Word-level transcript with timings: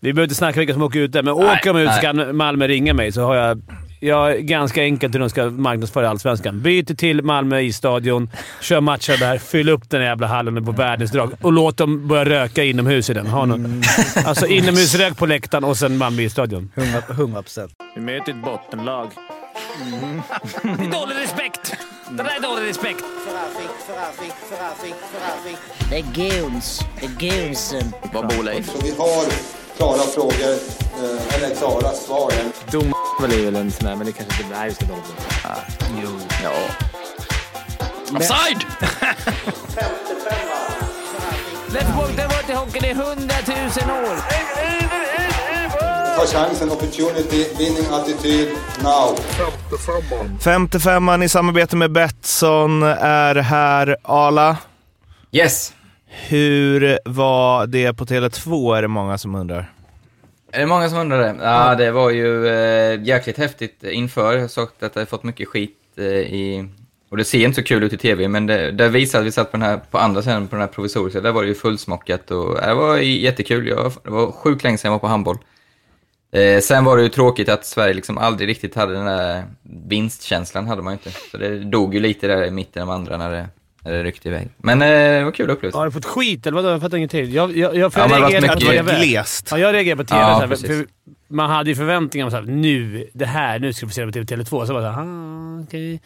Vi 0.00 0.12
behöver 0.12 0.26
inte 0.26 0.34
snacka 0.34 0.58
vilka 0.60 0.72
som 0.72 0.82
åker 0.82 0.98
ut 1.00 1.12
där, 1.12 1.22
men 1.22 1.32
åker 1.32 1.74
de 1.74 1.80
ut 1.80 1.94
så 1.94 2.00
kan 2.00 2.36
Malmö 2.36 2.66
ringa 2.66 2.94
mig 2.94 3.12
så 3.12 3.22
har 3.22 3.34
jag... 3.34 3.62
Jag 4.02 4.32
är 4.32 4.38
ganska 4.38 4.82
enkelt 4.82 5.14
hur 5.14 5.20
de 5.20 5.30
ska 5.30 5.50
marknadsföra 5.50 6.10
Allsvenskan. 6.10 6.60
Byter 6.60 6.94
till 6.94 7.22
Malmö 7.22 7.60
isstadion, 7.60 8.30
kör 8.60 8.80
matcher 8.80 9.16
där, 9.20 9.38
fyll 9.38 9.68
upp 9.68 9.90
den 9.90 10.02
jävla 10.02 10.26
hallen 10.26 10.64
på 10.64 10.72
världens 10.72 11.10
drag 11.10 11.30
och 11.40 11.52
låt 11.52 11.76
dem 11.76 12.08
börja 12.08 12.24
röka 12.24 12.64
inomhus 12.64 13.10
i 13.10 13.14
den. 13.14 13.26
Ha 13.26 13.46
någon, 13.46 13.82
Alltså 14.26 14.46
inomhusrök 14.46 15.16
på 15.16 15.26
läktaren 15.26 15.64
och 15.64 15.76
sen 15.76 15.96
Malmö 15.96 16.22
isstadion. 16.22 16.70
100 17.10 17.42
procent. 17.42 17.72
Vi 17.94 18.00
möter 18.00 18.32
ett 18.32 18.44
bottenlag. 18.44 19.08
Det 20.62 20.68
är 20.68 21.00
dålig 21.00 21.14
respekt! 21.22 21.76
Det 22.10 22.16
där 22.16 22.36
är 22.36 22.42
dålig 22.42 22.68
respekt. 22.68 23.04
Det 25.90 25.98
är 25.98 26.02
goons. 26.14 26.80
Det 27.00 27.06
är 27.06 27.44
goonsen. 27.44 27.92
Vad 28.12 28.28
bor 28.28 28.44
Leif? 28.44 28.70
Vi 28.82 28.90
har 28.98 29.59
klara 29.80 29.98
frågor, 29.98 30.54
eh, 31.02 31.34
eller 31.34 31.54
klara 31.54 31.92
svar. 31.92 32.32
Dom 32.70 32.92
är 33.24 33.44
väl 33.44 33.56
en 33.56 33.70
sån 33.70 33.86
där, 33.86 33.96
men 33.96 34.06
det 34.06 34.12
kanske 34.12 34.42
inte... 34.42 34.58
Nej, 34.58 34.74
ska 34.74 34.84
inte 34.84 34.94
hålla 34.94 35.04
på. 35.04 35.60
Jo. 36.02 36.08
Ja. 36.44 36.52
Offside! 38.16 38.66
Lätteborg, 41.72 42.12
det 42.16 42.22
har 42.22 42.28
varit 42.28 42.50
i 42.50 42.52
hockeyn 42.52 42.84
i 42.84 42.94
hundratusen 42.94 43.90
år. 43.90 44.16
Ta 46.16 46.26
chansen, 46.26 46.70
opportunity, 46.70 47.46
winning 47.58 47.86
attityd, 47.92 48.48
now. 48.82 49.16
55an 50.40 51.24
i 51.24 51.28
samarbete 51.28 51.76
med 51.76 51.92
Betsson 51.92 52.82
är 52.82 53.34
här. 53.34 53.96
Arla, 54.02 54.56
Yes! 55.32 55.72
Hur 56.10 56.98
var 57.04 57.66
det 57.66 57.92
på 57.92 58.04
Tele2 58.04 58.76
är 58.76 58.82
det 58.82 58.88
många 58.88 59.18
som 59.18 59.34
undrar. 59.34 59.72
Är 60.52 60.60
det 60.60 60.66
många 60.66 60.88
som 60.88 60.98
undrar 60.98 61.18
det? 61.18 61.36
Ja, 61.42 61.74
det 61.74 61.90
var 61.90 62.10
ju 62.10 62.46
eh, 62.46 63.02
jäkligt 63.02 63.38
häftigt 63.38 63.84
inför. 63.84 64.32
Jag 64.32 64.40
har 64.40 64.48
sagt 64.48 64.82
att 64.82 64.94
har 64.94 65.04
fått 65.04 65.22
mycket 65.22 65.48
skit 65.48 65.76
eh, 65.96 66.04
i... 66.04 66.68
Och 67.10 67.16
det 67.16 67.24
ser 67.24 67.44
inte 67.44 67.60
så 67.60 67.62
kul 67.62 67.82
ut 67.82 67.92
i 67.92 67.96
tv, 67.96 68.28
men 68.28 68.46
det, 68.46 68.70
det 68.70 68.88
visade 68.88 69.20
att 69.20 69.26
vi 69.26 69.32
satt 69.32 69.50
på 69.50 69.56
den 69.56 69.66
här, 69.66 69.80
på 69.90 69.98
andra 69.98 70.22
sidan, 70.22 70.48
på 70.48 70.56
den 70.56 70.60
här 70.60 70.68
provisoriska, 70.68 71.20
där 71.20 71.32
var 71.32 71.42
det 71.42 71.48
ju 71.48 71.54
fullsmockat 71.54 72.30
och 72.30 72.62
eh, 72.62 72.68
det 72.68 72.74
var 72.74 72.96
jättekul. 72.96 73.68
Jag, 73.68 73.92
det 74.04 74.10
var 74.10 74.32
sjukt 74.32 74.64
länge 74.64 74.78
sedan 74.78 74.88
jag 74.88 74.92
var 74.92 74.98
på 74.98 75.06
handboll. 75.06 75.38
Eh, 76.32 76.60
sen 76.60 76.84
var 76.84 76.96
det 76.96 77.02
ju 77.02 77.08
tråkigt 77.08 77.48
att 77.48 77.66
Sverige 77.66 77.94
liksom 77.94 78.18
aldrig 78.18 78.48
riktigt 78.48 78.74
hade 78.74 78.92
den 78.92 79.06
där 79.06 79.44
vinstkänslan, 79.62 80.66
hade 80.66 80.82
man 80.82 80.92
ju 80.92 80.98
inte. 81.04 81.20
Så 81.30 81.36
det 81.36 81.58
dog 81.58 81.94
ju 81.94 82.00
lite 82.00 82.26
där 82.26 82.44
i 82.44 82.50
mitten 82.50 82.82
av 82.82 82.90
andra 82.90 83.16
när 83.16 83.30
det, 83.30 83.48
det 83.84 84.02
ryckte 84.04 84.28
iväg. 84.28 84.48
Men 84.56 84.82
eh, 84.82 84.88
det 84.88 85.24
var 85.24 85.32
kul 85.32 85.50
upplevelse. 85.50 85.78
Har 85.78 85.86
du 85.86 85.92
fått 85.92 86.04
skit 86.04 86.46
eller 86.46 86.56
vadå? 86.56 86.68
Jag 86.68 86.80
fattar 86.80 86.96
ingenting. 86.96 87.32
Jag, 87.32 87.56
jag, 87.56 87.76
jag, 87.76 87.92
för 87.92 88.00
Ja, 88.00 88.08
jag 88.08 88.20
reagerade 88.20 88.48
på 88.48 88.54
mycket 88.54 88.86
TV. 88.86 89.04
glest. 89.06 89.48
Ja, 89.50 89.58
jag 89.58 89.74
reagerade 89.74 90.04
på 90.04 90.08
TV. 90.08 90.20
Ja, 90.20 90.34
så 90.34 90.40
här, 90.40 90.48
precis. 90.48 90.66
för 90.66 90.86
man 91.28 91.50
hade 91.50 91.70
ju 91.70 91.76
förväntningar 91.76 92.26
om 92.26 92.34
att 92.34 92.48
nu, 92.48 93.08
det 93.12 93.26
här, 93.26 93.58
nu 93.58 93.72
ska 93.72 93.86
vi 93.86 93.90
få 93.90 93.94
se 93.94 94.00
det 94.04 94.06
på 94.06 94.12
TV, 94.12 94.42
Tele2. 94.42 94.66
Så 94.66 94.72
var 94.74 94.80
det 94.80 94.86
såhär, 94.86 95.02
ah, 95.02 95.62
okej. 95.62 96.00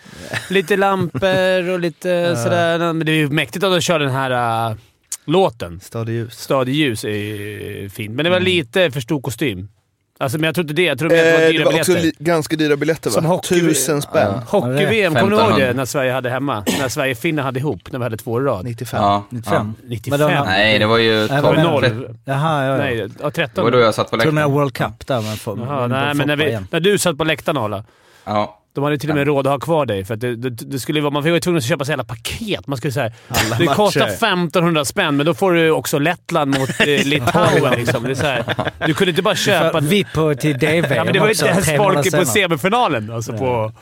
Lite 0.51 0.77
lampor 0.77 1.69
och 1.71 1.81
lite 1.81 2.37
sådär. 2.43 2.79
Men 2.79 3.07
det 3.07 3.13
är 3.13 3.17
ju 3.17 3.29
mäktigt 3.29 3.65
att 3.65 3.73
de 3.73 3.81
kör 3.81 3.99
den 3.99 4.11
här 4.11 4.71
uh, 4.71 4.77
låten. 5.25 5.81
Stadig 5.81 6.13
ljus. 6.13 6.35
Stadig 6.39 6.75
ljus 6.75 7.05
är 7.05 7.89
fint, 7.89 8.15
men 8.15 8.25
det 8.25 8.31
var 8.31 8.41
lite 8.41 8.91
för 8.91 9.01
stor 9.01 9.21
kostym. 9.21 9.69
Alltså, 10.19 10.39
men 10.39 10.45
jag 10.45 10.55
tror 10.55 10.63
inte 10.65 10.75
det. 10.75 10.83
Jag 10.83 10.99
tror 10.99 11.09
mer 11.11 11.17
att 11.19 11.25
det 11.25 11.33
var 11.33 11.39
Eh, 11.41 11.47
det 11.47 11.53
dyra 11.53 11.65
var 11.65 11.73
också 11.73 11.93
biljetter. 11.93 12.19
li- 12.21 12.25
ganska 12.25 12.57
dyra 12.57 12.77
biljetter 12.77 13.11
va? 13.11 13.15
Som 13.15 13.25
hockey- 13.27 13.61
Tusen 13.61 14.03
spänn. 14.03 14.33
Hockey-VM, 14.49 15.15
kommer 15.15 15.31
du 15.31 15.37
ihåg 15.37 15.45
det? 15.45 15.53
1500. 15.53 15.73
När 15.73 15.85
Sverige 15.85 16.13
hade 16.13 16.31
hemma? 16.31 16.65
När 16.79 16.89
Sverige-Finland 16.89 17.45
hade 17.47 17.59
ihop, 17.61 17.93
när 17.93 17.99
vi 17.99 18.03
hade 18.03 18.17
två 18.17 18.41
i 18.41 18.45
rad. 18.45 18.65
95. 18.65 19.03
Ja, 19.03 19.25
95. 19.31 19.75
95? 19.85 20.21
Men 20.21 20.31
de- 20.31 20.45
Nej, 20.45 20.79
det 20.79 20.87
var 20.87 20.99
ju 20.99 21.19
Nej, 21.19 21.29
12, 21.29 21.43
vad 21.43 21.59
Noll. 21.65 21.83
13. 21.83 22.19
Jaha, 22.25 22.65
ja, 22.65 22.71
ja. 22.71 22.77
Nej, 22.77 22.97
ja, 22.97 23.25
Det 23.25 23.31
13. 23.31 23.65
var 23.65 23.71
då 23.71 23.79
jag 23.79 23.95
satt 23.95 24.11
på 24.11 24.17
tror 24.17 24.25
du 24.27 24.33
menar 24.33 24.49
läktaren. 24.49 24.53
World 24.61 24.75
Cup 24.75 25.07
där. 25.07 25.21
Men 25.21 25.37
för, 25.37 25.57
Jaha, 25.59 25.87
nej, 25.87 26.15
men 26.15 26.27
när, 26.27 26.37
vi, 26.37 26.59
när 26.71 26.81
du 26.81 26.99
satt 26.99 27.19
på 27.19 27.25
läktaren 27.25 27.57
Arla. 27.59 27.85
Ja. 28.25 28.61
De 28.75 28.85
hade 28.85 28.99
till 28.99 29.11
och 29.11 29.17
med 29.17 29.27
råd 29.27 29.47
att 29.47 29.53
ha 29.53 29.61
kvar 29.61 29.87
dig. 29.87 30.05
För 30.05 30.15
att 30.15 30.21
det, 30.21 30.37
det, 30.37 30.51
det 30.51 30.79
skulle 30.79 31.01
vara, 31.01 31.11
man 31.11 31.23
var 31.23 31.31
ju 31.31 31.41
tvungen 31.41 31.59
att 31.59 31.65
köpa 31.65 31.85
så 31.85 31.93
jävla 31.93 32.05
paket. 32.05 32.67
Man 32.67 32.79
skulle 32.79 32.93
säga 32.93 33.13
Alla 33.29 33.57
Det 33.57 33.67
kostar 33.67 34.01
matcher. 34.01 34.13
1500 34.13 34.85
spänn, 34.85 35.17
men 35.17 35.27
då 35.27 35.35
får 35.35 35.53
du 35.53 35.71
också 35.71 35.99
Lettland 35.99 36.59
mot 36.59 36.71
eh, 36.81 36.87
Litauen. 37.05 37.73
liksom. 37.79 38.03
det 38.03 38.11
är 38.11 38.15
så 38.15 38.27
här, 38.27 38.45
du 38.87 38.95
kunde 38.95 39.11
inte 39.11 39.23
bara 39.23 39.35
köpa... 39.35 39.81
VIP 39.81 40.13
på 40.13 40.35
till 40.35 40.59
DV 40.59 40.93
Ja, 40.95 41.05
men 41.05 41.13
det 41.13 41.21
var 41.21 41.27
ju 41.27 41.33
inte 41.33 41.47
ens 41.47 41.77
folk 41.77 42.19
på 42.19 42.25
semifinalen. 42.25 43.11
Alltså 43.13 43.33
på, 43.33 43.73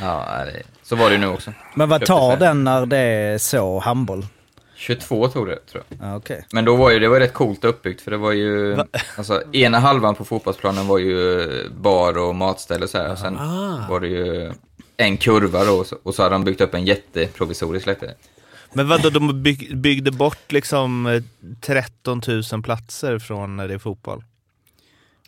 Ja, 0.00 0.26
det, 0.44 0.62
så 0.82 0.96
var 0.96 1.06
det 1.08 1.12
ju 1.14 1.20
nu 1.20 1.26
också. 1.26 1.52
Men 1.74 1.88
vad 1.88 2.06
tar 2.06 2.36
den 2.36 2.64
när 2.64 2.86
det 2.86 2.98
är 2.98 3.38
så 3.38 3.78
handboll? 3.78 4.26
22 4.80 5.28
tog 5.28 5.46
det, 5.46 5.58
tror 5.66 5.84
jag. 5.88 6.08
Ja, 6.08 6.16
okej. 6.16 6.44
Men 6.52 6.64
då 6.64 6.76
var 6.76 6.90
ju, 6.90 6.98
det 6.98 7.08
var 7.08 7.20
rätt 7.20 7.32
coolt 7.32 7.64
uppbyggt, 7.64 8.00
för 8.00 8.10
det 8.10 8.16
var 8.16 8.32
ju... 8.32 8.78
Alltså, 9.16 9.42
ena 9.52 9.78
halvan 9.78 10.14
på 10.14 10.24
fotbollsplanen 10.24 10.86
var 10.86 10.98
ju 10.98 11.68
bar 11.70 12.18
och 12.18 12.34
matställe 12.34 12.84
och 12.84 12.90
så 12.90 12.98
här. 12.98 13.12
Och 13.12 13.18
sen 13.18 13.34
var 13.88 14.00
det 14.00 14.08
ju 14.08 14.52
en 14.96 15.16
kurva 15.16 15.64
då, 15.64 15.72
och 15.72 15.86
så, 15.86 15.96
och 16.02 16.14
så 16.14 16.22
hade 16.22 16.34
de 16.34 16.44
byggt 16.44 16.60
upp 16.60 16.74
en 16.74 16.84
jätteprovisorisk 16.84 17.86
läktare. 17.86 18.14
Men 18.72 18.88
vadå, 18.88 19.10
de 19.10 19.42
bygg, 19.42 19.76
byggde 19.76 20.10
bort 20.10 20.52
liksom 20.52 21.06
eh, 21.06 21.22
13 21.60 22.20
000 22.52 22.62
platser 22.62 23.18
från 23.18 23.56
när 23.56 23.68
det 23.68 23.74
är 23.74 23.78
fotboll? 23.78 24.24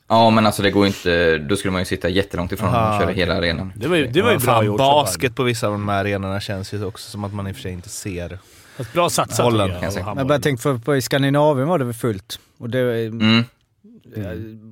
Ja, 0.09 0.31
men 0.31 0.47
alltså 0.47 0.63
det 0.63 0.71
går 0.71 0.87
inte... 0.87 1.39
Då 1.39 1.57
skulle 1.57 1.73
man 1.73 1.81
ju 1.81 1.85
sitta 1.85 2.09
jättelångt 2.09 2.53
ifrån 2.53 2.69
Aha, 2.69 2.89
och 2.89 3.01
köra 3.01 3.11
okej. 3.11 3.17
hela 3.17 3.35
arenan. 3.37 3.73
det 3.77 3.89
var 3.89 3.97
ju, 3.97 4.07
det 4.07 4.23
var 4.23 4.31
ju 4.31 4.35
Ja, 4.35 4.41
bra 4.41 4.55
fan, 4.55 4.67
gjort. 4.67 4.79
Basket 4.79 5.35
på 5.37 5.43
vissa 5.43 5.67
av 5.67 5.73
de 5.73 5.89
här 5.89 6.01
arenorna 6.01 6.41
känns 6.41 6.75
ju 6.75 6.85
också 6.85 7.11
som 7.11 7.25
att 7.25 7.35
man 7.35 7.49
i 7.49 7.53
och 7.53 7.57
för 7.57 7.63
sig 7.63 7.73
inte 7.73 7.89
ser. 7.89 8.39
Ett 8.79 8.93
Bra 8.93 9.11
satsat 9.11 9.47
kan 9.47 9.59
jag 9.59 9.93
Jag 9.93 10.03
handboll. 10.03 10.27
bara 10.27 10.39
tänkte 10.39 10.63
för 10.63 10.79
på, 10.79 10.97
i 10.97 11.03
Skandinavien 11.03 11.69
var 11.69 11.79
det 11.79 11.85
väl 11.85 11.95
fullt. 11.95 12.39
Och 12.59 12.71
det, 12.71 13.07
Mm. 13.07 13.45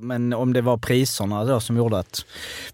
Men 0.01 0.33
om 0.33 0.53
det 0.53 0.61
var 0.61 0.77
priserna 0.77 1.45
då 1.45 1.61
som 1.61 1.77
gjorde 1.77 1.99
att... 1.99 2.25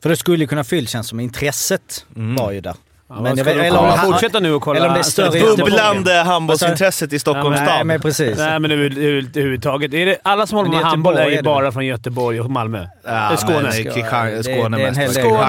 För 0.03 0.09
det 0.09 0.16
skulle 0.16 0.47
kunna 0.47 0.64
fyllt 0.64 0.91
känns 0.91 1.09
som 1.09 1.20
intresset 1.20 2.06
var 2.14 2.53
ju 2.53 2.60
där. 2.60 2.75
Ja, 3.09 3.20
men 3.20 3.37
ska 3.37 3.44
vet- 3.44 3.56
eller 3.56 3.78
om- 3.78 3.98
fortsätta 4.12 4.41
nu 4.41 4.53
och 4.53 4.62
kolla. 4.62 4.78
eller 4.78 4.88
om 4.88 4.94
det 4.94 5.00
är 5.00 5.03
större 5.03 5.26
Alltså, 5.26 5.41
Göteborg. 5.41 5.70
Bubblande 5.70 6.14
handbollsintresset 6.14 7.12
i 7.12 7.19
Stockholms 7.19 7.44
Ja, 7.44 7.50
men- 7.50 7.66
Nej 7.66 7.75
stad. 7.76 7.87
men 7.87 8.00
precis. 8.00 8.38
Nej, 8.38 8.58
men 8.60 8.70
över- 8.70 8.84
över- 8.84 9.28
överhuvudtaget. 9.31 9.94
Är 9.94 10.06
det, 10.06 10.19
alla 10.22 10.47
som 10.47 10.56
håller 10.56 10.70
Men 10.70 10.76
med 10.78 10.87
i 10.87 10.88
handboll 10.88 11.16
är 11.16 11.28
ju 11.31 11.43
bara 11.43 11.72
från 11.72 11.87
Göteborg 11.87 12.41
och 12.41 12.50
Malmö. 12.50 12.87
Ja, 13.04 13.37
Skåne. 13.37 13.43
Skåne 13.43 13.58
en 13.58 13.72
mest. 13.72 13.84
del. 13.84 14.44
Skåne 14.44 14.76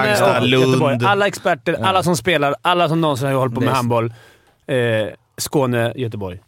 Kristianstad, 0.06 0.38
och 0.40 0.46
Lund. 0.46 0.66
Göteborg. 0.68 0.98
Alla 1.04 1.26
experter, 1.26 1.76
alla 1.82 2.02
som 2.02 2.16
spelar, 2.16 2.54
alla 2.62 2.88
som 2.88 3.00
någonsin 3.00 3.26
har 3.28 3.34
hållit 3.34 3.54
på 3.54 3.60
med 3.60 3.74
handboll. 3.74 4.12
Eh, 4.66 4.76
Skåne, 5.38 5.92
Göteborg. 5.96 6.38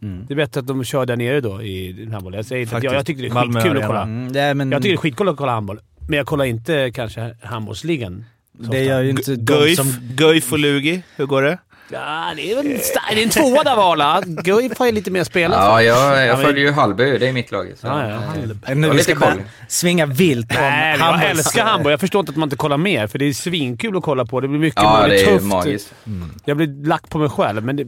Det 0.00 0.34
är 0.34 0.36
bättre 0.36 0.60
att 0.60 0.66
de 0.66 0.84
kör 0.84 1.06
där 1.06 1.16
nere 1.16 1.40
då 1.40 1.62
i 1.62 2.08
handboll. 2.12 2.34
Jag, 2.34 2.44
säger 2.44 2.62
inte 2.62 2.76
att 2.76 2.82
jag, 2.82 2.94
jag 2.94 3.06
tycker 3.06 3.22
det 3.22 3.28
är 3.28 3.32
Malmö 3.34 3.60
skitkul 3.60 3.78
att 3.80 3.86
kolla. 3.86 4.02
Mm, 4.02 4.26
nej, 4.26 4.54
men 4.54 4.72
Jag 4.72 4.82
tycker 4.82 4.92
det 4.92 4.96
är 4.96 5.00
skitkul 5.00 5.28
att 5.28 5.36
kolla 5.36 5.52
handboll, 5.52 5.80
men 6.08 6.16
jag 6.16 6.26
kollar 6.26 6.44
inte 6.44 6.90
kanske 6.94 7.34
handbollsligan. 7.42 8.24
det 8.52 8.84
gör 8.84 9.02
ju 9.02 9.10
inte 9.10 9.36
de 9.36 9.54
Guif, 9.54 9.76
som... 9.76 9.86
Guif 10.16 10.52
och 10.52 10.58
Lugi, 10.58 11.02
hur 11.16 11.26
går 11.26 11.42
det? 11.42 11.58
Ja, 11.92 12.32
det 12.36 12.52
är 12.52 12.56
väl 12.56 12.66
sta- 12.66 13.14
det 13.14 13.20
är 13.20 13.22
en 13.24 13.30
tvåa 13.30 13.64
där 13.64 13.76
Vala. 13.76 14.22
Guif 14.26 14.78
har 14.78 14.86
ju 14.86 14.92
lite 14.92 15.10
mer 15.10 15.24
spelat. 15.24 15.58
Ja, 15.58 15.82
jag, 15.82 16.26
jag 16.26 16.40
följer 16.42 16.64
ju 16.64 16.72
Hallby, 16.72 17.18
det 17.18 17.28
är 17.28 17.32
mitt 17.32 17.52
lag. 17.52 17.72
Så. 17.80 17.86
Ja, 17.86 18.08
ja. 18.66 18.74
Nu 18.74 18.90
vi 18.90 18.98
ska 19.02 19.14
bara 19.14 19.30
koll. 19.32 19.42
svinga 19.68 20.06
vilt 20.06 20.50
om 20.50 20.56
Nej, 20.62 20.90
jag 20.98 21.04
handbolls- 21.04 21.30
älskar 21.30 21.64
handboll. 21.64 21.90
Jag 21.90 22.00
förstår 22.00 22.20
inte 22.20 22.30
att 22.30 22.36
man 22.36 22.46
inte 22.46 22.56
kollar 22.56 22.76
mer, 22.76 23.06
för 23.06 23.18
det 23.18 23.24
är 23.24 23.32
svinkul 23.32 23.96
att 23.96 24.02
kolla 24.02 24.24
på. 24.24 24.40
Det 24.40 24.48
blir 24.48 24.58
mycket 24.60 24.82
Ja, 24.82 25.06
det 25.08 25.20
är 25.20 25.26
tufft. 25.26 25.44
magiskt. 25.44 25.94
Jag 26.44 26.56
blir 26.56 26.86
lack 26.86 27.08
på 27.08 27.18
mig 27.18 27.28
själv, 27.28 27.64
men 27.64 27.76
det, 27.76 27.84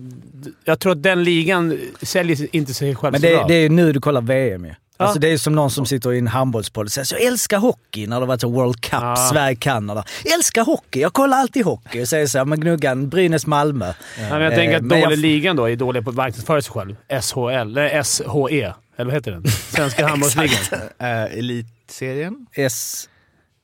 jag 0.64 0.80
tror 0.80 0.92
att 0.92 1.02
den 1.02 1.24
ligan 1.24 1.78
säljer 2.02 2.56
inte 2.56 2.74
sig 2.74 2.94
själv 2.94 3.12
Men 3.12 3.20
så 3.20 3.26
det, 3.26 3.34
bra. 3.36 3.46
det 3.48 3.54
är 3.54 3.68
nu 3.70 3.92
du 3.92 4.00
kollar 4.00 4.20
VM 4.20 4.64
ju. 4.64 4.70
Ja. 4.70 4.74
Alltså 5.02 5.18
det 5.20 5.28
är 5.28 5.38
som 5.38 5.54
någon 5.54 5.70
som 5.70 5.86
sitter 5.86 6.12
i 6.12 6.18
en 6.18 6.26
handbollspodd 6.26 6.86
och 6.86 6.92
säger 6.92 7.04
så 7.04 7.14
jag 7.14 7.22
älskar 7.22 7.58
hockey 7.58 8.06
när 8.06 8.20
det 8.20 8.26
varit 8.26 8.40
så 8.40 8.48
World 8.50 8.80
Cup, 8.80 8.92
Ja. 8.92 9.16
Sverige-Kanada. 9.32 10.04
Älskar 10.34 10.64
hockey, 10.64 11.00
jag 11.00 11.12
kollar 11.12 11.36
alltid 11.38 11.64
hockey. 11.64 12.02
Och 12.02 12.08
säger 12.08 12.26
så 12.26 12.38
här, 12.38 12.44
men 12.44 12.60
gnuggan, 12.60 13.08
Brynäs-Malmö. 13.10 13.94
Nej, 14.18 14.30
men 14.30 14.40
jag 14.42 14.54
tänker 14.54 14.70
Eh, 14.72 14.76
att 14.76 14.82
men 14.84 14.98
jag- 15.00 15.06
dåliga 15.08 15.20
ligan 15.20 15.56
då 15.56 15.70
är 15.70 15.76
dåliga 15.76 16.02
på 16.02 16.10
att 16.10 16.16
marknadsföra 16.16 16.62
sig 16.62 16.72
själv. 16.72 16.96
SHL, 17.22 17.48
eller 17.78 18.02
SHE, 18.02 18.74
eller 18.96 19.04
vad 19.04 19.14
heter 19.14 19.30
den? 19.32 19.44
Svenska 19.48 20.06
handbollsligan. 20.08 20.56
Eh, 20.98 21.38
elitserien? 21.38 22.46
S... 22.54 23.08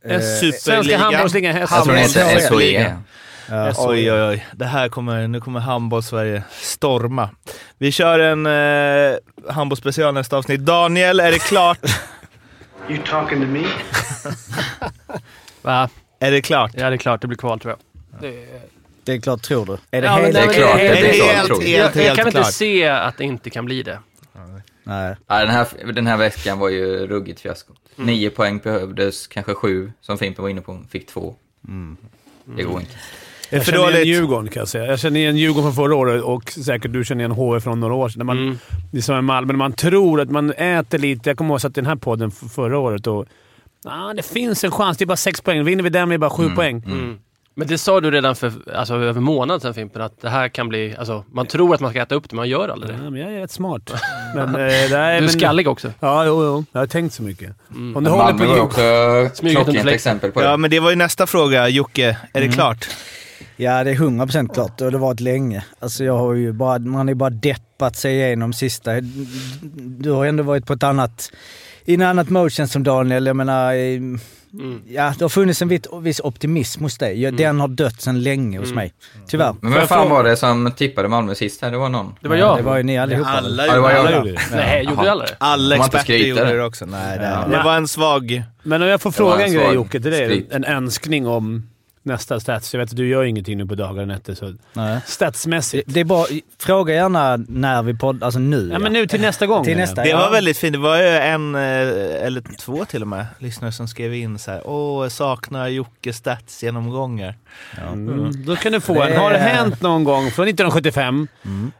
Eh, 0.04 0.20
Svenska 0.60 0.98
handbollsligan. 0.98 1.56
Jag 1.56 1.68
tror 1.68 1.94
SHE. 1.94 2.00
heter 2.00 2.48
SOE. 2.48 2.96
Ja. 3.50 3.72
Oj, 3.76 4.12
oj, 4.12 4.22
oj. 4.22 4.46
Det 4.52 4.64
här 4.64 4.88
kommer, 4.88 5.28
nu 5.28 5.40
kommer 5.40 5.60
handboll-Sverige 5.60 6.42
storma. 6.50 7.30
Vi 7.78 7.92
kör 7.92 8.18
en 8.18 8.46
eh, 8.46 9.18
handbollsspecial 9.52 10.14
nästa 10.14 10.36
avsnitt. 10.36 10.60
Daniel, 10.60 11.20
är 11.20 11.32
det 11.32 11.38
klart? 11.38 11.78
You 12.90 12.98
talking 13.06 13.40
to 13.40 13.46
me? 13.46 13.64
Va? 15.62 15.88
är 16.20 16.30
det 16.30 16.42
klart? 16.42 16.70
Ja, 16.74 16.88
det 16.90 16.96
är 16.96 16.98
klart. 16.98 17.20
Det 17.20 17.26
blir 17.26 17.38
kval 17.38 17.60
tror 17.60 17.76
jag. 18.20 18.32
Det 19.04 19.12
är 19.12 19.20
klart, 19.20 19.42
tror 19.42 19.66
du. 19.66 19.72
Är 19.90 20.02
det 20.02 20.06
Ja, 20.08 20.12
helt... 20.12 20.34
Det 20.34 20.40
är 20.40 20.52
klart, 20.52 20.76
det- 20.76 20.82
det 20.82 20.98
Är 20.98 21.02
det 21.02 21.12
klart, 21.12 21.30
helt, 21.30 21.46
tror 21.46 21.62
jag. 21.62 21.68
helt, 21.68 21.94
Jag, 21.96 22.04
jag 22.04 22.08
helt 22.08 22.16
kan 22.22 22.30
klart? 22.30 22.44
inte 22.46 22.52
se 22.52 22.88
att 22.88 23.16
det 23.16 23.24
inte 23.24 23.50
kan 23.50 23.64
bli 23.64 23.82
det. 23.82 23.98
Nej. 24.84 25.16
Ja, 25.26 25.38
den, 25.38 25.48
här, 25.48 25.92
den 25.92 26.06
här 26.06 26.16
veckan 26.16 26.58
var 26.58 26.68
ju 26.68 27.06
ruggigt 27.06 27.40
fiasko. 27.40 27.72
Nio 27.96 28.30
poäng 28.30 28.58
behövdes, 28.58 29.26
kanske 29.26 29.54
sju, 29.54 29.92
som 30.00 30.18
Fimpen 30.18 30.42
var 30.42 30.48
inne 30.48 30.60
på. 30.60 30.84
Fick 30.90 31.06
två. 31.06 31.34
Det 32.44 32.62
går 32.62 32.80
inte. 32.80 32.92
Jag 33.50 33.64
för 33.64 33.72
känner 33.72 33.94
igen. 33.94 34.08
Djurgården 34.08 34.48
kan 34.48 34.60
jag 34.60 34.68
säga. 34.68 34.86
Jag 34.86 34.98
känner 34.98 35.20
igen 35.20 35.36
Djurgården 35.36 35.62
från 35.62 35.74
förra 35.84 35.96
året 35.96 36.22
och 36.22 36.50
säkert 36.50 36.92
du 36.92 37.04
känner 37.04 37.20
igen 37.24 37.30
HV 37.32 37.60
från 37.60 37.80
några 37.80 37.94
år 37.94 38.08
sedan. 38.08 38.18
När 38.18 38.24
man, 38.24 38.38
Mm. 38.38 38.58
Det 38.92 38.98
är 38.98 39.02
som 39.02 39.14
med 39.14 39.24
Malmö, 39.24 39.52
när 39.52 39.58
man 39.58 39.72
tror 39.72 40.20
att 40.20 40.30
man 40.30 40.52
äter 40.52 40.98
lite. 40.98 41.30
Jag 41.30 41.36
kommer 41.36 41.48
ihåg 41.50 41.56
att 41.56 41.62
jag 41.62 41.70
satt 41.70 41.78
i 41.78 41.80
den 41.80 41.86
här 41.86 41.96
podden 41.96 42.30
förra 42.30 42.78
året 42.78 43.06
och... 43.06 43.26
Ah, 43.84 44.12
det 44.14 44.22
finns 44.22 44.64
en 44.64 44.70
chans. 44.70 44.96
Det 44.96 45.04
är 45.04 45.06
bara 45.06 45.16
sex 45.16 45.40
poäng. 45.40 45.64
Vinner 45.64 45.82
vi 45.82 45.90
den 45.90 46.08
är 46.08 46.12
det 46.12 46.18
bara 46.18 46.30
sju 46.30 46.50
poäng. 46.50 46.82
Mm. 46.86 47.18
Men 47.54 47.68
det 47.68 47.78
sa 47.78 48.00
du 48.00 48.10
redan 48.10 48.36
för 48.36 48.52
alltså, 48.74 48.94
över 48.94 49.08
en 49.08 49.22
månad 49.22 49.62
sedan 49.62 49.74
Fimpen, 49.74 50.02
att 50.02 50.20
det 50.20 50.28
här 50.28 50.48
kan 50.48 50.68
bli... 50.68 50.96
Alltså, 50.98 51.24
man 51.32 51.46
tror 51.46 51.74
att 51.74 51.80
man 51.80 51.90
ska 51.90 52.02
äta 52.02 52.14
upp 52.14 52.22
det, 52.30 52.36
men 52.36 52.36
man 52.36 52.48
gör 52.48 52.68
aldrig 52.68 52.94
det. 52.94 53.04
Ja, 53.04 53.10
men 53.10 53.20
jag 53.20 53.32
är 53.32 53.40
rätt 53.40 53.50
smart. 53.50 53.92
Men, 54.34 54.48
eh, 54.48 54.54
nej, 54.54 54.88
Du 54.88 54.96
är 54.96 55.20
men, 55.20 55.30
skallig 55.30 55.68
också. 55.68 55.92
Ja, 56.00 56.24
jo, 56.26 56.44
jo. 56.44 56.64
Jag 56.72 56.80
har 56.80 56.86
tänkt 56.86 57.14
så 57.14 57.22
mycket. 57.22 57.54
Mm. 57.70 57.96
Om 57.96 58.04
du 58.04 58.10
håller 58.10 58.24
Malmö 58.24 58.38
på 58.38 58.48
var 58.48 58.56
Djurgården... 58.56 59.26
också 59.26 59.48
klockrent 59.64 59.88
exempel 59.88 60.32
på 60.32 60.40
det. 60.40 60.46
Ja, 60.46 60.56
men 60.56 60.70
det 60.70 60.80
var 60.80 60.90
ju 60.90 60.96
nästa 60.96 61.26
fråga. 61.26 61.68
Jocke, 61.68 62.16
är 62.32 62.40
det 62.40 62.48
klart? 62.48 62.88
Ja, 63.60 63.84
det 63.84 63.90
är 63.90 63.94
100% 63.94 64.55
klart 64.55 64.81
och 64.81 64.90
det 64.90 64.99
har 64.99 65.06
varit 65.06 65.20
länge. 65.20 65.64
Alltså 65.78 66.05
jag 66.05 66.19
har 66.19 66.34
ju 66.34 66.52
bara, 66.52 66.78
man 66.78 66.94
har 66.94 67.08
ju 67.08 67.14
bara 67.14 67.31
deppat 67.31 67.96
sig 67.96 68.14
igenom 68.14 68.52
sista... 68.52 69.00
Du 69.75 70.10
har 70.10 70.26
ändå 70.26 70.43
varit 70.43 70.66
på 70.66 70.72
ett 70.72 70.82
annat... 70.82 71.31
I 71.84 71.94
en 71.94 72.02
annat 72.02 72.52
känns 72.52 72.72
som 72.72 72.82
Daniel. 72.82 73.26
Jag 73.26 73.37
menar... 73.37 73.72
Mm. 74.52 74.82
Ja, 74.88 75.14
det 75.19 75.25
har 75.25 75.28
funnits 75.28 75.62
en 75.62 75.78
viss, 76.02 76.20
optimism 76.20 76.82
hos 76.82 76.99
dig. 76.99 77.22
Ja, 77.22 77.31
Den 77.31 77.60
har 77.60 77.69
dött 77.69 78.02
sedan 78.02 78.22
länge 78.22 78.58
hos 78.58 78.72
mig. 78.72 78.93
Tyvärr. 79.26 79.55
Men 79.61 79.72
vem 79.72 79.87
fan 79.87 80.11
var 80.11 80.25
det 80.25 80.37
som 80.37 80.72
tippade 80.76 81.08
Malmö 81.08 81.34
sist 81.34 81.62
här? 81.62 81.70
Det 81.70 81.78
var 81.78 81.88
någon. 81.88 82.14
Det 82.20 82.28
var 82.28 82.37
jag. 82.37 82.56
Det 82.58 82.62
var 82.62 82.76
ju 82.76 82.82
ni 82.82 82.99
allihopa. 82.99 83.31
Alla 83.31 83.66
Ja, 83.66 83.75
det 83.75 83.81
var 83.81 83.90
jag. 83.90 83.99
Alla 83.99 84.11
ja. 84.11 84.16
gjorde 84.16 84.32
det. 84.32 84.40
Nej, 84.52 84.84
gjorde 84.84 85.02
du 85.02 85.08
aldrig 85.08 85.31
det? 85.31 85.37
Alla 85.38 85.76
experter 85.76 86.14
gjorde 86.14 86.56
det? 86.56 86.64
också. 86.64 86.87
Nej, 86.87 87.19
det, 87.19 87.25
Ja. 87.25 87.58
det 87.58 87.64
var 87.64 87.76
en 87.76 87.88
svag... 87.88 88.43
Men 88.62 88.82
om 88.82 88.88
jag 88.88 89.00
får 89.00 89.11
fråga 89.11 89.46
en 89.46 89.50
en 89.50 89.54
grej 89.54 89.75
Jocke 89.75 90.00
till 90.00 90.11
dig. 90.11 90.46
En 90.50 90.64
önskning 90.64 91.26
om 91.26 91.69
nästa 92.02 92.40
stats. 92.40 92.74
Jag 92.74 92.78
vet 92.80 92.90
att 92.90 92.96
du 92.96 93.08
gör 93.08 93.24
ingenting 93.24 93.58
nu 93.58 93.66
på 93.66 93.74
dagar 93.74 94.02
och 94.02 94.08
nätter. 94.08 94.34
Så 94.34 94.54
Nej. 94.72 95.00
statsmässigt. 95.06 95.94
Det 95.94 96.00
är 96.00 96.04
bara, 96.04 96.26
fråga 96.58 96.94
gärna 96.94 97.36
när 97.48 97.82
vi 97.82 97.94
poddar, 97.94 98.24
alltså 98.26 98.40
nu. 98.40 98.68
Ja, 98.72 98.78
men 98.78 98.92
nu 98.92 99.06
till 99.06 99.20
nästa 99.20 99.46
gång. 99.46 99.64
Till 99.64 99.76
nästa. 99.76 100.02
Det 100.02 100.08
Ja. 100.08 100.16
var 100.18 100.30
väldigt 100.30 100.58
fint. 100.58 100.72
Det 100.72 100.78
var 100.78 100.96
ju 100.96 101.08
en, 101.08 101.54
eh, 101.54 101.60
eller 102.26 102.56
två 102.58 102.84
till 102.84 103.02
och 103.02 103.08
med, 103.08 103.26
lyssnare 103.38 103.72
som 103.72 103.88
skrev 103.88 104.14
in 104.14 104.38
så 104.38 104.50
här. 104.50 104.62
Åh, 104.68 105.08
saknar 105.08 105.68
Jocke 105.68 106.12
stats 106.12 106.62
genomgångar. 106.62 107.34
Mm. 107.92 108.44
Då 108.46 108.56
kan 108.56 108.72
du 108.72 108.80
få 108.80 109.02
en. 109.02 109.10
Det- 109.10 109.18
Har 109.18 109.30
det 109.30 109.38
hänt 109.38 109.82
någon 109.82 110.04
gång 110.04 110.30
från 110.30 110.44
1975, 110.48 111.28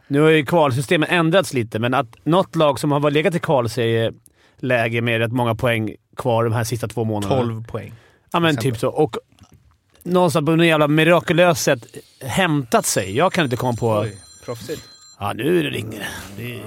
nu 0.07 0.19
har 0.21 0.29
ju 0.29 0.45
kvalsystemet 0.45 1.09
ändrats 1.11 1.53
lite, 1.53 1.79
men 1.79 1.93
att 1.93 2.07
något 2.23 2.55
lag 2.55 2.79
som 2.79 2.91
har 2.91 2.99
varit 2.99 3.13
legat 3.13 3.35
i 3.35 3.39
kvalserieläge 3.39 5.01
med 5.01 5.19
rätt 5.19 5.31
många 5.31 5.55
poäng 5.55 5.95
kvar 6.17 6.43
de 6.43 6.53
här 6.53 6.63
sista 6.63 6.87
två 6.87 7.03
månaderna. 7.03 7.41
12 7.41 7.63
poäng. 7.67 7.93
Ja, 8.31 8.39
men 8.39 8.57
typ 8.57 8.77
så. 8.77 8.87
Och 8.89 9.15
någonstans 10.03 10.45
på 10.45 10.55
något 10.55 10.65
jävla 10.65 10.87
mirakulöst 10.87 11.63
sätt 11.63 11.79
hämtat 12.21 12.85
sig. 12.85 13.17
Jag 13.17 13.33
kan 13.33 13.43
inte 13.43 13.55
komma 13.57 13.73
på... 13.73 14.05
Proffsigt. 14.45 14.81
Ja, 15.19 15.33
nu 15.33 15.59
är 15.59 15.63
det 15.63 15.69
ringer 15.69 16.07
det. 16.37 16.53
är- 16.55 16.63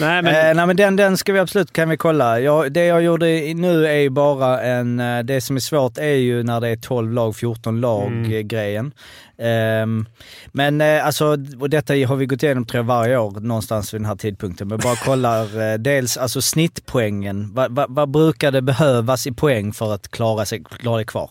Nej, 0.00 0.22
men... 0.22 0.26
Eh, 0.50 0.54
nej 0.54 0.66
men 0.66 0.76
den, 0.76 0.96
den 0.96 1.16
ska 1.16 1.32
vi 1.32 1.38
absolut 1.38 1.72
kan 1.72 1.88
vi 1.88 1.96
kolla. 1.96 2.40
Jag, 2.40 2.72
det 2.72 2.84
jag 2.84 3.02
gjorde 3.02 3.26
nu 3.54 3.86
är 3.86 3.96
ju 3.98 4.10
bara 4.10 4.62
en... 4.62 5.00
eh, 5.00 5.22
Det 5.24 5.40
som 5.40 5.56
är 5.56 5.60
svårt 5.60 5.98
är 5.98 6.04
ju 6.14 6.42
när 6.42 6.60
det 6.60 6.68
är 6.68 6.76
12 6.76 7.12
lag, 7.12 7.36
14 7.36 7.80
lag 7.80 8.06
Mm. 8.06 8.32
eh, 8.32 8.40
grejen. 8.40 8.92
Ehm, 9.38 10.06
men 10.52 10.80
eh, 10.80 11.06
alltså, 11.06 11.26
och 11.60 11.70
detta 11.70 11.92
har 11.94 12.16
vi 12.16 12.26
gått 12.26 12.42
igenom 12.42 12.66
tror 12.66 12.78
jag 12.78 12.84
varje 12.86 13.16
år 13.18 13.30
någonstans 13.40 13.94
vid 13.94 14.00
den 14.00 14.06
här 14.06 14.16
tidpunkten. 14.16 14.68
Men 14.68 14.78
bara 14.78 14.96
kollar 14.96 15.60
eh, 15.72 15.78
dels 15.78 16.16
alltså 16.16 16.42
snittpoängen. 16.42 17.50
Vad 17.54 17.74
vad- 17.74 17.94
vad 17.94 18.10
brukar 18.10 18.50
det 18.50 18.62
behövas 18.62 19.26
i 19.26 19.32
poäng 19.32 19.72
för 19.72 19.94
att 19.94 20.08
klara 20.10 20.44
sig, 20.44 20.64
klara 20.80 20.96
det 20.98 21.04
kvar? 21.04 21.30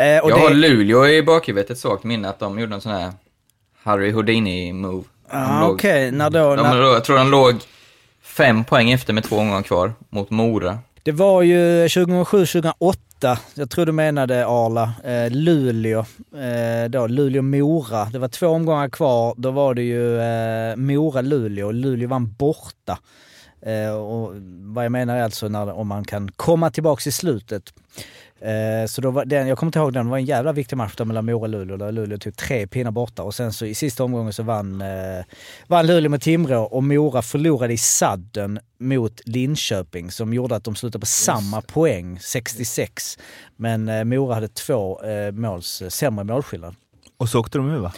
Eh, 0.00 0.18
och 0.24 0.30
Jag 0.30 0.38
det, 0.38 0.42
har 0.42 0.50
Luleå 0.50 1.06
i 1.06 1.22
bakhuvudet 1.22 1.70
ett 1.70 1.78
svagt 1.78 2.04
minne 2.04 2.28
att 2.28 2.38
de 2.38 2.58
gjorde 2.58 2.74
en 2.74 2.80
sån 2.80 2.92
här 2.92 3.12
Harry 3.82 4.12
Houdini-move. 4.12 5.04
Ah, 5.28 5.68
Okej, 5.68 6.10
när 6.10 6.30
då... 6.30 6.56
De, 6.56 6.62
när, 6.62 6.82
jag 6.82 7.04
tror 7.04 7.16
de 7.16 7.30
låg 7.30 7.54
fem 8.22 8.64
poäng 8.64 8.90
efter 8.90 9.12
med 9.12 9.24
två 9.24 9.36
omgångar 9.36 9.62
kvar 9.62 9.92
mot 10.10 10.30
Mora. 10.30 10.78
Det 11.02 11.12
var 11.12 11.42
ju 11.42 11.86
2007-2008, 11.86 12.72
jag 13.54 13.70
tror 13.70 13.86
du 13.86 13.92
menade 13.92 14.46
Arla, 14.46 14.92
eh, 15.04 15.30
Luleå, 15.30 15.98
eh, 16.34 16.90
då 16.90 17.06
Luleå-Mora. 17.06 18.04
Det 18.04 18.18
var 18.18 18.28
två 18.28 18.46
omgångar 18.46 18.88
kvar, 18.88 19.34
då 19.36 19.50
var 19.50 19.74
det 19.74 19.82
ju 19.82 20.20
eh, 20.20 20.76
Mora-Luleå, 20.76 21.72
Luleå 21.72 22.08
vann 22.08 22.34
borta. 22.38 22.98
Eh, 23.62 23.94
och 23.94 24.32
vad 24.74 24.84
jag 24.84 24.92
menar 24.92 25.16
är 25.16 25.22
alltså 25.22 25.48
när, 25.48 25.72
om 25.72 25.88
man 25.88 26.04
kan 26.04 26.28
komma 26.36 26.70
tillbaks 26.70 27.06
i 27.06 27.12
slutet. 27.12 27.62
Eh, 28.42 28.86
så 28.86 29.00
då 29.00 29.10
var 29.10 29.24
den, 29.24 29.46
jag 29.48 29.58
kommer 29.58 29.68
inte 29.68 29.78
ihåg 29.78 29.92
den, 29.92 30.06
det 30.06 30.10
var 30.10 30.18
en 30.18 30.24
jävla 30.24 30.52
viktig 30.52 30.76
match 30.76 30.94
där 30.96 31.04
mellan 31.04 31.26
Mora 31.26 31.40
och 31.42 31.48
Luleå 31.48 31.76
där 31.76 31.92
Luleå 31.92 32.18
tog 32.18 32.36
tre 32.36 32.66
pinnar 32.66 32.90
borta 32.90 33.22
och 33.22 33.34
sen 33.34 33.52
så 33.52 33.66
i 33.66 33.74
sista 33.74 34.04
omgången 34.04 34.32
så 34.32 34.42
vann, 34.42 34.80
eh, 34.80 35.24
vann 35.66 35.86
Luleå 35.86 36.10
med 36.10 36.22
Timrå 36.22 36.62
och 36.62 36.84
Mora 36.84 37.22
förlorade 37.22 37.72
i 37.72 37.78
sadden 37.78 38.58
mot 38.78 39.20
Linköping 39.24 40.10
som 40.10 40.34
gjorde 40.34 40.56
att 40.56 40.64
de 40.64 40.74
slutade 40.74 41.00
på 41.00 41.06
samma 41.06 41.60
poäng, 41.60 42.18
66. 42.20 43.18
Men 43.56 43.88
eh, 43.88 44.04
Mora 44.04 44.34
hade 44.34 44.48
två 44.48 45.02
eh, 45.02 45.32
måls, 45.32 45.82
sämre 45.88 46.24
målskillnad. 46.24 46.74
Och 47.16 47.28
så 47.28 47.40
åkte 47.40 47.58
de 47.58 47.70
ur 47.70 47.78
va? 47.78 47.92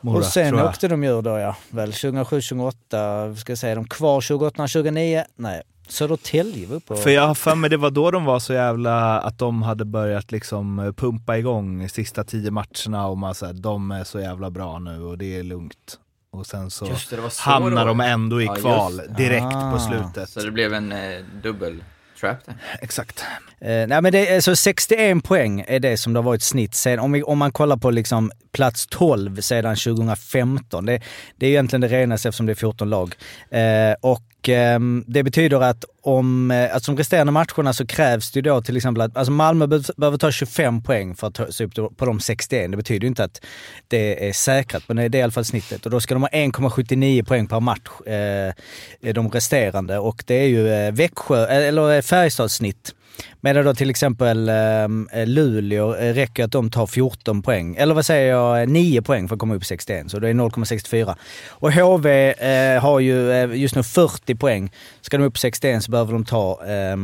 Mora, 0.00 0.18
och 0.18 0.24
sen 0.24 0.60
åkte 0.60 0.88
de 0.88 1.04
ur 1.04 1.22
då 1.22 1.38
ja, 1.38 1.56
väl 1.70 1.92
2007, 1.92 2.40
2008, 2.40 3.36
ska 3.36 3.50
jag 3.50 3.58
säga, 3.58 3.74
de 3.74 3.88
kvar 3.88 4.20
2008, 4.20 4.56
2009? 4.56 5.24
Nej, 5.36 5.62
Södertälje 5.88 6.66
var 6.66 6.76
uppe 6.76 6.92
och... 6.92 6.98
För 6.98 7.10
jag 7.10 7.26
har 7.26 7.34
för 7.34 7.54
mig 7.54 7.70
det 7.70 7.76
var 7.76 7.90
då 7.90 8.10
de 8.10 8.24
var 8.24 8.38
så 8.38 8.52
jävla, 8.52 9.20
att 9.20 9.38
de 9.38 9.62
hade 9.62 9.84
börjat 9.84 10.32
liksom 10.32 10.78
eh, 10.78 10.92
pumpa 10.92 11.38
igång 11.38 11.88
sista 11.88 12.24
tio 12.24 12.50
matcherna 12.50 13.06
och 13.06 13.18
man 13.18 13.34
säger 13.34 13.54
de 13.54 13.90
är 13.90 14.04
så 14.04 14.20
jävla 14.20 14.50
bra 14.50 14.78
nu 14.78 15.02
och 15.02 15.18
det 15.18 15.38
är 15.38 15.42
lugnt. 15.42 15.98
Och 16.30 16.46
sen 16.46 16.70
så 16.70 16.86
Just 16.86 17.10
det, 17.10 17.16
det 17.16 17.22
var 17.22 17.28
så 17.30 17.42
hamnar 17.50 17.82
då. 17.82 17.88
de 17.88 18.00
ändå 18.00 18.42
i 18.42 18.44
Ja, 18.44 18.54
kval 18.54 18.96
det. 18.96 19.14
direkt 19.16 19.46
Ah. 19.54 19.72
på 19.72 19.78
slutet. 19.78 20.28
Så 20.30 20.40
det 20.40 20.50
blev 20.50 20.74
en 20.74 20.92
eh, 20.92 20.98
dubbel 21.42 21.82
trap 22.20 22.36
där. 22.46 22.54
Exakt. 22.80 23.24
Eh, 23.60 23.68
nej 23.86 24.02
men 24.02 24.12
det 24.12 24.28
är 24.28 24.40
så 24.40 24.56
61 24.56 25.24
poäng 25.24 25.64
är 25.68 25.80
det 25.80 25.96
som 25.96 26.12
det 26.12 26.18
har 26.18 26.24
varit 26.24 26.42
snitt 26.42 26.74
sen, 26.74 26.98
om, 26.98 27.12
vi, 27.12 27.22
om 27.22 27.38
man 27.38 27.52
kollar 27.52 27.76
på 27.76 27.90
liksom 27.90 28.30
plats 28.52 28.86
12 28.86 29.40
sedan 29.40 29.76
2015. 29.76 30.86
Det, 30.86 31.00
det 31.36 31.46
är 31.46 31.50
egentligen 31.50 31.80
det 31.80 31.88
renaste 31.88 32.28
eftersom 32.28 32.46
det 32.46 32.52
är 32.52 32.54
14 32.54 32.90
lag. 32.90 33.14
Eh, 33.50 33.60
och 34.00 34.22
Ehm, 34.48 35.04
det 35.06 35.22
betyder 35.22 35.60
att 35.60 35.84
om, 36.02 36.50
eh, 36.50 36.74
alltså 36.74 36.92
de 36.92 36.98
resterande 36.98 37.32
matcherna 37.32 37.72
så 37.72 37.86
krävs 37.86 38.30
det 38.30 38.38
ju 38.38 38.42
då 38.42 38.62
till 38.62 38.76
exempel 38.76 39.00
att, 39.00 39.16
alltså 39.16 39.32
Malmö 39.32 39.66
behöver 39.66 40.18
ta 40.18 40.30
25 40.30 40.82
poäng 40.82 41.14
för 41.14 41.26
att 41.26 41.34
ta 41.34 41.52
sig 41.52 41.66
upp 41.66 41.96
på 41.96 42.06
de 42.06 42.20
61. 42.20 42.70
Det 42.70 42.76
betyder 42.76 43.00
ju 43.00 43.08
inte 43.08 43.24
att 43.24 43.40
det 43.88 44.28
är 44.28 44.32
säkrat, 44.32 44.82
men 44.86 44.96
det 44.96 45.04
är 45.04 45.16
i 45.16 45.22
alla 45.22 45.32
fall 45.32 45.44
snittet. 45.44 45.84
Och 45.84 45.90
då 45.90 46.00
ska 46.00 46.14
de 46.14 46.22
ha 46.22 46.28
1,79 46.28 47.24
poäng 47.24 47.46
per 47.46 47.60
match, 47.60 48.06
eh, 48.06 49.14
de 49.14 49.30
resterande. 49.30 49.98
Och 49.98 50.24
det 50.26 50.34
är 50.34 50.48
ju 50.48 50.68
eh, 50.68 50.92
Växjö, 50.92 51.46
eh, 51.46 51.68
eller 51.68 52.02
Färjestads 52.02 52.54
snitt. 52.54 52.94
Medan 53.40 53.64
då 53.64 53.74
till 53.74 53.90
exempel 53.90 54.48
eh, 54.48 55.26
Luleå 55.26 55.94
eh, 55.94 56.14
räcker 56.14 56.44
att 56.44 56.52
de 56.52 56.70
tar 56.70 56.86
14 56.86 57.42
poäng, 57.42 57.76
eller 57.78 57.94
vad 57.94 58.06
säger 58.06 58.30
jag, 58.32 58.62
eh, 58.62 58.68
9 58.68 59.02
poäng 59.02 59.28
för 59.28 59.34
att 59.34 59.40
komma 59.40 59.54
upp 59.54 59.62
i 59.62 59.66
61, 59.66 60.10
så 60.10 60.18
det 60.18 60.28
är 60.28 60.34
0,64. 60.34 61.16
Och 61.48 61.72
HV 61.72 62.30
eh, 62.32 62.82
har 62.82 63.00
ju 63.00 63.32
eh, 63.32 63.54
just 63.54 63.74
nu 63.74 63.82
40 63.82 64.34
poäng. 64.34 64.72
Ska 65.00 65.18
de 65.18 65.24
upp 65.24 65.36
i 65.36 65.40
61 65.40 65.82
så 65.82 65.90
behöver 65.90 66.12
de 66.12 66.24
ta 66.24 66.60
eh, 66.66 66.96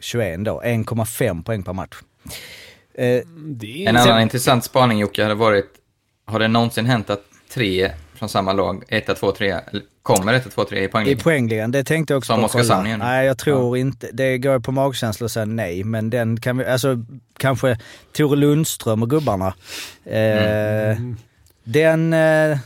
21 0.00 0.44
då, 0.44 0.60
1,5 0.64 1.42
poäng 1.44 1.62
per 1.62 1.72
match. 1.72 1.96
Eh, 2.94 3.20
Det 3.36 3.84
är 3.84 3.88
En 3.88 3.96
annan 3.96 4.22
intressant 4.22 4.64
spaning 4.64 4.98
Jocke 4.98 5.22
hade 5.22 5.34
varit, 5.34 5.66
har 6.26 6.38
det 6.38 6.48
någonsin 6.48 6.86
hänt 6.86 7.10
att 7.10 7.22
tre 7.54 7.90
från 8.14 8.28
samma 8.28 8.52
lag, 8.52 8.84
1, 8.88 9.16
2, 9.16 9.32
3, 9.32 9.54
kommer 10.02 10.32
1, 10.34 10.50
2, 10.54 10.64
3 10.64 10.78
i 10.80 10.84
I 10.84 10.88
poängligan? 10.88 11.18
poängligan, 11.22 11.70
det 11.70 11.84
tänkte 11.84 12.12
jag 12.14 12.18
också 12.18 12.32
Som 12.32 12.40
på. 12.40 12.46
Oskarshamn 12.46 12.68
kolla. 12.78 12.86
igen. 12.88 12.98
Nej, 12.98 13.26
jag 13.26 13.38
tror 13.38 13.76
inte. 13.76 14.08
Det 14.12 14.38
går 14.38 14.58
på 14.58 14.72
magkänsla 14.72 15.24
att 15.24 15.32
säga 15.32 15.44
nej, 15.46 15.84
men 15.84 16.10
den 16.10 16.40
kan 16.40 16.58
vi, 16.58 16.64
alltså 16.64 16.96
kanske 17.38 17.78
Tore 18.12 18.36
Lundström 18.36 19.02
och 19.02 19.10
gubbarna. 19.10 19.54
Eh, 20.04 20.96
Den, 21.64 22.12
eh, 22.12 22.58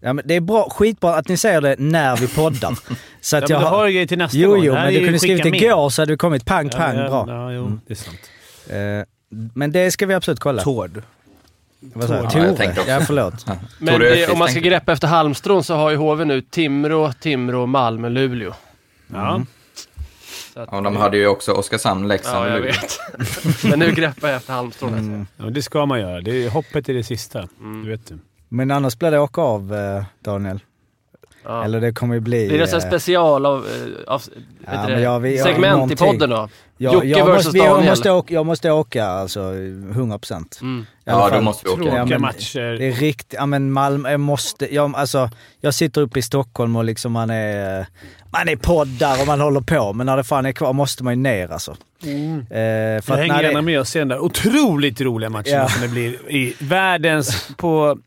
ja, 0.00 0.12
men 0.12 0.20
det 0.24 0.34
är 0.34 0.40
bra, 0.40 0.68
skitbra 0.70 1.14
att 1.16 1.28
ni 1.28 1.36
säger 1.36 1.60
det 1.60 1.76
när 1.78 2.16
vi 2.16 2.28
poddar. 2.28 2.78
Så 3.20 3.36
Ja, 3.36 3.42
att 3.42 3.48
men 3.48 3.54
jag 3.54 3.62
du 3.62 3.66
har 3.66 3.86
ju 3.86 3.92
grejer 3.92 4.06
till 4.06 4.18
nästa 4.18 4.38
Jo, 4.38 4.50
gång. 4.50 4.64
jo, 4.64 4.72
men 4.74 4.94
du 4.94 5.00
kunde 5.04 5.18
skrivit 5.18 5.44
med. 5.44 5.54
igår 5.54 5.88
så 5.90 6.02
hade 6.02 6.12
det 6.12 6.16
kommit 6.16 6.44
pang, 6.44 6.68
Ja, 6.72 6.78
pang, 6.78 6.96
ja, 6.96 7.08
bra. 7.08 7.24
Ja, 7.28 7.52
jo, 7.52 7.64
Mm. 7.66 7.80
det 7.86 7.92
är 7.92 7.96
sant. 7.96 8.20
Eh, 8.70 9.04
Men 9.54 9.72
det 9.72 9.90
ska 9.90 10.06
vi 10.06 10.14
absolut 10.14 10.40
kolla. 10.40 10.62
Tord. 10.62 11.02
Vad 11.80 12.08
sa 12.08 12.14
jag? 12.14 12.24
Ja, 12.34 12.46
jag 12.46 12.56
tänkte 12.56 12.80
också. 12.80 12.92
Ja, 12.92 13.00
förlåt. 13.00 13.46
Men 13.78 13.94
Tore 13.94 14.08
Öqvist 14.08 14.30
om 14.32 14.38
man 14.38 14.48
ska 14.48 14.60
greppa 14.60 14.92
efter 14.92 15.08
halmstrån 15.08 15.64
så 15.64 15.74
har 15.74 15.90
ju 15.90 15.96
HV 15.96 16.24
nu 16.24 16.40
Timrå, 16.40 17.12
Timrå, 17.12 17.66
Malmö, 17.66 18.08
Luleå. 18.08 18.54
Ja. 19.06 19.42
Så 20.54 20.60
att, 20.60 20.68
Ja, 20.72 20.80
de 20.80 20.96
hade 20.96 21.16
ju 21.16 21.26
också 21.26 21.52
Oskarshamn, 21.52 22.08
Leksand 22.08 22.36
Ja, 22.36 22.40
och 22.40 22.48
jag 22.50 22.56
Luleå. 22.60 22.72
vet. 22.72 23.64
Men 23.70 23.78
nu 23.78 23.92
greppar 23.92 24.28
jag 24.28 24.36
efter 24.36 24.52
halmstrån. 24.52 24.88
alltså. 24.94 25.06
Mm. 25.08 25.26
ja, 25.36 25.44
det 25.44 25.62
ska 25.62 25.86
man 25.86 26.00
göra. 26.00 26.20
Det 26.20 26.44
är 26.44 26.50
hoppet 26.50 26.88
i 26.88 26.92
det 26.92 27.04
sista. 27.04 27.48
Mm. 27.60 27.84
Du 27.84 27.90
vet 27.90 28.06
du. 28.08 28.18
Men 28.48 28.70
annars 28.70 28.98
blir 28.98 29.10
det 29.10 29.18
åka 29.18 29.40
av, 29.40 29.74
eh, 29.74 30.04
Daniel. 30.24 30.60
Ja. 31.48 31.64
Eller 31.64 31.80
det 31.80 31.92
kommer 31.92 32.14
ju 32.14 32.20
bli... 32.20 32.48
Blir 32.48 32.58
det 32.58 32.64
en 32.64 32.68
sån 32.70 32.80
här 32.80 32.86
eh, 32.86 32.90
special 32.98 33.46
av, 33.46 33.56
eh, 34.06 34.12
av 34.14 34.22
Ja, 34.72 34.86
det, 34.86 35.00
jag- 35.00 35.20
vi- 35.20 35.36
jag- 35.38 35.46
segment 35.46 35.92
i 35.92 35.96
podden 35.96 36.30
då? 36.30 36.48
jag, 36.76 36.94
Jocke 36.94 37.06
jag, 37.06 37.28
måste, 37.28 37.50
vi- 37.50 37.58
jag, 37.58 37.68
Daniel. 37.70 37.90
måste 37.90 38.10
åka, 38.10 38.34
jag 38.34 38.46
måste 38.46 38.70
åka 38.70 39.06
alltså 39.06 39.40
100%. 39.40 40.60
Mm. 40.62 40.86
Ja, 41.04 41.30
då 41.32 41.40
måste 41.40 41.64
vi 41.66 41.70
åka. 41.70 41.82
Tråkiga 41.82 42.06
Ja, 42.10 42.18
matcher. 42.18 42.78
Det 42.78 42.84
är 42.86 42.92
riktigt, 42.92 43.34
ja 43.38 43.46
men 43.46 43.72
Malmö, 43.72 44.10
jag 44.10 44.20
måste, 44.20 44.74
jag, 44.74 44.96
alltså, 44.96 45.30
jag 45.60 45.74
sitter 45.74 46.00
uppe 46.00 46.18
i 46.18 46.22
Stockholm 46.22 46.76
och 46.76 46.84
liksom 46.84 47.12
man 47.12 47.30
är, 47.30 47.86
man 48.32 48.48
är 48.48 48.56
poddar 48.56 49.20
och 49.20 49.26
man 49.26 49.40
håller 49.40 49.60
på, 49.60 49.92
men 49.92 50.06
när 50.06 50.16
det 50.16 50.24
fan 50.24 50.46
är 50.46 50.52
kvar 50.52 50.72
måste 50.72 51.04
man 51.04 51.12
ju 51.12 51.20
ner 51.20 51.48
alltså. 51.52 51.76
Mm. 52.04 52.38
Eh, 52.40 52.46
för 52.50 52.54
Jag 52.54 52.96
att 52.98 53.18
hänger 53.18 53.34
när 53.34 53.42
gärna 53.42 53.62
med 53.62 53.80
och 53.80 53.88
ser 53.88 53.98
den 53.98 54.08
där 54.08 54.18
otroligt 54.18 55.00
roliga 55.00 55.30
matchen 55.30 55.52
Ja. 55.52 55.68
som 55.68 55.82
det 55.82 55.88
blir 55.88 56.30
i 56.32 56.54
världens, 56.58 57.48
på, 57.56 57.98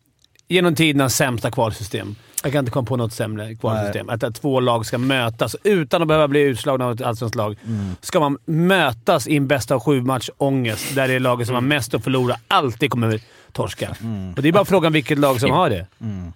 genom 0.48 0.76
tiderna 0.76 1.10
sämsta 1.10 1.52
kvalsystem. 1.52 2.16
Jag 2.44 2.52
kan 2.52 2.60
inte 2.60 2.72
komma 2.72 2.86
på 2.86 2.98
något 2.98 3.14
sämre 3.14 3.56
kvalsystem. 3.56 4.10
Att, 4.10 4.24
att 4.24 4.36
två 4.36 4.60
lag 4.60 4.86
ska 4.86 4.98
mötas 4.98 5.56
utan 5.64 6.02
att 6.02 6.08
behöva 6.08 6.28
bli 6.28 6.42
utslagna 6.42 6.86
av 6.86 6.92
ett 6.92 7.02
allsvenskt 7.02 7.36
lag. 7.36 7.58
Mm. 7.68 7.96
Ska 8.02 8.20
man 8.20 8.38
mötas 8.46 9.28
i 9.28 9.36
en 9.36 9.48
bästa 9.48 9.76
av 9.76 9.80
sju-match 9.80 10.30
ångest, 10.38 10.96
där 10.96 11.08
det 11.08 11.14
är 11.14 11.20
laget 11.20 11.48
som 11.48 11.54
har 11.54 11.62
mest 11.62 11.94
att 11.94 12.04
förlora 12.04 12.36
alltid 12.48 12.92
kommer 12.92 13.20
torska. 13.52 13.96
Mm. 14.02 14.34
Och 14.34 14.42
det 14.42 14.48
är 14.48 14.54
bara 14.54 14.66
frågan 14.66 14.94
vilket 14.94 15.20
lag 15.20 15.40
som 15.40 15.52
har 15.52 15.70
det. 15.70 15.88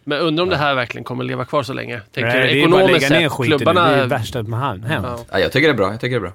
Men 0.04 0.20
undrar 0.20 0.44
om 0.44 0.50
det 0.50 0.58
här 0.58 0.76
verkligen 0.76 1.04
kommer 1.04 1.24
leva 1.24 1.46
kvar 1.46 1.64
så 1.64 1.74
länge? 1.74 2.02
Tänker 2.12 2.30
Nej, 2.30 2.48
du 2.48 2.54
det 2.54 2.64
är 2.64 2.68
bara 2.68 2.84
att 2.84 2.90
ekonomiskt 2.90 3.10
lägga 3.10 3.20
ner 3.20 3.30
sett, 3.30 3.38
skiten 3.38 3.52
nu. 3.52 3.58
klubbarna... 3.58 3.90
Det 3.90 3.96
är 3.96 4.02
det 4.02 4.08
värsta 4.08 4.44
som 4.44 4.54
har 4.54 4.62
hänt. 4.62 4.86
Ja. 4.90 5.20
Ja, 5.32 5.40
jag 5.40 5.52
tycker 5.52 5.68
det 5.68 5.74
är 5.74 5.78
bra. 5.78 5.92
Jag 5.92 6.02
tycker 6.02 6.20
det 6.20 6.28
är 6.28 6.30
bra. 6.30 6.32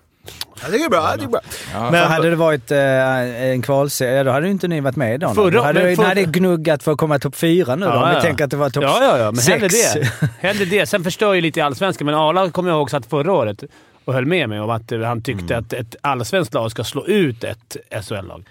Jag 0.63 0.73
tycker 0.73 0.79
det 0.79 0.85
är 0.85 0.89
bra. 0.91 1.17
Det 1.19 1.25
är 1.25 1.29
bra. 1.29 1.41
Ja. 1.75 1.91
men 1.91 2.07
hade 2.11 2.31
det 2.31 2.37
varit 2.37 2.71
eh, 2.71 3.51
en 3.51 3.63
kvalserie, 3.63 4.23
då 4.23 4.31
hade 4.31 4.47
ju 4.47 4.53
inte 4.53 4.69
ni 4.69 4.81
varit 4.81 4.97
med 4.97 5.15
idag. 5.15 5.35
Förra- 5.35 5.51
då 5.51 5.63
hade 5.63 5.85
ni 5.85 5.95
hade 6.05 6.23
gnuggat 6.25 6.83
för 6.83 6.93
att 6.93 6.99
komma 6.99 7.19
topp 7.19 7.37
fyra 7.37 7.77
nu 7.77 7.87
då, 7.87 7.93
Ja, 7.93 8.03
om 8.03 8.09
vi 8.11 8.15
ja. 8.15 8.21
tänker 8.23 8.45
att 8.45 8.51
det 8.51 8.57
var 8.57 8.71
topp 8.71 8.83
Ja, 8.85 8.99
ja, 9.03 9.19
ja. 9.19 9.25
Men 9.33 9.37
sex. 9.37 9.95
det. 9.95 10.11
hellre 10.41 10.65
det. 10.65 10.87
Sen 10.87 11.05
förstör 11.05 11.33
ju 11.35 11.41
lite 11.41 11.59
i 11.61 11.63
Allsvenskan, 11.63 12.07
men 12.07 12.15
Arla 12.15 12.51
kommer 12.51 12.71
jag 12.71 12.77
ihåg 12.77 12.91
satt 12.91 13.07
förra 13.07 13.33
året 13.33 13.65
och 14.05 14.15
höll 14.15 14.27
med 14.27 14.49
mig 14.49 14.61
om 14.61 14.71
att 14.71 14.91
han 15.05 15.23
tyckte 15.23 15.55
Mm. 15.55 15.65
att 15.65 15.73
ett 15.73 15.97
allsvenskt 16.01 16.55
lag 16.55 16.71
ska 16.71 16.85
slå 16.85 17.07
ut 17.07 17.45
ett 17.45 17.77
SHL-lag. 18.05 18.45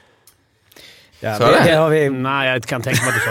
Ja, 1.21 1.35
Så 1.35 1.43
det, 1.43 1.61
det. 1.65 1.75
har 1.75 1.89
vi... 1.89 2.09
Nej, 2.09 2.49
jag 2.49 2.63
kan 2.63 2.81
tänka 2.81 3.01
mig 3.05 3.09
att 3.09 3.15
du 3.15 3.21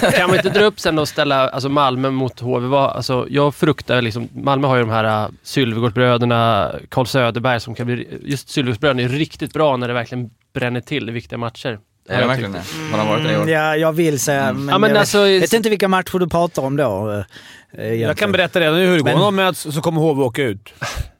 sa 0.00 0.06
det. 0.10 0.12
kan 0.16 0.28
man 0.28 0.36
inte 0.36 0.50
dra 0.50 0.64
upp 0.64 0.80
sen 0.80 0.98
och 0.98 1.08
ställa 1.08 1.48
alltså 1.48 1.68
Malmö 1.68 2.10
mot 2.10 2.40
HV? 2.40 2.66
Vad- 2.66 2.90
Alltså, 2.90 3.26
jag 3.30 3.54
fruktar 3.54 4.02
liksom, 4.02 4.28
Malmö 4.34 4.66
har 4.68 4.76
ju 4.76 4.82
de 4.82 4.90
här 4.90 5.24
uh, 5.24 5.30
Sylvegårdsbröderna, 5.42 6.72
Carl 6.88 7.06
Söderberg 7.06 7.60
som 7.60 7.74
kan 7.74 7.86
bli... 7.86 8.20
Just 8.24 8.48
Sylvegårdsbröderna 8.48 9.02
är 9.02 9.08
riktigt 9.08 9.52
bra 9.52 9.76
när 9.76 9.88
det 9.88 9.94
verkligen 9.94 10.30
bränner 10.54 10.80
till 10.80 11.08
i 11.08 11.12
viktiga 11.12 11.38
matcher. 11.38 11.78
Är 12.08 12.20
det 12.20 12.26
verkligen 12.26 12.52
det? 12.52 12.62
Har 12.92 12.98
de 12.98 13.08
varit 13.08 13.24
det 13.24 13.32
i 13.32 13.36
år? 13.36 13.48
Ja, 13.50 13.76
jag 13.76 13.92
vill 13.92 14.20
säga, 14.20 14.42
men, 14.44 14.56
Mm. 14.56 14.68
Ja, 14.68 14.78
men 14.78 14.90
jag 14.90 14.98
alltså, 14.98 15.22
vet, 15.22 15.42
vet 15.42 15.52
inte 15.52 15.68
vilka 15.70 15.88
matcher 15.88 16.18
du 16.18 16.28
pratar 16.28 16.62
om 16.62 16.76
då. 16.76 17.24
Eh, 17.72 17.84
Jag 17.84 17.86
egentligen. 17.86 18.14
kan 18.14 18.32
berätta 18.32 18.60
redan 18.60 18.74
nu 18.74 18.86
hur 18.86 18.92
det 18.92 18.98
går. 18.98 19.04
Men- 19.04 19.14
Om 19.14 19.20
de 19.20 19.36
möts 19.36 19.66
så 19.74 19.80
kommer 19.80 20.00
HV 20.00 20.22
åka 20.22 20.42
ut. 20.42 20.72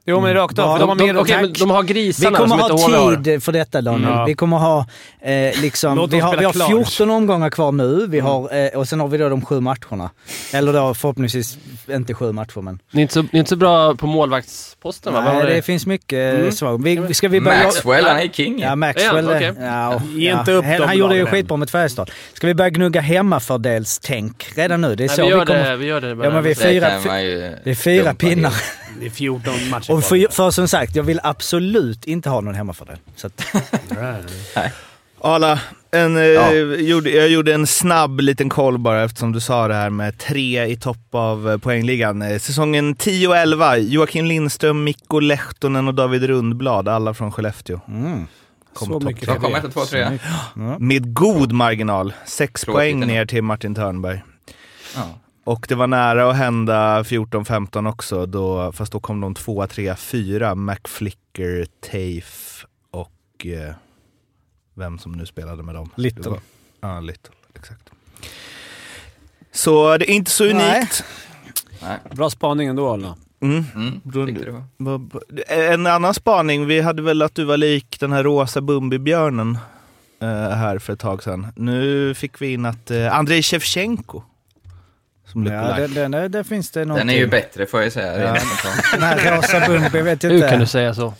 Jo, 0.05 0.19
men 0.21 0.33
rakt 0.33 0.59
av. 0.59 0.65
Ja, 0.65 0.73
för 0.73 0.79
de 0.79 0.89
har 0.89 0.95
De, 0.95 1.03
mer... 1.13 1.17
okej, 1.21 1.37
men 1.41 1.53
de 1.53 1.69
har 1.69 1.83
Vi 1.83 1.93
grisarna 1.93 2.37
kommer 2.37 2.57
som 2.57 2.71
inte 2.71 2.91
ha 2.97 2.99
har. 3.09 3.15
tid 3.23 3.43
för 3.43 3.51
detta 3.51 3.81
Daniel. 3.81 4.11
Mm. 4.11 4.25
Vi 4.25 4.33
kommer 4.33 4.57
ha 4.57 4.85
eh, 5.21 5.61
liksom, 5.61 6.07
vi 6.11 6.19
har, 6.19 6.37
vi 6.37 6.45
har 6.45 6.53
klart. 6.53 6.69
14 6.69 7.09
omgångar 7.09 7.49
kvar 7.49 7.71
nu 7.71 8.07
vi 8.07 8.19
har, 8.19 8.55
eh, 8.55 8.67
och 8.79 8.87
sen 8.87 8.99
har 8.99 9.07
vi 9.07 9.17
då 9.17 9.29
de 9.29 9.45
sju 9.45 9.59
matcherna. 9.59 10.09
Eller 10.53 10.73
då 10.73 10.93
förhoppningsvis 10.93 11.57
inte 11.89 12.13
sju 12.13 12.31
matcher 12.31 12.61
men... 12.61 12.79
Ni 12.91 12.99
är 12.99 13.01
inte 13.01 13.13
så, 13.13 13.21
ni 13.21 13.29
är 13.33 13.37
inte 13.37 13.49
så 13.49 13.55
bra 13.55 13.95
på 13.95 14.07
målvaktsposten 14.07 15.13
va? 15.13 15.21
Nej, 15.21 15.35
var 15.35 15.45
det 15.45 15.61
finns 15.61 15.85
mycket 15.85 16.39
mm. 16.39 16.51
svag. 16.51 16.83
Vi, 16.83 17.13
ska 17.13 17.27
vi 17.27 17.41
börja... 17.41 17.63
Maxwell, 17.63 18.05
han 18.05 18.17
är 18.19 18.27
king 18.27 18.59
Ja. 18.59 18.75
Maxwell. 18.75 19.25
Ja, 19.25 19.35
okej. 19.35 19.53
ja, 19.59 19.95
och- 19.95 20.01
Ge 20.01 20.31
inte 20.39 20.51
upp 20.51 20.65
han, 20.65 20.77
de 20.77 20.83
han 20.87 20.97
gjorde 20.97 21.15
ju 21.15 21.25
skitbra 21.25 21.57
mot 21.57 21.71
Färjestad. 21.71 22.11
Ska 22.33 22.47
vi 22.47 22.53
börja 22.53 22.69
gnugga 22.69 23.01
hemmafordelstänk 23.01 24.51
redan 24.55 24.81
nu? 24.81 24.95
Det 24.95 25.03
är 25.03 25.07
Nej, 25.07 25.15
så 25.15 25.21
vi 25.21 25.27
vi 25.27 25.33
gör 25.37 25.45
kommer... 25.45 25.69
det. 25.69 25.77
Vi 25.77 25.85
gör 25.85 26.01
det. 26.01 26.15
Men 26.41 26.49
vi 26.49 26.53
Det 26.53 26.55
fyra, 26.55 26.89
det 27.63 27.71
är 27.71 27.75
fyra 27.75 28.13
pinnar. 28.13 28.53
Det 28.99 29.05
är 29.05 29.09
14 29.09 29.53
matcher 29.69 29.91
Och 29.93 30.03
för, 30.03 30.31
för 30.31 30.51
som 30.51 30.67
sagt, 30.67 30.95
jag 30.95 31.03
vill 31.03 31.19
absolut 31.23 32.05
inte 32.05 32.29
ha 32.29 32.41
någon 32.41 32.55
hemmafördel. 32.55 32.97
Så 33.15 33.27
att, 33.27 33.45
Arla, 35.23 35.59
en, 35.91 36.17
eh, 36.17 36.23
Ja. 36.23 36.53
jag 37.09 37.29
gjorde 37.29 37.53
en 37.53 37.67
snabb 37.67 38.19
liten 38.19 38.49
koll 38.49 38.77
bara 38.77 39.03
eftersom 39.03 39.31
du 39.31 39.39
sa 39.39 39.67
det 39.67 39.73
här 39.73 39.89
med 39.89 40.17
tre 40.17 40.65
i 40.65 40.75
topp 40.75 41.07
av 41.15 41.51
eh, 41.51 41.57
poängligan. 41.57 42.21
Eh, 42.21 42.39
Säsongen 42.39 42.95
10 42.95 43.27
och 43.27 43.37
11, 43.37 43.77
Joakim 43.77 44.25
Lindström, 44.25 44.83
Mikko 44.83 45.19
Lehtonen 45.19 45.87
och 45.87 45.93
David 45.95 46.23
Rundblad, 46.23 46.87
alla 46.87 47.13
från 47.13 47.31
Skellefteå. 47.31 47.79
mm. 47.87 48.27
Kom 48.73 48.87
Så 48.87 48.99
mycket 48.99 49.23
tre. 49.25 49.33
De 49.33 49.39
kom 49.39 49.55
1, 49.55 49.73
2, 49.73 49.85
3. 49.85 50.19
Med 50.79 51.13
god 51.13 51.51
marginal. 51.51 52.13
Sex 52.25 52.61
Tråkigt 52.61 52.75
poäng 52.75 52.99
ner 52.99 53.25
till 53.25 53.41
Martin 53.43 53.75
Törnberg. 53.75 54.23
Ja. 54.95 55.19
Och 55.43 55.65
det 55.69 55.75
var 55.75 55.87
nära 55.87 56.29
att 56.29 56.35
hända 56.37 57.03
14-15 57.03 57.89
också, 57.89 58.25
då, 58.25 58.71
fast 58.71 58.91
då 58.91 58.99
kom 58.99 59.21
de 59.21 59.33
tvåa, 59.35 59.67
trea, 59.67 59.95
fyra. 59.95 60.55
McFlicker, 60.55 61.65
Tafe 61.81 62.67
och 62.91 63.45
eh, 63.45 63.73
vem 64.73 64.99
som 64.99 65.11
nu 65.11 65.25
spelade 65.25 65.63
med 65.63 65.75
dem. 65.75 65.89
Little. 65.95 66.29
Var- 66.31 66.39
Ja, 66.81 66.99
Little. 66.99 67.33
Exakt. 67.55 67.89
Så 69.51 69.97
det 69.97 70.11
är 70.11 70.13
inte 70.13 70.31
så 70.31 70.43
Nej. 70.43 70.77
unikt. 70.77 71.03
Bra 72.11 72.29
spaning 72.29 72.67
ändå, 72.67 72.89
Arla. 72.93 73.15
Mm. 73.41 73.63
Mm, 73.75 74.01
En 75.47 75.87
annan 75.87 76.13
spaning, 76.13 76.65
vi 76.65 76.81
hade 76.81 77.01
väl 77.01 77.21
att 77.21 77.35
du 77.35 77.43
var 77.43 77.57
lik 77.57 77.97
den 77.99 78.11
här 78.11 78.23
rosa 78.23 78.61
Bumbibjörnen 78.61 79.57
eh, 80.19 80.27
här 80.49 80.79
för 80.79 80.93
ett 80.93 80.99
tag 80.99 81.23
sedan. 81.23 81.47
Nu 81.55 82.13
fick 82.13 82.41
vi 82.41 82.53
in 82.53 82.65
att 82.65 82.91
uh, 82.91 83.15
Andrei 83.17 83.41
Shevchenko 83.43 84.23
som 85.31 85.45
Ja, 85.45 85.61
lookalike. 85.67 85.99
det, 86.01 86.07
det, 86.07 86.27
det 86.27 86.43
finns 86.43 86.71
det 86.71 86.85
någonting. 86.85 87.07
Den 87.07 87.15
är 87.15 87.19
ju 87.19 87.27
bättre 87.27 87.65
får 87.65 87.81
jag 87.83 87.91
säga. 87.91 88.23
Ja. 88.23 88.37
Den 88.93 89.03
här 89.03 89.37
rosa 89.37 89.67
Bumbi, 89.67 90.01
vet 90.01 90.23
Hur 90.23 90.29
kan 90.39 90.49
du 90.49 90.53
inte. 90.55 90.65
säga 90.65 90.93
så? 90.93 91.13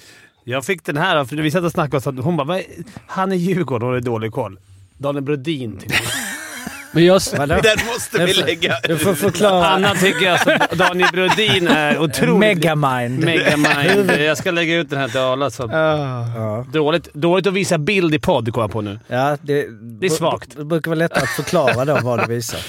Jag 0.43 0.65
fick 0.65 0.85
den 0.85 0.97
här, 0.97 1.25
för 1.25 1.35
vi 1.35 1.51
satt 1.51 1.63
och 1.63 1.71
snackade 1.71 2.09
och 2.09 2.15
hon 2.25 2.37
bara 2.37 2.47
"Vad 2.47 2.57
är- 2.57 2.63
“Han 3.07 3.31
är 3.31 3.35
Djurgården, 3.35 3.85
hon 3.85 3.93
har 3.93 4.01
dålig 4.01 4.31
koll”. 4.31 4.59
Daniel 4.97 5.23
Brodin 5.23 5.77
till 5.77 5.91
Men 6.93 7.05
jag? 7.05 7.21
Den 7.47 7.77
måste 7.93 8.25
vi 8.25 8.33
lägga 8.33 8.75
Du 8.87 8.97
får 8.97 9.13
förklara. 9.13 9.67
Anna 9.67 9.95
tycker 9.95 10.31
alltså 10.31 10.49
att 10.51 10.71
Daniel 10.71 11.09
Brodin 11.13 11.67
är 11.67 11.99
otroligt... 11.99 12.39
Megamind. 12.39 13.19
Megamind. 13.25 14.11
Jag 14.19 14.37
ska 14.37 14.51
lägga 14.51 14.75
ut 14.75 14.89
den 14.89 14.99
här 14.99 15.07
till 15.07 15.19
Arla. 15.19 15.49
Så. 15.49 15.69
Ja, 15.71 16.65
Dåligt, 16.73 17.13
dåligt 17.13 17.47
att 17.47 17.53
visa 17.53 17.77
bild 17.77 18.15
i 18.15 18.19
podd, 18.19 18.53
kommer 18.53 18.63
jag 18.63 18.71
på 18.71 18.81
nu. 18.81 18.99
ja 19.07 19.37
det, 19.41 19.65
Det 19.99 20.05
är 20.05 20.09
svagt. 20.09 20.57
Det 20.57 20.65
brukar 20.65 20.91
vara 20.91 20.97
lättare 20.99 21.23
att 21.23 21.29
förklara 21.29 21.85
då 21.85 21.99
vad 22.03 22.19
du 22.19 22.25
visar. 22.35 22.59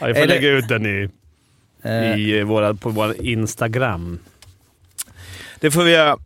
Ja, 0.00 0.06
vi 0.06 0.14
får 0.14 0.20
det- 0.20 0.26
lägga 0.26 0.48
ut 0.50 0.68
den 0.68 0.86
i, 0.86 1.08
Eh, 1.82 2.16
i 2.16 2.38
eh, 2.38 2.44
våra, 2.44 2.74
på 2.74 2.88
vår 2.90 3.14
Instagram. 3.20 4.18
Det 5.60 5.70
får 5.70 5.82
vi 5.82 5.90
göra. 5.92 6.16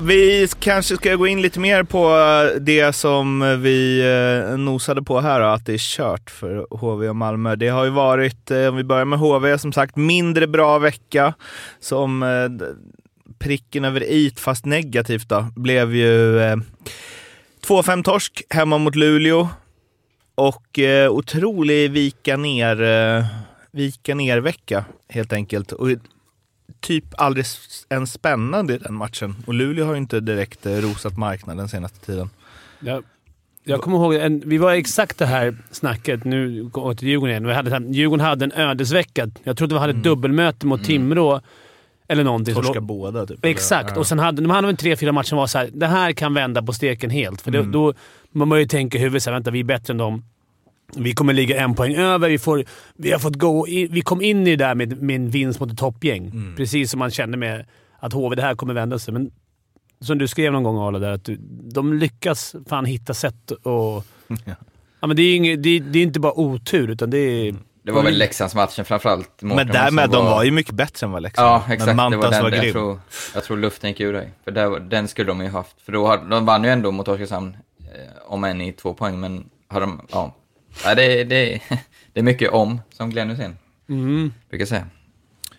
Vi 0.00 0.48
kanske 0.60 0.96
ska 0.96 1.14
gå 1.14 1.26
in 1.26 1.42
lite 1.42 1.60
mer 1.60 1.82
på 1.82 2.08
det 2.60 2.92
som 2.92 3.58
vi 3.62 4.00
eh, 4.50 4.56
nosade 4.58 5.02
på 5.02 5.20
här, 5.20 5.40
att 5.40 5.66
det 5.66 5.72
är 5.74 5.78
kört 5.78 6.30
för 6.30 6.66
HV 6.70 7.08
och 7.08 7.16
Malmö. 7.16 7.56
Det 7.56 7.68
har 7.68 7.84
ju 7.84 7.90
varit, 7.90 8.50
eh, 8.50 8.66
om 8.66 8.76
vi 8.76 8.84
börjar 8.84 9.04
med 9.04 9.18
HV, 9.18 9.58
som 9.58 9.72
sagt 9.72 9.96
mindre 9.96 10.46
bra 10.46 10.78
vecka. 10.78 11.34
Som 11.80 12.22
eh, 12.22 12.68
pricken 13.38 13.84
över 13.84 14.02
it, 14.12 14.40
fast 14.40 14.64
negativt 14.64 15.28
då, 15.28 15.46
blev 15.56 15.94
ju 15.94 16.40
eh, 16.40 16.56
2-5 17.66 18.02
torsk 18.02 18.42
hemma 18.50 18.78
mot 18.78 18.94
Luleå. 18.96 19.48
Och 20.34 20.78
eh, 20.78 21.10
otrolig 21.10 21.90
vika 21.90 22.36
ner, 22.36 22.82
eh, 22.82 23.24
vika 23.72 24.14
ner 24.14 24.38
vecka 24.38 24.84
helt 25.08 25.32
enkelt. 25.32 25.72
Och 25.72 25.88
typ 26.80 27.04
aldrig 27.16 27.46
ens 27.90 28.12
spännande 28.12 28.74
i 28.74 28.78
den 28.78 28.94
matchen. 28.94 29.34
Och 29.46 29.54
Luleå 29.54 29.84
har 29.86 29.92
ju 29.92 29.98
inte 29.98 30.20
direkt 30.20 30.66
eh, 30.66 30.72
rosat 30.72 31.16
marknaden 31.18 31.68
senaste 31.68 32.06
tiden. 32.06 32.30
Jag, 32.80 33.04
jag 33.64 33.80
kommer 33.82 33.96
ihåg, 33.96 34.14
en, 34.14 34.42
vi 34.46 34.58
var 34.58 34.72
exakt 34.72 35.18
det 35.18 35.26
här 35.26 35.56
snacket, 35.70 36.24
nu 36.24 36.64
går 36.64 36.88
jag 36.90 36.98
till 36.98 37.08
Djurgården 37.08 37.30
igen. 37.30 37.46
Vi 37.46 37.52
hade, 37.54 37.94
Djurgården 37.94 38.26
hade 38.26 38.44
en 38.44 38.52
ödesvecka. 38.52 39.28
Jag 39.42 39.56
trodde 39.56 39.74
vi 39.74 39.78
hade 39.80 39.92
ett 39.92 40.02
dubbelmöte 40.04 40.66
mot 40.66 40.84
Timrå. 40.84 41.40
Eller 42.08 42.24
någonting. 42.24 42.54
Torska 42.54 42.72
lå- 42.72 42.80
båda 42.80 43.26
typ. 43.26 43.44
Exakt. 43.44 43.90
eller? 43.90 43.98
Och 44.00 44.06
sen 44.06 44.18
hade 44.18 44.42
de 44.42 44.50
hade 44.50 44.66
väl 44.66 44.76
tre, 44.76 44.96
fyra 44.96 45.12
matcher 45.12 45.28
som 45.28 45.38
var 45.38 45.46
så 45.46 45.58
här, 45.58 45.70
det 45.74 45.86
här 45.86 46.12
kan 46.12 46.34
vända 46.34 46.62
på 46.62 46.72
steken 46.72 47.10
helt. 47.10 47.40
För 47.42 47.54
Mm. 47.54 47.72
då 47.72 47.94
man 48.32 48.48
börjar 48.48 48.60
ju 48.60 48.68
tänka 48.68 48.98
i 48.98 49.00
huvudet 49.00 49.22
såhär, 49.22 49.36
vänta 49.36 49.50
vi 49.50 49.60
är 49.60 49.64
bättre 49.64 49.92
än 49.92 49.98
dem. 49.98 50.24
Vi 50.96 51.12
kommer 51.12 51.32
ligga 51.32 51.60
en 51.60 51.74
poäng 51.74 51.94
över. 51.94 52.28
Vi, 52.28 52.38
får, 52.38 52.64
vi, 52.94 53.12
har 53.12 53.18
fått 53.18 53.36
gå 53.36 53.68
i, 53.68 53.86
vi 53.86 54.00
kom 54.00 54.22
in 54.22 54.46
i 54.46 54.56
det 54.56 54.64
där 54.64 54.74
med, 54.74 55.02
med 55.02 55.16
en 55.16 55.30
vinst 55.30 55.60
mot 55.60 55.72
ett 55.72 55.78
toppgäng. 55.78 56.26
Mm. 56.26 56.56
Precis 56.56 56.90
som 56.90 56.98
man 56.98 57.10
kände 57.10 57.36
med 57.36 57.66
att 57.98 58.12
HV, 58.12 58.36
det 58.36 58.42
här 58.42 58.54
kommer 58.54 58.74
vända 58.74 58.98
sig. 58.98 59.14
Men 59.14 59.30
som 60.00 60.18
du 60.18 60.28
skrev 60.28 60.52
någon 60.52 60.62
gång 60.62 60.78
Arla, 60.78 60.98
där, 60.98 61.10
att 61.10 61.24
du, 61.24 61.36
de 61.72 61.92
lyckas 61.92 62.54
fan 62.68 62.84
hitta 62.84 63.14
sätt 63.14 63.50
och... 63.50 64.04
ja, 65.00 65.06
men 65.06 65.16
det, 65.16 65.22
är 65.22 65.36
inget, 65.36 65.62
det, 65.62 65.78
det 65.78 65.98
är 65.98 66.02
inte 66.02 66.20
bara 66.20 66.38
otur, 66.38 66.90
utan 66.90 67.10
det 67.10 67.18
är... 67.18 67.54
Det 67.84 67.92
var 67.92 68.02
väl 68.02 68.18
Leksandsmatchen 68.18 68.84
framförallt. 68.84 69.30
Men 69.40 69.48
Mårten, 69.48 69.68
därmed, 69.72 70.04
som 70.04 70.12
de 70.12 70.24
var 70.24 70.44
ju 70.44 70.50
mycket 70.50 70.74
bättre 70.74 71.06
än 71.06 71.12
vad 71.12 71.22
Leksand 71.22 71.48
Ja, 71.48 71.62
var. 71.66 71.74
exakt. 71.74 71.96
Men 71.96 72.10
Det 72.10 72.16
var 72.16 72.24
Mantas 72.24 72.30
den, 72.30 72.42
var 72.42 72.50
jag, 72.50 72.62
grym. 72.62 72.72
tror, 72.72 73.00
jag 73.34 73.44
tror 73.44 73.56
luften 73.56 73.90
gick 73.90 74.00
ur 74.00 74.12
dig. 74.12 74.30
För 74.44 74.50
där, 74.50 74.80
den 74.80 75.08
skulle 75.08 75.26
de 75.26 75.40
ju 75.40 75.48
haft. 75.48 75.80
För 75.84 75.92
då 75.92 76.06
hade, 76.06 76.28
de 76.28 76.44
vann 76.46 76.64
ju 76.64 76.70
ändå 76.70 76.90
mot 76.90 77.08
Oskarshamn, 77.08 77.56
om 78.26 78.44
än 78.44 78.60
i 78.60 78.72
två 78.72 78.94
poäng, 78.94 79.20
men 79.20 79.50
har 79.68 79.80
de, 79.80 80.00
ja. 80.12 80.34
ja 80.84 80.94
det, 80.94 81.24
det, 81.24 81.60
det 82.12 82.20
är 82.20 82.24
mycket 82.24 82.50
om, 82.50 82.80
som 82.92 83.10
Glenn 83.10 83.30
Hysén. 83.30 83.56
Mm. 83.88 84.32
brukar 84.50 84.66
säga. 84.66 84.86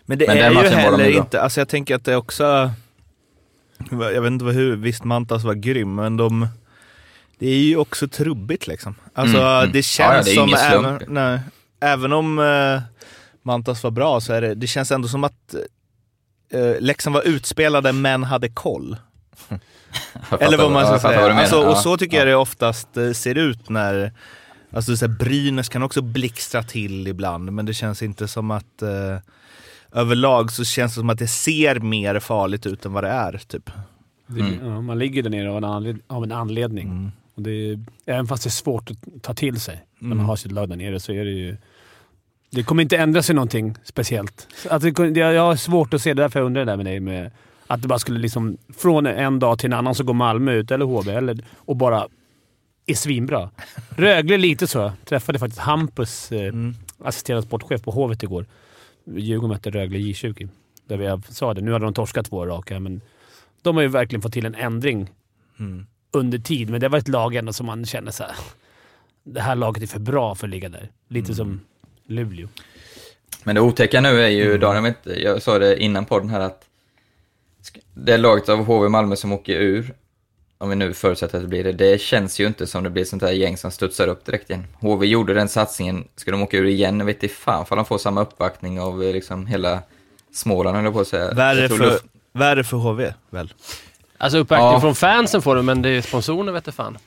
Men 0.06 0.18
det 0.18 0.26
Men 0.26 0.38
är 0.38 0.50
ju 0.50 0.68
heller 0.68 1.08
inte, 1.10 1.42
alltså 1.42 1.60
jag 1.60 1.68
tänker 1.68 1.94
att 1.94 2.04
det 2.04 2.16
också, 2.16 2.70
jag 3.90 4.22
vet 4.22 4.30
inte 4.30 4.44
vad- 4.44 4.54
hur, 4.54 4.76
visst 4.76 5.04
Mantas 5.04 5.44
var 5.44 5.54
grym, 5.54 5.94
men 5.94 6.16
de, 6.16 6.48
det 7.38 7.46
är 7.48 7.58
ju 7.58 7.76
också 7.76 8.08
trubbigt 8.08 8.66
liksom. 8.66 8.94
Alltså 9.14 9.36
Mm, 9.38 9.58
mm. 9.58 9.72
det 9.72 9.82
känns 9.82 10.28
ja, 10.34 10.44
det 10.46 10.52
är 10.52 10.70
som, 10.72 10.84
även, 10.84 11.00
nej, 11.14 11.40
även 11.80 12.12
om 12.12 12.38
eh, 12.38 12.82
Mantas 13.42 13.82
var 13.82 13.90
bra 13.90 14.20
så 14.20 14.32
är 14.32 14.40
det, 14.40 14.54
det 14.54 14.66
känns 14.66 14.90
ändå 14.92 15.08
som 15.08 15.24
att 15.24 15.54
eh, 16.52 16.80
Leksand 16.80 17.14
var 17.14 17.22
utspelade 17.22 17.92
men 17.92 18.24
hade 18.24 18.48
koll. 18.48 18.96
Fattar- 20.28 20.46
Eller 20.46 20.58
vad 20.58 20.72
man 20.72 20.86
ska 20.86 20.98
säga. 21.08 21.32
Alltså, 21.34 21.62
och 21.68 21.76
så 21.76 21.96
tycker 21.96 22.16
ja. 22.16 22.20
jag 22.20 22.28
det 22.28 22.34
oftast 22.36 22.96
eh, 22.96 23.12
ser 23.12 23.34
ut 23.38 23.68
när, 23.68 24.12
alltså 24.72 24.96
så 24.96 25.06
här, 25.06 25.12
Brynäs 25.14 25.68
kan 25.68 25.82
också 25.82 26.02
blixtra 26.02 26.62
till 26.62 27.06
ibland, 27.08 27.52
men 27.52 27.66
det 27.66 27.74
känns 27.74 28.02
inte 28.02 28.28
som 28.28 28.50
att 28.50 28.82
eh, 28.82 29.18
överlag 29.92 30.52
så 30.52 30.64
känns 30.64 30.92
det 30.94 31.00
som 31.00 31.10
att 31.10 31.18
det 31.18 31.26
ser 31.28 31.80
mer 31.80 32.20
farligt 32.20 32.66
ut 32.66 32.84
än 32.84 32.92
vad 32.92 33.04
det 33.04 33.10
är. 33.10 33.40
Typ. 33.46 33.70
Mm. 34.30 34.66
ja, 34.66 34.80
man 34.80 34.98
ligger 34.98 35.22
där 35.22 35.30
nere 35.30 35.50
av 35.50 35.56
en, 35.56 35.64
anled, 35.64 35.98
av 36.06 36.24
en 36.24 36.32
anledning. 36.32 36.86
Mm. 36.88 37.12
Och 37.34 37.42
det 37.42 37.50
är, 37.50 37.78
även 38.06 38.26
fast 38.26 38.42
det 38.44 38.48
är 38.48 38.50
svårt 38.50 38.90
att 38.90 39.22
ta 39.22 39.34
till 39.34 39.60
sig 39.60 39.84
när 39.98 40.08
man 40.08 40.18
Mm. 40.18 40.26
har 40.28 40.36
sitt 40.36 40.52
lag 40.52 40.68
där 40.68 40.76
nere 40.76 41.00
så 41.00 41.12
är 41.12 41.24
det 41.24 41.30
ju... 41.30 41.56
Det 42.50 42.62
kommer 42.62 42.82
inte 42.82 42.96
ändra 42.96 43.22
sig 43.22 43.34
någonting 43.34 43.74
speciellt. 43.84 44.48
Det- 44.80 45.18
jag 45.20 45.42
har 45.46 45.56
svårt 45.56 45.94
att 45.94 46.02
se, 46.02 46.14
det 46.14 46.22
är 46.22 46.24
därför 46.24 46.40
jag 46.40 46.46
undrar 46.46 46.64
det 46.64 46.70
där 46.72 46.76
med 46.76 46.86
dig. 46.86 47.00
Med, 47.00 47.30
att 47.66 47.82
det 47.82 47.88
bara 47.88 47.98
skulle 47.98 48.18
liksom... 48.18 48.56
Från 48.76 49.06
en 49.06 49.38
dag 49.38 49.58
till 49.58 49.66
en 49.66 49.72
annan 49.78 49.94
så 49.94 50.04
går 50.04 50.14
Malmö 50.14 50.52
ut, 50.52 50.70
eller 50.70 50.84
HV, 50.84 51.12
eller, 51.12 51.44
och 51.56 51.76
bara 51.76 52.08
är 52.86 52.94
svinbra. 52.94 53.50
Rögle 53.96 54.36
lite 54.36 54.66
så. 54.66 54.92
Träffade 55.04 55.38
faktiskt 55.38 55.60
Hampus, 55.60 56.32
eh, 56.32 56.40
Mm. 56.48 56.74
assisterande 57.04 57.46
sportchef 57.46 57.82
på 57.82 57.90
Hovet 57.90 58.22
igår. 58.22 58.46
Djurgården 59.06 59.48
mötte 59.48 59.70
Rögle 59.70 59.98
J20. 59.98 60.48
Där 60.88 60.96
vi 60.96 61.34
sa 61.34 61.54
det. 61.54 61.60
Nu 61.60 61.72
hade 61.72 61.84
de 61.84 61.94
torskat 61.94 62.26
två 62.26 62.46
raka, 62.46 62.80
men 62.80 63.00
de 63.62 63.76
har 63.76 63.82
ju 63.82 63.88
verkligen 63.88 64.22
fått 64.22 64.32
till 64.32 64.46
en 64.46 64.54
ändring 64.54 65.10
Mm. 65.58 65.86
under 66.12 66.38
tid, 66.38 66.70
men 66.70 66.80
det 66.80 66.88
var 66.88 66.98
ett 66.98 67.08
lag 67.08 67.34
ändå 67.34 67.52
som 67.52 67.66
man 67.66 67.84
känner 67.86 68.10
så 68.10 68.22
här. 68.22 68.32
Det 69.24 69.40
här 69.40 69.54
laget 69.56 69.82
är 69.82 69.86
för 69.86 69.98
bra 70.00 70.34
för 70.34 70.46
att 70.46 70.50
ligga 70.50 70.68
där. 70.68 70.90
Lite 71.08 71.34
som 71.34 71.60
Luleå. 72.06 72.48
Men 73.44 73.54
det 73.54 73.60
otäcka 73.60 74.00
nu 74.00 74.20
är 74.22 74.28
ju, 74.28 74.46
Mm. 74.48 74.60
Daniel, 74.60 74.94
jag 75.04 75.42
sa 75.42 75.58
det 75.58 75.82
innan 75.82 76.04
podden 76.04 76.28
här 76.30 76.40
att 76.40 76.64
det 77.94 78.16
laget 78.16 78.48
av 78.48 78.64
HV 78.64 78.88
Malmö 78.88 79.16
som 79.16 79.32
åker 79.32 79.54
ur, 79.60 79.94
om 80.58 80.68
vi 80.70 80.76
nu 80.76 80.94
förutsätter 80.94 81.36
att 81.38 81.44
det 81.44 81.48
blir 81.48 81.64
det, 81.64 81.72
det 81.72 82.00
känns 82.00 82.40
ju 82.40 82.46
inte 82.46 82.66
som 82.66 82.84
det 82.84 82.90
blir 82.90 83.04
sånt 83.04 83.22
där 83.22 83.32
gäng 83.32 83.56
som 83.56 83.70
studsar 83.70 84.08
upp 84.08 84.24
direkt 84.24 84.50
igen. 84.50 84.66
HV 84.80 85.06
gjorde 85.06 85.34
den 85.34 85.48
satsningen, 85.48 86.08
ska 86.16 86.30
de 86.30 86.42
åka 86.42 86.56
ur 86.56 86.66
igen, 86.66 86.98
jag 86.98 87.06
vet 87.06 87.22
inte 87.22 87.34
fan 87.34 87.66
för 87.66 87.76
de 87.76 87.84
får 87.84 87.98
samma 87.98 88.20
uppbackning 88.22 88.80
av 88.80 89.02
eh, 89.02 89.12
liksom 89.12 89.46
hela 89.46 89.82
Småland 90.32 90.76
höll 90.76 90.84
jag 90.84 90.94
på 90.94 91.00
att 91.00 91.08
säga. 91.08 91.32
Värre, 91.34 91.68
för, 91.68 91.76
luft- 91.78 92.04
värre 92.32 92.64
för 92.64 92.76
HV 92.76 93.12
väl? 93.30 93.52
Alltså 94.18 94.38
uppbackning 94.38 94.66
Ja. 94.66 94.80
från 94.80 94.94
fansen 94.94 95.42
får 95.42 95.56
du, 95.56 95.62
men 95.62 95.82
det 95.82 95.88
är 95.88 96.00
sponsorerna 96.02 96.52
vet 96.52 96.66
jag 96.66 96.74
fan. 96.74 96.98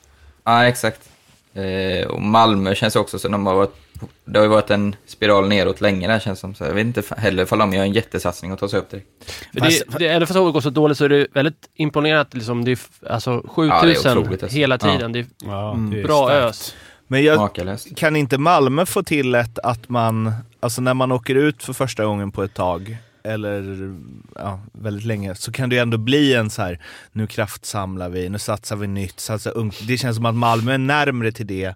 Ja, 0.44 0.66
exakt. 0.68 1.10
Eh, 1.54 2.08
och 2.08 2.22
Malmö 2.22 2.76
känns 2.76 2.96
också 2.96 3.20
som 3.20 3.32
de 3.32 3.46
har 3.46 3.56
varit, 3.56 3.76
det 4.25 4.39
har 4.39 4.44
ju 4.44 4.50
varit 4.50 4.70
en 4.70 4.96
spiral 5.06 5.48
neråt 5.48 5.82
länge 5.82 6.08
där 6.08 6.20
känns 6.20 6.39
som. 6.39 6.56
Så 6.56 6.63
jag 6.63 6.74
vet 6.74 6.86
inte 6.86 7.01
heller 7.18 7.44
ifall 7.44 7.60
de 7.60 7.74
gör 7.74 7.84
en 7.84 7.94
jättesatsning 7.94 8.51
och 8.51 8.60
tar 8.60 8.68
sig 8.68 8.80
upp 8.80 8.89
direkt. 8.89 9.08
För 9.54 9.60
det, 9.62 9.98
det, 10.00 10.08
även 10.08 10.27
fast 10.27 10.39
HV 10.39 10.51
går 10.51 10.62
så 10.62 10.70
dåligt 10.70 10.98
så 10.98 11.06
är 11.06 11.10
det 11.10 11.27
väldigt 11.34 11.70
imponerande 11.75 12.22
att 12.22 12.34
liksom, 12.34 12.66
det 12.66 12.72
är 12.72 12.80
alltså, 13.10 13.44
7000 13.48 14.18
otroligt, 14.18 14.44
alltså. 14.44 14.58
hela 14.58 14.75
Ja. 14.82 14.92
tiden. 14.92 15.12
Det 15.12 15.20
är 15.20 15.25
Ja, 15.46 15.74
Mm. 15.74 15.92
det 15.92 16.00
är 16.00 16.04
bra 16.04 16.27
starkt. 16.27 16.46
ös. 16.50 16.75
Men 17.08 17.24
jag, 17.24 17.38
Makalöst. 17.38 17.96
kan 17.96 18.16
inte 18.16 18.38
Malmö 18.38 18.86
få 18.86 19.04
till 19.04 19.36
ett 19.36 19.60
att 19.60 19.89
man, 19.89 20.32
alltså 20.60 20.82
när 20.82 20.94
man 20.94 21.12
åker 21.12 21.36
ut 21.36 21.63
för 21.63 21.74
första 21.74 22.06
gången 22.06 22.32
på 22.32 22.44
ett 22.44 22.54
tag, 22.54 22.98
eller 23.24 23.63
ja, 24.36 24.60
väldigt 24.72 25.06
länge, 25.06 25.36
så 25.36 25.51
kan 25.51 25.70
det 25.70 25.75
ju 25.75 25.82
ändå 25.82 25.98
bli 25.98 26.34
en 26.34 26.50
så 26.50 26.62
här: 26.62 26.80
nu 27.12 27.27
kraftsamlar 27.27 28.10
vi, 28.10 28.30
nu 28.30 28.39
satsar 28.39 28.75
vi 28.75 28.88
nytt, 28.88 29.20
satsar 29.20 29.58
ungt. 29.58 29.88
Det 29.88 29.98
känns 29.98 30.16
som 30.16 30.25
att 30.25 30.36
Malmö 30.36 30.74
är 30.74 30.77
närmre 30.77 31.32
till 31.32 31.48
det 31.48 31.75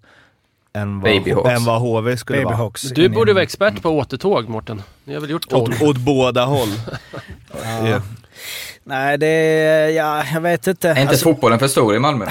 än 0.74 1.00
vad, 1.02 1.12
Babyhawks. 1.14 1.50
än 1.50 1.66
vad 1.66 1.82
HV 1.82 2.18
skulle 2.18 2.38
vara. 2.44 2.50
Babyhawks. 2.50 2.82
Du 2.82 3.10
borde 3.10 3.34
vara 3.34 3.44
expert 3.44 3.82
på 3.82 3.90
återtåg, 3.90 4.50
Mårten. 4.50 4.84
Ni 5.04 5.14
har 5.14 5.22
väl 5.22 5.30
gjort 5.30 5.50
tåg? 5.50 5.62
Åt, 5.70 5.82
åt 5.82 5.98
båda 5.98 6.46
håll. 6.46 6.70
Ja. 7.90 8.02
Nej, 8.84 9.18
det. 9.18 9.92
Ja, 9.92 10.24
jag 10.34 10.42
vet 10.42 10.68
inte. 10.68 10.90
Är 10.90 10.96
inte 11.00 11.10
Alltså- 11.10 11.24
fotbollen 11.24 11.60
för 11.60 11.68
stor 11.68 11.96
i 11.96 12.00
Malmö? 12.00 12.26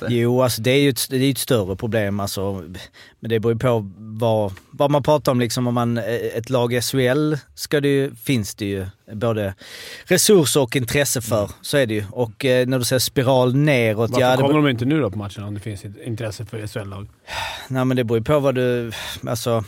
Det- 0.00 0.06
Jo, 0.14 0.42
alltså 0.42 0.62
det 0.62 0.70
är 0.70 0.78
ju 0.80 0.88
ett, 0.88 1.06
det 1.10 1.16
är 1.16 1.30
ett 1.30 1.38
större 1.38 1.76
problem 1.76 2.20
alltså. 2.20 2.52
Men 3.20 3.30
det 3.30 3.40
beror 3.40 3.52
ju 3.52 3.58
på 3.58 3.90
vad, 3.98 4.52
vad 4.70 4.90
man 4.90 5.02
pratar 5.02 5.32
om 5.32 5.40
liksom. 5.40 5.66
Om 5.66 5.74
man, 5.74 5.98
ett 5.98 6.50
lag 6.50 6.72
i 6.74 6.80
SHL 6.80 7.34
ska 7.54 7.80
det 7.80 7.88
ju, 7.88 8.14
finns 8.14 8.54
det 8.54 8.64
ju 8.64 8.86
både 9.12 9.54
resurser 10.04 10.60
och 10.62 10.76
intresse 10.76 11.20
för. 11.22 11.50
Så 11.62 11.76
är 11.76 11.86
det 11.86 11.94
ju. 11.94 12.04
Och 12.10 12.44
eh, 12.44 12.66
när 12.66 12.78
du 12.78 12.84
säger 12.84 13.00
spiral 13.00 13.54
neråt, 13.54 14.10
Varför 14.10 14.26
ja 14.26 14.36
det, 14.36 14.42
kommer 14.42 14.54
de 14.54 14.68
inte 14.68 14.84
nu 14.84 15.00
då 15.00 15.10
på 15.10 15.18
matchen 15.18 15.44
om 15.44 15.54
det 15.54 15.60
finns 15.60 15.84
intresse 16.04 16.44
för 16.44 16.66
SHL-lag? 16.66 17.08
nej, 17.68 17.84
men 17.84 17.96
det 17.96 18.04
beror 18.04 18.18
ju 18.18 18.24
på 18.24 18.40
vad 18.40 18.54
du, 18.54 18.92
alltså 19.26 19.64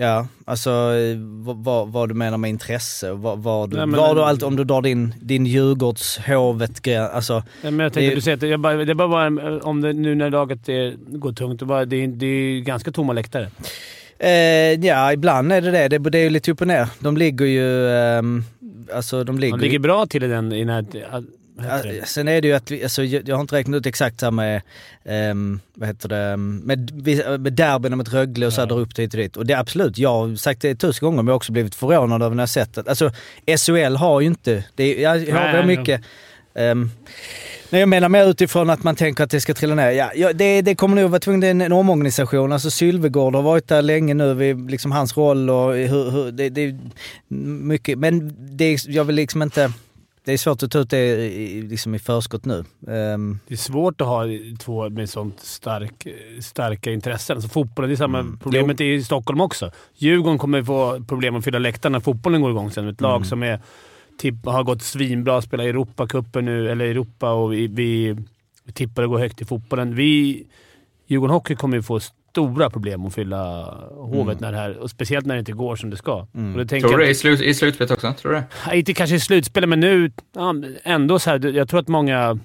Ja, 0.00 0.26
alltså 0.44 0.70
eh, 0.70 1.16
vad, 1.56 1.88
vad, 1.88 2.08
du 2.08 2.14
menar 2.14 2.38
med 2.38 2.50
intresse. 2.50 3.12
Vad, 3.12 3.38
vad 3.38 3.70
du, 3.70 3.76
Nej, 3.76 3.86
men- 3.86 4.14
du 4.14 4.22
allt, 4.22 4.42
om 4.42 4.56
du 4.56 4.64
drar 4.64 4.82
din, 4.82 5.14
din 5.20 5.46
Djurgårdshovet 5.46 6.88
alltså. 7.12 7.42
Ja, 7.62 7.70
men 7.70 7.78
jag 7.78 7.92
tänkte 7.92 8.10
Det- 8.10 8.14
du 8.14 8.20
säger 8.20 8.36
att 8.36 8.48
jag 8.48 8.60
bara, 8.60 8.84
det 8.84 8.94
bara, 8.94 9.08
bara 9.08 9.60
om 9.60 9.80
det, 9.80 9.92
nu 9.92 10.14
när 10.14 10.30
laget 10.30 10.68
är, 10.68 10.94
går 11.18 11.32
tungt, 11.32 11.60
det, 11.60 11.64
är 11.64 11.66
bara, 11.66 11.84
det, 11.84 12.06
det 12.06 12.26
är 12.26 12.60
ganska 12.60 12.92
tomma 12.92 13.12
läktare. 13.12 13.50
Eh, 14.18 14.86
ja, 14.86 15.12
ibland 15.12 15.52
är 15.52 15.60
det 15.60 15.70
det. 15.70 15.88
det. 15.88 15.98
Det 16.10 16.18
är 16.18 16.22
ju 16.22 16.30
lite 16.30 16.50
upp 16.52 16.60
och 16.60 16.66
ner. 16.66 16.88
De 16.98 17.16
ligger 17.16 17.46
ju... 17.46 17.90
ehm, 17.90 18.44
alltså 18.94 19.24
de 19.24 19.38
ligger, 19.38 19.52
Man 19.52 19.60
ligger 19.60 19.78
bra 19.78 20.06
till 20.06 20.22
i 20.22 20.28
den... 20.28 20.52
I 20.52 20.58
den 20.64 20.68
här, 20.68 20.84
Sen 22.06 22.28
är 22.28 22.40
det 22.40 22.48
ju 22.48 22.54
att, 22.54 22.70
vi, 22.70 22.82
alltså, 22.82 23.04
jag 23.04 23.34
har 23.36 23.40
inte 23.40 23.56
räknat 23.56 23.78
ut 23.78 23.86
exakt 23.86 24.22
här 24.22 24.30
med, 24.30 24.62
um, 25.30 25.60
vad 25.74 25.88
heter 25.88 26.08
det, 26.08 26.36
med, 26.36 26.90
vi- 26.94 27.38
med 27.38 27.52
derbyna 27.52 27.96
mot 27.96 28.12
Rögle 28.12 28.46
och 28.46 28.52
så 28.52 28.60
här, 28.60 28.72
upp 28.78 28.98
hit 28.98 29.14
och 29.14 29.18
dit. 29.20 29.36
Och 29.36 29.46
det 29.46 29.54
är 29.54 29.58
absolut, 29.58 29.98
jag 29.98 30.10
har 30.10 30.36
sagt 30.36 30.60
det 30.62 30.74
tusen 30.74 31.06
gånger 31.06 31.16
men 31.16 31.26
jag 31.26 31.32
har 31.32 31.36
också 31.36 31.52
blivit 31.52 31.74
förvånad 31.74 32.22
över 32.22 32.36
när 32.36 32.42
jag 32.42 32.48
sett 32.48 32.74
det. 32.74 32.88
Alltså 32.88 33.10
SHL 33.58 33.96
har 33.96 34.20
ju 34.20 34.26
inte, 34.26 34.64
det 34.74 34.84
är, 34.84 35.02
jag, 35.02 35.28
jag 35.28 35.34
har 35.36 35.62
mycket, 35.66 36.00
um, 36.54 36.90
Nej, 37.70 37.80
jag 37.80 37.88
menar 37.88 38.08
mer 38.08 38.26
utifrån 38.30 38.70
att 38.70 38.82
man 38.82 38.96
tänker 38.96 39.24
att 39.24 39.30
det 39.30 39.40
ska 39.40 39.54
trilla 39.54 39.74
ner. 39.74 39.90
Ja, 39.90 40.10
ja, 40.14 40.32
det, 40.32 40.62
det 40.62 40.74
kommer 40.74 41.02
nog 41.02 41.10
vara 41.10 41.20
tvunget, 41.20 41.40
det 41.40 41.46
är 41.46 41.50
en, 41.50 41.60
en 41.60 41.72
omorganisation. 41.72 42.52
Alltså 42.52 42.70
Sylvegård 42.70 43.34
har 43.34 43.42
varit 43.42 43.68
där 43.68 43.82
länge 43.82 44.14
nu, 44.14 44.34
vid 44.34 44.70
liksom 44.70 44.92
hans 44.92 45.16
roll 45.16 45.50
och 45.50 45.74
hur, 45.74 46.10
hur, 46.10 46.32
det, 46.32 46.48
det 46.48 46.60
är 46.60 46.78
mycket. 47.62 47.98
Men 47.98 48.36
det, 48.56 48.86
jag 48.86 49.04
vill 49.04 49.16
liksom 49.16 49.42
inte... 49.42 49.72
Det 50.28 50.32
är 50.32 50.36
svårt 50.38 50.62
att 50.62 50.70
ta 50.70 50.78
ut 50.78 50.90
det 50.90 50.98
i, 51.26 51.62
liksom 51.62 51.94
i 51.94 51.98
förskott 51.98 52.44
nu. 52.44 52.64
Ehm, 52.88 53.38
Det 53.48 53.54
är 53.54 53.58
svårt 53.58 54.00
att 54.00 54.06
ha 54.06 54.24
två 54.58 54.90
med 54.90 55.10
sånt 55.10 55.40
stark, 55.40 56.06
starka 56.40 56.92
intressen. 56.92 57.36
Alltså 57.36 57.48
fotbollen, 57.50 57.88
det 57.90 57.94
är 57.94 57.96
samma 57.96 58.18
Mm. 58.18 58.38
problemet 58.42 58.80
i 58.80 59.04
Stockholm 59.04 59.40
också. 59.40 59.70
Djurgården 59.96 60.38
kommer 60.38 60.62
få 60.62 61.04
problem 61.08 61.36
att 61.36 61.44
fylla 61.44 61.58
läktarna 61.58 61.98
när 61.98 62.00
fotbollen 62.00 62.40
går 62.42 62.50
igång 62.50 62.70
sen. 62.70 62.88
Ett 62.88 63.00
lag 63.00 63.16
Mm. 63.16 63.24
som 63.28 63.42
är, 63.42 63.60
tipp, 64.18 64.34
har 64.46 64.62
gått 64.64 64.82
svinbra, 64.82 65.42
spelar 65.42 65.64
Europacupen 65.64 66.44
nu, 66.44 66.70
eller 66.70 66.84
Europa 66.84 67.32
och 67.32 67.52
vi, 67.52 67.66
vi, 67.66 68.16
vi 68.64 68.72
tippar 68.72 69.02
att 69.02 69.08
gå 69.08 69.18
högt 69.18 69.40
i 69.40 69.44
fotbollen. 69.44 69.94
Vi, 69.94 70.44
Djurgården 71.06 71.34
Hockey 71.34 71.56
kommer 71.56 71.76
ju 71.76 71.82
få 71.82 72.00
stora 72.30 72.70
problem 72.70 73.06
att 73.06 73.14
fylla 73.14 73.64
Hovet, 73.90 74.40
när 74.40 74.52
det 74.52 74.58
här, 74.58 74.78
och 74.78 74.90
speciellt 74.90 75.26
när 75.26 75.34
det 75.34 75.38
inte 75.38 75.52
går 75.52 75.76
som 75.76 75.90
det 75.90 75.96
ska. 75.96 76.26
Mm. 76.34 76.52
Och 76.52 76.66
det 76.66 76.80
Tror 76.80 76.98
du 76.98 77.04
det 77.04 77.10
i, 77.10 77.14
slut, 77.14 77.40
i 77.40 77.54
slutspelet 77.54 77.90
också? 77.90 78.12
Tror 78.12 78.32
du 78.32 78.42
det? 78.68 78.76
Inte 78.76 78.94
kanske 78.94 79.16
i 79.16 79.20
slutspelet, 79.20 79.68
men 79.68 79.80
nu 79.80 80.12
ja, 80.34 80.54
ändå 80.82 81.18
så 81.18 81.30
här. 81.30 81.56
Jag 81.56 81.68
tror 81.68 81.80
att 81.80 81.88
många... 81.88 82.38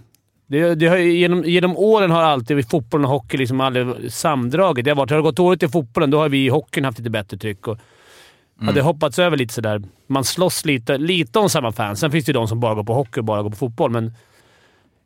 Det, 0.47 0.75
det 0.75 0.87
har, 0.87 0.97
genom, 0.97 1.43
genom 1.43 1.77
åren 1.77 2.11
har 2.11 2.21
alltid 2.21 2.69
fotbollen 2.69 3.05
och 3.05 3.11
hockey 3.11 3.37
liksom 3.37 3.61
aldrig 3.61 4.13
samdragit. 4.13 4.85
Det 4.85 4.91
har, 4.91 4.95
varit, 4.95 5.09
har 5.09 5.17
det 5.17 5.23
gått 5.23 5.35
dåligt 5.35 5.63
i 5.63 5.67
fotbollen, 5.67 6.11
då 6.11 6.19
har 6.19 6.29
vi 6.29 6.45
i 6.45 6.49
hockeyn 6.49 6.85
haft 6.85 6.97
lite 6.97 7.09
bättre 7.09 7.37
tryck. 7.37 7.67
Och, 7.67 7.77
det 8.59 8.81
har 8.81 8.81
hoppats 8.81 9.19
över 9.19 9.37
lite 9.37 9.53
sådär. 9.53 9.81
Man 10.07 10.23
slåss 10.23 10.65
lite, 10.65 10.97
lite 10.97 11.39
om 11.39 11.49
samma 11.49 11.71
fans. 11.71 11.99
Sen 11.99 12.11
finns 12.11 12.25
det 12.25 12.29
ju 12.29 12.33
de 12.33 12.47
som 12.47 12.59
bara 12.59 12.75
går 12.75 12.83
på 12.83 12.93
hockey 12.93 13.19
och 13.19 13.25
bara 13.25 13.43
går 13.43 13.49
på 13.49 13.55
fotboll, 13.55 13.91
men 13.91 14.13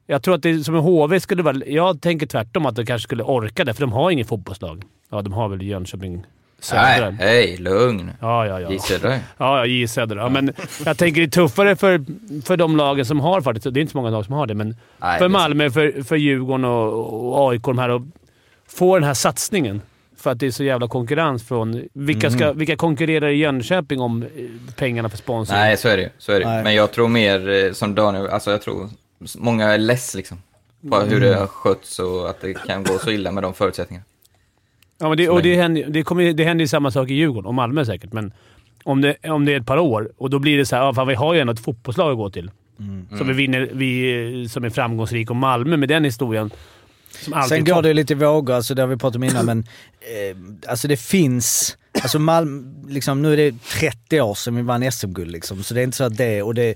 jag 0.07 0.23
tror 0.23 0.35
att 0.35 0.41
det 0.41 0.63
som 0.63 0.75
en 0.75 0.81
HV 0.81 1.19
skulle 1.19 1.43
vara... 1.43 1.55
Jag 1.65 2.01
tänker 2.01 2.25
tvärtom 2.25 2.65
att 2.65 2.75
de 2.75 2.85
kanske 2.85 3.03
skulle 3.03 3.23
orka 3.23 3.65
det, 3.65 3.73
för 3.73 3.81
de 3.81 3.91
har 3.91 4.11
inget 4.11 4.27
fotbollslag. 4.27 4.83
Ja, 5.09 5.21
de 5.21 5.33
har 5.33 5.49
väl 5.49 5.61
Jönköping 5.61 6.25
Södra. 6.59 7.09
Nej, 7.09 7.15
hej, 7.19 7.57
lugn. 7.57 8.11
Ja, 8.21 8.47
ja, 8.47 8.61
ja. 8.61 8.71
J 8.71 8.79
Södra. 8.79 9.09
Ja, 9.37 9.57
ja, 9.57 9.65
J 9.65 9.87
Södra. 9.87 10.21
Ja, 10.21 10.29
men 10.29 10.53
jag 10.85 10.97
tänker 10.97 11.21
det 11.21 11.27
är 11.27 11.29
tuffare 11.29 11.75
för, 11.75 12.05
för 12.45 12.57
de 12.57 12.77
lagen 12.77 13.05
som 13.05 13.19
har 13.19 13.41
faktiskt, 13.41 13.73
det 13.73 13.79
är 13.79 13.81
inte 13.81 13.91
så 13.91 13.97
många 13.97 14.09
lag 14.09 14.25
som 14.25 14.33
har 14.33 14.47
det, 14.47 14.53
men 14.53 14.75
Nej, 14.97 15.19
för 15.19 15.27
Malmö, 15.27 15.69
för, 15.69 16.03
för 16.03 16.15
Djurgården 16.15 16.65
och, 16.65 17.33
och 17.33 17.51
AIK 17.51 17.63
de 17.63 17.77
här 17.77 17.89
att 17.89 18.01
få 18.67 18.95
den 18.95 19.03
här 19.03 19.13
satsningen. 19.13 19.81
För 20.17 20.31
att 20.31 20.39
det 20.39 20.45
är 20.45 20.51
så 20.51 20.63
jävla 20.63 20.87
konkurrens 20.87 21.47
från... 21.47 21.83
Vilka, 21.93 22.31
ska, 22.31 22.53
vilka 22.53 22.75
konkurrerar 22.75 23.29
i 23.29 23.35
Jönköping 23.37 24.01
om 24.01 24.23
eh, 24.23 24.29
pengarna 24.75 25.09
för 25.09 25.17
sponsring? 25.17 25.57
Nej, 25.59 25.77
så 25.77 25.87
är 25.87 25.97
det 25.97 26.03
ju. 26.03 26.09
Så 26.17 26.31
är 26.31 26.39
det. 26.39 26.45
Nej. 26.45 26.63
Men 26.63 26.75
jag 26.75 26.91
tror 26.91 27.07
mer 27.07 27.49
eh, 27.49 27.71
som 27.71 27.95
Daniel, 27.95 28.27
alltså 28.27 28.51
jag 28.51 28.61
tror 28.61 28.89
många 29.37 29.65
är 29.65 29.77
less 29.77 30.15
liksom. 30.15 30.37
På 30.89 30.99
hur 30.99 31.19
det 31.19 31.35
har 31.35 31.47
skötts 31.47 31.99
och 31.99 32.29
att 32.29 32.41
det 32.41 32.53
kan 32.53 32.83
gå 32.83 32.99
så 32.99 33.11
illa 33.11 33.31
med 33.31 33.43
de 33.43 33.53
förutsättningarna. 33.53 34.05
Ja, 34.97 35.09
men 35.09 35.17
det, 35.17 35.29
och 35.29 35.41
det, 35.41 35.55
händer, 35.55 35.85
det, 35.89 36.03
kommer, 36.03 36.33
det 36.33 36.43
händer 36.43 36.63
ju 36.63 36.67
samma 36.67 36.91
sak 36.91 37.09
i 37.09 37.13
Djurgården, 37.13 37.45
och 37.45 37.53
Malmö 37.53 37.85
säkert, 37.85 38.13
men 38.13 38.33
om 38.83 39.01
det, 39.01 39.15
om 39.29 39.45
det 39.45 39.53
är 39.53 39.59
ett 39.59 39.65
par 39.65 39.77
år 39.77 40.11
och 40.17 40.29
då 40.29 40.39
blir 40.39 40.57
det 40.57 40.65
så 40.65 40.75
här, 40.75 40.83
ja, 40.83 40.93
fan, 40.93 41.07
vi 41.07 41.15
har 41.15 41.33
ju 41.33 41.39
ändå 41.39 41.53
ett 41.53 41.59
fotbollslag 41.59 42.11
att 42.11 42.17
gå 42.17 42.29
till. 42.29 42.51
Som, 43.17 43.27
vi 43.27 43.33
vinner, 43.33 43.69
vi, 43.73 44.49
som 44.49 44.63
är 44.63 44.69
framgångsrik 44.69 45.29
och 45.29 45.35
Malmö 45.35 45.77
med 45.77 45.89
den 45.89 46.03
historien. 46.03 46.51
Sen 47.49 47.65
går 47.65 47.81
det 47.81 47.93
lite 47.93 48.13
i 48.13 48.15
vågor, 48.15 48.53
alltså 48.53 48.75
det 48.75 48.81
har 48.81 48.87
vi 48.87 48.97
pratat 48.97 49.15
om 49.15 49.23
innan, 49.23 49.45
men 49.45 49.59
eh, 49.99 50.37
alltså 50.71 50.87
det 50.87 50.97
finns... 50.97 51.77
Alltså 52.01 52.19
Malmö, 52.19 52.63
liksom, 52.87 53.21
nu 53.21 53.33
är 53.33 53.37
det 53.37 53.55
30 53.63 54.21
år 54.21 54.35
sedan 54.35 54.55
vi 54.55 54.61
vann 54.61 54.91
SM-guld 54.91 55.31
liksom, 55.31 55.63
så 55.63 55.73
det 55.73 55.81
är 55.81 55.83
inte 55.83 55.97
så 55.97 56.03
att 56.03 56.17
det... 56.17 56.41
Och 56.41 56.55
det 56.55 56.75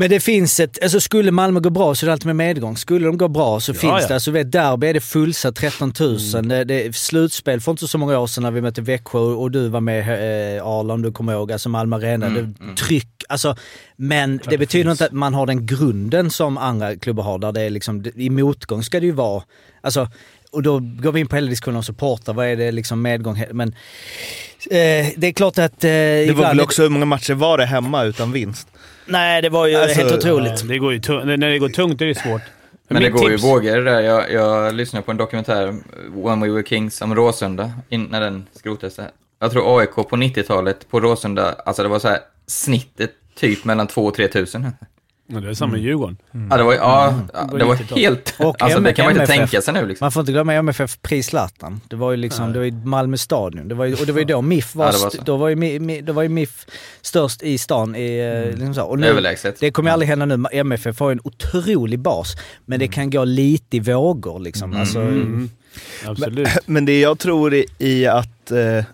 men 0.00 0.10
det 0.10 0.20
finns 0.20 0.60
ett... 0.60 0.82
Alltså 0.82 1.00
skulle 1.00 1.30
Malmö 1.30 1.60
gå 1.60 1.70
bra 1.70 1.94
så 1.94 2.04
är 2.04 2.06
det 2.06 2.12
alltid 2.12 2.26
med 2.26 2.36
medgång. 2.36 2.76
Skulle 2.76 3.06
de 3.06 3.18
gå 3.18 3.28
bra 3.28 3.60
så 3.60 3.72
Ja, 3.72 3.74
finns 3.74 4.02
ja. 4.02 4.08
det. 4.08 4.14
Alltså 4.14 4.30
vet, 4.30 4.52
derby 4.52 4.86
är 4.86 4.94
det 4.94 5.00
fullsatt 5.00 5.56
13 5.56 5.92
000. 6.00 6.48
Det, 6.48 6.64
det, 6.64 6.96
slutspel 6.96 7.60
för 7.60 7.70
inte 7.72 7.88
så 7.88 7.98
många 7.98 8.18
år 8.18 8.26
sedan 8.26 8.42
när 8.42 8.50
vi 8.50 8.60
mötte 8.60 8.80
Växjö 8.80 9.18
och 9.18 9.50
du 9.50 9.68
var 9.68 9.80
med 9.80 9.98
eh, 10.56 10.66
Arla 10.66 10.94
om 10.94 11.02
du 11.02 11.12
kommer 11.12 11.32
ihåg. 11.32 11.52
Alltså 11.52 11.68
Malmö 11.68 11.96
Arena. 11.96 12.28
det, 12.28 12.54
tryck. 12.76 13.08
Alltså, 13.28 13.56
men 13.96 14.40
det 14.50 14.58
betyder 14.58 14.90
inte 14.90 15.04
att 15.04 15.12
man 15.12 15.34
har 15.34 15.46
den 15.46 15.66
grunden 15.66 16.30
som 16.30 16.58
andra 16.58 16.96
klubbar 16.96 17.22
har. 17.22 17.38
Där 17.38 17.52
det 17.52 17.60
är 17.60 17.70
liksom, 17.70 18.04
I 18.16 18.30
motgång 18.30 18.82
ska 18.82 19.00
det 19.00 19.06
ju 19.06 19.12
vara... 19.12 19.42
Alltså, 19.80 20.08
och 20.52 20.62
då 20.62 20.78
går 20.78 21.12
vi 21.12 21.20
in 21.20 21.26
på 21.26 21.36
hela 21.36 21.48
diskussionen 21.48 21.76
om 21.76 21.82
supportrar. 21.82 22.34
Vad 22.34 22.46
är 22.46 22.56
det 22.56 22.72
liksom 22.72 23.02
medgång? 23.02 23.44
Men 23.52 23.68
eh, 24.70 25.06
det 25.16 25.26
är 25.26 25.32
klart 25.32 25.58
att... 25.58 25.84
Eh, 25.84 25.90
Det 25.90 26.34
var 26.36 26.48
väl 26.48 26.60
också 26.60 26.82
hur 26.82 26.88
många 26.88 27.04
matcher 27.04 27.34
var 27.34 27.58
det 27.58 27.66
hemma 27.66 28.04
utan 28.04 28.32
vinst? 28.32 28.68
Nej, 29.08 29.42
det 29.42 29.48
var 29.48 29.66
ju 29.66 29.74
Alltså, 29.74 30.00
helt 30.00 30.12
otroligt. 30.12 30.68
Det 30.68 30.78
går 30.78 30.92
ju 30.92 31.00
när 31.24 31.50
det 31.50 31.58
går 31.58 31.68
tungt 31.68 32.00
är 32.00 32.06
det 32.06 32.14
svårt. 32.14 32.42
Men 32.88 33.02
det 33.02 33.10
Mitt 33.10 33.20
går 33.20 33.30
ju 33.30 33.36
tips- 33.36 33.44
vågor 33.44 33.76
det 33.76 33.84
där. 33.84 34.00
Jag, 34.00 34.32
jag 34.32 34.74
lyssnade 34.74 35.02
på 35.04 35.10
en 35.10 35.16
dokumentär, 35.16 35.66
When 36.24 36.40
We 36.40 36.48
Were 36.48 36.62
Kings, 36.66 37.02
om 37.02 37.14
Råsunda, 37.14 37.72
när 37.88 38.20
den 38.20 38.46
skrotades. 38.52 39.00
Jag 39.40 39.52
tror 39.52 39.80
AIK 39.80 39.94
på 39.94 40.04
90-talet 40.16 40.90
på 40.90 41.00
Råsunda, 41.00 41.52
alltså 41.66 41.82
det 41.82 41.88
var 41.88 41.98
så 41.98 42.08
här 42.08 42.18
snittet 42.46 43.10
typ 43.34 43.64
mellan 43.64 43.86
2 43.86 44.04
och 44.04 44.14
3 44.14 44.28
tusen. 44.28 44.66
Ja, 45.30 45.40
det 45.40 45.48
är 45.50 45.54
samma 45.54 45.72
med 45.72 45.80
Djurgården. 45.82 46.16
Ja, 46.50 46.56
det 46.56 46.62
var, 46.62 46.74
ja, 46.74 47.14
det 47.58 47.64
var 47.64 47.74
90-tal. 47.74 47.98
helt... 47.98 48.34
Och 48.38 48.62
alltså 48.62 48.80
det 48.80 48.92
kan 48.92 49.04
man 49.04 49.10
inte 49.12 49.22
MFF. 49.22 49.36
tänka 49.36 49.62
sig 49.62 49.74
nu 49.74 49.86
liksom. 49.86 50.04
Man 50.04 50.12
får 50.12 50.20
inte 50.20 50.32
glömma 50.32 50.54
MFF 50.54 50.98
Pris 51.02 51.26
Zlatan. 51.26 51.80
Det 51.88 51.96
var 51.96 52.10
ju 52.10 52.16
liksom, 52.16 52.52
det 52.52 52.58
var 52.58 52.66
ju 52.66 52.72
Malmö 52.72 53.16
stadion. 53.16 53.68
Det 53.68 53.74
var 53.74 53.84
ju, 53.84 53.94
och 53.94 54.06
det 54.06 54.12
var 54.12 54.18
ju 54.18 54.24
då 54.24 54.42
MIF 54.42 54.74
var, 54.74 54.86
Ja, 54.86 54.98
var 55.02 55.24
då 55.24 55.36
var 55.36 55.48
ju, 55.48 56.00
då 56.02 56.12
var 56.12 56.22
ju 56.22 56.28
MIF 56.28 56.66
störst 57.02 57.42
i 57.42 57.58
stan. 57.58 57.96
I, 57.96 58.18
eh, 58.46 58.50
liksom 58.50 58.74
så. 58.74 58.82
Och 58.82 58.98
nu, 58.98 59.06
Överlägset. 59.06 59.56
det 59.60 59.70
kommer 59.70 59.90
ju 59.90 59.92
aldrig 59.92 60.08
hända 60.08 60.26
nu. 60.26 60.44
MFF 60.52 61.00
har 61.00 61.08
ju 61.08 61.12
en 61.12 61.20
otrolig 61.24 61.98
bas. 61.98 62.34
Men 62.66 62.80
det 62.80 62.88
kan 62.88 63.10
gå 63.10 63.24
lite 63.24 63.76
i 63.76 63.80
vågor 63.80 64.38
liksom. 64.38 64.76
Alltså, 64.76 64.98
Mm. 65.00 65.50
Absolut. 66.06 66.48
Men 66.66 66.84
det 66.84 67.00
jag 67.00 67.18
tror 67.18 67.54
i, 67.54 67.66
i 67.78 68.06
att 68.06 68.50
eh, 68.50 68.76
eh, 68.78 68.84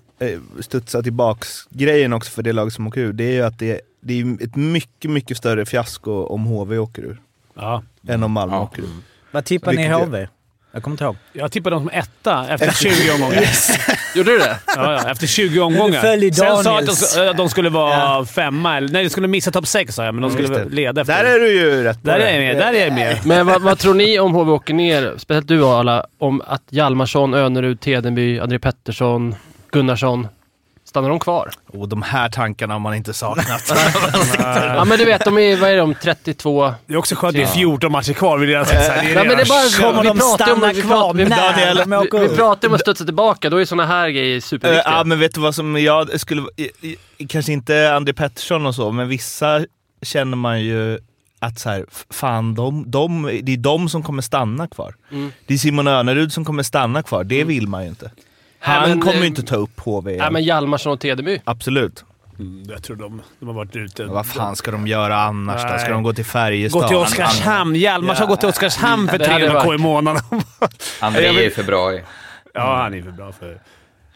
studsa 0.61 1.03
tillbaks 1.03 1.49
grejen 1.71 2.13
också 2.13 2.31
för 2.31 2.43
det 2.43 2.53
lag 2.53 2.73
som 2.73 2.87
åker 2.87 3.01
ur, 3.01 3.13
det 3.13 3.25
är 3.25 3.33
ju 3.33 3.43
att 3.43 3.59
det, 3.59 3.81
det 4.05 4.21
är 4.21 4.45
ett 4.45 4.57
mycket, 4.57 5.11
mycket 5.11 5.37
större 5.37 5.67
fiasko 5.67 6.13
om 6.27 6.45
HV 6.45 6.79
åker 6.79 7.03
ur. 7.03 7.21
Ja. 7.55 7.83
Än 8.09 8.23
om 8.23 8.33
Malmö 8.33 8.57
Ja. 8.57 8.63
åker 8.63 8.83
ur. 8.83 8.89
vad 9.31 9.45
tippar 9.45 9.73
ni 9.73 9.83
i 9.83 9.89
Vilket 9.89 10.01
är- 10.01 10.07
HV? 10.07 10.29
Jag 10.73 10.83
kommer 10.83 10.95
inte 10.95 11.05
ihåg. 11.05 11.17
Jag 11.33 11.53
tippar 11.53 11.71
dem 11.71 11.81
som 11.81 11.91
etta 11.99 12.47
efter 12.49 12.71
20 12.73 13.13
omgångar. 13.15 13.45
Gjorde 14.17 14.31
du 14.33 14.39
det? 14.39 14.59
Ja, 14.67 14.93
ja, 14.93 15.11
efter 15.11 15.27
20 15.27 15.61
omgångar. 15.61 16.01
följer 16.01 16.33
Sen 16.33 16.65
sa 16.65 16.81
jag 16.81 16.89
att 16.89 17.15
de, 17.17 17.37
de 17.37 17.49
skulle 17.49 17.69
vara 17.71 17.91
Ja. 17.99 18.25
femma. 18.25 18.77
Eller, 18.77 18.89
nej, 18.89 19.05
de 19.05 19.11
skulle 19.11 19.29
missa 19.29 19.51
topp 19.51 19.67
sex 19.67 19.95
sa 19.95 20.05
jag, 20.05 20.15
men 20.15 20.23
de 20.23 20.31
skulle 20.31 20.49
Just 20.49 20.61
det. 20.71 20.75
leda 20.77 21.01
efter. 21.01 21.15
Där 21.25 21.35
är 21.35 21.39
du 21.41 21.53
ju 21.53 21.83
rätt 21.85 21.99
där 22.05 22.19
är 22.19 22.33
jag 22.33 22.41
med. 22.41 22.57
Där 22.57 22.73
är 22.73 22.85
jag 22.85 22.93
med. 22.95 23.19
Men 23.27 23.47
vad, 23.47 23.63
vad 23.63 23.79
tror 23.79 23.95
ni 23.95 24.19
om 24.19 24.35
HV 24.35 24.51
åker 24.53 24.75
ner, 24.75 25.15
speciellt 25.19 25.49
du 25.49 25.65
alla, 25.65 26.07
om 26.19 26.43
att 26.47 26.63
Hjalmarsson, 26.71 27.35
Önerud, 27.35 27.81
Tedenby, 27.81 28.39
André 28.39 28.59
Pettersson, 28.59 29.35
Gunnarsson, 29.71 30.29
stannar 30.95 31.09
de 31.09 31.19
kvar? 31.19 31.51
Och 31.67 31.89
de 31.89 32.03
här 32.03 32.29
tankarna 32.29 32.75
har 32.75 32.79
man 32.81 32.95
inte 32.95 33.15
saknat. 33.15 33.73
Ja 34.77 34.85
men 34.85 34.99
du 34.99 35.05
vet, 35.05 35.25
de 35.25 35.39
är, 35.39 35.57
vad 35.57 35.71
är 35.71 35.77
de, 35.77 35.95
32? 35.95 36.75
Det 36.87 36.95
är 36.95 36.97
också 36.97 37.15
skönt 37.15 37.35
det 37.35 37.43
är 37.43 37.47
14 37.47 37.93
matcher 37.93 38.13
kvar, 38.13 38.39
vill 38.39 38.51
jag 38.51 38.67
säga. 38.67 38.81
Det 38.81 39.11
är 39.11 39.15
Nej, 39.15 39.27
men 39.27 39.37
det 39.37 39.43
är 39.43 39.49
bara, 39.49 39.93
Kommer 39.93 40.03
vi 40.03 40.09
de 40.09 40.19
pratar 40.19 40.53
om, 40.53 40.61
vi 41.17 41.27
pratar, 41.27 41.87
vi, 41.87 41.97
åker 41.97 42.19
vi, 42.19 42.29
vi 42.29 42.37
pratar 42.37 42.69
om 42.69 42.75
att 42.75 42.81
studsa 42.81 43.05
tillbaka, 43.05 43.51
då 43.51 43.57
är 43.57 43.65
sådana 43.65 43.87
här 43.87 44.09
grejer 44.09 44.41
superviktiga. 44.41 44.97
ja, 44.97 45.05
men 45.05 45.19
vet 45.19 45.35
du 45.35 45.41
vad 45.41 45.55
som 45.55 45.77
jag 45.77 46.21
skulle... 46.21 46.43
Kanske 47.29 47.53
inte 47.53 47.95
André 47.95 48.15
Pettersson 48.15 48.67
och 48.67 48.75
så, 48.75 48.93
men 48.93 49.09
vissa 49.09 49.65
känner 50.03 50.37
man 50.37 50.61
ju 50.61 50.99
att 51.39 51.59
så 51.59 51.71
här, 51.71 51.87
fan, 52.11 52.55
de, 52.55 52.91
de, 52.91 53.41
det 53.43 53.53
är 53.53 53.57
de 53.57 53.89
som 53.89 54.03
kommer 54.03 54.23
stanna 54.23 54.69
kvar. 54.69 54.95
Mm. 55.11 55.33
Det 55.47 55.55
är 55.55 55.59
Simon 55.59 55.87
Önerud 55.87 56.33
som 56.33 56.45
kommer 56.45 56.63
stanna 56.63 57.03
kvar. 57.03 57.25
Det 57.25 57.45
vill 57.45 57.69
man 57.69 57.83
ju 57.83 57.89
inte. 57.89 58.11
Han 58.65 58.89
men, 58.89 59.01
kommer 59.01 59.15
ju 59.15 59.21
eh, 59.21 59.27
inte 59.27 59.43
ta 59.43 59.57
upp 59.57 59.81
HV. 59.81 60.17
Ja 60.17 60.31
men 60.31 60.45
Hjalmarsson 60.45 60.93
och 60.93 61.01
Tedeby. 61.01 61.41
Absolut. 61.45 62.05
Mm, 62.39 62.63
jag 62.69 62.83
tror 62.83 62.97
de, 62.97 63.23
de 63.41 63.47
har 63.47 63.55
varit 63.55 63.77
ute. 63.77 64.05
Vad 64.05 64.27
fan 64.27 64.57
ska 64.57 64.71
de 64.71 64.87
göra 64.87 65.17
annars 65.17 65.63
då? 65.63 65.69
Ska 65.69 65.79
Nej. 65.79 65.91
de 65.91 66.03
gå 66.03 66.13
till 66.13 66.25
Färjestad? 66.25 66.83
Gå 66.83 66.89
till 66.89 66.97
Oskarshamn. 66.97 67.75
Hjalmars 67.75 68.19
har 68.19 68.27
gått 68.27 68.41
till 68.41 68.49
Oskarshamn 68.49 69.09
för 69.09 69.19
Det 69.19 69.27
hade 69.27 69.45
300 69.45 69.63
k 69.65 69.75
i 69.75 69.79
månaden. 69.79 70.23
André 71.01 71.27
är 71.27 71.43
ju 71.43 71.51
för 71.51 71.63
bra 71.63 71.95
i. 71.95 72.03
ja, 72.55 72.77
han 72.83 72.95
är 72.95 73.03
för 73.03 73.11
bra 73.11 73.33
för... 73.33 73.61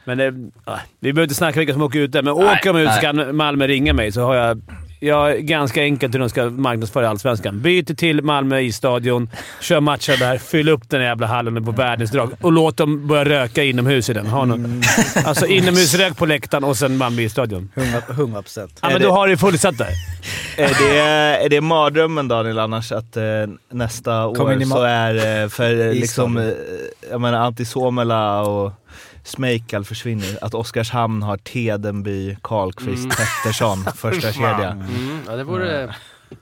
Men 0.05 0.19
det, 0.19 0.31
nej, 0.31 0.81
vi 1.01 1.13
behöver 1.13 1.23
inte 1.23 1.35
snacka 1.35 1.59
vilka 1.59 1.73
som 1.73 1.83
åker 1.83 1.99
ut 1.99 2.13
där, 2.13 2.23
men 2.23 2.33
åker 2.33 2.73
de 2.73 2.79
ut 2.79 2.87
nej. 2.87 2.95
så 2.95 3.01
kan 3.01 3.37
Malmö 3.37 3.67
ringa 3.67 3.93
mig 3.93 4.13
så 4.13 4.23
har 4.23 4.35
jag... 4.35 4.61
Jag 5.01 5.31
är 5.31 5.39
ganska 5.39 5.83
enkelt 5.83 6.15
hur 6.15 6.19
de 6.19 6.29
ska 6.31 6.51
marknadsföra 6.51 7.09
Allsvenskan. 7.09 7.61
Byter 7.61 7.95
till 7.95 8.23
Malmö 8.23 8.61
isstadion, 8.61 9.31
kör 9.61 9.81
matcher 9.81 10.17
där, 10.19 10.39
fyll 10.39 10.69
upp 10.69 10.89
den 10.89 11.03
jävla 11.03 11.27
hallen 11.27 11.65
på 11.65 11.71
världens 11.71 12.11
drag 12.11 12.31
och 12.41 12.53
låt 12.53 12.77
dem 12.77 13.07
börja 13.07 13.25
röka 13.25 13.65
inomhus 13.65 14.11
i 14.11 14.13
den. 14.13 14.27
Ha 14.27 14.45
någon, 14.45 14.83
Alltså 15.25 15.47
inomhusrök 15.47 16.17
på 16.17 16.27
läktaren 16.27 16.65
och 16.65 16.77
sen 16.77 16.97
Malmö 16.97 17.23
isstadion. 17.23 17.71
100 18.11 18.43
procent. 18.43 18.79
Ja, 18.83 18.89
men 18.91 19.03
då 19.03 19.11
har 19.11 19.29
du 19.29 19.37
fullsatt 19.37 19.79
där. 19.79 19.91
Är 20.57 20.93
det, 20.93 20.99
är 21.45 21.49
det 21.49 21.61
mardrömmen 21.61 22.29
Daniel 22.29 22.59
annars 22.59 22.93
att 22.93 23.17
eh, 23.17 23.23
nästa 23.73 24.35
Kom 24.35 24.47
år 24.47 24.65
så 24.65 24.83
är 24.83 25.43
eh, 25.43 25.49
för 25.49 25.87
eh, 25.87 25.93
liksom, 25.93 26.37
eh, 26.37 26.45
jag 27.11 27.21
menar 27.21 27.39
Antti 27.39 27.65
Suomela 27.65 28.43
och 28.43 28.73
Smejkal 29.29 29.85
försvinner. 29.85 30.45
Att 30.45 30.55
Oskarshamn 30.55 31.23
har 31.23 31.37
Tedenby, 31.37 32.37
Karlqvist, 32.43 33.05
Mm. 33.05 33.11
Pettersson 33.17 33.85
första 33.97 34.33
kedja. 34.33 34.71
Mm, 34.71 35.21
ja 35.27 35.37
det 35.37 35.45
vore... 35.45 35.95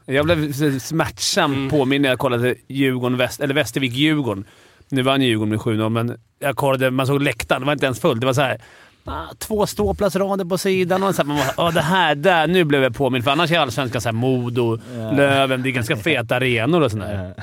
Jag 0.07 0.25
blev 0.25 0.53
smärtsamt 0.79 1.57
Mm. 1.57 1.71
påmind 1.71 2.03
när 2.03 2.09
jag 2.09 2.19
kollade 2.19 2.55
Djurgården, 2.69 3.19
Väst, 3.19 3.41
eller 3.41 3.55
Västervik-Djurgården. 3.55 4.45
Nu 4.89 5.03
vann 5.03 5.23
Djurgården 5.23 5.49
med 5.51 5.59
7-0, 5.59 5.89
men 5.89 6.17
jag 6.39 6.57
kollade, 6.57 6.91
man 6.91 7.07
såg 7.07 7.23
läktaren. 7.23 7.63
Det 7.63 7.67
var 7.67 7.73
inte 7.73 7.87
ens 7.87 8.01
fullt. 8.01 8.21
Det 8.21 8.27
var 8.27 8.33
så 8.35 8.41
här, 8.41 8.61
ah, 9.05 9.25
två 9.39 9.67
ståplatsrader 9.67 10.45
på 10.45 10.59
sidan 10.59 11.03
och 11.03 11.15
så 11.15 11.23
här, 11.23 11.27
man 11.27 11.37
bara, 11.37 11.67
ah, 11.67 11.71
det 11.71 11.81
här, 11.81 12.15
där, 12.15 12.47
nu 12.47 12.65
blev 12.65 12.83
jag 12.83 12.95
påmind. 12.97 13.25
För 13.25 13.31
annars 13.31 13.51
är 13.53 13.59
Allsvenskan 13.59 14.01
så 14.01 14.09
här 14.09 14.13
Modo, 14.15 14.79
Löven, 15.17 15.63
det 15.63 15.69
är 15.69 15.73
ganska 15.73 15.97
feta 15.97 16.37
arenor 16.37 16.81
och 16.81 16.91
sådär. 16.91 17.35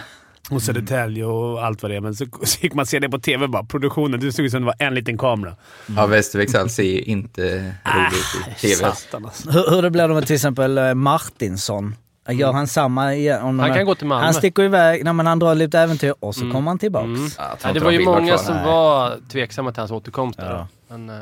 Och 0.52 0.62
Södertälje 0.62 1.26
och 1.26 1.66
allt 1.66 1.82
vad 1.82 1.92
det 1.92 1.96
är. 1.96 2.02
Men 2.02 2.16
så, 2.16 2.26
så 2.44 2.60
gick 2.62 2.74
man 2.74 2.86
se 2.86 3.00
det 3.00 3.10
på 3.10 3.20
TV 3.20 3.48
bara. 3.48 3.64
Produktionen, 3.64 4.20
det 4.20 4.32
såg 4.32 4.46
ut 4.46 4.52
som 4.52 4.62
det 4.62 4.66
var 4.66 4.76
en 4.80 4.94
liten 4.96 5.18
kamera. 5.18 5.56
Ja, 5.96 6.06
Västerviks 6.08 6.54
Hall 6.54 6.70
ser 6.70 6.84
ju 6.84 7.02
inte 7.02 7.42
roligt 7.86 8.58
i 8.58 8.62
TV. 8.62 8.76
Satan 8.76 9.26
alltså. 9.26 9.52
Hur, 9.52 9.72
hur 9.76 9.82
det 9.82 9.90
blir 9.92 10.08
det 10.08 10.14
med 10.14 10.26
till 10.28 10.36
exempel 10.36 10.78
eh, 10.78 10.94
Martinsson? 10.94 11.96
Gör 12.30 12.52
han 12.54 12.68
samma 12.68 13.14
igen? 13.16 13.60
Han 13.60 13.74
kan 13.74 13.86
gå 13.86 13.96
till 13.96 14.08
Malmö. 14.08 14.26
Han 14.26 14.34
sticker 14.34 14.64
iväg, 14.64 15.04
nej, 15.04 15.14
men 15.14 15.28
han 15.28 15.40
drar 15.40 15.56
lite 15.56 15.80
äventyr 15.80 16.14
och 16.20 16.36
så 16.36 16.42
Mm. 16.42 16.54
kommer 16.54 16.72
han 16.72 16.80
tillbaks. 16.80 17.06
Mm. 17.06 17.30
Ja, 17.64 17.74
det 17.74 17.80
var 17.80 17.92
ju 17.92 18.06
många 18.06 18.38
som 18.38 18.56
Nej. 18.56 18.66
var 18.66 19.18
tveksamma 19.32 19.72
till 19.72 19.80
hans 19.80 19.92
återkomst 19.92 20.40
Ja. 20.42 20.68
Men, 20.88 21.10
eh, 21.10 21.16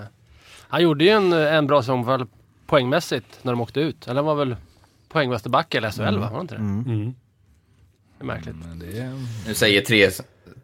han 0.67 0.81
gjorde 0.83 1.03
ju 1.03 1.09
en, 1.09 1.33
en 1.33 1.67
bra 1.67 1.81
säsong 1.81 2.27
poängmässigt 2.67 3.25
när 3.41 3.51
de 3.51 3.61
åkte 3.61 3.79
ut. 3.79 4.07
Eller 4.07 4.15
han 4.15 4.25
var 4.25 4.35
väl 4.35 4.55
poängbästa 5.09 5.49
back 5.49 5.75
i 5.75 5.77
SHL 5.91 6.01
va? 6.17 6.29
Var 6.29 6.37
det 6.37 6.41
inte 6.41 6.55
det? 6.55 6.59
Mm. 6.61 7.13
Mm. 8.21 8.37
Det 8.79 8.99
är 8.99 9.03
märkligt. 9.05 9.47
Nu 9.47 9.53
säger 9.53 9.81
tre, 9.81 10.09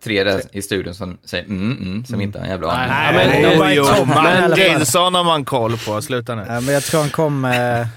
tre 0.04 0.24
där 0.24 0.42
i 0.52 0.62
studion 0.62 0.94
som 0.94 1.18
säger 1.26 1.46
mm, 1.46 1.78
mm, 1.82 2.06
som 2.06 2.22
inte 2.22 2.40
har 2.40 2.46
en 2.46 2.52
jävla 2.52 2.72
aning. 2.72 2.90
Nej, 2.90 3.14
men- 3.42 3.60
men- 3.60 3.76
jo, 3.76 3.86
men- 4.06 4.50
Martinsson 4.50 5.16
har 5.16 5.24
man 5.24 5.46
koll 5.46 5.78
på. 5.78 6.02
Sluta 6.02 6.36
nu. 6.36 6.46
Ja, 6.48 6.62
men 6.62 6.74
jag 6.74 6.84
tror 6.84 7.00
han 7.02 7.10
kom... 7.10 7.46
Eh, 7.46 7.88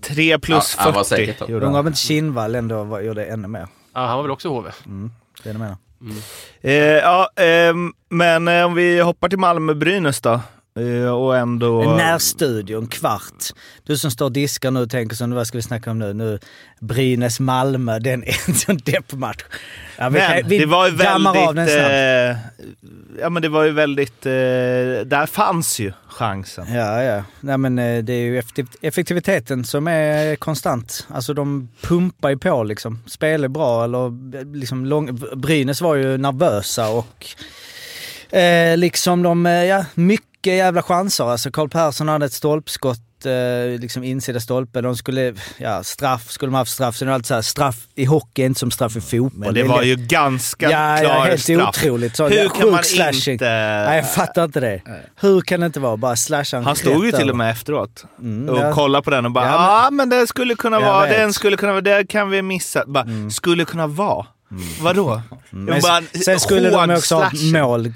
3 0.00 0.38
plus 0.38 0.74
Ja, 0.78 0.82
han 0.84 0.92
var 0.94 1.04
40 1.04 1.08
säkert 1.08 1.38
topp. 1.38 1.48
gjorde 1.48 1.66
undrar 1.66 1.80
om 1.80 1.84
han. 1.84 1.92
inte 1.92 1.98
Kinnvall 2.00 2.54
ändå 2.54 2.84
var, 2.84 3.00
gjorde 3.00 3.24
ännu 3.24 3.48
mer. 3.48 3.66
Ja, 3.94 4.06
han 4.06 4.16
var 4.16 4.22
väl 4.22 4.30
också 4.30 4.48
HV? 4.48 4.70
Det 5.42 5.48
är 5.50 5.54
det 5.54 5.58
jag 5.58 5.58
menar. 5.58 5.76
Eh, 6.60 6.72
ja, 6.74 7.30
ehm, 7.36 7.92
men 8.08 8.48
eh, 8.48 8.64
om 8.64 8.74
vi 8.74 9.00
hoppar 9.00 9.28
till 9.28 9.38
Malmö-Brynäs 9.38 10.20
då. 10.20 10.40
Eh, 10.80 11.08
och 11.08 11.36
ändå... 11.36 11.82
En 11.82 11.96
närstudion, 11.96 12.86
kvart. 12.86 13.44
Du 13.82 13.96
som 13.96 14.10
står 14.10 14.26
och 14.26 14.32
diskar 14.32 14.70
nu 14.70 14.80
och 14.80 14.90
tänker 14.90 15.16
så, 15.16 15.26
vad 15.26 15.46
ska 15.46 15.58
vi 15.58 15.62
snacka 15.62 15.90
om 15.90 15.98
nu? 15.98 16.12
nu 16.14 16.38
Brynäs-Malmö, 16.80 17.98
den 17.98 18.22
är 18.24 18.48
en 18.48 18.54
sån 18.54 18.76
deppmatch. 18.76 19.44
Ja, 19.98 20.08
vi 20.08 20.18
Men 20.18 20.48
vi 20.48 20.58
det 20.58 20.66
var 20.66 20.88
ju 20.88 20.96
dammar 20.96 21.36
av 21.48 21.54
den 21.54 21.66
väldigt... 21.66 21.90
Eh, 21.90 22.36
ja 23.20 23.28
men 23.30 23.42
det 23.42 23.48
var 23.48 23.64
ju 23.64 23.70
väldigt... 23.70 24.26
Eh, 24.26 24.32
där 25.06 25.26
fanns 25.26 25.80
ju 25.80 25.92
chansen. 26.08 26.74
Ja, 26.74 27.02
ja. 27.02 27.24
Nej, 27.40 27.58
men 27.58 27.78
eh, 27.78 28.04
det 28.04 28.12
är 28.12 28.24
ju 28.24 28.38
effektiv- 28.38 28.76
effektiviteten 28.80 29.64
som 29.64 29.88
är 29.88 30.36
konstant. 30.36 31.06
Alltså 31.10 31.34
de 31.34 31.68
pumpar 31.80 32.30
ju 32.30 32.38
på 32.38 32.62
liksom. 32.62 33.02
Spelar 33.06 33.48
bra 33.48 33.84
eller 33.84 34.54
liksom 34.54 34.86
lång... 34.86 35.20
Brynäs 35.36 35.80
var 35.80 35.94
ju 35.94 36.16
nervösa 36.16 36.88
och 36.88 37.26
Eh, 38.30 38.76
liksom 38.76 39.22
de, 39.22 39.46
eh, 39.46 39.64
ja, 39.64 39.84
mycket 39.94 40.33
jävla 40.52 40.82
chanser. 40.82 41.24
Alltså 41.24 41.50
Karl 41.50 41.68
Persson 41.68 42.08
hade 42.08 42.26
ett 42.26 42.32
stolpskott, 42.32 42.98
eh, 43.26 43.80
liksom 43.80 44.04
insida 44.04 44.40
stolpe. 44.40 44.80
De 44.80 44.96
skulle, 44.96 45.34
ja 45.58 45.82
straff, 45.84 46.30
skulle 46.30 46.50
de 46.50 46.54
haft 46.54 46.72
straff. 46.72 46.98
Det 46.98 47.04
är 47.04 47.08
alltid 47.10 47.26
så 47.26 47.34
här, 47.34 47.42
straff 47.42 47.76
i 47.94 48.04
hockey 48.04 48.42
är 48.42 48.46
inte 48.46 48.60
som 48.60 48.70
straff 48.70 48.96
i 48.96 49.00
fotboll. 49.00 49.30
Men 49.34 49.54
det 49.54 49.62
var 49.62 49.82
ju 49.82 49.96
ganska 49.96 50.70
Ja, 50.70 50.96
klar 51.00 51.10
ja, 51.14 51.20
helt 51.24 51.42
straff. 51.42 51.68
otroligt. 51.68 52.16
Så, 52.16 52.28
Hur 52.28 52.36
ja, 52.36 52.48
kan 52.48 52.70
man 52.70 52.84
slashing. 52.84 53.32
inte... 53.32 53.44
Nej, 53.88 53.96
jag 53.96 54.12
fattar 54.12 54.44
inte 54.44 54.60
det. 54.60 54.80
Hur 55.20 55.40
kan 55.40 55.60
det 55.60 55.66
inte 55.66 55.80
vara? 55.80 55.96
Bara 55.96 56.16
slasha 56.16 56.60
Han 56.60 56.76
stod 56.76 57.04
ju 57.06 57.12
till 57.12 57.30
och 57.30 57.36
med 57.36 57.50
efteråt 57.50 58.04
Mm, 58.18 58.48
och 58.48 58.58
ja. 58.60 58.72
kollade 58.72 59.04
på 59.04 59.10
den 59.10 59.24
och 59.26 59.32
bara 59.32 59.46
Ja, 59.46 59.88
men- 59.90 59.96
men, 59.96 60.20
det 60.20 60.26
skulle 60.26 60.54
kunna 60.54 60.80
vara, 60.80 61.06
den 61.06 61.32
skulle 61.32 61.56
kunna 61.56 61.72
vara, 61.72 61.80
det 61.82 62.04
kan 62.08 62.30
vi 62.30 62.42
missa. 62.42 62.84
Bara, 62.86 63.04
Mm. 63.04 63.30
Skulle 63.30 63.64
kunna 63.64 63.86
vara? 63.86 64.26
Vadå? 64.80 65.22
Men 65.50 65.80
Bara 65.80 66.02
sen 66.24 66.40
skulle 66.40 66.70
de 66.70 66.90
också 66.90 67.14
ha 67.14 67.30
mål, 67.52 67.86
eh, 67.86 67.92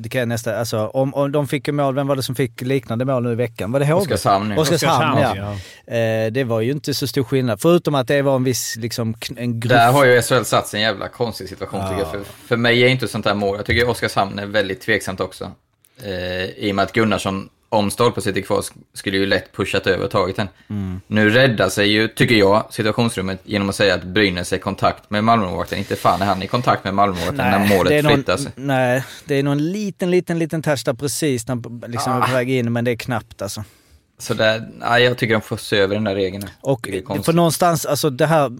det 0.00 0.08
kan 0.10 0.18
jag 0.18 0.28
nästa, 0.28 0.58
alltså, 0.58 0.86
om, 0.86 1.14
om 1.14 1.32
de 1.32 1.48
fick 1.48 1.66
ju 1.68 1.72
mål, 1.72 1.94
vem 1.94 2.06
var 2.06 2.16
det 2.16 2.22
som 2.22 2.34
fick 2.34 2.60
liknande 2.60 3.04
mål 3.04 3.22
nu 3.22 3.32
i 3.32 3.34
veckan? 3.34 3.72
Var 3.72 3.80
det 3.80 3.86
HV? 3.86 3.94
Oskarshamn, 3.94 4.50
ja. 4.50 4.60
Oskarshamn, 4.60 5.20
ja. 5.20 5.30
Oskarshamn, 5.30 5.58
Eh, 5.86 6.32
det 6.32 6.44
var 6.44 6.60
ju 6.60 6.72
inte 6.72 6.94
så 6.94 7.06
stor 7.06 7.24
skillnad, 7.24 7.60
förutom 7.60 7.94
att 7.94 8.08
det 8.08 8.22
var 8.22 8.36
en 8.36 8.44
viss, 8.44 8.76
liksom, 8.76 9.14
en 9.36 9.60
grupp. 9.60 9.72
Där 9.72 9.92
har 9.92 10.04
ju 10.04 10.22
SHL 10.22 10.42
satt 10.44 10.68
sig 10.68 10.80
en 10.80 10.86
jävla 10.86 11.08
konstig 11.08 11.48
situation 11.48 11.80
tycker 11.88 11.98
jag. 12.02 12.10
För, 12.10 12.20
för 12.46 12.56
mig 12.56 12.82
är 12.82 12.88
inte 12.88 13.08
sånt 13.08 13.24
här 13.26 13.34
mål. 13.34 13.56
Jag 13.56 13.66
tycker 13.66 13.88
Oskarshamn 13.88 14.38
är 14.38 14.46
väldigt 14.46 14.80
tveksamt 14.80 15.20
också. 15.20 15.50
Eh, 16.02 16.44
I 16.44 16.70
och 16.72 16.74
med 16.74 16.82
att 16.82 16.92
Gunnarsson, 16.92 17.48
om 17.68 17.90
stolpen 17.90 18.22
sitter 18.22 18.40
kvar, 18.40 18.60
sk- 18.60 18.72
skulle 18.94 19.16
ju 19.16 19.26
lätt 19.26 19.52
pushat 19.52 19.86
över 19.86 20.04
och 20.04 20.10
tagit 20.10 20.36
den. 20.36 20.48
Mm. 20.70 21.00
Nu 21.06 21.30
räddar 21.30 21.68
sig 21.68 21.88
ju, 21.88 22.08
tycker 22.08 22.34
jag, 22.34 22.66
situationsrummet 22.70 23.40
genom 23.44 23.68
att 23.68 23.74
säga 23.74 23.94
att 23.94 24.04
Brynäs 24.04 24.52
är 24.52 24.56
i 24.56 24.60
kontakt 24.60 25.10
med 25.10 25.24
Malmömålvakten. 25.24 25.78
Inte 25.78 25.96
fan 25.96 26.22
är 26.22 26.26
han 26.26 26.42
i 26.42 26.46
kontakt 26.46 26.84
med 26.84 26.94
Malmömålvakten 26.94 27.50
när 27.50 27.76
målet 27.76 28.04
någon, 28.04 28.14
flyttas. 28.14 28.48
Nej, 28.56 29.04
det 29.24 29.34
är 29.34 29.42
någon 29.42 29.72
liten, 29.72 30.10
liten, 30.10 30.38
liten 30.38 30.62
touch 30.62 30.84
där 30.84 30.94
precis 30.94 31.48
när 31.48 31.88
liksom 31.88 32.12
är 32.12 32.26
på 32.26 32.32
väg 32.32 32.50
in, 32.50 32.72
men 32.72 32.84
det 32.84 32.90
är 32.90 32.96
knappt 32.96 33.42
alltså. 33.42 33.64
Så 34.18 34.34
där, 34.34 34.68
nej, 34.78 35.02
jag 35.02 35.18
tycker 35.18 35.34
de 35.34 35.40
får 35.42 35.56
se 35.56 35.78
över 35.78 35.94
den 35.94 36.04
där 36.04 36.14
regeln. 36.14 36.44
Och 36.60 36.86
för 37.24 37.32
någonstans, 37.32 37.86
alltså 37.86 38.10
det 38.10 38.26
här, 38.26 38.52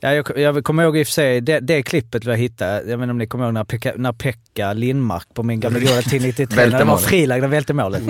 ja, 0.00 0.12
jag, 0.14 0.38
jag 0.38 0.64
kommer 0.64 0.82
ihåg 0.82 0.96
i 0.96 1.02
och 1.02 1.06
för 1.06 1.12
sig 1.12 1.40
det, 1.40 1.60
det 1.60 1.82
klippet 1.82 2.24
vi 2.24 2.36
hittade, 2.36 2.72
jag 2.76 2.84
vet 2.84 2.92
inte 3.02 3.10
om 3.10 3.18
ni 3.18 3.26
kommer 3.26 3.44
ihåg 3.44 3.54
när 3.54 3.64
Pekka, 3.64 3.92
när 3.96 4.12
Pekka 4.12 4.72
Lindmark 4.72 5.26
på 5.34 5.42
min 5.42 5.60
gamla 5.60 5.78
goda 5.78 6.02
tid 6.02 6.22
93, 6.22 6.56
när 6.56 6.70
det 6.70 6.78
var 6.78 6.84
målet. 6.84 7.04
frilag, 7.04 7.40
när 7.40 7.48
välte 7.48 7.74
målet. 7.74 8.02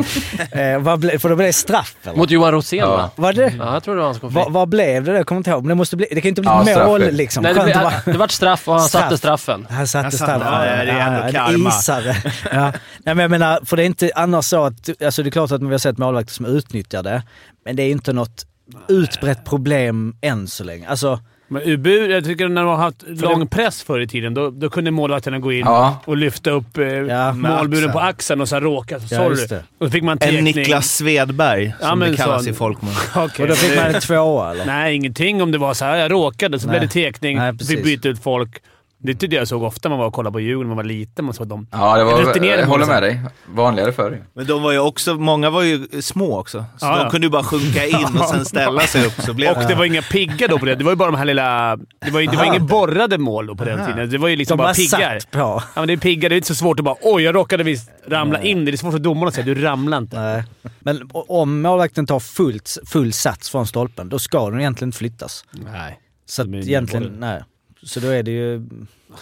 eh, 0.52 0.78
vad 0.78 0.98
ble, 1.00 1.18
för 1.18 1.28
då 1.28 1.36
blev 1.36 1.46
det 1.46 1.52
straff 1.52 1.96
eller? 2.04 2.16
Mot 2.16 2.30
Johan 2.30 2.52
Rosén 2.52 2.78
Ja. 2.78 2.96
va? 2.96 3.10
Var 3.16 3.32
det? 3.32 3.54
Ja, 3.58 3.72
jag 3.74 3.82
tror 3.82 3.94
det 3.94 4.00
var 4.00 4.06
han 4.08 4.14
som 4.20 4.32
kom 4.32 4.52
Vad 4.52 4.68
blev 4.68 5.04
det 5.04 5.10
då? 5.12 5.16
Jag 5.18 5.26
kommer 5.26 5.38
inte 5.38 5.50
ihåg. 5.50 5.62
Men 5.62 5.68
det, 5.68 5.74
måste 5.74 5.96
bli, 5.96 6.06
det 6.10 6.14
kan 6.20 6.22
ju 6.22 6.28
inte 6.28 6.40
bli 6.40 6.50
Ja, 6.50 6.64
straff. 6.66 6.86
mål 6.86 7.00
liksom. 7.10 7.42
Nej, 7.42 7.54
det, 7.54 7.64
blev, 7.64 7.76
det 8.14 8.18
vart 8.18 8.30
straff 8.30 8.68
och 8.68 8.74
han 8.74 8.88
Straff. 8.88 9.02
satte 9.02 9.18
straffen. 9.18 9.66
Han 9.70 9.86
satte 9.86 10.10
satte- 10.10 10.16
straffen. 10.16 10.52
ja, 10.78 10.84
det 10.84 10.90
är 10.90 11.22
ändå 11.22 11.32
karma. 11.38 11.68
isare. 11.68 12.16
ja. 12.52 12.72
Nej 13.04 13.14
men 13.14 13.18
jag 13.18 13.30
menar, 13.30 13.60
för 13.64 13.76
det 13.76 13.82
är 13.82 13.86
inte 13.86 14.10
annars 14.14 14.44
så 14.44 14.64
att, 14.64 15.02
alltså 15.04 15.22
det 15.22 15.28
är 15.28 15.30
klart 15.30 15.52
att 15.52 15.62
vi 15.62 15.66
har 15.66 15.78
sett 15.78 15.98
målvakter 15.98 16.32
som 16.32 16.46
utnyttjar 16.46 16.73
det, 16.82 17.22
men 17.64 17.76
det 17.76 17.82
är 17.82 17.90
inte 17.90 18.12
något 18.12 18.46
utbrett 18.88 19.44
problem 19.44 20.16
än 20.20 20.46
så 20.48 20.64
länge. 20.64 20.88
Alltså, 20.88 21.20
Men 21.48 21.62
UBU, 21.64 22.06
jag 22.06 22.24
tycker 22.24 22.48
när 22.48 22.62
de 22.62 22.68
har 22.68 22.76
haft 22.76 23.02
lång 23.06 23.46
press 23.46 23.82
förr 23.82 24.00
i 24.00 24.06
tiden, 24.08 24.34
då, 24.34 24.50
då 24.50 24.70
kunde 24.70 24.90
målvakterna 24.90 25.38
gå 25.38 25.52
in 25.52 25.58
Ja. 25.60 25.98
och 26.04 26.16
lyfta 26.16 26.50
upp 26.50 26.78
eh, 26.78 26.86
Ja, 26.86 27.32
målburen 27.32 27.64
axeln. 27.84 27.92
på 27.92 27.98
axeln 28.00 28.40
och 28.40 28.48
så 28.48 28.60
råka. 28.60 28.98
Ja, 29.10 29.16
Sorry. 29.18 29.60
och 29.78 29.86
så 29.86 29.90
fick 29.90 30.02
man 30.02 30.18
En. 30.20 30.44
Niklas 30.44 30.88
Svedberg, 30.96 31.74
Ja, 31.80 31.88
som 31.88 31.98
men 31.98 32.10
det 32.10 32.16
kallas 32.16 32.44
så- 32.44 32.50
i 32.50 32.52
folkmun. 32.52 32.92
Okej. 33.16 33.42
och 33.42 33.48
då 33.48 33.54
fick 33.54 33.76
man 33.76 33.94
en 33.94 34.00
tvåa 34.00 34.50
eller? 34.50 34.66
Nej, 34.66 34.94
ingenting 34.94 35.42
om 35.42 35.52
det 35.52 35.58
var 35.58 35.74
så 35.74 35.84
här. 35.84 35.96
Jag 35.96 36.10
råkade, 36.12 36.58
så 36.58 36.66
Nej. 36.68 36.78
blev 36.78 36.88
det 36.88 36.92
tekning. 36.92 37.36
Nej, 37.38 37.52
precis. 37.58 37.82
byta 37.84 38.08
ut 38.08 38.22
folk. 38.22 38.62
Det 39.06 39.14
tyckte 39.14 39.36
jag 39.36 39.48
såg 39.48 39.62
ofta 39.62 39.88
man 39.88 39.98
var 39.98 40.06
och 40.06 40.12
kollade 40.12 40.32
på 40.32 40.40
Djurgården 40.40 40.68
när 40.68 40.76
man 40.76 40.76
var 40.76 40.84
liten. 40.84 41.24
Man 41.24 41.34
såg 41.34 41.46
dem. 41.48 41.66
Ja, 41.72 41.96
det 41.98 42.04
var, 42.04 42.22
Rutinerade 42.22 42.60
jag 42.62 42.68
håller 42.68 42.86
med 42.86 43.02
dig. 43.02 43.20
Vanligare 43.46 43.92
förr. 43.92 44.22
Men 44.34 44.46
de 44.46 44.62
var 44.62 44.72
ju 44.72 44.78
också, 44.78 45.14
många 45.14 45.50
var 45.50 45.62
ju 45.62 46.02
små 46.02 46.38
också. 46.38 46.64
Så 46.78 46.86
Ja, 46.86 46.96
de 46.96 47.04
ja. 47.04 47.10
kunde 47.10 47.26
ju 47.26 47.30
bara 47.30 47.42
sjunka 47.42 47.86
in 47.86 48.18
och 48.20 48.28
sen 48.28 48.44
ställa 48.44 48.80
sig 48.80 49.06
upp 49.06 49.12
så 49.12 49.34
blev 49.34 49.50
Och 49.56 49.62
det 49.68 49.74
var 49.74 49.84
inga 49.84 50.02
pigga 50.02 50.48
då 50.48 50.58
på 50.58 50.64
det. 50.64 50.74
Det 50.74 50.84
var 50.84 50.92
ju 50.92 50.96
bara 50.96 51.10
de 51.10 51.16
här 51.18 51.24
lilla... 51.24 51.76
Det 51.76 52.10
var, 52.10 52.20
ju- 52.20 52.26
det 52.26 52.36
var 52.36 52.44
inga 52.44 52.58
borrade 52.58 53.18
mål 53.18 53.46
då 53.46 53.54
på 53.54 53.64
den 53.64 53.86
tiden. 53.86 54.10
Det 54.10 54.18
var 54.18 54.28
ju 54.28 54.36
liksom 54.36 54.56
De 54.58 54.62
bara 54.64 54.74
piggar. 54.74 55.18
satt 55.20 55.30
på. 55.30 55.38
Ja, 55.38 55.62
men 55.74 55.86
det 55.86 55.92
är 55.92 55.96
piggar. 55.96 56.28
Det 56.28 56.34
är 56.34 56.36
inte 56.36 56.48
så 56.48 56.54
svårt 56.54 56.78
att 56.80 56.84
bara 56.84 56.96
“Oj, 57.02 57.22
jag 57.22 57.34
råkade 57.34 57.64
visst 57.64 57.90
ramla 58.08 58.42
in”. 58.42 58.64
Det 58.64 58.70
är 58.72 58.76
svårt 58.76 58.92
för 58.92 58.98
domarna 58.98 59.28
att 59.28 59.34
säga 59.34 59.44
“Du 59.46 59.54
ramlade 59.54 60.02
inte”. 60.02 60.20
Nej. 60.20 60.42
Men 60.80 61.08
om 61.12 61.62
målvakten 61.62 62.06
tar 62.06 62.20
fullt, 62.20 62.78
full 62.86 63.12
sats 63.12 63.50
från 63.50 63.66
stolpen, 63.66 64.08
då 64.08 64.18
ska 64.18 64.50
den 64.50 64.60
egentligen 64.60 64.88
inte 64.88 64.98
flyttas. 64.98 65.44
Nej. 65.72 66.00
Så 66.26 66.42
att 66.42 66.48
är 66.48 66.54
egentligen, 66.54 67.16
nej. 67.20 67.42
Så 67.84 68.00
då 68.00 68.08
är 68.08 68.22
det 68.22 68.30
ju... 68.30 68.66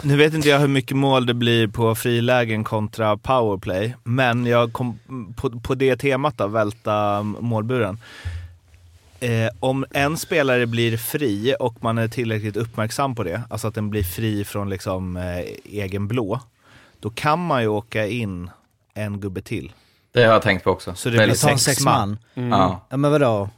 Nu 0.03 0.17
vet 0.17 0.35
inte 0.35 0.49
jag 0.49 0.59
hur 0.59 0.69
mycket 0.69 0.97
mål 0.97 1.27
det 1.27 1.35
blir 1.35 1.69
på 1.69 1.95
frilägen 1.95 2.65
kontra 2.65 3.17
powerplay, 3.17 3.97
men 4.05 4.47
jag 4.47 4.73
kom 4.73 4.99
på, 5.37 5.61
på 5.61 5.75
det 5.75 5.97
temat 5.97 6.39
då, 6.39 6.47
välta 6.47 7.23
målburen. 7.23 7.99
Eh, 9.21 9.49
om 9.61 9.85
en 9.91 10.17
spelare 10.17 10.67
blir 10.67 10.97
fri 10.97 11.55
och 11.61 11.83
man 11.83 11.99
är 11.99 12.09
tillräckligt 12.09 12.57
uppmärksam 12.57 13.15
på 13.15 13.23
det, 13.23 13.43
alltså 13.51 13.69
att 13.69 13.75
den 13.75 13.91
blir 13.91 14.03
fri 14.03 14.45
från 14.45 14.71
liksom 14.71 15.17
eh, 15.17 15.39
egen 15.65 16.09
blå, 16.09 16.41
då 17.01 17.11
kan 17.11 17.47
man 17.47 17.63
ju 17.63 17.69
åka 17.69 18.07
in 18.07 18.51
en 18.95 19.21
gubbe 19.21 19.43
till. 19.43 19.73
Det 20.13 20.25
har 20.25 20.33
jag 20.33 20.43
tänkt 20.43 20.65
på 20.65 20.71
också. 20.71 20.95
Så 20.95 21.09
det 21.09 21.25
blir 21.25 21.35
sex 21.35 21.63
sex 21.63 21.85
man. 21.85 22.19
man. 22.35 22.51
Ja. 22.51 22.87
Ja 22.89 22.97
men 22.97 23.11
vadå? 23.11 23.51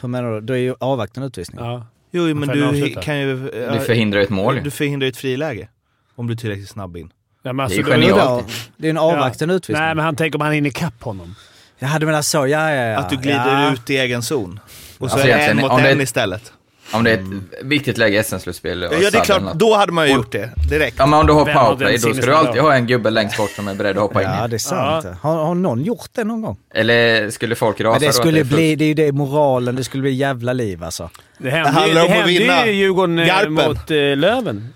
Hur 0.00 0.08
menar 0.08 0.30
du? 0.32 0.40
Då 0.40 0.52
är 0.54 0.58
ju 0.58 0.74
avvakta 0.80 1.20
en 1.20 1.26
utvisning. 1.26 1.64
Ja. 1.64 1.86
Jo, 2.16 2.34
men 2.34 2.48
du 2.48 2.66
avsluta? 2.66 3.02
kan 3.02 3.18
ju... 3.18 3.50
Du 3.72 3.80
förhindrar 3.80 4.20
ett 4.20 4.30
mål 4.30 4.56
ju. 4.56 4.60
Du 4.60 4.70
förhindrar 4.70 5.06
ju 5.06 5.10
ett 5.10 5.16
friläge. 5.16 5.68
Om 6.14 6.26
du 6.26 6.32
är 6.32 6.36
tillräckligt 6.36 6.68
snabb 6.68 6.96
in. 6.96 7.12
Ja, 7.42 7.52
men 7.52 7.64
alltså, 7.64 7.82
Det 7.82 7.92
är 7.92 7.96
då- 7.96 8.06
genialt. 8.06 8.70
Det 8.76 8.86
är 8.86 8.90
en 8.90 8.98
avvaktande 8.98 9.54
utvisning. 9.54 9.84
Nej, 9.84 9.94
men 9.94 10.04
han 10.04 10.16
tänker 10.16 10.38
om 10.38 10.40
han 10.40 10.52
hinner 10.52 10.70
ikapp 10.70 11.02
honom. 11.02 11.34
Jaha 11.78 11.98
du 11.98 12.06
menar 12.06 12.22
så, 12.22 12.38
ja 12.38 12.70
ja 12.70 12.84
ja. 12.84 12.98
Att 12.98 13.10
du 13.10 13.16
glider 13.16 13.62
ja. 13.62 13.72
ut 13.72 13.90
i 13.90 13.96
egen 13.96 14.22
zon. 14.22 14.60
Och 14.98 15.10
så 15.10 15.14
Alltså 15.16 15.28
är 15.28 15.36
det 15.36 15.44
en 15.44 15.56
mot 15.56 15.80
en 15.80 16.00
istället. 16.00 16.52
Om 16.92 17.04
det 17.04 17.10
är 17.10 17.14
ett 17.14 17.64
viktigt 17.64 17.98
läge 17.98 18.20
i 18.20 18.22
SM-slutspel. 18.24 18.82
Ja, 18.82 19.10
det 19.10 19.18
är 19.18 19.24
klart. 19.24 19.42
något. 19.42 19.58
Då 19.58 19.74
hade 19.74 19.92
man 19.92 20.08
ju 20.08 20.14
gjort 20.14 20.32
det 20.32 20.50
direkt. 20.70 20.96
Ja, 20.98 21.06
men 21.06 21.20
om 21.20 21.26
du 21.26 21.32
har 21.32 21.44
Vem 21.44 21.54
powerplay, 21.54 21.94
en 21.94 22.00
då 22.00 22.14
ska 22.14 22.26
du 22.26 22.34
alltid 22.34 22.62
ha 22.62 22.74
en 22.74 22.86
gubbe 22.86 23.10
längst 23.10 23.36
bort 23.36 23.50
som 23.50 23.68
är 23.68 23.74
beredd 23.74 23.96
att 23.96 24.02
hoppa 24.02 24.22
in 24.22 24.28
Ja 24.40 24.48
det 24.48 24.56
är 24.56 24.58
sant. 24.58 25.04
Har, 25.22 25.44
har 25.44 25.54
någon 25.54 25.84
gjort 25.84 26.08
det 26.12 26.24
någon 26.24 26.42
gång? 26.42 26.56
Eller 26.74 27.30
skulle 27.30 27.54
folk 27.54 27.80
rasa 27.80 27.90
Men 27.92 28.00
det 28.00 28.06
då 28.06 28.12
skulle 28.12 28.40
är 28.40 28.44
bli, 28.44 28.76
det 28.76 28.84
är 28.84 28.88
ju 28.88 28.94
det 28.94 29.12
moralen, 29.12 29.76
det 29.76 29.84
skulle 29.84 30.00
bli 30.02 30.12
jävla 30.12 30.52
liv 30.52 30.84
alltså. 30.84 31.10
Det 31.38 31.50
hände, 31.50 31.94
Det 31.94 32.08
hände 32.08 32.32
ju 32.32 32.72
Djurgården 32.72 33.18
eh, 33.18 33.26
Garpen. 33.26 33.52
mot 33.52 33.90
eh, 33.90 33.96
Löven. 34.16 34.72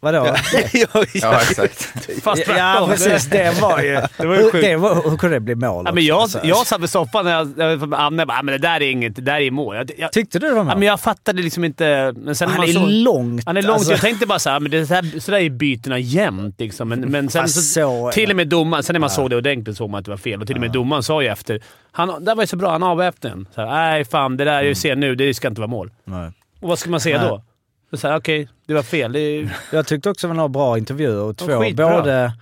Vadå? 0.00 0.26
Ja, 0.72 1.04
Ja, 1.14 1.40
exakt. 1.40 1.82
Fast 2.22 2.42
Ja, 2.48 2.54
tvärtom. 2.54 2.88
precis, 2.90 3.26
det 3.30 3.60
var 3.60 3.80
ju... 3.82 4.00
Det 4.18 4.26
var 4.26 4.36
ju 4.36 4.50
sjukt. 4.50 4.64
det 4.64 4.76
var, 4.76 5.10
hur 5.10 5.16
kunde 5.16 5.36
det 5.36 5.40
bli 5.40 5.54
mål 5.54 5.66
Ja, 5.66 5.80
också? 5.80 5.94
men 5.94 6.04
jag, 6.04 6.18
Alltså, 6.20 6.40
jag 6.44 6.66
satt 6.66 6.80
vid 6.80 6.90
soffan 6.90 7.24
när 7.24 7.32
jag, 7.32 7.52
jag, 7.56 7.94
Anne 7.94 8.26
bara, 8.26 8.38
"Ah, 8.38 8.42
men 8.42 8.52
det 8.52 8.58
där 8.58 8.76
är 8.82 8.90
inget, 8.90 9.16
det 9.16 9.22
där 9.22 9.40
är 9.40 9.50
mål. 9.50 9.76
Jag, 9.76 9.90
jag, 9.98 10.12
Tyckte 10.12 10.38
du 10.38 10.48
det 10.48 10.54
var 10.54 10.64
mål? 10.64 10.72
ja, 10.72 10.78
men 10.78 10.88
jag 10.88 11.00
fattade 11.00 11.42
liksom 11.42 11.64
inte... 11.64 12.12
Men 12.16 12.34
sen 12.34 12.48
när 12.48 12.52
han 12.56 12.60
man 12.60 12.68
är 12.68 12.72
såg, 12.72 12.88
långt. 12.88 13.42
Han 13.46 13.56
är 13.56 13.62
långt. 13.62 13.74
alltså. 13.74 13.90
Jag 13.92 14.00
tänkte 14.00 14.26
bara 14.26 14.38
såhär, 14.38 14.60
men 14.60 14.70
det 14.70 14.78
är 14.78 14.84
så, 14.84 14.94
här, 14.94 15.20
så 15.20 15.30
där 15.30 15.38
är 15.38 15.50
bytena 15.50 15.98
jämt 15.98 16.54
liksom. 16.60 16.88
Men, 16.88 17.00
men 17.00 17.28
sen 17.28 17.42
Fast 17.42 17.54
så, 17.54 17.60
så 17.62 18.08
är 18.08 18.12
till 18.12 18.24
det. 18.28 18.32
och 18.32 18.36
med 18.36 18.48
domaren, 18.48 18.82
sen 18.82 18.94
när 18.94 19.00
man 19.00 19.10
såg 19.10 19.30
det 19.30 19.36
ordentligt 19.36 19.76
såg 19.76 19.90
man 19.90 19.98
att 19.98 20.04
det 20.04 20.10
var 20.10 20.18
fel. 20.18 20.40
Och 20.40 20.46
till 20.46 20.56
och 20.56 20.60
med 20.60 20.72
domaren 20.72 21.02
sa 21.02 21.22
ju 21.22 21.28
efter. 21.28 21.60
Han, 21.92 22.24
det 22.24 22.34
var 22.34 22.42
ju 22.42 22.46
så 22.46 22.56
bra, 22.56 22.70
han 22.72 22.82
avväpnade 22.82 23.34
den. 23.36 23.46
Så 23.54 23.60
här, 23.60 23.68
Nej 23.68 24.04
fan, 24.04 24.36
det 24.36 24.44
där 24.44 24.62
jag 24.62 24.76
ser 24.76 24.96
nu, 24.96 25.14
det 25.14 25.34
ska 25.34 25.48
inte 25.48 25.60
vara 25.60 25.70
mål. 25.70 25.90
Nej. 26.04 26.30
Och 26.60 26.68
vad 26.68 26.78
ska 26.78 26.90
man 26.90 27.00
se 27.00 27.18
Nej. 27.18 27.28
då? 27.28 27.42
Så 27.90 27.96
så 27.96 28.08
här, 28.08 28.16
Okej, 28.18 28.48
det 28.66 28.74
var 28.74 28.82
fel. 28.82 29.12
Det 29.12 29.48
Jag 29.72 29.86
tyckte 29.86 30.10
också 30.10 30.26
det 30.26 30.28
var 30.28 30.36
några 30.36 30.48
bra 30.48 30.78
intervjuer 30.78 31.22
och 31.22 31.36
två, 31.36 31.60
skitbra. 31.60 31.96
både... 32.00 32.32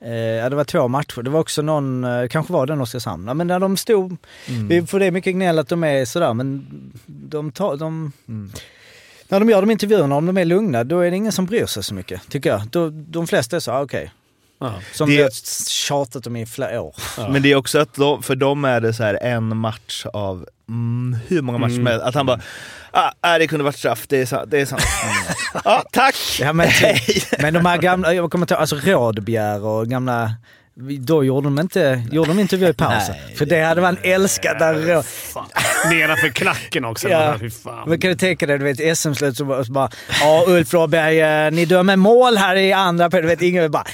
Eh, 0.00 0.12
ja, 0.14 0.48
det 0.48 0.56
var 0.56 0.64
två 0.64 0.88
matcher. 0.88 1.22
Det 1.22 1.30
var 1.30 1.40
också 1.40 1.62
någon, 1.62 2.04
eh, 2.04 2.28
kanske 2.28 2.52
var 2.52 2.66
den 2.66 2.80
Oskarshamn. 2.80 3.28
Ja, 3.28 3.34
men 3.34 3.46
när 3.46 3.58
de 3.60 3.76
stod... 3.76 4.16
Vi 4.68 4.86
får 4.86 5.00
det 5.00 5.10
mycket 5.10 5.34
gnäll 5.34 5.58
att 5.58 5.68
de 5.68 5.84
är 5.84 6.04
sådär, 6.04 6.34
men 6.34 6.66
de 7.06 7.52
tar... 7.52 7.76
De, 7.76 8.12
När 9.28 9.40
de 9.40 9.50
gör 9.50 9.60
de 9.60 9.70
intervjuerna, 9.70 10.16
om 10.16 10.26
de 10.26 10.36
är 10.36 10.44
lugna, 10.44 10.84
då 10.84 11.00
är 11.00 11.10
det 11.10 11.16
ingen 11.16 11.32
som 11.32 11.46
bryr 11.46 11.66
sig 11.66 11.82
så 11.84 11.94
mycket, 11.94 12.28
tycker 12.28 12.50
jag. 12.50 12.62
Då, 12.70 12.90
de 12.90 13.26
flesta 13.26 13.56
är 13.56 13.60
så, 13.60 13.72
ah, 13.72 13.82
okej. 13.82 14.12
ja. 14.60 14.74
Som 14.92 15.10
Det- 15.10 15.16
vi 15.16 15.22
har 15.22 15.30
tjatat 15.70 16.26
om 16.26 16.36
i 16.36 16.46
flera 16.46 16.80
år. 16.82 16.94
Men 17.30 17.42
det 17.42 17.52
är 17.52 17.56
också 17.56 17.78
att 17.78 17.94
de, 17.94 18.22
för 18.22 18.36
dem 18.36 18.64
är 18.64 18.80
det 18.80 18.92
så 18.92 19.02
här 19.02 19.18
en 19.22 19.56
match 19.56 20.06
av 20.12 20.48
mm, 20.68 21.18
hur 21.28 21.42
många 21.42 21.58
matcher 21.58 21.74
som 21.74 21.86
helst. 21.86 22.06
Att 22.06 22.14
han 22.14 22.26
bara, 22.26 22.40
ah, 23.20 23.38
det 23.38 23.46
kunde 23.46 23.64
varit 23.64 23.78
straff, 23.78 24.04
det 24.08 24.20
är 24.20 24.26
sant. 24.26 24.50
Det 24.50 24.60
är 24.60 24.66
sant. 24.66 24.82
Mm. 25.04 25.62
Ja, 25.64 25.84
tack! 25.92 26.16
Ja, 26.40 26.52
men, 26.52 26.68
men 27.38 27.54
de 27.54 27.66
här 27.66 27.78
gamla, 27.78 28.14
jag 28.14 28.30
kommer 28.30 28.52
ihåg, 28.52 28.60
alltså 28.60 28.76
Rådbjer 28.76 29.64
och 29.64 29.88
gamla... 29.88 30.34
Då 31.00 31.24
gjorde 31.24 31.46
de 31.46 31.58
inte 31.58 32.02
gjorde 32.12 32.30
de 32.30 32.38
intervju 32.38 32.68
i 32.68 32.72
pausen. 32.72 33.14
För 33.36 33.46
det 33.46 33.60
hade 33.62 33.80
man 33.80 33.96
älskat. 34.02 34.58
Där, 34.58 34.74
Nedanför 35.90 36.28
klacken 36.28 36.84
också. 36.84 37.08
Ja. 37.08 37.38
Men 37.86 38.00
kan 38.00 38.10
du 38.10 38.16
tänka 38.16 38.46
dig, 38.46 38.58
du 38.58 38.64
vet 38.64 38.98
SM-slut 38.98 39.36
så 39.36 39.44
bara, 39.68 39.90
ja 40.20 40.44
Ulf 40.46 40.74
Rådberg, 40.74 41.20
eh, 41.20 41.50
ni 41.50 41.64
dömer 41.64 41.96
mål 41.96 42.36
här 42.36 42.56
i 42.56 42.72
andra 42.72 43.10
perioden. 43.10 43.28
Du 43.28 43.36
vet, 43.36 43.42
ingen 43.42 43.70
bara 43.70 43.84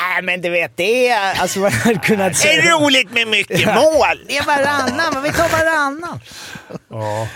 Nej 0.00 0.22
men 0.22 0.40
du 0.40 0.50
vet 0.50 0.76
det 0.76 1.08
är... 1.08 1.40
Alltså 1.40 1.58
man 1.58 1.72
hade 1.72 1.98
kunnat 1.98 2.36
säga... 2.36 2.62
roligt 2.78 3.10
med 3.12 3.28
mycket 3.28 3.66
mål! 3.66 4.18
Det 4.28 4.36
är 4.36 4.44
varannan, 4.46 5.14
men 5.14 5.22
vi 5.22 5.32
tar 5.32 5.48
varannan. 5.48 6.20
Ja. 6.90 7.28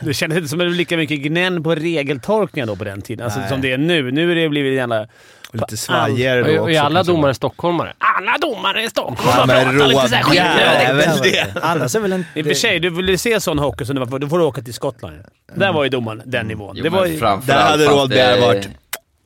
Det 0.00 0.14
kändes 0.14 0.36
inte 0.36 0.48
som 0.48 0.58
det 0.58 0.64
var 0.64 0.72
lika 0.72 0.96
mycket 0.96 1.18
gnäll 1.18 1.62
på 1.62 1.74
regeltolkningar 1.74 2.66
då 2.66 2.76
på 2.76 2.84
den 2.84 3.02
tiden. 3.02 3.24
Alltså, 3.24 3.40
som 3.48 3.60
det 3.60 3.72
är 3.72 3.78
nu. 3.78 4.10
Nu 4.10 4.30
är 4.32 4.34
det 4.34 4.48
blivit 4.48 4.74
jävla... 4.76 5.06
Lite 5.52 5.76
svajigare 5.76 6.42
då 6.42 6.60
också. 6.60 6.70
är 6.72 6.80
alla 6.80 7.02
domare 7.02 7.34
stockholmare? 7.34 7.94
Alla 7.98 8.38
domare 8.38 8.82
i 8.82 8.90
Stockholm 8.90 9.30
Ja, 9.36 9.46
men 9.46 9.64
pratar 9.78 9.86
lite 9.88 10.08
så 10.08 10.14
här 10.14 10.22
Roald 10.22 10.24
skitnödigt. 10.24 10.82
Jävel 10.82 11.54
det. 11.54 11.60
Annars 11.62 11.94
är 11.94 12.00
väl 12.00 12.12
inte... 12.12 12.38
I 12.38 12.42
och 12.42 12.46
för 12.46 12.54
sig, 12.54 12.80
du 12.80 12.90
vill 12.90 13.18
se 13.18 13.40
sån 13.40 13.58
hockey 13.58 13.84
som 13.84 13.94
det 13.94 14.04
var 14.04 14.18
då 14.18 14.28
får 14.28 14.38
du 14.38 14.44
åka 14.44 14.62
till 14.62 14.74
Skottland. 14.74 15.16
Där 15.54 15.72
var 15.72 15.84
ju 15.84 15.90
domaren 15.90 16.22
den 16.24 16.46
nivån. 16.46 16.76
Jo, 16.76 16.82
det 16.82 16.88
var 16.90 17.06
ju 17.06 17.18
där 17.20 17.60
hade 17.60 17.84
det- 17.84 18.08
Bjerre 18.08 18.40
varit- 18.40 18.68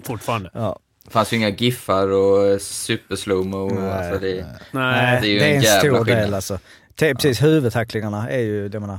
fortfarande. 0.06 0.50
Ja. 0.54 0.78
Fanns 1.10 1.32
ju 1.32 1.36
inga 1.36 1.48
giffar 1.48 2.08
och 2.08 2.60
super 2.60 3.16
slowmo. 3.16 3.68
Nej, 3.80 3.92
Alltså 3.92 4.18
det, 4.20 4.46
Nej. 4.70 5.20
det 5.20 5.26
är 5.28 5.30
ju 5.32 5.38
det 5.38 5.44
är 5.44 5.50
en 5.50 5.56
en 5.56 5.62
jävla 5.62 5.80
stor 5.80 6.04
skillnad. 6.04 6.22
del 6.22 6.34
alltså. 6.34 6.58
Det- 6.94 7.14
Precis, 7.14 7.42
huvudtacklingarna 7.42 8.30
är 8.30 8.38
ju 8.40 8.68
det 8.68 8.80
man 8.80 8.88
har. 8.90 8.98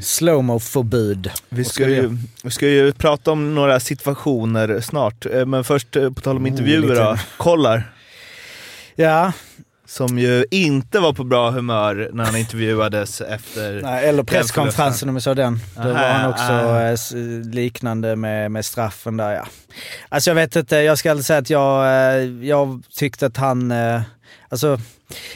Slowmo-förbud. 0.00 1.30
Vi 1.48 1.62
Och 1.62 1.66
ska, 1.66 1.88
ju, 1.88 2.16
vi 2.44 2.50
ska 2.50 2.68
ju 2.68 2.92
prata 2.92 3.30
om 3.32 3.54
några 3.54 3.80
situationer 3.80 4.80
snart, 4.80 5.26
Eh, 5.26 5.46
men 5.46 5.64
först 5.64 5.96
eh, 5.96 6.10
på 6.10 6.20
tal 6.20 6.36
om 6.36 6.46
intervjuer 6.46 6.80
lite. 6.82 6.94
då. 6.94 7.18
Kollar, 7.36 7.92
Ja, 8.94 9.32
som 9.92 10.18
ju 10.18 10.44
inte 10.50 11.00
var 11.00 11.12
på 11.12 11.24
bra 11.24 11.50
humör 11.50 12.10
när 12.12 12.24
han 12.24 12.36
intervjuades 12.36 13.20
efter... 13.20 13.82
nej, 13.82 14.08
eller 14.08 14.22
presskonferensen 14.22 15.08
om 15.08 15.14
jag 15.14 15.22
sa 15.22 15.34
den. 15.34 15.60
Då 15.76 15.82
var 15.82 15.90
Aha, 15.90 16.06
han 16.06 16.30
också 16.30 16.52
ah. 16.52 17.18
eh, 17.18 17.50
liknande 17.52 18.16
med, 18.16 18.50
med 18.50 18.64
straffen 18.64 19.16
där 19.16 19.32
ja. 19.32 19.46
Alltså 20.08 20.30
jag 20.30 20.34
vet 20.34 20.56
inte, 20.56 20.76
jag 20.76 20.98
ska 20.98 21.10
aldrig 21.10 21.26
säga 21.26 21.38
att 21.38 21.50
jag, 21.50 21.86
eh, 21.86 22.46
jag 22.46 22.82
tyckte 22.94 23.26
att 23.26 23.36
han, 23.36 23.70
eh, 23.70 24.00
alltså 24.48 24.78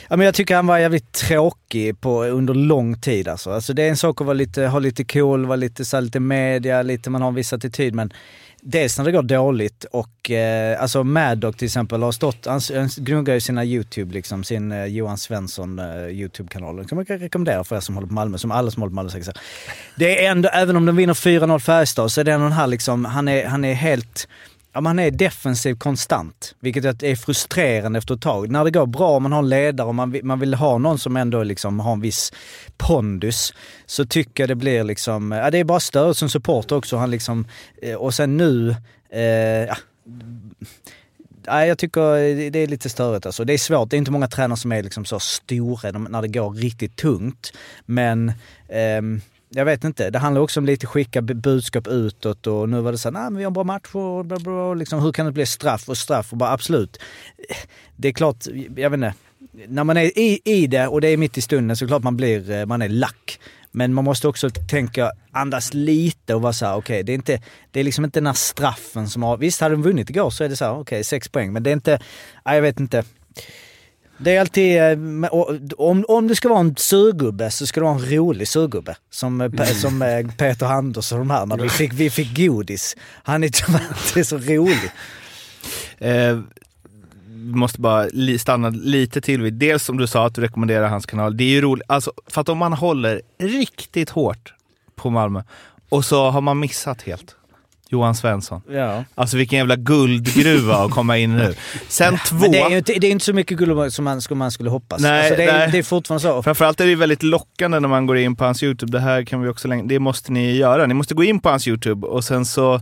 Ja, 0.09 0.16
men 0.16 0.25
jag 0.25 0.35
tycker 0.35 0.57
han 0.57 0.66
var 0.66 0.79
jävligt 0.79 1.12
tråkig 1.12 2.01
på, 2.01 2.25
under 2.25 2.55
lång 2.55 3.01
tid 3.01 3.29
alltså. 3.29 3.51
alltså. 3.51 3.73
Det 3.73 3.83
är 3.83 3.88
en 3.88 3.97
sak 3.97 4.21
att 4.21 4.27
vara 4.27 4.35
lite, 4.35 4.66
ha 4.66 4.79
lite 4.79 5.05
cool, 5.05 5.47
vara 5.47 5.57
lite, 5.57 5.85
så 5.85 6.01
lite 6.01 6.21
media, 6.21 6.83
lite, 6.83 7.11
man 7.11 7.23
har 7.23 7.29
en 7.29 7.35
viss 7.35 7.53
attityd 7.53 7.95
men 7.95 8.12
dels 8.68 8.98
när 8.98 9.05
det 9.05 9.12
går 9.12 9.22
dåligt 9.22 9.85
och 9.85 10.31
eh, 10.31 10.83
alltså 10.83 11.05
Maddock 11.05 11.57
till 11.57 11.66
exempel 11.66 12.02
har 12.02 12.12
stått, 12.12 12.46
han, 12.46 12.61
han 12.74 12.88
gnuggar 12.96 13.35
ju 13.35 13.40
sina 13.40 13.64
YouTube 13.64 14.14
liksom, 14.14 14.44
sin 14.44 14.72
eh, 14.72 14.85
Johan 14.85 15.18
Svensson 15.18 15.79
eh, 15.79 16.09
YouTube-kanal. 16.09 16.76
Den 16.76 16.87
kan 16.87 16.96
man 16.96 17.05
rekommendera 17.05 17.64
för 17.64 17.76
er 17.76 17.81
som 17.81 17.94
håller 17.94 18.09
på 18.09 18.14
Malmö, 18.14 18.38
som 18.38 18.50
alla 18.50 18.70
som 18.70 18.83
håller 18.83 18.90
på 18.90 18.94
Malmö 18.94 19.11
säkert. 19.11 19.38
Det 19.96 20.24
är 20.24 20.31
ändå, 20.31 20.48
även 20.48 20.76
om 20.76 20.87
de 20.87 20.96
vinner 20.96 21.14
4-0 21.14 21.59
Färjestad 21.59 22.12
så 22.12 22.20
är 22.20 22.24
det 22.24 22.33
ändå 22.33 22.44
den 22.44 22.52
här 22.52 22.66
liksom, 22.66 23.05
han 23.05 23.29
är, 23.29 23.46
han 23.46 23.64
är 23.64 23.74
helt 23.74 24.29
Ja, 24.76 24.80
man 24.80 24.98
är 24.98 25.10
defensiv 25.10 25.74
konstant, 25.74 26.54
vilket 26.60 27.02
är 27.02 27.16
frustrerande 27.16 27.98
efter 27.98 28.14
ett 28.14 28.20
tag. 28.20 28.50
När 28.50 28.64
det 28.64 28.70
går 28.70 28.86
bra, 28.86 29.18
man 29.18 29.32
har 29.32 29.38
en 29.38 29.48
ledare 29.48 29.88
och 29.88 29.94
man 29.94 30.10
vill, 30.10 30.24
man 30.24 30.40
vill 30.40 30.54
ha 30.54 30.78
någon 30.78 30.98
som 30.98 31.16
ändå 31.16 31.42
liksom 31.42 31.80
har 31.80 31.92
en 31.92 32.00
viss 32.00 32.32
pondus, 32.76 33.54
så 33.86 34.06
tycker 34.06 34.42
jag 34.42 34.48
det 34.48 34.54
blir 34.54 34.84
liksom, 34.84 35.32
ja 35.32 35.50
det 35.50 35.58
är 35.58 35.64
bara 35.64 35.80
störigt 35.80 36.18
som 36.18 36.28
supporter 36.28 36.76
också. 36.76 36.96
Han 36.96 37.10
liksom, 37.10 37.46
eh, 37.82 37.94
och 37.94 38.14
sen 38.14 38.36
nu, 38.36 38.76
eh, 39.10 39.20
ja, 39.20 39.76
Nej, 41.46 41.68
jag 41.68 41.78
tycker 41.78 42.00
det 42.50 42.58
är 42.58 42.66
lite 42.66 42.88
störigt 42.88 43.26
alltså. 43.26 43.44
Det 43.44 43.52
är 43.52 43.58
svårt, 43.58 43.90
det 43.90 43.96
är 43.96 43.98
inte 43.98 44.10
många 44.10 44.28
tränare 44.28 44.58
som 44.58 44.72
är 44.72 44.82
liksom 44.82 45.04
så 45.04 45.20
stora 45.20 45.90
när 45.90 46.22
det 46.22 46.28
går 46.28 46.50
riktigt 46.50 46.96
tungt. 46.96 47.52
Men 47.86 48.32
ehm, 48.68 49.20
jag 49.57 49.64
vet 49.64 49.85
inte, 49.85 50.11
det 50.11 50.19
handlar 50.19 50.42
också 50.42 50.61
om 50.61 50.66
lite 50.66 50.87
skicka 50.87 51.23
budskap 51.23 51.87
utåt 51.87 52.47
och 52.47 52.69
nu 52.69 52.81
var 52.81 52.92
det 52.92 52.99
så 52.99 53.09
här, 53.09 53.12
nej 53.12 53.23
men 53.23 53.37
vi 53.37 53.45
har 53.45 53.51
en 53.51 53.53
bra 53.53 53.64
match 53.64 53.95
och 53.95 54.25
bla 54.25 54.38
bla. 54.38 54.75
Liksom, 54.75 55.03
hur 55.03 55.12
kan 55.12 55.27
det 55.27 55.33
bli 55.33 55.47
straff 55.47 55.88
och 55.88 55.99
straff 55.99 56.33
och 56.33 56.38
bara 56.38 56.51
absolut. 56.51 56.99
Det 57.97 58.09
är 58.09 58.12
klart, 58.12 58.47
jag 58.77 58.90
vet 58.90 58.99
inte, 58.99 59.14
när 59.69 59.85
man 59.85 59.97
är 59.97 60.19
i, 60.19 60.40
i 60.45 60.66
det 60.66 60.87
och 60.87 61.01
det 61.01 61.09
är 61.09 61.16
mitt 61.16 61.38
i 61.38 61.40
stunden 61.40 61.77
så 61.77 61.85
är 61.85 61.87
det 61.87 61.90
klart 61.90 62.03
man 62.03 62.16
blir, 62.16 62.51
eh, 62.51 62.66
man 62.66 62.83
är 62.83 62.88
lack. 62.88 63.40
Men 63.71 63.95
man 63.95 64.05
måste 64.05 64.29
också 64.29 64.51
tänka, 64.51 65.12
andas 65.33 65.75
lite 65.75 66.35
och 66.35 66.42
vara 66.42 66.53
såhär, 66.53 66.77
okej 66.77 66.97
okej, 66.97 67.03
det 67.03 67.12
är 67.12 67.14
inte, 67.14 67.42
det 67.71 67.81
är 67.81 67.85
liksom 67.85 68.05
inte 68.05 68.21
den 68.21 68.27
här 68.27 68.35
straffen 68.35 69.09
som 69.09 69.23
har, 69.23 69.37
visst 69.37 69.61
hade 69.61 69.75
de 69.75 69.83
vunnit 69.83 70.11
igår 70.11 70.31
så 70.31 70.45
är 70.45 70.49
det 70.49 70.57
så 70.57 70.64
här, 70.64 70.79
okej, 70.79 71.05
sex 71.05 71.29
poäng, 71.29 71.53
men 71.53 71.62
det 71.62 71.71
är 71.71 71.73
inte, 71.73 71.99
nej, 72.45 72.55
jag 72.55 72.62
vet 72.62 72.81
inte. 72.81 73.05
Det 74.18 74.37
är 74.37 74.40
alltid, 74.40 74.79
eh, 74.79 75.31
om, 75.79 76.05
om 76.09 76.29
det 76.29 76.37
ska 76.37 76.48
vara 76.48 76.61
en 76.61 76.76
surgubbe 76.76 77.50
så 77.50 77.66
ska 77.66 77.81
det 77.81 77.85
vara 77.85 77.94
en 77.94 78.11
rolig 78.11 78.48
surgubbe. 78.48 78.96
Som, 79.11 79.40
eh, 79.40 79.48
Pe- 79.48 79.74
som 79.74 80.02
eh, 80.02 80.26
Peter 80.37 80.66
Anders 80.66 81.12
och 81.12 81.18
de 81.18 81.31
här, 81.31 81.46
när 81.46 81.57
vi 81.57 81.68
fick, 81.68 81.92
vi 81.92 82.11
fick 82.11 82.37
godis. 82.37 82.96
Han 83.22 83.44
är 83.44 83.48
tyvärr 83.48 84.22
så 84.24 84.38
rolig. 84.38 84.90
Eh, 85.98 86.40
måste 87.37 87.81
bara 87.81 88.09
stanna 88.38 88.68
lite 88.68 89.20
till 89.20 89.42
vid, 89.42 89.55
dels 89.55 89.85
som 89.85 89.96
du 89.96 90.07
sa 90.07 90.26
att 90.26 90.35
du 90.35 90.40
rekommenderar 90.40 90.88
hans 90.88 91.07
kanal. 91.07 91.37
Det 91.37 91.44
är 91.44 91.48
ju 91.48 91.61
roligt, 91.61 91.85
alltså, 91.88 92.12
för 92.26 92.40
att 92.40 92.48
om 92.48 92.59
man 92.59 92.72
håller 92.72 93.22
riktigt 93.38 94.11
hårt 94.11 94.55
på 94.94 95.11
Malmö 95.11 95.42
och 95.88 96.05
så 96.05 96.31
har 96.31 96.40
man 96.40 96.59
missat 96.59 97.02
helt 97.02 97.37
Johan 97.88 98.14
Svensson. 98.14 98.62
Ja. 98.70 99.05
Alltså 99.14 99.37
vilken 99.37 99.59
jävla 99.59 99.77
guldgruva 99.77 100.77
att 100.77 100.90
komma 100.90 101.18
in 101.18 101.37
nu. 101.37 101.55
Sen 101.88 102.18
två, 102.29 102.37
Men 102.37 102.53
det 102.53 102.59
är 102.59 102.70
ju 102.70 102.79
inte, 102.79 102.92
det 102.92 103.07
är 103.07 103.11
inte 103.11 103.25
så 103.25 103.33
mycket 103.33 103.59
guld 103.59 103.92
som 103.92 104.05
man, 104.05 104.22
som 104.22 104.38
man 104.38 104.51
skulle 104.51 104.70
hoppas. 104.70 105.01
Nej, 105.01 105.20
alltså 105.20 105.37
det, 105.37 105.44
är, 105.44 105.59
nej. 105.59 105.68
det 105.72 105.79
är 105.79 105.83
fortfarande 105.83 106.22
så. 106.22 106.42
Framförallt 106.42 106.81
är 106.81 106.87
det 106.87 106.94
väldigt 106.94 107.22
lockande 107.22 107.81
när 107.81 107.88
man 107.88 108.07
går 108.07 108.18
in 108.18 108.37
på 108.37 108.44
hans 108.44 108.62
YouTube. 108.62 108.92
Det 108.92 109.01
här 109.01 109.25
kan 109.25 109.40
vi 109.40 109.49
också 109.49 109.68
länge, 109.68 109.88
det 109.88 109.99
måste 109.99 110.33
ni 110.33 110.57
göra. 110.57 110.87
Ni 110.87 110.94
måste 110.94 111.14
gå 111.14 111.25
in 111.25 111.40
på 111.40 111.49
hans 111.49 111.68
YouTube 111.68 112.07
och 112.07 112.25
sen 112.25 112.44
så, 112.44 112.81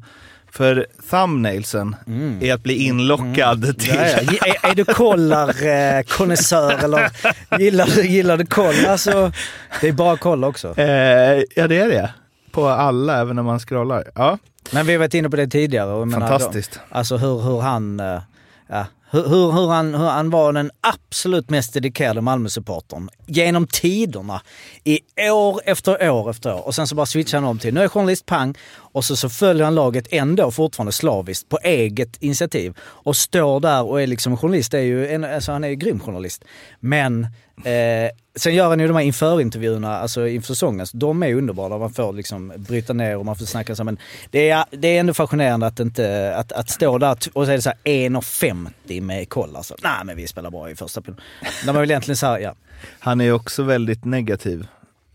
för 0.53 0.87
thumbnailsen 1.11 1.97
är 2.41 2.55
att 2.55 2.63
bli 2.63 2.75
inlockad 2.75 3.79
till... 3.79 3.91
Mm. 3.91 4.25
Ja, 4.25 4.33
ja. 4.41 4.55
Är, 4.63 4.71
är 4.71 4.75
du 4.75 4.85
kollar-konnässör 4.85 6.85
eller 6.85 7.11
gillar 7.59 7.87
du, 7.97 8.07
gillar 8.07 8.37
du 8.37 8.47
koll? 8.47 8.87
Alltså, 8.89 9.33
det 9.81 9.89
är 9.89 9.93
bara 9.93 10.17
koll 10.17 10.45
också. 10.45 10.79
Eh, 10.79 11.43
ja 11.57 11.69
det 11.69 11.77
är 11.77 11.89
det. 11.89 12.11
På 12.55 12.69
alla, 12.69 13.21
även 13.21 13.37
när 13.37 13.43
man 13.43 13.59
scrollar. 13.59 14.11
Ja, 14.15 14.39
Men 14.73 14.87
vi 14.87 14.93
har 14.93 14.99
varit 14.99 15.15
inne 15.15 15.31
på 15.31 15.37
det 15.37 15.47
tidigare. 15.47 16.07
menar, 16.07 16.29
fantastiskt. 16.29 16.73
Då, 16.91 16.97
alltså 16.99 17.17
hur, 17.17 17.41
hur 17.43 17.61
han... 17.61 18.01
eh, 18.01 18.21
Ja, 18.69 18.87
hur, 19.11 19.23
hur, 19.29 19.53
hur, 19.53 19.69
han, 19.69 19.95
hur 19.95 20.07
han 20.07 20.31
var 20.31 20.53
den 20.53 20.71
absolut 20.81 21.51
mest 21.51 21.75
dedikerade 21.75 22.21
Malmö-supportern 22.21 23.09
genom 23.27 23.67
tiderna. 23.67 24.41
I 24.85 25.01
år 25.31 25.61
efter 25.65 26.11
år 26.11 26.31
efter 26.31 26.55
år. 26.55 26.67
Och 26.67 26.75
sen 26.75 26.87
så 26.87 26.95
bara 26.95 27.07
switchar 27.07 27.39
han 27.39 27.49
om 27.49 27.59
till, 27.59 27.75
nu 27.75 27.81
är 27.81 27.85
jag 27.85 27.93
journalist, 27.93 28.27
pang. 28.27 28.55
Och 28.95 29.05
så, 29.05 29.17
så 29.17 29.29
följer 29.29 29.65
han 29.65 29.75
laget 29.75 30.07
ändå 30.11 30.51
fortfarande 30.51 30.93
slaviskt 30.93 31.49
på 31.49 31.59
eget 31.63 32.23
initiativ. 32.23 32.75
Och 32.81 33.17
står 33.17 33.61
där 33.61 33.83
och 33.83 34.03
är 34.03 34.07
liksom 34.07 34.37
journalist, 34.37 34.75
är 34.75 34.79
ju 34.79 35.09
en, 35.09 35.25
alltså 35.25 35.53
han 35.53 35.65
är 35.65 35.69
ju 35.69 35.75
grym 35.75 36.01
journalist. 36.01 36.45
Men 36.81 37.25
eh, 37.65 38.11
sen 38.37 38.55
gör 38.55 38.69
han 38.69 38.81
ju 38.81 38.87
de 38.87 38.97
här 38.97 39.03
införintervjuerna, 39.03 39.99
alltså 39.99 40.29
inför 40.29 40.47
säsongen. 40.47 40.87
De 40.93 41.23
är 41.23 41.35
underbara, 41.35 41.79
man 41.79 41.93
får 41.93 42.13
liksom 42.13 42.53
bryta 42.57 42.93
ner 42.93 43.17
och 43.17 43.27
man 43.27 43.37
får 43.37 43.45
snacka 43.45 43.77
så. 43.77 43.85
Men 43.85 43.99
det 44.31 44.51
är, 44.51 44.65
det 44.71 44.89
är 44.89 45.01
ändå 45.01 45.15
fascinerande 45.15 45.67
att, 45.67 45.81
inte, 45.81 46.37
att, 46.37 46.53
att 46.53 46.71
stå 46.71 46.99
där 46.99 47.17
och 47.33 47.45
så 47.45 47.51
är 47.51 47.57
det 47.57 47.63
så 47.63 47.71
här 47.71 47.79
1,50 47.85 49.01
med 49.01 49.29
koll 49.29 49.57
alltså. 49.57 49.77
Nej 49.83 50.05
men 50.05 50.17
vi 50.17 50.27
spelar 50.27 50.51
bra 50.51 50.71
i 50.71 50.77
första 50.77 51.01
perioden. 51.01 51.25
När 51.67 51.73
man 51.73 51.81
vill 51.81 51.91
egentligen 51.91 52.17
säga 52.17 52.41
ja. 52.41 52.55
Han 52.99 53.21
är 53.21 53.25
ju 53.25 53.33
också 53.33 53.63
väldigt 53.63 54.05
negativ. 54.05 54.67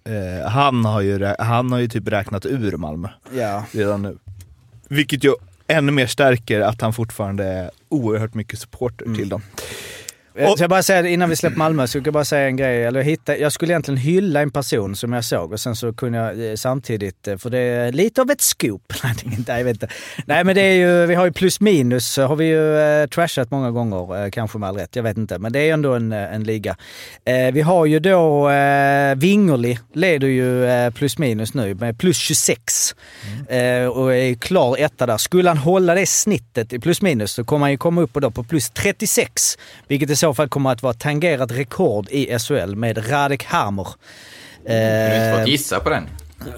Eh, 0.10 0.50
han, 0.50 0.86
har 0.86 1.02
ju, 1.02 1.34
han 1.40 1.72
har 1.72 1.80
ju 1.80 1.88
typ 1.88 2.08
räknat 2.08 2.46
ur 2.46 2.78
Malmö 2.78 3.08
ja. 3.34 3.66
redan 3.72 4.02
nu. 4.02 4.18
Vilket 4.88 5.24
ju 5.24 5.34
ännu 5.68 5.92
mer 5.92 6.08
stärker 6.08 6.62
att 6.62 6.82
han 6.82 6.94
fortfarande 6.94 7.44
är 7.46 7.72
oerhört 7.90 8.34
mycket 8.34 8.60
supporter 8.60 9.16
till 9.16 9.30
dem. 9.30 9.42
Och, 10.48 10.58
så 10.58 10.64
jag 10.64 10.70
bara 10.70 10.84
säga, 10.84 11.08
innan 11.08 11.30
vi 11.30 11.36
släpper 11.36 11.58
Malmö, 11.58 11.88
så 11.88 12.00
ska 12.00 12.00
jag 12.00 12.14
bara 12.14 12.26
säga 12.26 12.48
en 12.48 12.58
grej. 12.58 12.84
Eller 12.84 13.00
jag, 13.00 13.06
hittade, 13.06 13.38
jag 13.38 13.52
skulle 13.52 13.74
egentligen 13.74 13.98
hylla 13.98 14.42
en 14.42 14.52
person 14.52 14.96
som 14.96 15.14
jag 15.14 15.26
såg 15.26 15.52
och 15.52 15.60
sen 15.60 15.76
så 15.76 15.94
kunde 15.94 16.18
jag 16.18 16.50
eh, 16.50 16.56
samtidigt, 16.56 17.28
eh, 17.28 17.38
för 17.38 17.50
det 17.50 17.60
är 17.60 17.92
lite 17.92 18.22
av 18.22 18.32
ett 18.32 18.42
scoop. 18.42 18.94
Nej, 19.04 19.14
är 19.48 19.58
jag 19.58 19.64
vet 19.64 19.76
inte. 19.76 19.88
Nej 20.26 20.44
men 20.44 20.56
det 20.56 20.62
är 20.62 20.74
ju, 20.74 21.06
vi 21.06 21.16
har 21.16 21.26
ju 21.26 21.32
plus 21.32 21.60
minus, 21.60 22.18
har 22.18 22.36
vi 22.36 22.46
ju 22.46 22.80
eh, 22.80 23.08
trashat 23.08 23.52
många 23.52 23.72
gånger, 23.72 24.26
eh, 24.26 24.30
kanske 24.30 24.58
med 24.58 24.70
all 24.70 24.76
rätt, 24.76 24.96
jag 24.96 25.04
vet 25.04 25.18
inte. 25.18 25.40
Men 25.40 25.52
det 25.52 25.60
är 25.60 25.74
ändå 25.74 25.94
en, 25.94 26.12
eh, 26.12 26.34
en 26.34 26.44
liga. 26.44 26.76
Eh, 27.26 27.52
vi 27.54 27.62
har 27.62 27.86
ju 27.86 28.00
då 28.00 28.50
eh, 28.50 29.16
Wingerli, 29.16 29.80
leder 29.94 30.28
ju 30.28 30.66
eh, 30.66 30.92
plus 30.92 31.18
minus 31.18 31.54
nu 31.54 31.76
med 31.76 32.00
plus 32.00 32.18
26. 32.18 32.96
Eh, 33.50 33.86
och 33.86 34.16
är 34.16 34.34
klar 34.34 34.78
etta 34.78 35.06
där. 35.06 35.18
Skulle 35.18 35.50
han 35.50 35.58
hålla 35.58 35.96
det 35.96 36.06
snittet 36.06 36.74
i 36.74 36.80
plus 36.80 37.02
minus 37.02 37.32
så 37.32 37.44
kommer 37.44 37.66
han 37.66 37.72
ju 37.72 37.78
komma 37.78 38.02
upp 38.02 38.14
på, 38.14 38.20
då 38.20 38.32
på 38.32 38.44
plus 38.44 38.70
36. 38.70 39.58
Vilket 39.88 40.10
i 40.10 40.16
så 40.16 40.29
fall 40.34 40.50
kommer 40.50 40.72
att 40.72 40.84
vara 40.84 40.94
tangerat 40.94 41.52
rekord 41.52 42.08
i 42.10 42.40
SHL 42.40 42.76
med 42.76 43.12
Radek 43.12 43.44
Hammer. 43.44 43.88
Du 44.66 44.72
har 44.74 44.80
inte 44.80 45.16
Eh, 45.16 45.40
fått 45.40 45.48
gissa 45.48 45.80
på 45.80 45.90
den. 45.90 46.08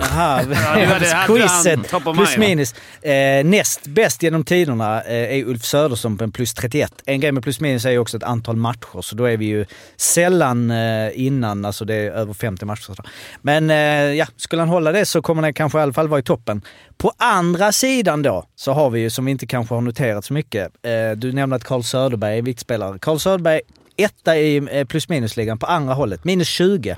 Aha, 0.02 0.42
han 0.54 1.28
quizet. 1.28 1.80
Plus 2.16 2.38
minus. 2.38 2.76
Eh, 3.02 3.46
näst 3.46 3.88
bäst 3.88 4.24
genom 4.24 4.44
tiderna 4.44 5.02
eh, 5.02 5.40
är 5.40 5.44
Ulf 5.44 5.64
Söderström 5.64 6.18
på 6.18 6.24
en 6.24 6.32
plus 6.32 6.54
31. 6.54 6.94
En 7.06 7.20
grej 7.20 7.32
med 7.32 7.44
plus 7.44 7.60
minus 7.60 7.86
är 7.86 7.92
ju 7.92 7.98
också 7.98 8.18
ett 8.18 8.24
antal 8.24 8.56
matcher, 8.56 9.02
så 9.02 9.16
då 9.16 9.26
är 9.26 9.38
vi 9.38 9.46
ju 9.46 9.66
sällan 9.98 10.72
eh, 10.72 11.12
innan, 11.14 11.66
alltså 11.66 11.86
det 11.86 11.96
är 11.96 12.12
över 12.12 12.34
50 12.34 12.66
matcher. 12.66 12.96
Men 13.42 13.70
eh, 13.70 13.78
ja, 14.14 14.26
skulle 14.38 14.62
han 14.62 14.70
hålla 14.70 14.92
det 14.92 15.06
så 15.06 15.22
kommer 15.22 15.42
han 15.42 15.54
kanske 15.54 15.80
i 15.80 15.82
alla 15.82 15.94
fall 15.94 16.08
vara 16.08 16.20
i 16.20 16.24
toppen. 16.24 16.62
På 16.98 17.12
andra 17.18 17.72
sidan 17.72 18.22
då 18.22 18.46
så 18.56 18.72
har 18.72 18.90
vi 18.90 19.00
ju, 19.00 19.10
som 19.10 19.26
vi 19.26 19.32
inte 19.32 19.48
kanske 19.48 19.76
har 19.76 19.82
noterat 19.82 20.26
så 20.26 20.34
mycket, 20.34 20.72
eh, 20.86 21.18
du 21.18 21.32
nämnde 21.32 21.56
att 21.56 21.64
Carl 21.64 21.84
Söderberg 21.84 22.38
är 22.38 22.42
viktspelare. 22.42 23.00
Carl 23.00 23.20
Söderberg 23.20 23.62
etta 23.98 24.38
i 24.38 24.68
eh, 24.72 24.86
plus 24.86 25.10
minus-ligan 25.10 25.60
på 25.60 25.66
andra 25.66 25.94
hållet, 25.94 26.24
minus 26.24 26.48
20. 26.48 26.98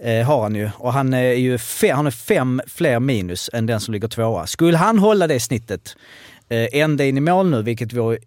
Eh, 0.00 0.26
har 0.26 0.42
han 0.42 0.54
ju. 0.54 0.70
Och 0.78 0.92
han 0.92 1.14
är 1.14 1.32
ju 1.32 1.56
fe- 1.56 1.94
han 1.94 2.06
är 2.06 2.10
fem 2.10 2.60
fler 2.66 3.00
minus 3.00 3.50
än 3.52 3.66
den 3.66 3.80
som 3.80 3.94
ligger 3.94 4.08
tvåa. 4.08 4.46
Skulle 4.46 4.76
han 4.76 4.98
hålla 4.98 5.26
det 5.26 5.40
snittet, 5.40 5.96
eh, 6.48 6.66
ända 6.80 7.04
in 7.04 7.16
i 7.16 7.20
mål 7.20 7.50
nu, 7.50 7.62
vilket 7.62 7.92
vore 7.92 8.18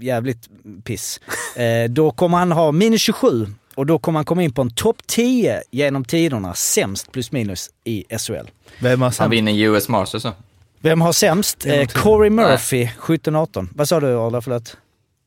jävligt 0.00 0.48
piss, 0.84 1.20
eh, 1.56 1.90
då 1.90 2.10
kommer 2.10 2.38
han 2.38 2.52
ha 2.52 2.72
minus 2.72 3.00
27 3.02 3.46
och 3.74 3.86
då 3.86 3.98
kommer 3.98 4.18
han 4.18 4.24
komma 4.24 4.42
in 4.42 4.52
på 4.52 4.62
en 4.62 4.70
topp 4.70 4.96
10 5.06 5.62
genom 5.70 6.04
tiderna, 6.04 6.54
sämst 6.54 7.12
plus 7.12 7.32
minus 7.32 7.70
i 7.84 8.04
SHL. 8.18 8.50
Vem 8.78 9.00
har 9.00 9.06
Han 9.06 9.12
sämst? 9.12 9.32
vinner 9.32 9.52
US 9.52 9.88
Masters 9.88 10.22
så. 10.22 10.32
Vem 10.80 11.00
har 11.00 11.12
sämst? 11.12 11.66
Eh. 11.66 11.86
Corey 11.86 12.30
Murphy, 12.30 12.88
17-18. 12.98 13.68
Vad 13.74 13.88
sa 13.88 14.00
du 14.00 14.06
Arla, 14.18 14.40
förlåt? 14.40 14.76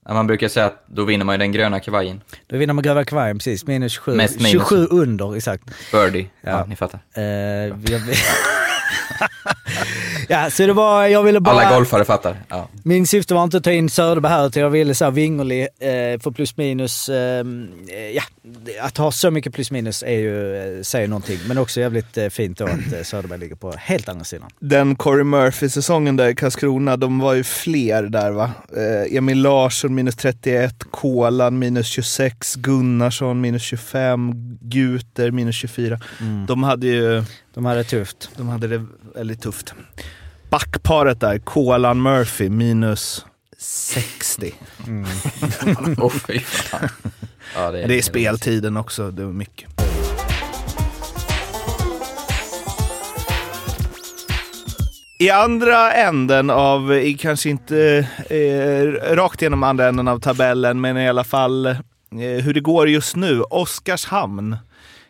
Man 0.10 0.28
brukar 0.28 0.48
säga 0.48 0.66
att 0.66 0.84
då 0.88 1.04
vinner 1.04 1.26
man 1.26 1.34
ju 1.36 1.38
den 1.40 1.52
gröna 1.52 1.80
kavajen. 1.80 2.22
Då 2.48 2.58
vinner 2.58 2.74
man 2.74 2.84
gröna 2.84 3.06
kavajen, 3.06 3.38
precis. 3.38 3.68
Minus 3.68 3.92
27. 3.92 4.16
Mest 4.16 4.36
minus. 4.38 4.52
27 4.52 4.88
under, 4.92 5.36
exakt. 5.36 5.64
Birdie. 5.92 6.30
Ja, 6.42 6.52
Ja. 6.52 6.66
ni 6.66 6.76
fattar. 6.76 7.00
Jag... 7.16 8.02
ja, 10.30 10.50
så 10.50 10.68
det 10.68 10.74
var, 10.74 11.06
jag 11.08 11.24
ville 11.24 11.40
bara... 11.40 11.62
Alla 11.62 11.76
golfare 11.76 12.06
fattar. 12.06 12.38
Ja. 12.50 12.70
Min 12.84 13.08
syfte 13.08 13.34
var 13.34 13.44
inte 13.44 13.58
att 13.58 13.64
ta 13.64 13.72
in 13.72 13.90
Söderberg 13.90 14.32
här, 14.32 14.48
utan 14.48 14.64
jag 14.64 14.70
ville 14.70 14.96
så 14.96 15.04
här 15.06 15.12
Wingerli 15.12 15.62
eh, 15.62 16.20
för 16.22 16.32
plus 16.32 16.58
minus. 16.58 17.10
Eh, 17.10 17.46
ja, 18.14 18.24
att 18.82 18.98
ha 18.98 19.12
så 19.12 19.32
mycket 19.32 19.54
plus 19.54 19.72
minus 19.72 20.04
är 20.04 20.12
ju, 20.20 20.56
eh, 20.78 20.82
säger 20.82 21.08
någonting. 21.08 21.40
Men 21.48 21.58
också 21.58 21.80
jävligt 21.80 22.18
eh, 22.18 22.30
fint 22.30 22.58
då 22.58 22.66
att 22.66 22.94
eh, 22.94 23.04
Söderberg 23.04 23.40
ligger 23.40 23.56
på 23.56 23.72
helt 23.78 24.10
andra 24.10 24.24
sidan. 24.24 24.50
Den 24.60 24.96
Corey 24.96 25.24
Murphy-säsongen 25.24 26.16
där 26.18 26.28
i 26.28 26.36
Karlskrona, 26.36 26.98
de 26.98 27.20
var 27.20 27.34
ju 27.34 27.44
fler 27.44 28.04
där 28.04 28.32
va? 28.32 28.52
Eh, 28.78 29.18
Emil 29.18 29.42
Larsson 29.42 29.96
minus 29.96 30.16
31, 30.16 30.76
Kolan 30.92 31.60
minus 31.60 31.88
26, 31.88 32.56
Gunnarsson 32.56 33.42
minus 33.42 33.62
25, 33.64 34.32
Guter 34.62 35.32
minus 35.32 35.56
24. 35.56 36.00
De 36.48 36.64
hade 36.64 36.88
ju 36.88 37.24
De 37.54 37.66
hade 37.66 37.80
det 37.80 37.84
tufft. 37.84 38.30
de 38.38 38.50
hade 38.50 38.68
det 38.68 38.86
väldigt 39.16 39.42
tufft. 39.42 39.74
Backparet 40.50 41.20
där, 41.20 41.40
Kolan 41.40 42.02
Murphy 42.02 42.50
minus 42.50 43.26
60. 43.58 44.54
Åh 45.98 46.12
fy 46.28 46.40
fan. 46.40 46.90
Ja, 47.56 47.72
det, 47.72 47.88
Det 47.88 47.98
är 47.98 48.02
speltiden 48.02 48.78
också, 48.78 49.12
det 49.12 49.26
var 49.26 49.34
mycket. 49.34 49.70
I 55.20 55.30
andra 55.30 55.94
änden 55.94 56.50
av, 56.50 57.02
kanske 57.20 57.50
inte 57.50 58.08
eh, 58.30 59.16
rakt 59.16 59.42
genom 59.42 59.64
andra 59.64 59.88
änden 59.88 60.08
av 60.08 60.20
tabellen, 60.20 60.82
men 60.82 60.98
i 60.98 61.10
alla 61.10 61.24
fall 61.24 61.66
eh, 61.66 61.76
hur 62.44 62.54
det 62.54 62.60
går 62.60 62.90
just 62.90 63.16
nu. 63.16 63.42
Oskarshamn 63.42 64.58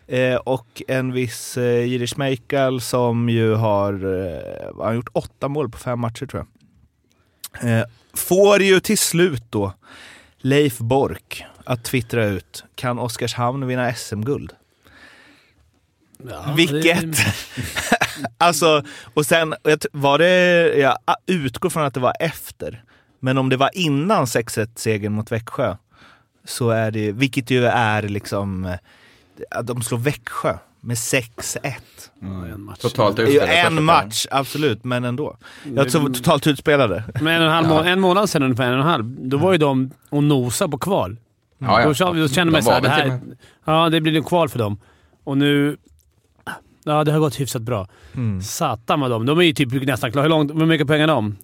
eh, 0.07 0.35
och 0.35 0.81
en 0.87 1.11
viss 1.11 1.57
eh, 1.57 1.85
Jiri 1.85 2.07
Schmeichel 2.07 2.81
som 2.81 3.29
ju 3.29 3.53
har, 3.53 3.93
eh, 3.93 4.83
han 4.83 4.95
gjort 4.95 5.09
åtta 5.13 5.47
mål 5.47 5.69
på 5.69 5.77
fem 5.77 5.99
matcher 5.99 6.25
tror 6.25 6.45
jag. 6.45 6.49
Eh, 7.69 7.85
får 8.13 8.61
ju 8.61 8.79
till 8.79 8.97
slut 8.97 9.43
då 9.49 9.73
Leif 10.37 10.77
Bork 10.77 11.45
att 11.65 11.83
twittra 11.83 12.25
ut, 12.25 12.63
kan 12.75 12.99
Oskarshamn 12.99 13.67
vinna 13.67 13.93
SM-guld? 13.93 14.53
Ja, 16.29 16.53
Vilket... 16.57 17.17
alltså, 18.37 18.83
och 19.13 19.25
sen 19.25 19.55
var 19.91 20.17
det, 20.17 20.73
jag 20.77 20.97
utgår 21.25 21.69
från 21.69 21.83
att 21.83 21.93
det 21.93 21.99
var 21.99 22.13
efter, 22.19 22.83
men 23.19 23.37
om 23.37 23.49
det 23.49 23.57
var 23.57 23.69
innan 23.73 24.25
6-1-segern 24.25 25.13
mot 25.13 25.31
Växjö, 25.31 25.77
så 26.45 26.69
är 26.69 26.91
det, 26.91 27.11
vilket 27.11 27.49
ju 27.49 27.65
är 27.65 28.01
liksom, 28.01 28.65
eh, 28.65 28.77
de 29.63 29.81
slår 29.81 29.97
Växjö 29.97 30.57
med 30.81 30.95
6-1. 30.95 31.57
Det, 32.19 32.25
en 32.53 32.61
match. 32.61 32.79
Totalt 32.79 33.19
utspelade 33.19 33.53
en 33.53 33.83
match, 33.83 34.25
absolut, 34.31 34.83
men 34.83 35.03
ändå. 35.03 35.37
Jag 35.75 35.89
tror 35.91 36.09
totalt 36.09 36.47
utspelade. 36.47 37.03
Men 37.21 37.27
en, 37.27 37.41
och 37.41 37.47
en, 37.47 37.53
halv 37.53 37.67
må- 37.67 37.83
en 37.83 37.99
månad 37.99 38.29
sedan, 38.29 38.43
ungefär 38.43 38.63
en 38.67 38.73
och 38.73 38.79
en 38.79 38.85
halv, 38.85 39.03
då 39.05 39.37
var 39.37 39.51
ju 39.51 39.57
de 39.57 39.91
och 40.09 40.23
nosa 40.23 40.67
på 40.67 40.77
kval. 40.77 41.17
Ja, 41.57 41.81
ja. 41.81 41.87
Då, 41.87 41.93
kände- 41.93 42.21
då 42.21 42.27
kände 42.27 42.51
man 42.51 42.59
De 42.61 42.65
såhär, 42.65 42.81
det 42.81 42.89
här, 42.89 43.19
ja 43.65 43.89
det 43.89 44.01
blir 44.01 44.13
nog 44.13 44.25
kval 44.27 44.49
för 44.49 44.59
dem. 44.59 44.77
Och 45.23 45.37
nu... 45.37 45.77
Ja, 46.85 47.03
det 47.03 47.11
har 47.11 47.19
gått 47.19 47.39
hyfsat 47.39 47.61
bra. 47.61 47.87
Mm. 48.15 48.41
Satan 48.41 48.99
vad 48.99 49.11
de... 49.11 49.25
De 49.25 49.39
är 49.39 49.43
ju 49.43 49.53
typ 49.53 49.87
nästan 49.87 50.11
klara. 50.11 50.23
Hur, 50.23 50.29
långt, 50.29 50.51
hur 50.51 50.65
mycket 50.65 50.87
poäng 50.87 51.01
har 51.01 51.07
de? 51.07 51.35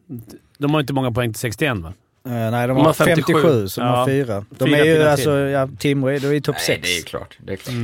De 0.58 0.74
har 0.74 0.80
inte 0.82 0.94
många 0.94 1.12
poäng 1.12 1.34
till 1.34 1.40
61 1.40 1.78
va? 1.78 1.94
Eh, 2.26 2.32
nej, 2.32 2.52
de, 2.52 2.68
De 2.68 2.78
har 2.78 2.84
har 2.86 2.94
57, 2.94 3.34
57, 3.34 3.68
så 3.68 3.82
de 3.82 3.88
ja. 3.88 3.96
har 3.96 4.06
fyra. 4.06 4.46
De 4.50 4.66
Fyra 4.66 4.78
är 4.78 4.84
ju 4.86 5.04
alltså, 5.04 5.38
ja, 5.40 5.68
Timrå 5.80 6.08
är, 6.10 6.34
ju 6.34 6.42
topp 6.42 6.56
Nej, 6.56 6.66
6. 6.66 6.82
det 6.82 6.98
är 6.98 7.04
klart. 7.04 7.38
Det 7.46 7.54
är 7.54 7.58
klart. 7.58 7.76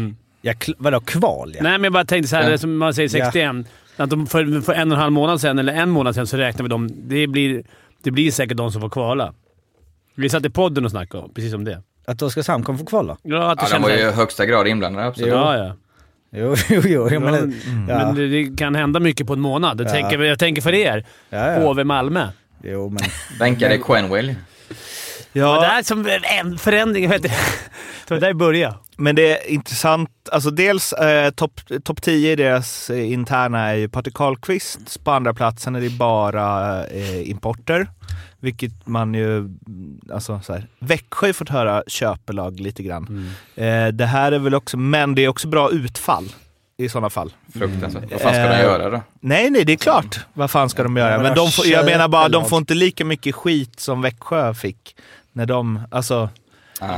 Ja, 0.42 0.54
kl- 0.54 0.76
vadå 0.78 1.00
kval 1.00 1.52
ja? 1.56 1.64
Nej, 1.64 1.72
men 1.72 1.84
jag 1.84 1.94
bara 1.94 2.06
tänkte 2.06 2.28
såhär, 2.30 2.52
Ja. 2.52 2.58
som 2.58 2.78
man 2.78 2.94
säger 2.94 3.10
61. 3.10 3.56
Att 3.98 4.10
de 4.10 4.28
för, 4.28 4.62
för 4.62 4.74
en 4.74 4.92
och 4.92 4.96
en 4.98 5.02
halv 5.02 5.12
månad 5.14 5.42
sedan, 5.42 5.60
eller 5.60 5.74
en 5.74 5.90
månad 5.90 6.16
sedan, 6.16 6.28
så 6.28 6.38
räknar 6.38 6.64
vi 6.64 6.70
dem. 6.70 6.90
Det 6.94 7.28
blir, 7.28 7.64
det 8.04 8.12
blir 8.12 8.32
säkert 8.32 8.58
de 8.58 8.72
som 8.72 8.82
får 8.82 8.90
kvala. 8.90 9.34
Vi 10.16 10.30
satt 10.30 10.46
i 10.46 10.50
podden 10.50 10.86
och 10.86 10.92
snackade 10.92 11.24
om, 11.24 11.34
precis 11.34 11.54
om 11.54 11.64
det. 11.64 11.82
Att 12.08 12.22
Oskarshamn 12.22 12.64
kommer 12.64 12.80
få 12.80 12.86
kvala? 12.86 13.18
Ja, 13.24 13.52
att 13.52 13.60
det 13.60 13.66
Ja, 13.70 13.74
de 13.76 13.82
var 13.82 13.90
ju 13.90 13.98
i 13.98 14.12
högsta 14.12 14.46
grad 14.46 14.68
inblandade, 14.68 15.08
absolut. 15.08 15.32
Ja, 15.34 15.58
ja. 15.58 15.74
Jo, 16.32 16.56
jo, 16.70 16.82
jo. 16.86 17.20
Menar, 17.20 17.32
men, 17.32 17.54
ja. 17.90 17.98
men 17.98 18.16
det, 18.16 18.28
det 18.28 18.58
kan 18.58 18.76
hända 18.76 19.00
mycket 19.00 19.28
på 19.28 19.34
en 19.34 19.40
månad. 19.40 19.80
Jag, 19.82 19.88
Ja. 19.88 19.92
tänker, 19.92 20.24
jag 20.24 20.40
tänker 20.40 20.62
för 20.62 20.74
er. 20.74 21.06
ja, 21.30 21.52
ja. 21.52 21.60
HV 21.72 21.84
Malmö. 21.84 22.28
Jo, 22.66 22.90
men... 22.90 23.04
Mm. 23.04 23.40
Bänkade 23.40 23.78
Quenwell. 23.78 24.36
Ja. 25.34 25.62
Det 25.62 25.68
här 25.68 25.80
är 25.80 25.84
som 25.84 26.08
en 26.40 26.58
förändring. 26.58 27.10
Vet 27.10 27.24
du. 27.24 27.30
Så 28.08 28.14
det 28.14 28.20
där 28.20 28.34
börjar. 28.34 28.78
Men 28.98 29.16
det 29.16 29.32
är 29.32 29.52
intressant, 29.52 30.10
alltså 30.32 30.52
dels 30.52 30.94
eh, 30.94 31.32
topp 31.32 31.62
top 31.84 32.02
10 32.02 32.32
i 32.32 32.36
deras 32.36 32.90
eh, 32.90 33.12
interna 33.12 33.60
är 33.60 33.76
ju 33.76 33.90
Patrik 33.90 34.16
Karlqvist, 34.16 35.04
på 35.04 35.12
andra 35.12 35.34
platsen 35.34 35.76
är 35.76 35.82
det 35.82 35.90
bara 35.90 36.86
eh, 36.86 37.30
importer. 37.30 37.88
Vilket 38.40 38.88
man 38.88 39.14
ju, 39.14 39.38
mm, 39.38 40.00
alltså 40.14 40.42
så 40.44 40.54
här, 40.54 40.68
Växjö 40.80 41.28
har 41.28 41.34
fått 41.34 41.50
höra 41.50 41.84
köpelag 41.88 42.60
lite 42.60 42.84
grann. 42.84 43.32
Eh, 43.56 43.88
det 43.88 44.06
här 44.06 44.32
är 44.32 44.40
väl 44.40 44.56
också, 44.56 44.78
men 44.78 45.16
det 45.16 45.26
är 45.26 45.28
också 45.28 45.48
bra 45.48 45.72
utfall 45.72 46.30
i 46.78 46.90
sådana 46.90 47.10
fall. 47.10 47.34
Fruktansvärt. 47.54 48.04
Vad 48.12 48.22
fan 48.22 48.34
ska 48.34 48.44
de 48.44 48.56
Eh, 48.56 48.62
göra 48.62 48.90
då? 48.90 49.02
Nej, 49.20 49.50
nej, 49.50 49.66
det 49.66 49.74
är 49.74 49.78
klart. 49.78 50.20
Vad 50.34 50.52
fan 50.52 50.70
ska 50.70 50.84
de 50.84 50.98
göra? 50.98 51.12
men 51.14 51.22
Men 51.24 51.36
de 51.36 51.52
får, 51.52 51.66
jag 51.68 51.86
menar 51.86 52.08
bara, 52.08 52.30
de 52.30 52.46
får 52.46 52.58
inte 52.58 52.74
lika 52.74 53.06
mycket 53.06 53.36
skit 53.36 53.80
som 53.80 54.02
Växjö 54.02 54.54
fick. 54.54 54.96
När 55.34 55.46
de, 55.46 55.80
alltså... 55.92 56.30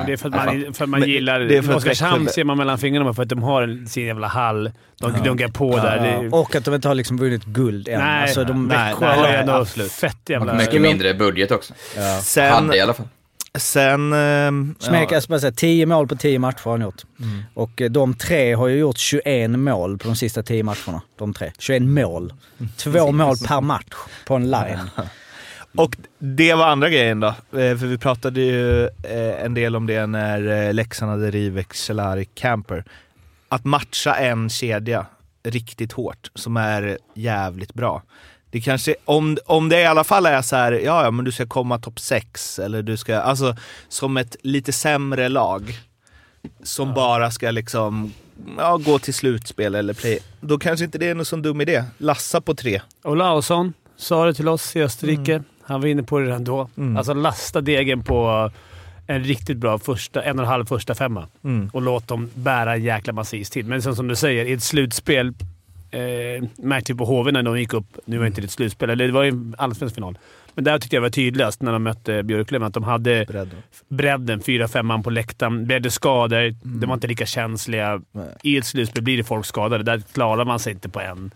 Det 0.05 0.13
är 0.13 0.17
för 0.17 0.29
att 0.29 0.35
man, 0.45 0.73
för 0.73 0.83
att 0.83 0.89
man 0.89 1.03
gillar... 1.03 1.39
det 1.39 1.57
är 1.57 1.61
för 1.61 1.75
Oskarshamn 1.75 2.27
ser 2.27 2.43
man 2.43 2.57
mellan 2.57 2.77
fingrarna 2.77 3.13
för 3.13 3.23
att 3.23 3.29
de 3.29 3.43
har 3.43 3.85
sin 3.87 4.05
jävla 4.05 4.27
hall. 4.27 4.71
De 4.99 5.11
gnuggar 5.13 5.47
på 5.47 5.77
där. 5.77 6.05
Ja, 6.05 6.21
Det, 6.21 6.29
och 6.29 6.55
att 6.55 6.65
de 6.65 6.73
inte 6.73 6.87
har 6.87 6.95
liksom 6.95 7.17
vunnit 7.17 7.45
guld 7.45 7.87
än. 7.87 7.99
nej, 7.99 8.21
alltså, 8.21 8.43
de, 8.43 8.67
nej, 8.67 8.77
Växjö 8.89 9.07
nej, 9.07 9.17
har 9.19 9.27
ju 9.27 9.33
ändå 9.33 9.53
absolut. 9.53 9.91
fett 9.91 10.17
Och 10.23 10.29
jävla... 10.29 10.53
mycket 10.53 10.81
mindre 10.81 11.13
budget 11.13 11.51
också. 11.51 11.73
ja. 11.97 12.19
Sen, 12.21 12.53
Hade 12.53 12.77
i 12.77 12.81
alla 12.81 12.93
fall. 12.93 13.07
Sen... 13.59 14.11
jag 15.11 15.23
ska 15.23 15.31
bara 15.31 15.39
säga, 15.39 15.51
10 15.51 15.85
mål 15.85 16.07
på 16.07 16.15
10 16.15 16.39
matcher 16.39 16.63
har 16.63 16.71
han 16.71 16.81
gjort. 16.81 17.03
Mm. 17.19 17.43
Och 17.53 17.81
eh, 17.81 17.89
de 17.89 18.13
tre 18.13 18.53
har 18.53 18.67
ju 18.67 18.77
gjort 18.77 18.97
21 18.97 19.49
mål 19.49 19.97
på 19.97 20.07
de 20.07 20.15
sista 20.15 20.43
10 20.43 20.63
matcherna. 20.63 21.01
De 21.17 21.33
tre. 21.33 21.51
21 21.59 21.81
mål. 21.81 22.33
Två 22.77 23.11
mål 23.11 23.35
per 23.47 23.61
match 23.61 23.95
på 24.25 24.35
en 24.35 24.51
line. 24.51 24.89
Och 25.77 25.95
det 26.19 26.53
var 26.53 26.67
andra 26.67 26.89
grejen 26.89 27.19
då. 27.19 27.27
Eh, 27.27 27.77
För 27.77 27.85
vi 27.85 27.97
pratade 27.97 28.41
ju 28.41 28.85
eh, 28.85 29.45
en 29.45 29.53
del 29.53 29.75
om 29.75 29.87
det 29.87 30.05
när 30.05 30.67
eh, 30.67 30.73
Leksand 30.73 31.11
hade 31.11 31.31
Rivek, 31.31 31.73
Cehlárik, 31.73 32.29
Camper. 32.35 32.83
Att 33.49 33.65
matcha 33.65 34.15
en 34.15 34.49
kedja 34.49 35.05
riktigt 35.43 35.91
hårt, 35.91 36.31
som 36.35 36.57
är 36.57 36.97
jävligt 37.13 37.73
bra. 37.73 38.03
Det 38.57 38.61
kanske, 38.61 38.95
om, 39.05 39.37
om 39.45 39.69
det 39.69 39.81
i 39.81 39.85
alla 39.85 40.03
fall 40.03 40.25
är 40.25 40.41
så 40.41 40.55
här, 40.55 40.71
ja, 40.71 41.03
ja 41.03 41.11
men 41.11 41.25
du 41.25 41.31
ska 41.31 41.45
komma 41.45 41.79
topp 41.79 41.99
6 41.99 42.59
eller 42.59 42.81
du 42.81 42.97
ska, 42.97 43.17
alltså 43.17 43.55
som 43.89 44.17
ett 44.17 44.35
lite 44.41 44.73
sämre 44.73 45.29
lag 45.29 45.73
som 46.63 46.93
bara 46.93 47.31
ska 47.31 47.51
liksom 47.51 48.13
ja, 48.57 48.77
gå 48.77 48.99
till 48.99 49.13
slutspel 49.13 49.75
eller 49.75 49.93
play. 49.93 50.19
Då 50.41 50.57
kanske 50.57 50.85
inte 50.85 50.97
det 50.97 51.07
är 51.07 51.15
någon 51.15 51.25
sån 51.25 51.41
dum 51.41 51.61
idé. 51.61 51.83
Lassa 51.97 52.41
på 52.41 52.55
tre. 52.55 52.81
Olausson 53.03 53.73
sa 53.97 54.25
det 54.25 54.33
till 54.33 54.47
oss 54.47 54.75
i 54.75 54.83
Österrike. 54.83 55.43
Han 55.61 55.81
var 55.81 55.87
inne 55.87 56.03
på 56.03 56.19
det 56.19 56.25
redan 56.25 56.43
då. 56.43 56.69
Mm. 56.77 56.97
Alltså 56.97 57.13
lasta 57.13 57.61
degen 57.61 58.03
på 58.03 58.51
en 59.07 59.23
riktigt 59.23 59.57
bra 59.57 59.79
första, 59.79 60.23
en 60.23 60.39
och 60.39 60.45
en 60.45 60.49
halv 60.51 60.65
första 60.65 60.95
femma 60.95 61.27
Mm. 61.43 61.69
och 61.73 61.81
låt 61.81 62.07
dem 62.07 62.29
bära 62.33 62.73
en 62.73 62.83
jäkla 62.83 63.13
massa 63.13 63.35
istid. 63.35 63.65
Men 63.67 63.81
sen 63.81 63.95
som 63.95 64.07
du 64.07 64.15
säger, 64.15 64.45
i 64.45 64.53
ett 64.53 64.63
slutspel 64.63 65.33
eh, 65.91 66.43
märkte 66.57 66.93
vi 66.93 66.97
på 66.97 67.05
HV 67.05 67.31
när 67.31 67.43
de 67.43 67.59
gick 67.59 67.73
upp. 67.73 67.97
Nu 68.05 68.17
var 68.17 68.25
inte 68.25 68.41
det 68.41 68.45
ett 68.45 68.51
slutspel, 68.51 68.89
eller 68.89 69.05
det 69.07 69.13
var 69.13 69.23
ju 69.23 69.29
en 69.29 69.55
allsvensk 69.57 69.95
final. 69.95 70.17
Men 70.53 70.63
där 70.63 70.79
tyckte 70.79 70.95
jag 70.95 71.01
var 71.01 71.09
tydligast 71.09 71.61
när 71.61 71.71
de 71.73 71.83
mötte 71.83 72.23
Björklöven, 72.23 72.67
att 72.67 72.73
de 72.73 72.83
hade 72.83 73.25
Bredden. 73.27 73.57
bredden, 73.89 74.41
fyra, 74.41 74.67
fem 74.67 74.85
man 74.85 75.03
på 75.03 75.09
läktaren. 75.09 75.65
Blev 75.65 75.81
det 75.81 75.91
skador, 75.91 76.55
de 76.79 76.85
var 76.87 76.93
inte 76.93 77.07
lika 77.07 77.25
känsliga. 77.25 78.01
Nej. 78.11 78.25
I 78.43 78.57
ett 78.57 78.65
slutspel 78.65 79.03
blir 79.03 79.17
det 79.17 79.23
folk 79.23 79.45
skadade. 79.45 79.83
Där 79.83 80.01
klarar 80.13 80.45
man 80.45 80.59
sig 80.59 80.73
inte 80.73 80.89
på 80.89 80.99
en. 80.99 81.31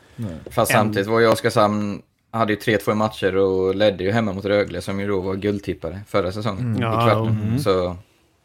Fast 0.50 0.72
En- 0.72 0.78
samtidigt 0.78 1.08
var 1.08 1.20
ju 1.20 1.28
Oskarshamn, 1.28 2.02
hade 2.34 2.54
ju 2.54 2.60
3-2 2.60 2.92
i 2.92 2.96
matcher 2.96 3.36
och 3.36 3.76
ledde 3.76 4.04
ju 4.04 4.12
hemma 4.12 4.34
mot 4.34 4.46
Rögle 4.46 4.82
som 4.82 5.00
ju 5.00 5.08
då 5.08 5.22
var 5.22 5.36
guldtippare 5.36 6.00
förra 6.08 6.32
säsongen 6.32 6.66
Mm. 6.66 6.78
i 6.78 6.82
Ja, 6.82 6.92
kvarten. 6.92 7.40
mm. 7.44 7.60
Så 7.60 7.96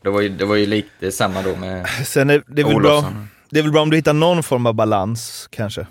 det 0.03 0.11
var, 0.11 0.21
ju, 0.21 0.29
det 0.29 0.45
var 0.45 0.57
ju 0.57 0.67
lite 0.67 1.13
samma 1.13 1.43
då 1.43 1.57
med 1.57 1.87
Sen 1.89 2.31
är 2.31 2.43
det 2.47 2.63
är 2.63 2.67
väl 2.67 2.77
bra. 2.83 3.05
Det 3.51 3.59
är 3.59 3.63
väl 3.63 3.73
bra 3.73 3.83
om 3.83 3.91
du 3.91 3.97
hittar 3.97 4.13
någon 4.13 4.43
form 4.43 4.67
av 4.67 4.75
balans 4.75 5.49
kanske. 5.53 5.87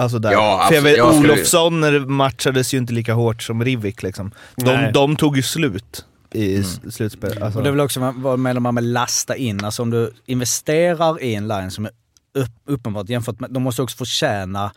Alltså 0.00 0.18
där. 0.18 0.32
Ja, 0.32 0.64
För 0.68 0.74
jag 0.74 0.82
vet. 0.82 0.96
Jag 0.96 1.14
Olofsson 1.14 2.12
matchades 2.12 2.74
ju 2.74 2.78
inte 2.78 2.92
lika 2.92 3.14
hårt 3.14 3.42
som 3.42 3.64
Rivik 3.64 4.02
liksom. 4.02 4.30
De, 4.56 4.92
de 4.92 5.16
tog 5.16 5.36
ju 5.36 5.42
slut 5.42 6.04
i 6.32 6.54
mm. 6.56 6.64
slutspel. 6.90 7.42
Alltså. 7.42 7.58
Och 7.58 7.62
det 7.64 7.68
är 7.70 7.72
väl 7.72 7.80
också 7.80 8.12
vad- 8.16 8.38
menar 8.38 8.60
man 8.60 8.74
med 8.74 8.84
lasta 8.84 9.36
in? 9.36 9.64
Alltså 9.64 9.82
om 9.82 9.90
du 9.90 10.12
investerar 10.26 11.22
i 11.22 11.34
en 11.34 11.48
line 11.48 11.70
som 11.70 11.84
är 11.84 11.90
upp, 12.34 12.50
uppenbart 12.66 13.08
jämfört 13.08 13.40
med, 13.40 13.50
de 13.50 13.62
måste 13.62 13.82
också 13.82 13.96
förtjäna 13.96 14.72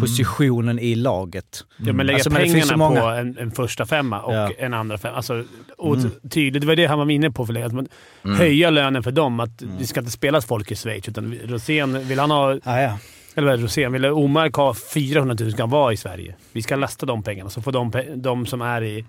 positionen 0.00 0.78
i 0.78 0.94
laget. 0.94 1.64
Ja, 1.76 1.92
men 1.92 2.06
lägga 2.06 2.16
Alltså, 2.16 2.30
men 2.30 2.42
pengarna 2.42 2.62
så 2.66 2.76
många- 2.76 3.00
på 3.00 3.06
en, 3.06 3.38
en 3.38 3.50
första 3.50 3.86
femma 3.86 4.20
och 4.20 4.34
Ja. 4.34 4.50
en 4.58 4.74
andra 4.74 4.98
femma. 4.98 5.16
Alltså, 5.16 5.44
och 5.78 5.96
Mm. 5.96 6.10
Tydligt, 6.30 6.60
det 6.60 6.66
var 6.66 6.76
det 6.76 6.86
han 6.86 6.98
var 6.98 7.10
inne 7.10 7.30
på 7.30 7.46
för 7.46 7.52
länge. 7.52 7.66
Att 7.66 7.72
man 7.72 7.88
Mm. 8.24 8.36
Höja 8.38 8.70
lönen 8.70 9.02
för 9.02 9.10
dem. 9.10 9.40
Att 9.40 9.62
Mm. 9.62 9.74
det 9.78 9.86
ska 9.86 10.00
inte 10.00 10.12
spelas 10.12 10.44
folk 10.46 10.70
i 10.70 10.76
Schweiz. 10.76 11.08
Utan 11.08 11.34
Rosén, 11.44 12.08
vill 12.08 12.18
han 12.18 12.30
ha... 12.30 12.58
Ah, 12.64 12.80
ja. 12.80 12.98
Eller 13.38 13.46
vad 13.46 13.54
är 13.54 13.58
det, 13.58 13.64
Rosén, 13.64 13.92
vill 13.92 14.04
Omark 14.04 14.54
ha 14.54 14.74
400 14.74 15.36
000 15.40 15.52
ska 15.52 15.62
han 15.62 15.70
vara 15.70 15.92
i 15.92 15.96
Sverige. 15.96 16.34
Vi 16.52 16.62
ska 16.62 16.76
lasta 16.76 17.06
de 17.06 17.22
pengarna, 17.22 17.50
så 17.50 17.62
får 17.62 17.72
de, 17.72 17.92
de 18.16 18.46
som 18.46 18.62
är 18.62 18.82
i 18.82 19.04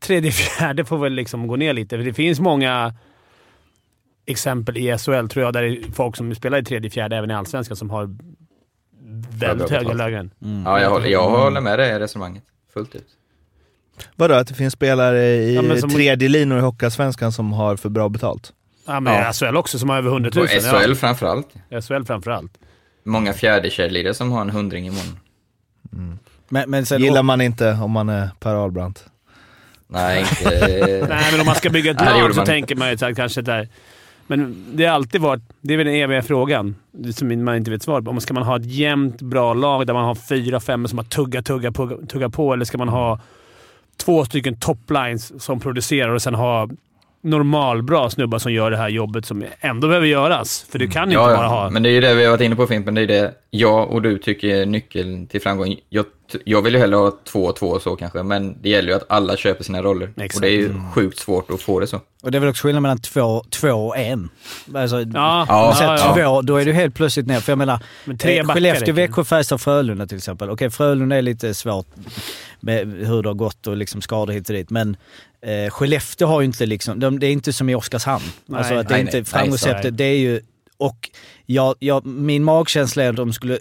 tredje, 0.00 0.30
fjärde 0.32 0.84
får 0.84 0.98
väl 0.98 1.12
liksom 1.12 1.46
gå 1.46 1.56
ner 1.56 1.72
lite. 1.72 1.96
För 1.96 2.04
det 2.04 2.12
finns 2.12 2.40
många 2.40 2.94
exempel 4.26 4.76
i 4.76 4.98
SHL, 4.98 5.26
tror 5.28 5.44
jag, 5.44 5.52
där 5.52 5.62
det 5.62 5.68
är 5.68 5.92
folk 5.92 6.16
som 6.16 6.34
spelar 6.34 6.58
i 6.58 6.64
tredje, 6.64 6.90
fjärde, 6.90 7.16
även 7.16 7.30
i 7.30 7.34
Allsvenskan, 7.34 7.76
som 7.76 7.90
har 7.90 8.16
väldigt 9.38 9.70
höga 9.70 9.92
löner. 9.92 10.30
Mm. 10.42 10.62
Ja, 10.64 10.80
jag 10.80 10.90
håller, 10.90 11.06
jag 11.08 11.30
håller 11.30 11.60
med 11.60 11.78
det 11.78 12.00
resonemanget. 12.00 12.42
Fullt 12.74 12.94
ut. 12.94 13.06
Vadå, 14.16 14.34
att 14.34 14.48
det 14.48 14.54
finns 14.54 14.72
spelare 14.74 15.24
i 15.26 15.54
Ja, 15.54 15.76
som- 15.76 15.90
tredje 15.90 16.28
linor 16.28 16.58
i 16.58 16.60
Hockeyallsvenskan 16.60 17.32
som 17.32 17.52
har 17.52 17.76
för 17.76 17.88
bra 17.88 18.08
betalt? 18.08 18.52
Ja, 18.86 19.00
men 19.00 19.14
Ja. 19.14 19.32
SHL 19.32 19.56
också, 19.56 19.78
som 19.78 19.88
har 19.88 19.96
över 19.96 20.10
100 20.10 20.30
000. 20.34 20.44
Och 20.44 20.50
SHL 20.50 20.94
framförallt. 20.94 21.48
Ja, 21.68 21.80
SHL 21.80 22.04
framförallt. 22.04 22.52
Många 23.06 23.32
fjärdekedjelirare 23.32 24.14
som 24.14 24.32
har 24.32 24.40
en 24.40 24.50
hundring 24.50 24.86
i 24.86 24.90
månaden. 24.90 25.16
Men, 26.48 26.70
men 26.70 26.86
sen, 26.86 27.02
Gillar 27.02 27.22
man 27.22 27.40
inte 27.40 27.72
om 27.72 27.90
man 27.90 28.08
är 28.08 28.30
Per 28.40 28.54
Ahlbrandt. 28.54 29.04
Nej, 29.88 30.20
inte... 30.30 31.06
Nej, 31.08 31.24
men 31.30 31.40
om 31.40 31.46
man 31.46 31.54
ska 31.54 31.70
bygga 31.70 31.90
ett 31.90 32.00
lag 32.00 32.30
så 32.30 32.36
man 32.36 32.46
tänker 32.46 32.76
man 32.76 32.90
ju 32.90 33.14
kanske 33.14 33.42
där. 33.42 33.68
Men 34.26 34.64
det 34.72 34.84
har 34.84 34.94
alltid 34.94 35.20
varit, 35.20 35.42
det 35.60 35.74
är 35.74 35.78
väl 35.78 35.86
den 35.86 35.94
eviga 35.94 36.22
frågan, 36.22 36.76
som 37.14 37.44
man 37.44 37.56
inte 37.56 37.70
vet 37.70 37.82
svar 37.82 38.02
på. 38.02 38.10
Om 38.10 38.20
Ska 38.20 38.34
man 38.34 38.42
ha 38.42 38.56
ett 38.56 38.66
jämnt, 38.66 39.22
bra 39.22 39.54
lag 39.54 39.86
där 39.86 39.94
man 39.94 40.04
har 40.04 40.14
fyra, 40.14 40.60
fem 40.60 40.88
som 40.88 40.98
har 40.98 41.04
tugga, 41.04 41.42
tugga, 41.42 41.72
tugga, 41.72 41.96
tugga 42.06 42.30
på, 42.30 42.52
eller 42.52 42.64
ska 42.64 42.78
man 42.78 42.88
ha 42.88 43.20
två 43.96 44.24
stycken 44.24 44.58
toplines 44.60 45.42
som 45.44 45.60
producerar 45.60 46.08
och 46.08 46.22
sen 46.22 46.34
ha 46.34 46.68
normalbra 47.26 48.10
snubbar 48.10 48.38
som 48.38 48.52
gör 48.52 48.70
det 48.70 48.76
här 48.76 48.88
jobbet 48.88 49.26
som 49.26 49.44
ändå 49.60 49.88
behöver 49.88 50.06
göras? 50.06 50.66
För 50.70 50.78
du 50.78 50.88
kan 50.88 51.10
ju 51.10 51.14
Ja, 51.16 51.22
inte 51.24 51.36
bara 51.36 51.46
ja. 51.46 51.48
ha... 51.62 51.70
men 51.70 51.82
det 51.82 51.88
är 51.88 51.92
ju 51.92 52.00
det 52.00 52.14
vi 52.14 52.24
har 52.24 52.30
varit 52.30 52.40
inne 52.40 52.56
på 52.56 52.66
Fimpen, 52.66 52.94
det 52.94 53.00
är 53.02 53.06
det 53.06 53.34
jag 53.50 53.90
och 53.90 54.02
du 54.02 54.18
tycker 54.18 54.48
är 54.48 54.66
nyckeln 54.66 55.26
till 55.26 55.40
framgång. 55.40 55.76
Jag, 55.88 56.04
jag 56.44 56.62
vill 56.62 56.74
ju 56.74 56.78
hellre 56.80 56.96
ha 56.96 57.12
två 57.24 57.44
och 57.44 57.56
två 57.56 57.66
och 57.66 57.82
så 57.82 57.96
kanske, 57.96 58.22
men 58.22 58.62
det 58.62 58.68
gäller 58.68 58.88
ju 58.88 58.94
att 58.94 59.04
alla 59.08 59.36
köper 59.36 59.64
sina 59.64 59.82
roller. 59.82 60.10
Exakt. 60.16 60.34
Och 60.34 60.40
det 60.40 60.48
är 60.48 60.52
ju 60.52 60.74
sjukt 60.94 61.18
svårt 61.18 61.50
att 61.50 61.62
få 61.62 61.80
det 61.80 61.86
så. 61.86 62.00
och 62.22 62.30
det 62.30 62.38
är 62.38 62.40
väl 62.40 62.48
också 62.50 62.66
skillnad 62.66 62.82
mellan 62.82 62.98
två, 63.00 63.44
två 63.50 63.68
och 63.72 63.96
en. 63.98 64.28
Alltså, 64.74 65.00
Ja, 65.00 65.04
Ja, 65.48 65.76
ja, 65.80 65.98
ja. 65.98 66.14
två, 66.14 66.42
då 66.42 66.56
är 66.56 66.64
du 66.64 66.72
helt 66.72 66.94
plötsligt 66.94 67.26
ner. 67.26 67.40
För 67.40 67.52
jag 67.52 67.58
menar, 67.58 67.80
Men 68.04 68.18
tre 68.18 68.38
eh, 68.38 68.46
backar 68.46 68.54
Skellefteå. 68.60 68.94
Växjö, 68.94 69.24
Färjestad, 69.24 69.60
Frölunda 69.60 70.06
till 70.06 70.16
exempel. 70.16 70.50
Okej, 70.50 70.70
Frölunda 70.70 71.16
är 71.16 71.22
lite 71.22 71.54
svårt 71.54 71.86
med 72.60 72.92
hur 73.06 73.22
det 73.22 73.28
har 73.28 73.34
gått 73.34 73.66
och 73.66 73.76
liksom 73.76 74.00
skador 74.02 74.32
hit 74.32 74.48
och 74.48 74.54
dit. 74.54 74.70
Men 74.70 74.96
eh, 75.40 75.70
Skellefteå 75.70 76.28
har 76.28 76.40
ju 76.40 76.46
inte 76.46 76.66
liksom, 76.66 77.00
de, 77.00 77.18
det 77.18 77.26
är 77.26 77.32
inte 77.32 77.52
som 77.52 77.68
i 77.68 77.74
Oskarshamn. 77.74 78.24
Nej. 78.46 78.58
alltså 78.58 78.74
att 78.74 78.88
det 78.88 78.94
är 78.94 78.96
Nej, 78.96 79.06
inte 79.06 79.16
nej. 79.16 79.24
framgångsreceptet, 79.24 79.96
det 79.96 80.04
är 80.04 80.18
ju... 80.18 80.40
Och 80.78 81.10
jag, 81.46 81.74
jag, 81.78 82.06
min 82.06 82.44
magkänsla 82.44 83.02
är 83.04 83.10
att 83.10 83.16
de 83.16 83.32
skulle 83.32 83.58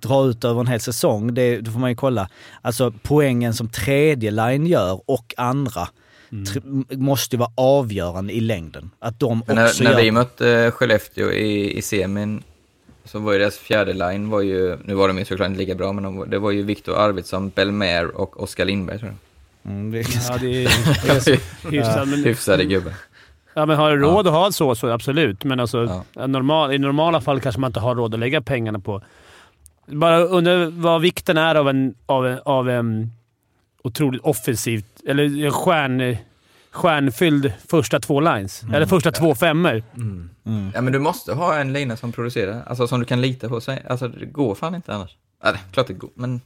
dra 0.00 0.26
ut 0.26 0.44
över 0.44 0.60
en 0.60 0.66
hel 0.66 0.80
säsong. 0.80 1.34
Det, 1.34 1.60
då 1.60 1.70
får 1.70 1.80
man 1.80 1.90
ju 1.90 1.96
kolla. 1.96 2.28
Alltså 2.62 2.92
poängen 3.02 3.54
som 3.54 3.68
tredje 3.68 4.30
line 4.30 4.66
gör 4.66 5.00
och 5.06 5.34
andra 5.36 5.88
tr- 6.30 6.96
måste 6.96 7.36
ju 7.36 7.38
vara 7.38 7.50
avgörande 7.54 8.32
i 8.32 8.40
längden. 8.40 8.90
Att 8.98 9.20
de 9.20 9.42
Men 9.46 9.58
också 9.58 9.82
när, 9.84 9.90
när 9.90 9.98
gör... 9.98 10.04
vi 10.04 10.10
mötte 10.10 10.70
Skellefteå 10.74 11.32
i, 11.32 11.78
i 11.78 11.82
semin, 11.82 12.42
så 13.04 13.18
var 13.18 13.32
ju 13.32 13.38
deras 13.38 13.56
fjärde 13.56 13.92
line 13.92 14.30
var 14.30 14.40
ju, 14.40 14.76
nu 14.84 14.94
var 14.94 15.08
de 15.08 15.18
ju 15.18 15.24
såklart 15.24 15.48
inte 15.48 15.60
lika 15.60 15.74
bra, 15.74 15.92
men 15.92 16.04
de, 16.04 16.30
det 16.30 16.38
var 16.38 16.50
ju 16.50 16.62
Viktor 16.62 16.96
Arvidsson, 16.98 17.48
Belmer 17.54 18.16
och 18.16 18.42
Oskar 18.42 18.64
Lindberg 18.64 18.98
tror 18.98 19.10
jag. 19.10 19.18
Mm, 19.66 19.90
det 19.90 19.98
är 19.98 20.06
Ja, 20.30 20.38
det 20.40 20.64
är 20.64 21.70
hyfsat. 21.70 22.08
Men, 22.08 22.24
Hyfsade 22.24 22.64
gubbar. 22.64 22.92
Ja, 23.54 23.66
men 23.66 23.76
har 23.76 23.90
du 23.90 23.96
råd 24.02 24.26
att 24.26 24.32
ha 24.32 24.52
så, 24.52 24.74
så 24.74 24.88
absolut. 24.90 25.44
Men 25.44 25.60
alltså, 25.60 26.02
Ja. 26.14 26.26
normal, 26.26 26.72
i 26.74 26.78
normala 26.78 27.20
fall 27.20 27.40
kanske 27.40 27.60
man 27.60 27.68
inte 27.68 27.80
har 27.80 27.94
råd 27.94 28.14
att 28.14 28.20
lägga 28.20 28.40
pengarna 28.40 28.78
på. 28.78 29.02
Bara 29.86 30.18
undrar 30.20 30.66
vad 30.66 31.00
vikten 31.00 31.36
är 31.38 31.54
av 31.54 31.68
en, 31.68 31.94
av 32.06 32.26
en, 32.26 32.38
av 32.44 32.70
en 32.70 33.12
otroligt 33.84 34.22
offensivt, 34.22 34.86
eller 35.06 35.44
en 35.44 35.52
stjärn, 35.52 36.16
stjärnfylld 36.70 37.52
första 37.68 38.00
två 38.00 38.20
lines. 38.20 38.62
Eller 38.74 38.86
första 38.86 39.12
två 39.12 39.34
femmor. 39.34 39.82
Ja 40.74 40.80
men 40.80 40.92
du 40.92 40.98
måste 40.98 41.34
ha 41.34 41.56
en 41.58 41.72
lina 41.72 41.96
som 41.96 42.12
producerar, 42.12 42.62
alltså 42.66 42.86
som 42.86 43.00
du 43.00 43.06
kan 43.06 43.20
lita 43.20 43.48
på. 43.48 43.60
Sig. 43.60 43.82
Alltså 43.88 44.08
det 44.08 44.26
går 44.26 44.54
fan 44.54 44.74
inte 44.74 44.94
annars. 44.94 45.16
Ja, 45.42 45.52
det, 45.52 45.58
klart 45.72 45.86
det 45.86 45.92
går, 45.92 46.10
men 46.14 46.40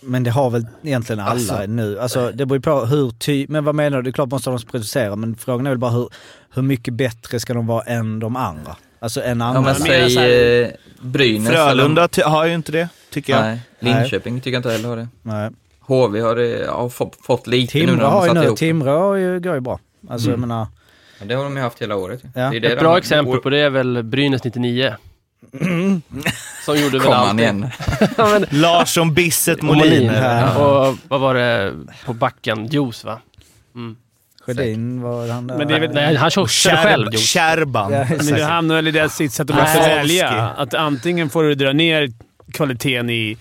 Men 0.00 0.22
det 0.24 0.30
har 0.30 0.50
väl 0.50 0.66
egentligen 0.82 1.20
alla 1.20 1.30
Alltså. 1.30 1.66
nu. 1.66 1.98
Alltså 2.00 2.30
det 2.34 2.46
beror 2.46 2.56
ju 2.56 2.62
på 2.62 2.86
hur 2.86 3.10
ty... 3.10 3.46
Men 3.48 3.64
vad 3.64 3.74
menar 3.74 3.96
du? 3.96 4.02
Det 4.02 4.10
är 4.10 4.12
klart 4.12 4.30
måste 4.30 4.50
de 4.50 4.58
producera, 4.58 5.16
men 5.16 5.36
frågan 5.36 5.66
är 5.66 5.70
väl 5.70 5.78
bara 5.78 5.90
hur, 5.90 6.08
hur 6.54 6.62
mycket 6.62 6.94
bättre 6.94 7.40
ska 7.40 7.54
de 7.54 7.66
vara 7.66 7.82
än 7.82 8.18
de 8.20 8.36
andra? 8.36 8.76
Alltså 9.00 9.22
en 9.22 9.40
ja, 9.40 9.46
annan. 9.46 9.64
men 9.64 9.82
menar 9.82 10.08
så 10.08 10.14
säg 10.14 10.62
eh, 10.62 10.68
Brynäs. 11.00 11.52
Frölunda 11.52 12.08
ty- 12.08 12.22
har 12.22 12.46
ju 12.46 12.54
inte 12.54 12.72
det, 12.72 12.88
tycker 13.10 13.32
jag. 13.32 13.42
Nej, 13.42 13.60
Linköping 13.80 14.40
tycker 14.40 14.50
jag 14.52 14.58
inte 14.58 14.70
heller 14.70 14.88
har 14.88 14.96
det. 14.96 15.08
Nej. 15.22 15.50
HV 15.80 16.20
har, 16.20 16.36
det, 16.36 16.48
ja, 16.48 16.88
fått, 16.88 17.16
fått 17.22 17.46
lite 17.46 17.78
nu 17.78 17.84
när 17.86 17.92
Timrå 17.92 18.04
de 18.04 18.12
har 18.12 18.22
ju 18.24 18.28
satt 18.28 18.36
nu, 18.38 18.44
ihop. 18.44 18.58
Timrå 18.58 18.98
har 18.98 19.14
ju, 19.16 19.40
går 19.40 19.54
ju 19.54 19.60
bra. 19.60 19.80
Alltså 20.08 20.30
jag 20.30 20.38
menar... 20.38 20.66
Ja, 21.20 21.26
det 21.26 21.34
har 21.34 21.44
de 21.44 21.56
ju 21.56 21.62
haft 21.62 21.82
hela 21.82 21.96
året. 21.96 22.20
Ja. 22.22 22.30
Det 22.32 22.38
är 22.40 22.50
det 22.50 22.56
Ett 22.68 22.78
de- 22.78 22.82
bra 22.82 22.98
exempel 22.98 23.38
på 23.40 23.50
det 23.50 23.58
är 23.58 23.70
väl 23.70 24.02
Brynäs 24.02 24.44
99. 24.44 24.94
Som 26.64 26.76
gjorde 26.76 26.98
väl 26.98 27.00
Kom 27.00 27.12
han 27.12 27.28
allt. 27.28 27.40
igen. 27.40 27.70
ja, 28.16 28.28
men, 28.28 28.46
Larsson 28.50 29.14
Bisset 29.14 29.62
Molin. 29.62 29.82
Molin. 30.06 30.12
Ja. 30.22 30.54
Och 30.58 30.96
vad 31.08 31.20
var 31.20 31.34
det 31.34 31.74
på 32.04 32.12
backen? 32.12 32.66
Juice 32.66 33.04
va? 33.04 33.20
Sjödin 34.46 35.02
var 35.02 35.28
han 35.28 35.46
där. 35.46 35.58
Men 35.58 35.68
det 35.68 35.74
är 35.74 35.80
väl- 35.80 35.90
Nej, 35.94 36.16
han 36.16 36.30
körde 36.30 36.48
själv. 36.48 37.10
Kärban. 37.12 37.92
Ja, 37.92 38.06
Men 38.08 38.26
du 38.26 38.42
hamnar 38.42 38.74
väl 38.74 38.88
i 38.88 38.90
det 38.90 39.08
sitset 39.08 39.40
att 39.40 39.56
du 39.56 39.62
måste 39.62 39.78
välja. 39.80 40.28
Att 40.48 40.74
antingen 40.74 41.30
får 41.30 41.42
du 41.42 41.54
dra 41.54 41.72
ner 41.72 42.12
kvaliteten 42.52 43.10
i 43.10 43.36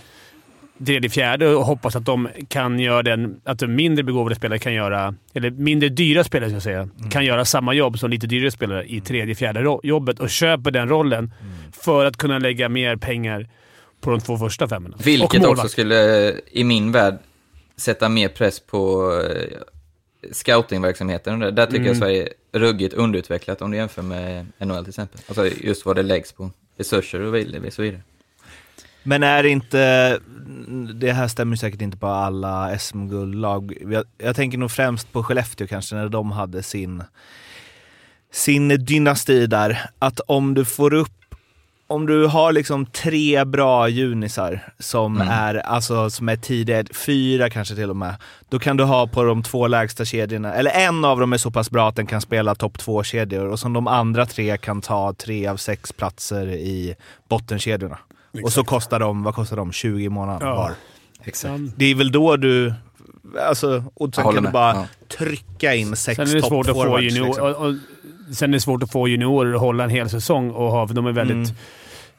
tredje, 0.85 1.09
fjärde 1.09 1.55
och 1.55 1.65
hoppas 1.65 1.95
att 1.95 2.05
de 2.05 2.29
kan 2.47 2.79
göra 2.79 3.03
den... 3.03 3.41
Att 3.43 3.59
de 3.59 3.67
mindre 3.67 4.03
begåvade 4.03 4.35
spelare 4.35 4.59
kan 4.59 4.73
göra... 4.73 5.15
Eller 5.33 5.51
mindre 5.51 5.89
dyra 5.89 6.23
spelare, 6.23 6.49
ska 6.49 6.55
jag 6.55 6.63
säga. 6.63 6.89
Kan 7.11 7.25
göra 7.25 7.45
samma 7.45 7.73
jobb 7.73 7.99
som 7.99 8.09
lite 8.09 8.27
dyrare 8.27 8.51
spelare 8.51 8.85
i 8.85 9.01
tredje, 9.01 9.35
fjärde 9.35 9.77
jobbet 9.83 10.19
och 10.19 10.29
köper 10.29 10.71
den 10.71 10.89
rollen 10.89 11.33
för 11.71 12.05
att 12.05 12.17
kunna 12.17 12.39
lägga 12.39 12.69
mer 12.69 12.95
pengar 12.95 13.49
på 14.01 14.09
de 14.11 14.19
två 14.19 14.37
första 14.37 14.67
femmorna. 14.67 14.97
Vilket 15.03 15.45
också 15.45 15.67
skulle, 15.67 16.33
i 16.51 16.63
min 16.63 16.91
värld, 16.91 17.17
sätta 17.77 18.09
mer 18.09 18.29
press 18.29 18.59
på 18.59 19.11
eh, 19.21 19.57
scoutingverksamheten. 20.31 21.39
Där 21.39 21.65
tycker 21.65 21.75
Mm. 21.77 21.87
jag 21.87 21.97
Sverige 21.97 22.27
är 22.51 22.59
ruggigt 22.59 22.93
underutvecklat 22.93 23.61
om 23.61 23.71
du 23.71 23.77
jämför 23.77 24.01
med 24.01 24.45
NHL 24.59 24.83
till 24.83 24.89
exempel. 24.89 25.19
Alltså 25.27 25.47
just 25.47 25.85
vad 25.85 25.95
det 25.95 26.03
läggs 26.03 26.31
på 26.31 26.51
resurser 26.77 27.21
och 27.21 27.73
så 27.73 27.81
vidare. 27.81 28.01
Men 29.07 29.23
är 29.23 29.43
det 29.43 29.49
inte, 29.49 30.19
det 30.95 31.11
här 31.11 31.27
stämmer 31.27 31.55
säkert 31.55 31.81
inte 31.81 31.97
på 31.97 32.07
alla 32.07 32.79
SM-guldlag. 32.79 33.73
Jag, 33.81 34.03
jag 34.17 34.35
tänker 34.35 34.57
nog 34.57 34.71
främst 34.71 35.13
på 35.13 35.23
Skellefteå 35.23 35.67
kanske, 35.67 35.95
när 35.95 36.09
de 36.09 36.31
hade 36.31 36.63
sin, 36.63 37.03
sin 38.31 38.67
dynasti 38.85 39.47
där. 39.47 39.89
Att 39.99 40.19
om 40.19 40.53
du 40.53 40.65
får 40.65 40.93
upp, 40.93 41.11
om 41.87 42.05
du 42.05 42.25
har 42.27 42.51
liksom 42.51 42.85
tre 42.85 43.45
bra 43.45 43.89
junisar 43.89 44.73
som 44.79 45.15
Mm. 45.15 45.27
är, 45.27 45.55
alltså 45.55 46.09
som 46.09 46.29
är 46.29 46.35
tidiga, 46.35 46.83
fyra 47.05 47.49
kanske 47.49 47.75
till 47.75 47.89
och 47.89 47.95
med. 47.95 48.15
Då 48.49 48.59
kan 48.59 48.77
du 48.77 48.83
ha 48.83 49.07
på 49.07 49.23
de 49.23 49.43
två 49.43 49.67
lägsta 49.67 50.05
kedjorna, 50.05 50.53
eller 50.53 50.71
en 50.71 51.05
av 51.05 51.19
dem 51.19 51.33
är 51.33 51.37
så 51.37 51.51
pass 51.51 51.71
bra 51.71 51.89
att 51.89 51.95
den 51.95 52.07
kan 52.07 52.21
spela 52.21 52.55
topp 52.55 52.77
två 52.77 53.03
kedjor 53.03 53.45
och 53.45 53.59
som 53.59 53.73
de 53.73 53.87
andra 53.87 54.25
tre 54.25 54.57
kan 54.57 54.81
ta 54.81 55.13
tre 55.13 55.47
av 55.47 55.57
sex 55.57 55.93
platser 55.93 56.47
i 56.47 56.95
bottenkedjorna. 57.29 57.97
Och 58.43 58.53
så 58.53 58.63
kostar 58.63 58.99
de, 58.99 59.23
vad 59.23 59.35
kostar 59.35 59.57
de? 59.57 59.71
20 59.71 60.03
i 60.05 60.09
månaden 60.09 60.47
Ja. 60.47 60.55
var. 60.55 60.71
Exakt. 61.23 61.63
Det 61.75 61.85
är 61.85 61.95
väl 61.95 62.11
då 62.11 62.37
du, 62.37 62.73
alltså, 63.47 63.83
och 63.93 64.15
sen 64.15 64.21
Jag 64.21 64.23
håller 64.23 64.37
kan 64.37 64.43
du 64.43 64.51
bara 64.51 64.73
Ja. 64.75 64.85
trycka 65.17 65.75
in 65.75 65.95
sex 65.95 66.15
Sen 66.15 66.27
är 66.29 66.33
det 66.35 66.41
svårt 66.41 66.69
att 66.69 66.75
få 66.75 66.99
junior, 67.01 67.25
liksom. 67.25 67.43
och, 67.45 67.65
och, 67.67 67.73
Sen 68.35 68.49
är 68.49 68.53
det 68.53 68.61
svårt 68.61 68.83
att 68.83 68.91
få 68.91 69.07
juniorer 69.07 69.53
att 69.53 69.59
hålla 69.61 69.83
en 69.83 69.89
hel 69.89 70.09
säsong 70.09 70.51
och 70.51 70.71
ha, 70.71 70.85
de 70.85 71.05
är 71.05 71.11
väldigt... 71.11 71.53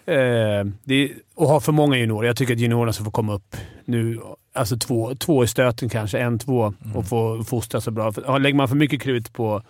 Eh, 0.06 0.72
det 0.84 1.12
och 1.34 1.48
ha 1.48 1.60
för 1.60 1.72
många 1.72 1.96
juniorer. 1.98 2.26
Jag 2.26 2.36
tycker 2.36 2.54
att 2.54 2.60
juniorerna 2.60 2.92
ska 2.92 3.04
få 3.04 3.10
komma 3.10 3.34
upp 3.34 3.56
nu. 3.84 4.20
Alltså 4.54 4.76
två, 4.76 5.14
två 5.14 5.44
i 5.44 5.46
stöten 5.46 5.88
kanske, 5.88 6.18
en, 6.18 6.38
två, 6.38 6.74
och 6.94 7.06
få 7.08 7.44
fostra 7.44 7.80
så 7.80 7.90
bra. 7.90 8.12
För, 8.12 8.38
lägger 8.38 8.56
man 8.56 8.68
för 8.68 8.76
mycket 8.76 9.02
krut 9.02 9.32
på 9.32 9.62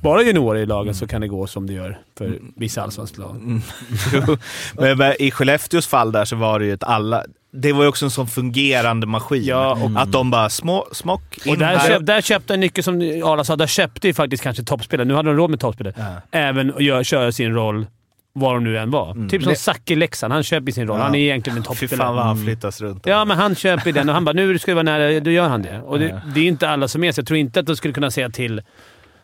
bara 0.00 0.22
juniorer 0.22 0.60
i 0.60 0.66
lagen 0.66 0.94
så 0.94 1.06
kan 1.06 1.20
det 1.20 1.28
gå 1.28 1.46
som 1.46 1.66
det 1.66 1.72
gör 1.72 1.98
för 2.18 2.38
vissa 2.56 2.82
allsvenska 2.82 3.22
lag. 3.22 3.36
Mm. 3.36 3.60
Men 4.98 5.22
i 5.22 5.30
Skellefteås 5.30 5.86
fall 5.86 6.12
där 6.12 6.24
så 6.24 6.36
var 6.36 6.58
det 6.58 6.64
ju 6.66 6.72
ett 6.72 6.84
alla... 6.84 7.24
Det 7.52 7.72
var 7.72 7.82
ju 7.82 7.88
också 7.88 8.04
en 8.04 8.10
sån 8.10 8.26
fungerande 8.28 9.06
maskin. 9.06 9.44
Ja, 9.44 9.72
och- 9.72 10.00
Att 10.02 10.12
de 10.12 10.30
bara 10.30 10.50
små, 10.50 10.86
smock, 10.92 11.46
in 11.46 11.52
Och 11.52 11.58
där, 11.58 11.66
här. 11.76 11.88
köp, 11.88 12.06
där 12.06 12.20
köpte 12.20 12.54
en 12.54 12.60
nyckel, 12.60 12.84
som 12.84 12.94
Arla 13.00 13.44
sa, 13.44 13.56
där 13.56 13.66
köpte 13.66 14.06
ju 14.06 14.14
faktiskt 14.14 14.42
kanske 14.42 14.62
toppspelare. 14.62 15.08
Nu 15.08 15.14
hade 15.14 15.28
de 15.28 15.36
råd 15.36 15.50
med 15.50 15.60
toppspelare. 15.60 15.94
Ja. 15.98 16.38
Även 16.38 16.74
att 16.98 17.06
köra 17.06 17.32
sin 17.32 17.54
roll 17.54 17.86
var 18.32 18.54
de 18.54 18.64
nu 18.64 18.78
än 18.78 18.90
var. 18.90 19.28
Typ 19.28 19.42
som 19.42 19.54
Zacke 19.54 19.92
i 19.92 19.96
Leksand. 19.96 20.32
Han 20.32 20.42
köper 20.42 20.72
sin 20.72 20.86
roll. 20.86 20.98
Ja. 20.98 21.04
Han 21.04 21.14
är 21.14 21.18
egentligen 21.18 21.56
en 21.56 21.62
Fy 21.62 21.66
toppspelare. 21.68 22.06
fan 22.06 22.14
vad 22.16 22.24
han 22.24 22.44
flyttas 22.44 22.80
runt. 22.80 23.06
Ja, 23.06 23.24
men 23.24 23.36
han 23.36 23.54
köper 23.54 23.92
den 23.92 24.08
och 24.08 24.14
han 24.14 24.24
bara 24.24 24.32
“nu 24.32 24.58
ska 24.58 24.70
det 24.70 24.74
vara 24.74 24.82
nära”. 24.82 25.20
Då 25.20 25.30
gör 25.30 25.48
han 25.48 25.62
det. 25.62 25.80
Och 25.80 25.98
det, 25.98 26.22
det 26.34 26.40
är 26.40 26.44
inte 26.44 26.68
alla 26.68 26.88
som 26.88 27.04
är 27.04 27.12
så. 27.12 27.20
Jag 27.20 27.26
tror 27.26 27.38
inte 27.38 27.60
att 27.60 27.66
de 27.66 27.76
skulle 27.76 27.94
kunna 27.94 28.10
säga 28.10 28.30
till 28.30 28.62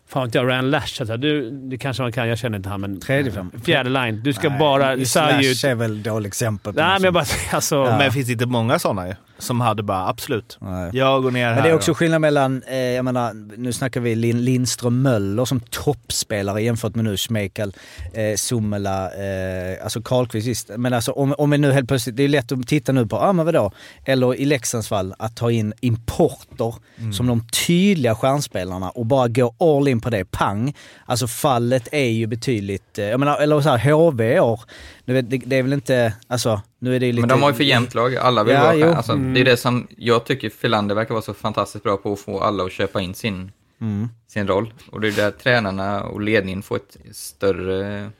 Fan 0.09 0.24
inte 0.24 0.38
jag, 0.38 0.48
Ryan 0.48 0.70
Lash. 0.70 1.00
Alltså, 1.00 1.16
du, 1.16 1.50
det 1.50 1.78
kanske 1.78 2.02
man 2.02 2.12
kan, 2.12 2.28
jag 2.28 2.38
känner 2.38 2.57
inte 2.57 2.68
han, 2.68 2.80
men... 2.80 3.00
Tredje 3.00 3.32
fem. 3.32 3.50
Fjärde 3.64 3.90
line. 3.90 4.20
Du 4.22 4.32
ska 4.32 4.50
bara... 4.50 5.04
Slash 5.04 5.66
är 5.70 5.74
väl 5.74 6.02
dåligt 6.02 6.26
exempel 6.26 6.74
Nej, 6.74 6.84
men 6.84 7.02
jag 7.02 7.14
bara... 7.14 7.24
Alltså, 7.52 7.76
Ja. 7.76 7.98
Men 7.98 8.12
finns 8.12 8.26
det 8.26 8.32
inte 8.32 8.46
många 8.46 8.78
sådana 8.78 9.09
ju? 9.09 9.14
Som 9.39 9.61
hade 9.61 9.82
bara 9.82 10.09
absolut. 10.09 10.59
Nej. 10.61 10.91
Jag 10.93 11.22
går 11.22 11.30
ner 11.30 11.47
här. 11.47 11.55
Men 11.55 11.62
det 11.64 11.70
är 11.70 11.74
också 11.74 11.95
skillnad 11.95 12.20
mellan, 12.20 12.62
eh, 12.62 12.76
jag 12.76 13.05
menar, 13.05 13.34
nu 13.57 13.72
snackar 13.72 14.01
vi 14.01 14.14
Lin, 14.14 14.45
Lindström 14.45 15.03
Möller 15.03 15.45
som 15.45 15.61
toppspelare 15.61 16.62
jämfört 16.62 16.95
med 16.95 17.05
nu 17.05 17.16
Schmeichel, 17.16 17.72
eh, 18.14 18.37
Sumela, 18.37 19.05
eh, 19.14 19.84
alltså 19.84 20.03
Karlkvist 20.03 20.47
visst. 20.47 20.70
Men 20.76 20.93
alltså 20.93 21.12
om, 21.12 21.34
om 21.39 21.51
vi 21.51 21.59
nu 21.59 21.72
helt 21.72 21.89
plötsligt, 21.89 22.16
det 22.16 22.22
är 22.22 22.28
lätt 22.28 22.53
att 22.53 22.66
titta 22.66 22.93
nu 22.93 23.07
på, 23.07 23.16
ja 23.16 23.28
ah, 23.28 23.32
men 23.32 23.47
vadå? 23.47 23.72
Eller 24.05 24.34
i 24.34 24.45
Leksands 24.45 24.89
fall, 24.89 25.14
att 25.18 25.37
ta 25.37 25.51
in 25.51 25.72
importer 25.80 26.74
som 27.12 27.26
de 27.26 27.47
tydliga 27.66 28.14
stjärnspelarna 28.14 28.91
och 28.91 29.07
bara 29.07 29.28
gå 29.28 29.55
all 29.59 29.89
in 29.89 30.01
på 30.01 30.11
det, 30.11 30.24
pang. 30.24 30.74
Alltså 31.07 31.26
fallet 31.26 31.89
är 31.93 32.09
ju 32.09 32.26
betydligt, 32.26 32.99
eh, 32.99 33.05
jag 33.05 33.20
menar, 33.20 33.39
eller 33.39 33.61
så 33.61 33.70
här, 33.70 33.93
HV 33.93 34.41
år, 34.41 34.61
du 35.07 35.12
vet, 35.12 35.30
det, 35.30 35.38
det 35.38 35.57
är 35.57 35.62
väl 35.62 35.72
inte, 35.72 36.14
alltså 36.26 36.62
nu 36.78 36.96
är 36.96 37.00
det 37.00 37.07
lite... 37.12 37.20
Men 37.20 37.28
de 37.28 37.42
har 37.42 37.50
ju 37.50 37.57
för 37.57 37.64
jämnt 37.64 37.94
lag. 37.94 38.16
Alla 38.16 38.44
vill 38.44 38.54
Ja, 38.54 38.62
vara 38.62 38.74
jo. 38.74 38.92
alltså, 38.92 39.14
Det 39.16 39.40
är 39.40 39.44
det 39.44 39.57
som 39.57 39.86
jag 39.96 40.24
tycker 40.24 40.50
Filander 40.50 40.94
verkar 40.94 41.14
vara 41.14 41.22
så 41.22 41.34
fantastiskt 41.34 41.84
bra 41.84 41.96
på 41.96 42.12
att 42.12 42.20
få 42.20 42.40
alla 42.40 42.64
att 42.64 42.72
köpa 42.72 43.00
in 43.00 43.14
sin, 43.14 43.52
Mm. 43.80 44.09
sin 44.26 44.48
roll. 44.48 44.74
Och 44.92 45.00
det 45.00 45.09
är 45.09 45.12
där 45.12 45.30
tränarna 45.30 46.02
och 46.02 46.20
ledningen 46.20 46.62
får 46.62 46.76
ett 46.76 46.96
större 47.12 48.11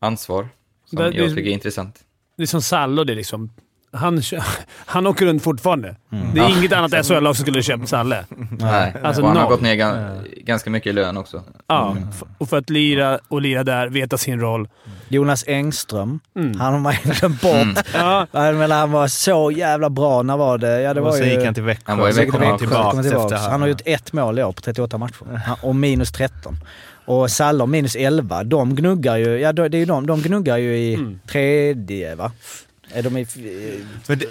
ansvar. 0.00 0.48
Som 0.86 0.96
Det- 0.98 1.04
jag 1.10 1.28
tycker 1.28 1.50
är 1.50 1.54
intressant. 1.54 2.00
Det 2.36 2.42
är 2.42 2.46
som 2.46 2.62
Sallo. 2.62 3.04
Det 3.04 3.12
är 3.12 3.16
liksom, 3.16 3.50
han, 3.92 4.22
han 4.86 5.06
åker 5.06 5.26
runt 5.26 5.42
fortfarande. 5.42 5.96
Det 6.34 6.40
är 6.40 6.58
inget 6.58 6.72
annat 6.72 7.06
SHL-lag 7.06 7.36
som 7.36 7.42
skulle 7.44 7.62
köpt 7.62 7.88
Salle. 7.88 8.24
Nej, 8.58 8.94
Alltså 9.02 9.22
och 9.22 9.28
han 9.28 9.36
har 9.36 9.44
noll. 9.44 9.52
gått 9.52 9.60
ner 9.60 9.74
gan- 9.74 10.24
ganska 10.44 10.70
mycket 10.70 10.90
i 10.90 10.92
lön 10.92 11.16
också. 11.16 11.42
Ja, 11.66 11.96
f- 12.10 12.22
och 12.38 12.48
för 12.48 12.58
att 12.58 12.70
lira 12.70 13.18
och 13.28 13.40
lira 13.42 13.64
där, 13.64 13.88
veta 13.88 14.18
sin 14.18 14.40
roll. 14.40 14.68
Jonas 15.12 15.44
Engström, 15.46 16.20
Mm. 16.36 16.60
han 16.60 16.72
har 16.72 16.80
man 16.80 16.94
ju 17.04 17.10
glömt 17.12 17.40
bort. 17.42 17.84
Ja, 17.94 18.26
Jag 18.32 18.54
menar, 18.54 18.76
han 18.78 18.92
var 18.92 19.08
så 19.08 19.50
jävla 19.50 19.90
bra. 19.90 20.22
När 20.22 20.36
var 20.36 20.58
det? 20.58 20.80
Ja, 20.80 20.94
det 20.94 21.00
var 21.00 21.08
och 21.08 21.14
sen 21.14 21.26
ju... 21.28 21.34
gick 21.34 21.44
han 21.44 21.54
till 21.54 21.62
Växjö. 21.62 21.82
Han 21.86 21.98
var 21.98 22.08
i 22.08 22.12
Växjö, 22.12 22.38
ja. 22.44 22.58
tillbaka 22.58 23.02
tillbaka. 23.02 23.34
efter 23.34 23.50
Han 23.50 23.60
har 23.60 23.68
gjort 23.68 23.82
ett 23.84 24.12
mål 24.12 24.38
i 24.38 24.42
år 24.42 24.52
på 24.52 24.60
38 24.60 24.98
matcher. 24.98 25.16
Och 25.62 25.76
minus 25.76 26.12
13. 26.12 26.56
Och 27.04 27.30
Salle 27.30 27.62
har 27.62 27.66
minus 27.66 27.96
11. 27.96 28.44
De 28.44 28.74
gnuggar 28.74 29.16
ju, 29.16 29.38
ja 29.38 29.52
det 29.52 29.62
är 29.62 29.74
ju 29.78 29.84
de, 29.84 30.06
de 30.06 30.22
gnuggar 30.22 30.56
ju 30.56 30.76
i 30.76 30.94
Mm. 30.94 31.20
tredje 31.28 32.14
va? 32.14 32.32
Är 32.92 33.02
de 33.02 33.16
i... 33.16 33.26
Men 34.06 34.18
det, 34.18 34.26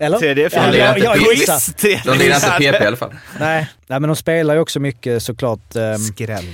Eller? 0.00 0.18
tredje, 0.18 0.44
Ja, 0.44 0.50
fjärde, 0.50 0.76
jag, 0.78 0.98
jag 0.98 1.16
gissar. 1.34 2.04
De 2.12 2.18
lirar 2.18 2.34
inte 2.34 2.50
PP 2.72 2.84
i 2.84 2.86
alla 2.86 2.96
fall. 2.96 3.14
Nej, 3.40 3.68
nej, 3.86 4.00
men 4.00 4.08
de 4.08 4.16
spelar 4.16 4.54
ju 4.54 4.60
också 4.60 4.80
mycket 4.80 5.22
såklart. 5.22 5.76
ehm, 5.76 5.98
Skräll. 5.98 6.44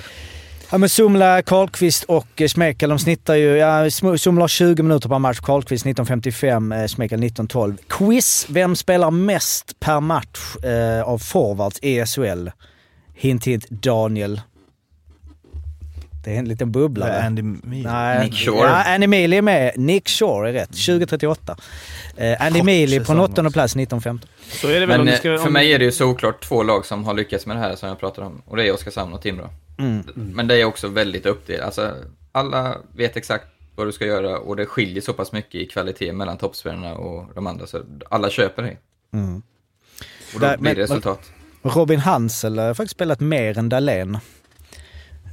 Ja 0.71 0.79
men 0.79 0.89
Sumla, 0.89 1.43
Karlqvist 1.43 2.05
och 2.05 2.41
eh, 2.41 2.49
Schmeichel, 2.49 2.89
de 2.89 2.99
snittar 2.99 3.35
ju... 3.35 3.57
Ja, 3.57 3.91
Sumla 3.91 4.43
har 4.43 4.49
20 4.49 4.83
minuter 4.83 5.09
per 5.09 5.19
match, 5.19 5.41
Karlqvist 5.41 5.87
19.55, 5.87 6.81
eh, 6.81 6.87
Schmeichel 6.87 7.21
19.12. 7.21 7.77
Quiz, 7.89 8.47
vem 8.49 8.77
spelar 8.77 9.11
mest 9.11 9.81
per 9.81 10.01
match 10.01 10.65
eh, 10.65 11.09
av 11.09 11.19
forwards 11.19 11.79
i 11.83 12.07
SHL? 12.07 12.51
Hint 13.15 13.47
hint, 13.47 13.67
Daniel. 13.69 14.41
Det 16.27 16.35
är 16.35 16.39
en 16.39 16.49
liten 16.49 16.73
bubblare. 16.73 17.23
Andy 17.23 17.43
Mil. 17.43 17.85
Nej, 17.85 18.25
Nick 18.25 18.35
Shore. 18.35 18.57
Ja, 18.69 18.95
Andy 18.95 19.07
Mealy 19.07 19.37
är 19.37 19.43
med. 19.43 19.73
Nick 19.77 20.09
Shore 20.09 20.49
är 20.49 20.53
rätt. 20.53 20.71
20.38. 20.71 21.57
Eh, 22.17 22.43
Andy 22.47 22.59
Kort 22.59 22.67
Mealy 22.67 23.01
på 23.01 23.13
en 23.13 23.21
åttonde 23.21 23.51
plats 23.51 23.77
19.15. 23.77 24.21
så 24.49 24.69
är 24.69 24.81
det 24.81 24.87
väl 24.87 24.89
Men 24.89 25.01
om 25.01 25.09
eh, 25.09 25.15
ska... 25.15 25.23
för 25.39 25.47
om- 25.47 25.53
mig 25.53 25.73
är 25.73 25.79
det 25.79 25.85
ju 25.85 25.93
såklart 25.93 26.41
två 26.45 26.63
lag 26.63 26.87
som 26.87 27.05
har 27.05 27.15
lyckats 27.15 27.47
med 27.47 27.57
det 27.57 27.61
här 27.61 27.77
som 27.77 27.89
jag 27.89 28.01
pratar 28.01 28.23
om. 28.23 28.43
Och 28.47 28.57
det 28.57 28.69
är 28.69 28.73
Oskarshamn 28.75 29.13
och 29.13 29.23
Timrå. 29.23 29.49
Mm. 29.79 30.03
Men 30.15 30.47
det 30.47 30.61
är 30.61 30.65
också 30.65 30.89
väldigt 30.89 31.27
uppdelat. 31.27 31.67
Alltså, 31.67 31.95
alla 32.33 32.77
vet 32.97 33.17
exakt 33.17 33.47
vad 33.77 33.87
du 33.87 33.93
ska 33.93 34.07
göra 34.07 34.39
och 34.39 34.57
det 34.57 34.67
skiljer 34.67 35.03
så 35.03 35.13
pass 35.13 35.33
mycket 35.33 35.55
i 35.55 35.67
kvalitet 35.67 36.13
mellan 36.13 36.39
toppspelarna 36.39 36.95
och 36.95 37.35
de 37.35 37.47
andra. 37.47 37.67
Så 37.67 37.83
alla 38.11 38.31
köper 38.31 38.63
det. 38.63 38.77
Mm. 39.19 39.37
Och 40.35 40.41
då 40.41 40.47
Där- 40.47 40.57
blir 40.57 40.69
men- 40.71 40.77
det 40.77 40.83
resultat. 40.83 41.21
Robin 41.63 41.99
Hansel 42.01 42.59
har 42.59 42.75
faktiskt 42.75 42.95
spelat 42.97 43.21
mer 43.21 43.59
än 43.59 43.69
Dahlén. 43.69 44.19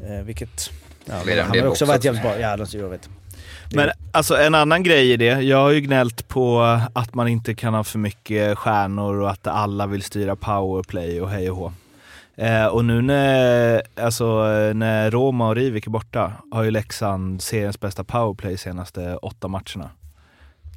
Eh, 0.08 0.26
vilket... 0.26 0.70
Ja, 1.06 1.14
det 1.26 1.42
han 1.42 1.60
har 1.60 1.68
också 1.68 1.86
varit 1.86 2.04
jävligt 2.04 2.24
bra. 2.24 2.40
Ja, 2.40 2.58
de- 2.58 2.78
jag 2.78 2.90
vet. 2.90 3.10
Men 3.76 3.90
alltså 4.12 4.38
en 4.38 4.56
annan 4.56 4.84
grej 4.84 5.12
i 5.12 5.18
det. 5.18 5.26
Jag 5.42 5.58
har 5.58 5.72
ju 5.72 5.82
gnällt 5.82 6.28
på 6.28 6.62
att 6.94 7.14
man 7.14 7.28
inte 7.28 7.54
kan 7.56 7.74
ha 7.74 7.84
för 7.84 8.00
mycket 8.00 8.58
stjärnor 8.58 9.16
och 9.22 9.30
att 9.30 9.48
alla 9.48 9.88
vill 9.88 10.02
styra 10.02 10.36
powerplay 10.36 11.22
och 11.22 11.30
hej 11.30 11.52
och 11.52 11.58
hå. 11.58 11.72
Eh, 12.36 12.66
och 12.66 12.86
nu 12.86 13.02
när, 13.02 13.82
alltså, 14.02 14.44
när 14.74 15.12
Roma 15.12 15.48
och 15.48 15.56
Rivik 15.56 15.86
är 15.88 15.92
borta 15.92 16.32
har 16.52 16.64
ju 16.64 16.72
Leksand 16.72 17.42
seriens 17.42 17.80
bästa 17.80 18.04
powerplay 18.04 18.58
senaste 18.58 19.16
åtta 19.16 19.48
matcherna. 19.48 19.90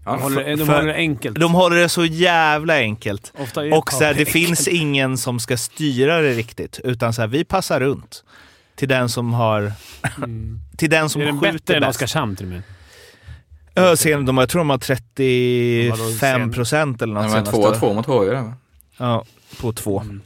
Ja, 0.05 0.13
De 0.13 0.23
håller, 0.23 0.57
de 0.57 0.67
för- 0.67 0.75
håller 0.75 0.87
det 0.89 0.95
enkelt. 0.95 1.41
De 1.41 1.55
håller 1.55 1.77
det 1.77 1.89
så 1.89 2.05
jävla 2.05 2.75
enkelt. 2.79 3.33
Och 3.39 3.49
så 3.49 3.61
här, 3.61 3.75
det 4.01 4.07
enkelt. 4.09 4.29
finns 4.29 4.69
ingen 4.69 5.19
som 5.19 5.39
ska 5.41 5.57
styra 5.57 6.21
det 6.21 6.33
riktigt, 6.33 6.81
utan 6.85 7.13
så 7.13 7.21
här, 7.21 7.29
vi 7.29 7.45
passar 7.45 7.81
runt 7.81 8.25
till 8.77 8.89
den 8.89 9.09
som 9.09 9.33
har... 9.35 9.73
Mm. 10.17 10.61
till 10.77 10.91
den 10.91 11.09
som 11.09 11.23
Är 11.23 11.27
den 11.27 11.41
skjuter 11.41 11.53
bättre 11.59 11.75
än 11.77 11.81
bäst. 11.81 11.91
Oskarshamn 11.91 12.37
till 12.37 12.47
och 12.47 12.53
med? 12.53 12.63
Sen, 13.99 14.25
de, 14.27 14.39
jag 14.39 14.49
tror 14.49 14.61
de 14.61 14.71
har 14.71 14.77
Vadå, 14.77 16.05
35 16.21 16.53
procent 16.53 17.03
eller 17.03 17.15
något 17.15 17.23
De 17.23 17.29
var 17.31 17.37
senaste. 17.37 17.57
två 17.57 17.63
och 17.63 17.79
två 17.79 17.95
mot 17.95 18.07
HV? 18.07 18.53
Ja, 18.99 19.25
på 19.61 19.73
två. 19.73 20.01
Mm. 20.01 20.21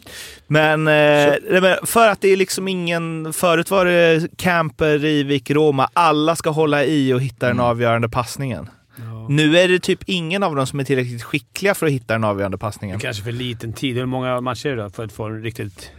Men, 0.47 0.89
eh, 0.89 1.35
nej, 1.51 1.61
men 1.61 1.77
för 1.87 2.09
att 2.09 2.21
det 2.21 2.29
är 2.29 2.37
liksom 2.37 2.69
ingen... 2.69 3.33
Förut 3.33 3.71
var 3.71 3.85
det 3.85 4.29
Camper, 4.37 4.99
Rivik, 4.99 5.51
Roma. 5.51 5.89
Alla 5.93 6.37
ska 6.37 6.51
hålla 6.51 6.85
i 6.85 7.13
och 7.13 7.21
hitta 7.21 7.47
den 7.47 7.57
Mm. 7.57 7.67
avgörande 7.67 8.09
passningen. 8.09 8.69
Ja. 8.97 9.27
Nu 9.29 9.59
är 9.59 9.69
det 9.69 9.79
typ 9.79 10.01
ingen 10.07 10.43
av 10.43 10.57
dem 10.57 10.67
som 10.67 10.81
är 10.81 10.85
tillräckligt 10.85 11.23
skickliga 11.23 11.75
för 11.75 11.87
att 11.87 11.93
hitta 11.93 12.13
den 12.15 12.25
avgörande 12.25 12.57
Det 12.57 12.61
passningen. 12.61 12.97
är 12.97 13.01
kanske 13.01 13.23
för 13.23 13.33
liten 13.33 13.73
tid. 13.73 13.97
Hur 13.97 14.07
många 14.07 14.41
matcher 14.41 14.69
är 14.69 14.77
det 14.77 14.83
då 14.83 14.91
för 14.91 15.05
att 15.05 15.13
få 15.13 15.25
en 15.25 15.43
riktigt... 15.43 15.91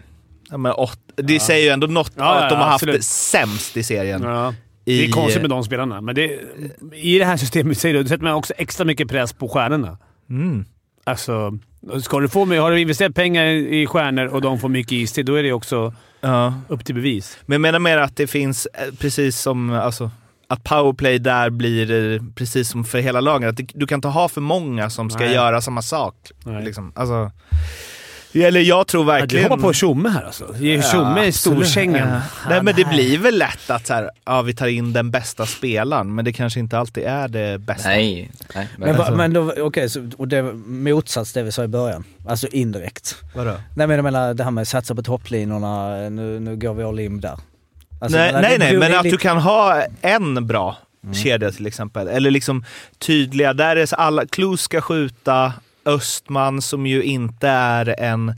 Ja, 0.51 0.57
men 0.57 0.71
åt, 0.71 0.99
det 1.15 1.39
säger 1.39 1.63
ju 1.65 1.69
ändå 1.69 1.87
något 1.87 2.11
Ja, 2.17 2.23
ja, 2.23 2.43
att 2.43 2.49
de 2.49 2.55
har 2.55 2.65
haft 2.65 2.73
absolut. 2.75 2.95
det 2.95 3.03
sämst 3.03 3.77
i 3.77 3.83
serien. 3.83 4.23
Ja. 4.23 4.53
I, 4.85 4.97
Det 4.97 5.05
är 5.05 5.11
konstigt 5.11 5.41
med 5.41 5.49
de 5.49 5.63
spelarna, 5.63 6.01
men 6.01 6.15
det, 6.15 6.39
i 6.93 7.19
det 7.19 7.25
här 7.25 7.37
systemet 7.37 7.77
säger 7.77 7.95
du, 8.03 8.09
sätter 8.09 8.23
man 8.23 8.33
också 8.33 8.53
extra 8.57 8.85
mycket 8.85 9.07
press 9.09 9.33
på 9.33 9.47
stjärnorna. 9.49 9.97
Mm. 10.29 10.65
Alltså, 11.03 11.57
ska 12.03 12.19
du 12.19 12.29
få, 12.29 12.45
har 12.45 12.71
du 12.71 12.79
investerat 12.79 13.15
pengar 13.15 13.45
i 13.45 13.87
stjärnor 13.87 14.25
och 14.25 14.41
de 14.41 14.59
får 14.59 14.69
mycket 14.69 14.91
istid, 14.91 15.25
då 15.25 15.35
är 15.35 15.43
det 15.43 15.53
också 15.53 15.93
Ja. 16.21 16.53
upp 16.67 16.85
till 16.85 16.95
bevis. 16.95 17.37
Men 17.45 17.53
jag 17.53 17.61
menar 17.61 17.79
mer 17.79 17.97
att 17.97 18.15
det 18.17 18.27
finns, 18.27 18.65
eh, 18.73 18.93
precis 18.99 19.39
som, 19.39 19.69
alltså, 19.73 20.11
att 20.47 20.63
powerplay 20.63 21.19
där 21.19 21.49
blir 21.49 22.13
eh, 22.13 22.21
precis 22.35 22.69
som 22.69 22.83
för 22.83 22.99
hela 22.99 23.21
laget. 23.21 23.49
Att 23.49 23.69
du 23.73 23.87
kan 23.87 23.97
inte 23.97 24.07
ha 24.07 24.29
för 24.29 24.41
många 24.41 24.89
som 24.89 25.09
ska 25.09 25.19
Nej. 25.23 25.33
göra 25.33 25.61
samma 25.61 25.81
sak. 25.81 26.15
Liksom. 26.63 26.91
Alltså, 26.95 27.31
eller 28.33 28.61
jag 28.61 28.87
tror 28.87 29.01
Du 29.03 29.07
verkligen... 29.11 29.43
hoppar 29.51 29.57
på 29.63 29.73
Tjomme 29.73 30.09
här 30.09 30.23
alltså. 30.23 30.55
Ge 30.59 30.81
Tjomme 30.81 31.23
i 31.25 31.27
absolut. 31.27 31.35
storkängan. 31.35 32.07
Ja. 32.09 32.21
Nej 32.49 32.63
men 32.63 32.75
det 32.75 32.85
blir 32.85 33.17
väl 33.17 33.37
lätt 33.37 33.69
att 33.69 33.87
så 33.87 33.93
här, 33.93 34.09
ja, 34.25 34.41
vi 34.41 34.53
tar 34.53 34.67
in 34.67 34.93
den 34.93 35.11
bästa 35.11 35.45
spelaren, 35.45 36.15
men 36.15 36.25
det 36.25 36.33
kanske 36.33 36.59
inte 36.59 36.77
alltid 36.79 37.03
är 37.03 37.27
det 37.27 37.57
bästa. 37.57 37.89
Nej, 37.89 38.31
nej. 38.55 38.67
Men, 38.77 38.95
va, 38.97 39.03
alltså- 39.03 39.15
men 39.15 39.37
okej, 39.61 39.89
så, 39.89 40.09
och 40.17 40.27
det 40.27 40.43
motsats 40.65 41.33
det 41.33 41.43
vi 41.43 41.51
sa 41.51 41.63
i 41.63 41.67
början. 41.67 42.03
Alltså 42.27 42.47
indirekt. 42.47 43.15
Vadå? 43.35 43.51
Nej 43.75 43.87
men 43.87 43.89
jag 43.95 44.03
menar 44.03 44.33
det 44.33 44.43
här 44.43 44.51
med 44.51 44.67
satsa 44.67 44.95
på 44.95 45.03
topplinorna, 45.03 45.95
nu, 46.09 46.39
nu 46.39 46.55
går 46.55 46.73
vi 46.73 46.83
all 46.83 46.99
in 46.99 47.21
där. 47.21 47.37
Alltså, 48.01 48.17
nej, 48.17 48.31
nej, 48.33 48.55
nej, 48.59 48.77
men 48.77 48.95
att 48.97 49.03
lite- 49.03 49.15
du 49.15 49.19
kan 49.19 49.37
ha 49.37 49.83
en 50.01 50.47
bra 50.47 50.77
Mm. 51.03 51.13
kedja 51.15 51.51
till 51.51 51.67
exempel. 51.67 52.07
Eller 52.07 52.31
liksom 52.31 52.65
tydliga, 52.99 53.53
där 53.53 53.75
är 53.75 53.85
så 53.85 53.95
alla, 53.95 54.25
Klos 54.25 54.61
ska 54.61 54.81
skjuta, 54.81 55.53
Östman 55.85 56.61
som 56.61 56.85
ju 56.87 57.03
inte 57.03 57.47
är 57.47 57.95
en 57.99 58.33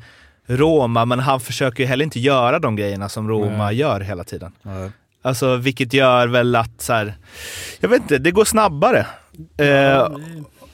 Roma, 0.47 1.05
men 1.05 1.19
han 1.19 1.39
försöker 1.39 1.83
ju 1.83 1.87
heller 1.89 2.03
inte 2.03 2.19
göra 2.19 2.59
de 2.59 2.75
grejerna 2.75 3.09
som 3.09 3.29
Roma 3.29 3.65
Nej. 3.65 3.75
gör 3.75 3.99
hela 3.99 4.23
tiden. 4.23 4.51
Ja. 4.63 4.89
Alltså 5.21 5.55
vilket 5.55 5.93
gör 5.93 6.27
väl 6.27 6.55
att 6.55 6.81
så 6.81 6.93
här, 6.93 7.13
jag 7.79 7.89
vet 7.89 8.01
inte, 8.01 8.17
det 8.17 8.31
går 8.31 8.45
snabbare. 8.45 9.05
Eh, 9.57 10.07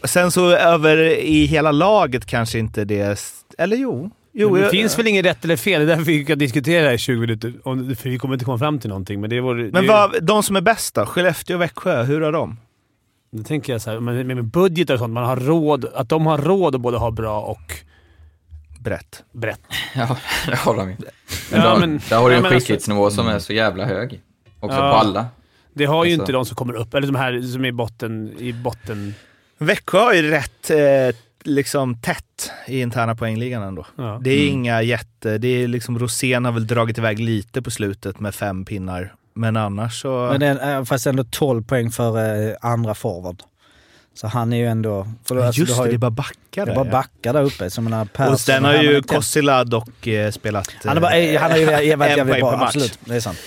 sen 0.03 0.31
så 0.31 0.49
över 0.51 0.97
i 1.19 1.45
hela 1.45 1.71
laget 1.71 2.25
kanske 2.25 2.59
inte 2.59 2.85
det, 2.85 3.19
eller 3.57 3.77
jo, 3.77 4.11
Jo, 4.33 4.55
det 4.55 4.61
jag- 4.61 4.71
finns 4.71 4.99
väl 4.99 5.07
inget 5.07 5.25
rätt 5.25 5.43
eller 5.45 5.57
fel. 5.57 5.79
Det 5.85 5.93
är 5.93 5.97
därför 5.97 6.11
vi 6.11 6.25
kan 6.25 6.37
diskutera 6.39 6.87
det 6.87 6.93
i 6.93 6.97
20 6.97 7.19
minuter. 7.19 7.53
Om, 7.63 7.95
för 7.95 8.09
vi 8.09 8.17
kommer 8.17 8.33
inte 8.35 8.45
komma 8.45 8.57
fram 8.57 8.79
till 8.79 8.89
någonting. 8.89 9.21
Men 9.21 9.29
det 9.29 9.39
vore, 9.39 9.63
Men 9.63 9.81
det, 9.83 9.87
vad, 9.87 10.23
de 10.23 10.43
som 10.43 10.55
är 10.55 10.61
bäst 10.61 10.95
då? 10.95 11.05
Skellefteå 11.05 11.55
och 11.57 11.61
Växjö, 11.61 12.03
hur 12.03 12.21
har 12.21 12.31
de? 12.31 12.57
Då 13.31 13.43
tänker 13.43 13.73
jag 13.73 13.81
så 13.81 13.89
här, 13.91 13.99
med, 13.99 14.25
med 14.25 14.43
budgetar 14.45 14.93
och 14.93 14.99
sånt, 14.99 15.13
man 15.13 15.23
har 15.25 15.37
råd, 15.37 15.85
att 15.85 16.09
de 16.09 16.25
har 16.25 16.37
råd 16.37 16.75
att 16.75 16.81
både 16.81 16.97
ha 16.97 17.11
bra 17.11 17.41
och 17.41 17.73
Brett. 18.79 19.23
brett. 19.31 19.59
Ja, 19.95 20.17
det 20.47 20.55
har 20.55 20.75
de 20.75 20.89
ju. 20.89 20.95
Men 21.51 21.61
Ja, 21.61 21.77
men- 21.79 22.01
där 22.09 22.17
har 22.17 22.29
du 22.29 22.35
en 22.35 22.41
men 22.41 22.45
alltså- 22.45 22.59
skicklighetsnivå 22.59 23.09
som 23.09 23.27
är 23.27 23.39
så 23.39 23.53
jävla 23.53 23.85
hög. 23.85 24.21
Också 24.59 24.77
Ja. 24.77 24.91
på 24.91 24.97
alla. 24.97 25.27
Det 25.73 25.85
har 25.85 26.05
ju 26.05 26.11
Alltså- 26.11 26.21
inte 26.23 26.31
de 26.31 26.45
som 26.45 26.55
kommer 26.55 26.73
upp, 26.73 26.93
eller 26.93 27.07
de 27.07 27.15
här 27.15 27.41
som 27.41 27.65
är 27.65 27.69
i 27.69 27.71
botten. 27.71 28.33
I 28.39 28.53
botten. 28.53 29.13
Växjö 29.57 29.99
har 29.99 30.13
ju 30.13 30.29
rätt 30.29 30.69
eh, 30.69 31.15
liksom 31.43 32.01
tätt 32.01 32.51
i 32.67 32.79
interna 32.81 33.15
poängligan 33.15 33.63
ändå. 33.63 33.85
Ja. 33.95 34.19
Det 34.23 34.29
är 34.29 34.41
Mm. 34.43 34.53
inga 34.53 34.81
jätte... 34.81 35.37
Det 35.37 35.47
är 35.47 35.67
liksom 35.67 35.99
Rosén 35.99 36.45
har 36.45 36.51
väl 36.51 36.67
dragit 36.67 36.97
iväg 36.97 37.19
lite 37.19 37.61
på 37.61 37.71
slutet 37.71 38.19
med 38.19 38.35
fem 38.35 38.65
pinnar. 38.65 39.13
Men 39.39 39.57
annars 39.57 40.01
så... 40.01 40.27
Men 40.31 40.39
det 40.39 40.47
är, 40.47 40.85
fast 40.85 41.07
ändå 41.07 41.23
12 41.23 41.63
poäng 41.63 41.91
för 41.91 42.47
eh, 42.49 42.55
andra 42.61 42.95
forward. 42.95 43.41
Så 44.13 44.27
han 44.27 44.53
är 44.53 44.57
ju 44.57 44.65
ändå... 44.67 45.07
För 45.27 45.35
då, 45.35 45.41
Ja, 45.41 45.47
alltså, 45.47 45.61
Just 45.61 45.77
har 45.77 45.83
det, 45.85 45.91
ju- 45.91 45.91
det 45.91 45.97
är 45.97 45.99
bara 45.99 46.11
backar 46.11 46.65
det 46.65 46.71
är 46.71 46.75
bara 46.75 46.85
backar 46.85 47.33
där 47.33 47.43
uppe. 47.43 47.69
Så 47.69 47.79
jag 47.79 47.83
menar, 47.83 48.05
Persson, 48.05 48.33
Och 48.33 48.39
sen 48.39 48.65
har 48.65 48.73
ju. 48.73 49.01
Kossila 49.01 49.63
dock 49.63 50.07
eh, 50.07 50.31
spelat... 50.31 50.69
Han 50.85 50.97
har, 50.97 51.01
bara, 51.01 51.13
eh, 51.17 51.41
han 51.41 51.51
har 51.51 51.57
ju 51.57 51.65
varit 51.65 51.81
en 52.11 52.17
jävligt 52.17 52.39
bra, 52.39 52.61
absolut. 52.61 52.99
Det 53.05 53.15
är 53.15 53.19
sant. 53.19 53.37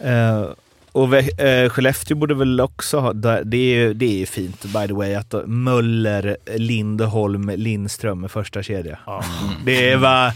Eh, 0.00 0.44
och 0.92 1.14
eh, 1.14 1.68
Skellefteå 1.70 2.16
borde 2.16 2.34
väl 2.34 2.60
också 2.60 2.98
ha, 2.98 3.12
det 3.12 3.56
är 3.56 3.74
ju 3.74 3.94
det 3.94 4.06
är 4.06 4.18
ju 4.18 4.26
fint 4.26 4.62
by 4.64 4.86
the 4.86 4.92
way, 4.92 5.14
att 5.14 5.34
Möller, 5.46 6.36
Lindeholm, 6.56 7.50
Lindström 7.56 8.24
är 8.24 8.28
första 8.28 8.62
kedja. 8.62 8.98
Ja. 9.06 9.24
Det 9.64 9.96
var, 9.96 10.32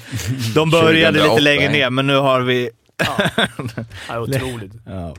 de 0.55 0.71
började 0.71 1.13
lite 1.13 1.27
2008, 1.29 1.41
längre 1.41 1.73
ner, 1.73 1.91
men 1.91 2.07
nu 2.07 2.17
har 2.17 2.41
vi... 2.41 2.71
Ja, 4.09 4.21
otroligt. 4.21 4.73
Ja. 4.87 5.15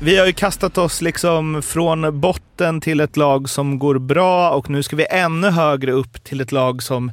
Vi 0.00 0.18
har 0.18 0.26
ju 0.26 0.32
kastat 0.32 0.78
oss 0.78 1.02
liksom 1.02 1.62
från 1.62 2.20
botten 2.20 2.80
till 2.80 3.00
ett 3.00 3.16
lag 3.16 3.48
som 3.48 3.78
går 3.78 3.98
bra 3.98 4.50
och 4.50 4.70
nu 4.70 4.82
ska 4.82 4.96
vi 4.96 5.06
ännu 5.10 5.50
högre 5.50 5.92
upp 5.92 6.24
till 6.24 6.40
ett 6.40 6.52
lag 6.52 6.82
som 6.82 7.12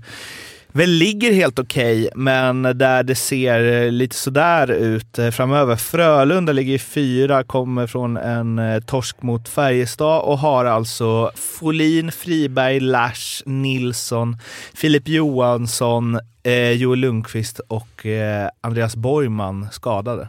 väl 0.74 0.89
ligger 0.89 1.34
helt 1.34 1.59
okej, 1.59 2.09
men 2.15 2.61
där 2.61 3.03
det 3.03 3.15
ser 3.15 3.91
lite 3.91 4.15
sådär 4.15 4.71
ut 4.71 5.19
eh, 5.19 5.30
framöver. 5.32 5.76
Frölunda 5.76 6.51
ligger 6.53 6.74
i 6.74 6.80
fyra, 6.80 7.43
kommer 7.43 7.88
från 7.88 8.17
en 8.17 8.59
eh, 8.59 8.80
torsk 8.80 9.21
mot 9.21 9.49
Färjestad 9.49 10.21
och 10.21 10.38
har 10.38 10.65
alltså 10.65 11.32
Folin, 11.36 12.11
Friberg, 12.11 12.80
Lash, 12.80 13.43
Nilsson, 13.45 14.38
Filip 14.74 15.07
Johansson, 15.07 16.19
eh, 16.43 16.71
Joel 16.71 16.99
Lundqvist 16.99 17.59
och 17.59 18.05
eh, 18.05 18.49
Andreas 18.61 18.95
Borgman 18.95 19.67
skadade. 19.71 20.28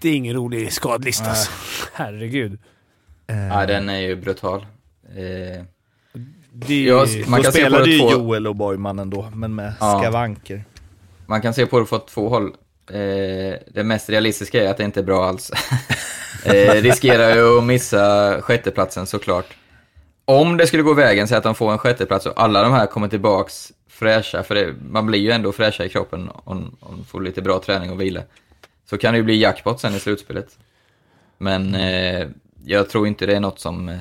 Det 0.00 0.08
är 0.08 0.14
ingen 0.14 0.34
rolig 0.36 0.72
skadlista 0.72 1.30
alltså. 1.30 1.50
Herregud. 1.92 2.58
Eh, 3.26 3.46
Ja, 3.48 3.66
den 3.66 3.88
är 3.88 3.98
ju 4.00 4.16
brutal. 4.16 4.66
Eh, 5.16 5.64
Det 6.52 6.88
är, 6.88 6.88
Ja, 6.88 7.06
man 7.26 7.38
Då 7.40 7.42
kan 7.44 7.52
se 7.52 7.60
på 7.60 7.66
spelade 7.66 7.84
det 7.84 7.90
ju 7.90 7.98
två- 7.98 8.10
Joel 8.12 8.46
och 8.46 8.56
Borgman 8.56 8.98
ändå, 8.98 9.30
men 9.34 9.54
med 9.54 9.72
Ja. 9.80 9.98
skavanker. 10.00 10.64
Man 11.26 11.42
kan 11.42 11.54
se 11.54 11.66
på 11.66 11.80
det 11.80 11.86
från 11.86 12.00
två 12.06 12.28
håll. 12.28 12.46
Eh, 12.90 13.58
det 13.74 13.84
mest 13.84 14.10
realistiska 14.10 14.64
är 14.64 14.70
att 14.70 14.76
det 14.76 14.84
inte 14.84 15.00
är 15.00 15.04
bra 15.04 15.24
alls. 15.28 15.50
eh, 16.44 16.72
riskerar 16.82 17.34
ju 17.34 17.58
att 17.58 17.64
missa 17.64 18.36
sjätteplatsen 18.42 19.06
såklart. 19.06 19.46
Om 20.24 20.56
det 20.56 20.66
skulle 20.66 20.82
gå 20.82 20.94
vägen, 20.94 21.28
så 21.28 21.36
att 21.36 21.42
de 21.42 21.54
får 21.54 21.72
en 21.72 21.78
sjätteplats 21.78 22.26
och 22.26 22.42
alla 22.42 22.62
de 22.62 22.72
här 22.72 22.86
kommer 22.86 23.08
tillbaks 23.08 23.72
fräscha, 23.88 24.42
för 24.42 24.54
det, 24.54 24.74
man 24.90 25.06
blir 25.06 25.18
ju 25.18 25.30
ändå 25.30 25.52
fräscha 25.52 25.84
i 25.84 25.88
kroppen 25.88 26.30
om 26.44 26.76
man 26.80 27.04
får 27.08 27.20
lite 27.20 27.42
bra 27.42 27.58
träning 27.60 27.90
och 27.90 28.00
vila. 28.00 28.22
Så 28.90 28.98
kan 28.98 29.12
det 29.12 29.18
ju 29.18 29.24
bli 29.24 29.40
jackpot 29.40 29.80
sen 29.80 29.94
i 29.94 29.98
slutspelet. 30.00 30.58
Men 31.38 31.74
eh, 31.74 32.28
jag 32.64 32.90
tror 32.90 33.06
inte 33.06 33.26
det 33.26 33.36
är 33.36 33.40
något 33.40 33.60
som... 33.60 33.98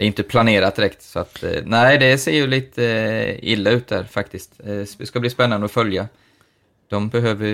Eh, 0.00 0.02
det 0.02 0.04
är 0.04 0.06
inte 0.06 0.22
planerat 0.22 0.76
direkt, 0.76 1.02
så 1.02 1.18
att 1.18 1.42
eh, 1.42 1.62
nej, 1.64 1.98
det 1.98 2.18
ser 2.18 2.32
ju 2.32 2.46
lite 2.46 2.84
eh, 2.84 3.50
illa 3.52 3.70
ut 3.70 3.88
där 3.88 4.04
faktiskt. 4.04 4.60
Eh, 4.64 4.84
det 4.98 5.06
ska 5.06 5.20
bli 5.20 5.30
spännande 5.30 5.64
att 5.64 5.72
följa. 5.72 6.08
De 6.88 7.08
behöver. 7.08 7.46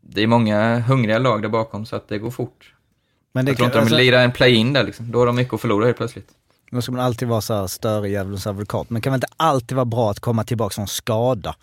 Det 0.00 0.22
är 0.22 0.26
många 0.26 0.78
hungriga 0.78 1.18
lag 1.18 1.42
där 1.42 1.48
bakom, 1.48 1.86
så 1.86 1.96
att 1.96 2.08
det 2.08 2.18
går 2.18 2.30
fort. 2.30 2.74
Men 3.32 3.44
det 3.44 3.50
jag 3.50 3.56
tror 3.56 3.66
inte 3.66 3.78
de 3.78 3.80
alltså, 3.80 3.96
vill 3.96 4.04
lira 4.04 4.20
en 4.20 4.32
play-in 4.32 4.72
där 4.72 4.84
liksom. 4.84 5.10
Då 5.10 5.18
har 5.18 5.26
de 5.26 5.36
mycket 5.36 5.54
att 5.54 5.60
förlora 5.60 5.84
helt 5.84 5.96
plötsligt. 5.96 6.28
då 6.70 6.82
ska 6.82 6.92
man 6.92 7.00
alltid 7.00 7.28
vara 7.28 7.40
så 7.40 7.54
här 7.54 7.66
störig 7.66 8.12
djävulens 8.12 8.46
advokat. 8.46 8.90
Men 8.90 9.02
kan 9.02 9.12
väl 9.12 9.18
inte 9.18 9.34
alltid 9.36 9.76
vara 9.76 9.84
bra 9.84 10.10
att 10.10 10.20
komma 10.20 10.44
tillbaka 10.44 10.74
från 10.74 10.88
skada? 10.88 11.54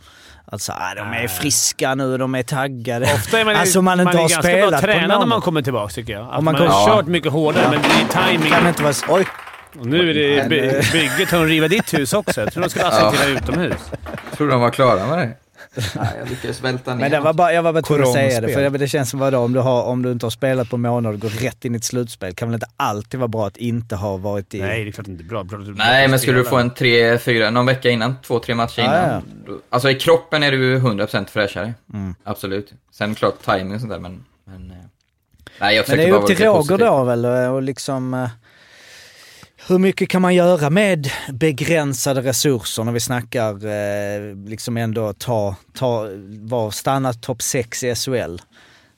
Alltså, 0.51 0.71
ah, 0.71 0.95
de 0.95 1.13
är 1.13 1.27
friska 1.27 1.95
nu, 1.95 2.17
de 2.17 2.35
är 2.35 2.43
taggade. 2.43 3.05
Ofta 3.05 3.39
är 3.39 3.45
man, 3.45 3.55
alltså 3.61 3.81
man 3.81 3.99
inte 3.99 4.03
man 4.03 4.13
är 4.15 4.19
har 4.19 4.29
ganska 4.29 4.41
spelat 4.41 4.69
bra 4.69 4.79
på 4.79 4.85
tränad 4.85 5.19
när 5.19 5.25
man 5.25 5.41
kommer 5.41 5.61
tillbaka 5.61 5.93
tycker 5.93 6.13
jag. 6.13 6.21
Att 6.21 6.43
man, 6.43 6.43
man 6.43 6.67
har 6.67 6.87
kört 6.87 7.07
mycket 7.07 7.31
hårdare, 7.31 7.69
men 7.69 7.81
det 7.81 8.19
är 8.19 8.27
timing. 8.27 8.51
Kan 8.51 8.67
inte 8.67 8.83
vara... 8.83 8.93
Oj! 9.09 9.27
Och 9.79 9.85
nu 9.85 10.09
är 10.09 10.13
det 10.13 10.49
by 10.49 10.81
bygget 10.91 11.29
som 11.29 11.45
riva 11.45 11.67
ditt 11.67 11.93
hus 11.93 12.13
också. 12.13 12.41
Jag 12.41 12.53
tror 12.53 12.63
de 12.63 12.69
skulle 12.69 12.85
asfaltera 12.85 13.29
utomhus. 13.29 13.91
Tror 14.37 14.49
de 14.49 14.61
var 14.61 14.69
klara 14.71 15.07
med 15.07 15.17
det? 15.17 15.46
Nej, 15.95 16.07
jag 16.19 16.29
lyckades 16.29 16.63
välta 16.63 16.93
ner. 16.93 17.01
Men 17.01 17.11
det 17.11 17.19
var 17.19 17.33
bara, 17.33 17.53
jag 17.53 17.63
var 17.63 17.73
bara 17.73 17.81
tvungen 17.81 18.03
att 18.03 18.13
säga 18.13 18.41
det, 18.41 18.53
för 18.53 18.77
det 18.77 18.87
känns 18.87 19.09
som 19.09 19.19
vadå, 19.19 19.39
om 19.39 19.53
du, 19.53 19.59
har, 19.59 19.83
om 19.83 20.01
du 20.01 20.11
inte 20.11 20.25
har 20.25 20.31
spelat 20.31 20.69
på 20.69 20.75
en 20.75 20.81
månad 20.81 21.13
och 21.13 21.19
går 21.19 21.29
rätt 21.29 21.65
in 21.65 21.73
i 21.75 21.77
ett 21.77 21.83
slutspel, 21.83 22.33
kan 22.33 22.47
väl 22.47 22.53
inte 22.53 22.67
alltid 22.77 23.19
vara 23.19 23.27
bra 23.27 23.47
att 23.47 23.57
inte 23.57 23.95
ha 23.95 24.17
varit 24.17 24.53
i... 24.53 24.61
Nej, 24.61 24.83
det 24.83 24.89
är 24.89 24.91
klart 24.91 25.07
inte 25.07 25.23
bra. 25.23 25.43
bra 25.43 25.59
Nej, 25.59 26.07
men 26.07 26.19
skulle 26.19 26.37
du 26.37 26.43
få 26.43 26.57
en 26.57 26.69
tre, 26.69 27.17
fyra, 27.17 27.49
någon 27.49 27.65
vecka 27.65 27.89
innan, 27.89 28.15
två, 28.21 28.39
tre 28.39 28.55
matcher 28.55 28.81
Ja, 28.81 28.85
innan. 28.85 29.09
ja. 29.09 29.21
Då, 29.47 29.59
alltså 29.69 29.89
i 29.89 29.95
kroppen 29.95 30.43
är 30.43 30.51
du 30.51 30.57
ju 30.57 30.79
100% 30.79 31.27
fräschare. 31.29 31.73
Mm. 31.93 32.15
Absolut. 32.23 32.73
Sen 32.91 33.15
klart 33.15 33.41
timing 33.45 33.73
och 33.73 33.79
sånt 33.79 33.91
där, 33.91 33.99
men... 33.99 34.25
men 34.45 34.71
eh, 34.71 34.77
nej, 35.59 35.75
jag 35.75 35.85
Men 35.89 35.97
det 35.97 36.03
är 36.03 36.11
bara 36.11 36.21
upp 36.21 36.27
till 36.27 36.45
Roger 36.45 36.77
då 36.77 37.03
väl 37.03 37.25
och 37.25 37.61
liksom... 37.61 38.27
Hur 39.69 39.79
mycket 39.79 40.09
kan 40.09 40.21
man 40.21 40.35
göra 40.35 40.69
med 40.69 41.07
begränsade 41.33 42.21
resurser 42.21 42.83
när 42.83 42.91
vi 42.91 42.99
snackar 42.99 43.65
eh, 43.65 44.35
liksom 44.35 44.77
ändå 44.77 45.13
ta, 45.13 45.55
ta, 45.73 46.09
var, 46.27 46.71
stanna 46.71 47.13
topp 47.13 47.41
6 47.41 47.83
i 47.83 47.95
SHL? 47.95 48.37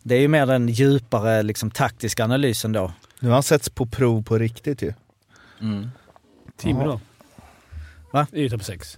Det 0.03 0.15
är 0.15 0.19
ju 0.19 0.27
mer 0.27 0.45
den 0.45 0.69
djupare 0.69 1.43
liksom, 1.43 1.71
taktiska 1.71 2.23
analysen 2.23 2.71
då. 2.71 2.91
Nu 3.19 3.29
har 3.29 3.33
han 3.33 3.43
setts 3.43 3.69
på 3.69 3.85
prov 3.85 4.23
på 4.23 4.37
riktigt 4.37 4.81
ju. 4.81 4.93
Mm. 5.61 5.89
Timrå? 6.57 7.01
Va? 8.11 8.27
Det 8.31 8.37
är 8.37 8.41
ju 8.41 8.49
topp 8.49 8.63
6. 8.63 8.97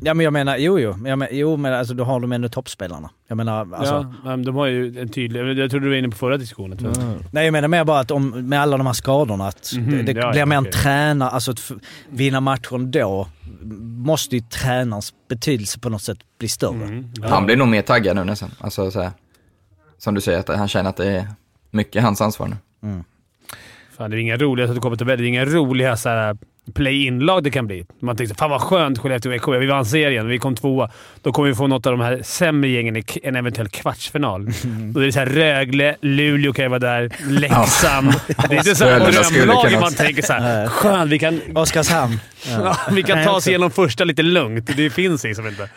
Ja 0.00 0.14
men 0.14 0.24
jag 0.24 0.32
menar, 0.32 0.56
jo 0.56 0.78
jo, 0.78 0.96
jag 1.06 1.18
men, 1.18 1.28
jo 1.30 1.56
men 1.56 1.74
alltså 1.74 1.94
då 1.94 2.04
har 2.04 2.20
de 2.20 2.32
ändå 2.32 2.48
toppspelarna. 2.48 3.10
Jag 3.28 3.36
menar, 3.36 3.74
alltså, 3.74 4.12
ja, 4.24 4.36
men 4.36 4.44
de 4.44 4.54
har 4.54 4.66
ju 4.66 5.00
en 5.00 5.08
tydlig... 5.08 5.58
Jag 5.58 5.70
trodde 5.70 5.86
du 5.86 5.90
var 5.90 5.96
inne 5.96 6.08
på 6.08 6.16
förra 6.16 6.36
diskussionen. 6.36 6.78
tror 6.78 6.92
jag. 6.98 7.16
Nej 7.32 7.44
jag 7.44 7.52
menar 7.52 7.68
mer 7.68 7.84
bara 7.84 7.98
att 8.00 8.10
om, 8.10 8.48
med 8.48 8.60
alla 8.60 8.76
de 8.76 8.86
här 8.86 8.92
skadorna, 8.94 9.48
att 9.48 9.72
Mhm, 9.76 9.90
det, 10.06 10.12
det 10.12 10.20
ja, 10.20 10.30
blir 10.30 10.46
mer 10.46 10.56
en 10.56 10.70
tränare, 10.70 11.30
alltså 11.30 11.50
att 11.50 11.72
vinna 12.08 12.40
matchen 12.40 12.90
då 12.90 13.28
måste 13.80 14.36
ju 14.36 14.42
tränarens 14.42 15.14
betydelse 15.28 15.80
på 15.80 15.88
något 15.88 16.02
sätt 16.02 16.18
bli 16.38 16.48
större. 16.48 16.84
Mm. 16.84 17.10
Ja. 17.14 17.28
Han 17.28 17.46
blir 17.46 17.56
nog 17.56 17.68
mer 17.68 17.82
taggad 17.82 18.16
nu 18.16 18.24
nästan. 18.24 18.50
Alltså 18.60 18.90
så 18.90 19.00
här, 19.00 19.10
som 19.98 20.14
du 20.14 20.20
säger, 20.20 20.38
att 20.38 20.48
han 20.48 20.68
känner 20.68 20.90
att 20.90 20.96
det 20.96 21.10
är 21.10 21.28
mycket 21.70 22.02
hans 22.02 22.20
ansvar 22.20 22.48
nu. 22.48 22.56
Fan, 23.96 24.10
det 24.10 24.16
är 24.16 24.18
inga 24.18 24.36
roliga, 24.36 24.66
så 24.66 24.70
att 24.70 24.76
du 24.76 24.80
kommer 24.80 24.96
till 24.96 25.06
det 25.06 25.12
är 25.12 25.22
inga 25.22 25.44
roliga 25.44 25.96
så 25.96 26.08
här, 26.08 26.36
play-in-lag 26.74 27.44
det 27.44 27.50
kan 27.50 27.66
bli. 27.66 27.86
Man 28.00 28.16
tänkte 28.16 28.34
fan 28.34 28.50
vad 28.50 28.60
skönt 28.60 28.98
Skellefteå 28.98 29.30
och 29.30 29.34
Växjö. 29.34 29.58
Vi 29.58 29.66
vann 29.66 29.86
serien, 29.86 30.28
vi 30.28 30.38
kom 30.38 30.56
tvåa. 30.56 30.90
Då 31.22 31.32
kommer 31.32 31.48
vi 31.48 31.54
få 31.54 31.66
något 31.66 31.86
av 31.86 31.92
de 31.92 32.00
här 32.00 32.22
sämre 32.22 32.70
gängen 32.70 32.96
i 32.96 33.04
en 33.22 33.36
eventuell 33.36 33.68
kvartsfinal. 33.68 34.44
Då 34.94 35.00
är 35.00 35.06
det 35.06 35.12
så 35.12 35.18
här 35.18 35.26
Rögle, 35.26 35.96
Luleå 36.00 36.52
kan 36.52 36.64
ju 36.64 36.68
vara 36.68 36.78
där, 36.78 37.10
Leksand. 37.28 38.12
Det 38.48 38.54
är 38.54 38.58
inte 38.58 38.74
så 38.74 38.84
kunna 38.84 39.80
man 39.80 39.94
tänker 39.94 40.22
såhär. 40.22 40.66
Skönt, 40.68 41.10
vi 41.12 41.18
kan, 41.18 41.40
Oskarshamn. 41.54 42.20
ja, 42.46 42.76
vi 42.92 43.02
kan 43.02 43.24
ta 43.24 43.30
oss 43.30 43.48
igenom 43.48 43.70
första 43.70 44.04
lite 44.04 44.22
lugnt. 44.22 44.70
Det 44.76 44.90
finns 44.90 45.24
liksom 45.24 45.46
inte. 45.46 45.68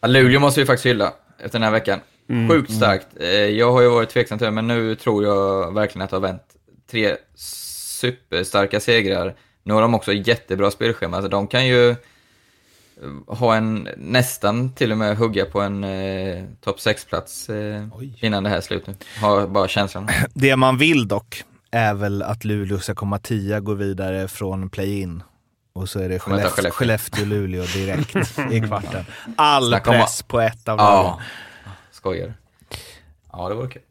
Ja, 0.00 0.08
Luleå 0.08 0.40
måste 0.40 0.60
vi 0.60 0.66
faktiskt 0.66 0.86
hylla 0.86 1.12
efter 1.38 1.58
den 1.58 1.62
här 1.62 1.72
veckan. 1.72 2.00
Mm. 2.30 2.48
Sjukt 2.48 2.72
starkt. 2.72 3.06
Eh, 3.20 3.28
Jag 3.30 3.72
har 3.72 3.82
ju 3.82 3.88
varit 3.88 4.08
tveksam 4.08 4.38
till 4.38 4.44
det, 4.44 4.50
men 4.50 4.66
nu 4.66 4.94
tror 4.94 5.24
jag 5.24 5.74
verkligen 5.74 6.04
att 6.04 6.10
det 6.10 6.16
har 6.16 6.20
vänt. 6.20 6.42
Tre 6.90 7.16
superstarka 7.36 8.80
segrar. 8.80 9.34
Nu 9.68 9.74
har 9.74 9.82
de 9.82 9.94
också 9.94 10.12
jättebra 10.12 10.70
spelschema, 10.70 11.16
alltså 11.16 11.30
de 11.30 11.46
kan 11.46 11.66
ju 11.66 11.90
eh, 11.90 11.96
ha 13.26 13.54
en, 13.54 13.88
nästan 13.96 14.72
till 14.74 14.92
och 14.92 14.98
med 14.98 15.16
hugga 15.16 15.44
på 15.44 15.60
en 15.60 15.84
eh, 15.84 16.44
topp 16.60 16.78
6-plats 16.78 17.48
eh, 17.48 17.84
innan 18.20 18.42
det 18.42 18.50
här 18.50 18.56
är 18.56 18.60
slut 18.60 18.86
nu. 18.86 18.94
Har 19.20 19.46
bara 19.46 19.68
känslan. 19.68 20.08
Det 20.34 20.56
man 20.56 20.78
vill 20.78 21.08
dock 21.08 21.44
är 21.70 21.94
väl 21.94 22.22
att 22.22 22.44
Luleå 22.44 22.78
ska 22.78 22.94
komma 22.94 23.18
tia, 23.18 23.60
gå 23.60 23.74
vidare 23.74 24.28
från 24.28 24.70
play-in. 24.70 25.22
Och 25.72 25.88
så 25.88 26.00
är 26.00 26.08
det 26.08 26.18
Skellefteå, 26.18 26.70
Skellefteå. 26.70 27.24
Skellefteå 27.26 27.62
direkt 27.74 28.38
i 28.52 28.60
kvarten. 28.60 29.04
All 29.36 29.68
Snacka 29.68 29.90
press 29.90 30.22
på 30.22 30.40
ett 30.40 30.68
av 30.68 30.76
lagen. 30.76 31.04
Ja, 31.04 31.20
skojar. 31.90 32.34
Ja, 33.32 33.48
det 33.48 33.54
vore 33.54 33.68
kul. 33.68 33.82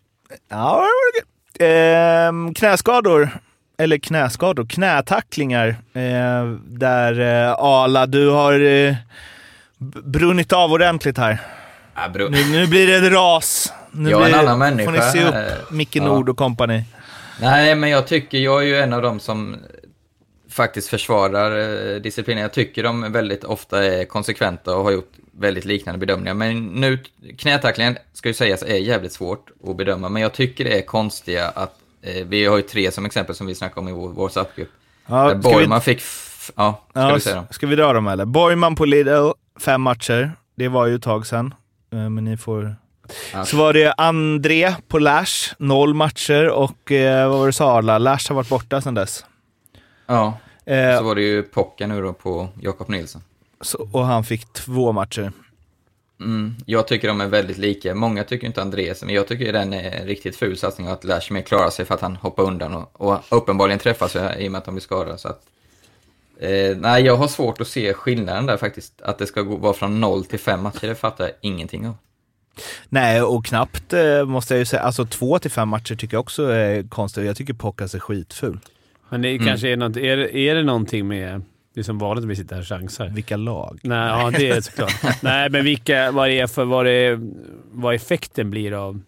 Ja, 0.50 0.72
det 0.74 0.80
var 0.80 1.22
kul. 1.22 1.68
Ehm, 1.68 2.54
knäskador. 2.54 3.40
Eller 3.78 3.98
knäskador, 3.98 4.66
knätacklingar. 4.66 5.68
Eh, 5.94 6.46
där 6.66 7.20
eh, 7.20 7.54
Ala, 7.54 8.06
du 8.06 8.30
har 8.30 8.60
eh, 8.60 8.96
brunnit 10.04 10.54
av 10.54 10.72
ordentligt 10.72 11.18
här. 11.18 11.38
Ja, 11.96 12.10
bro. 12.10 12.28
Nu, 12.30 12.46
nu 12.52 12.68
blir 12.68 12.88
det 12.88 13.08
ett 13.08 13.14
ras. 13.14 13.74
Nu 13.92 14.10
Jag 14.10 14.30
är 14.30 14.34
en 14.34 14.40
annan 14.40 14.60
människa 14.60 14.92
får 14.92 14.92
ni 14.92 15.02
se 15.12 15.24
upp, 15.28 15.34
här. 15.34 15.58
Micke 15.72 15.96
Ja. 15.96 16.04
Nord 16.04 16.30
och 16.30 16.38
kompani. 16.38 16.84
Nej, 17.42 17.76
men 17.76 17.90
jag 17.90 18.08
tycker, 18.08 18.38
jag 18.38 18.62
är 18.62 18.66
ju 18.66 18.78
en 18.78 18.94
av 18.94 19.02
dem 19.02 19.20
som 19.20 19.56
faktiskt 20.50 20.90
försvarar 20.90 21.60
eh, 21.96 22.02
disciplinen. 22.02 22.42
Jag 22.42 22.54
tycker 22.54 22.84
de 22.84 23.12
väldigt 23.12 23.44
ofta 23.44 23.86
är 23.86 24.06
konsekventa 24.06 24.76
och 24.76 24.84
har 24.84 24.92
gjort 24.92 25.12
väldigt 25.32 25.66
liknande 25.66 26.00
bedömningar. 26.00 26.34
Men 26.34 26.66
nu, 26.66 27.00
knätacklingen 27.38 27.98
ska 28.14 28.30
ju 28.30 28.34
sägas 28.34 28.64
är 28.64 28.76
jävligt 28.76 29.14
svårt 29.14 29.50
att 29.68 29.78
bedöma, 29.78 30.10
men 30.10 30.22
jag 30.22 30.34
tycker 30.34 30.64
det 30.64 30.78
är 30.78 30.82
konstiga 30.82 31.48
att, 31.50 31.56
eh, 31.58 31.72
vi 32.26 32.46
har 32.46 32.58
ju 32.58 32.62
tre 32.64 32.92
som 32.92 33.06
exempel 33.06 33.36
som 33.36 33.48
vi 33.48 33.56
snackade 33.56 33.80
om 33.82 33.88
i 33.88 33.92
vår 33.92 34.10
WhatsApp-grupp. 34.10 34.70
Ja, 35.08 35.30
ska 35.30 35.38
vi- 35.38 35.44
Borgman 35.44 35.82
fick, 35.82 36.02
ja, 36.56 36.82
ska 36.90 37.00
Ja, 37.02 37.14
du 37.14 37.20
säga 37.20 37.36
dem? 37.36 37.46
ska 37.50 37.68
vi 37.68 37.76
dra 37.76 37.94
dem 37.94 38.08
eller? 38.08 38.26
Borgman 38.26 38.76
på 38.76 38.86
Lidl, 38.86 39.30
fem 39.60 39.82
matcher. 39.82 40.32
Det 40.56 40.68
var 40.68 40.86
ju 40.86 40.96
ett 40.96 41.04
tag 41.04 41.28
sedan. 41.28 41.54
Eh, 41.94 42.10
Men 42.10 42.24
ni 42.26 42.38
får... 42.38 42.76
Ja. 43.34 43.46
Så 43.46 43.58
var 43.58 43.74
det 43.74 43.94
André 43.98 44.76
på 44.88 45.00
Lash, 45.00 45.54
noll 45.58 45.94
matcher. 45.94 46.48
Och 46.50 46.92
eh, 46.92 47.30
vad 47.30 47.40
var 47.40 47.46
det 47.48 47.54
sa 47.54 47.78
Arla? 47.78 47.98
Lash 47.98 48.30
har 48.30 48.36
varit 48.36 48.50
borta 48.50 48.82
sedan 48.82 48.94
dess. 48.94 49.26
Ja, 50.08 50.38
Eh, 50.66 50.98
så 50.98 51.04
var 51.04 51.16
det 51.16 51.22
ju 51.22 51.44
Pocka 51.44 51.88
nu 51.88 52.02
då 52.02 52.14
på 52.14 52.48
Jakob 52.62 52.90
Nilsson. 52.90 53.22
så, 53.62 53.88
och 53.92 54.06
han 54.06 54.24
fick 54.24 54.54
två 54.54 54.92
matcher. 54.92 55.32
Mm, 56.20 56.56
jag 56.66 56.88
tycker 56.88 57.08
de 57.08 57.22
är 57.22 57.28
väldigt 57.28 57.58
lika. 57.58 57.96
Många 57.96 58.24
tycker 58.24 58.48
inte 58.48 58.62
Andreas, 58.62 59.04
men 59.04 59.16
jag 59.16 59.28
tycker 59.28 59.54
den 59.54 59.74
är 59.74 59.92
en 59.92 60.08
riktigt 60.08 60.36
ful 60.36 60.58
satsning 60.58 60.88
att 60.88 61.04
Lashmer 61.04 61.42
klarar 61.42 61.70
sig 61.70 61.86
för 61.86 61.94
att 61.96 62.02
han 62.02 62.16
hoppar 62.16 62.44
undan 62.44 62.74
och, 62.74 63.02
och 63.02 63.24
uppenbarligen 63.30 63.80
träffar 63.80 64.08
sig 64.08 64.44
i 64.44 64.48
och 64.48 64.52
med 64.52 64.60
att 64.60 64.66
de 64.66 64.74
blir 64.76 64.82
skadade. 64.82 65.18
Så 65.18 65.28
att, 65.28 65.42
eh, 66.40 66.78
nej, 66.78 67.04
jag 67.04 67.16
har 67.18 67.28
svårt 67.28 67.62
att 67.62 67.68
se 67.68 67.94
skillnaden 67.94 68.46
där 68.46 68.58
faktiskt. 68.58 69.02
Att 69.02 69.18
det 69.18 69.26
ska 69.26 69.42
gå, 69.42 69.56
vara 69.56 69.74
från 69.74 70.00
noll 70.02 70.26
till 70.26 70.40
fem 70.40 70.62
matcher, 70.64 70.88
det 70.88 70.96
fattar 70.96 71.24
jag 71.24 71.34
ingenting 71.42 71.88
av. 71.88 71.94
Nej, 72.90 73.22
och 73.22 73.46
knappt 73.46 73.94
eh, 73.94 74.26
måste 74.26 74.54
jag 74.54 74.60
ju 74.60 74.66
säga. 74.66 74.82
Alltså 74.82 75.06
två 75.06 75.40
till 75.40 75.52
fem 75.52 75.70
matcher 75.70 75.96
tycker 75.96 76.16
jag 76.16 76.22
också 76.22 76.44
är 76.44 76.84
konstigt. 76.90 77.26
Jag 77.26 77.38
tycker 77.38 77.54
Pockas 77.54 77.96
är 77.96 78.00
skitful. 78.00 78.60
Men 79.10 79.22
det 79.22 79.30
Mm. 79.30 79.46
kanske 79.48 79.70
är 79.70 79.78
något, 79.78 79.98
är, 79.98 80.18
det- 80.18 80.36
är 80.38 80.56
det 80.56 80.64
någonting 80.64 81.08
med... 81.08 81.42
Det 81.78 81.82
är 81.82 81.84
som 81.84 81.98
vanligt 81.98 82.24
att 82.24 82.30
vi 82.30 82.36
sitter 82.36 82.56
här 82.56 82.62
och 82.62 82.68
chansar. 82.68 83.08
Vilka 83.08 83.38
lag? 83.38 83.80
Nej, 83.84 84.10
ja, 84.10 84.32
det 84.38 84.50
är 84.50 84.62
såklart. 84.62 84.94
Nej, 85.22 85.50
men 85.50 85.64
vilka, 85.64 86.12
vad 86.12 86.30
det 86.30 86.40
är 86.40 86.48
för... 86.48 86.66
Vad, 86.66 86.86
det, 86.86 87.20
vad 87.72 87.96
effekten 87.96 88.50
blir 88.50 88.74
av... 88.74 89.02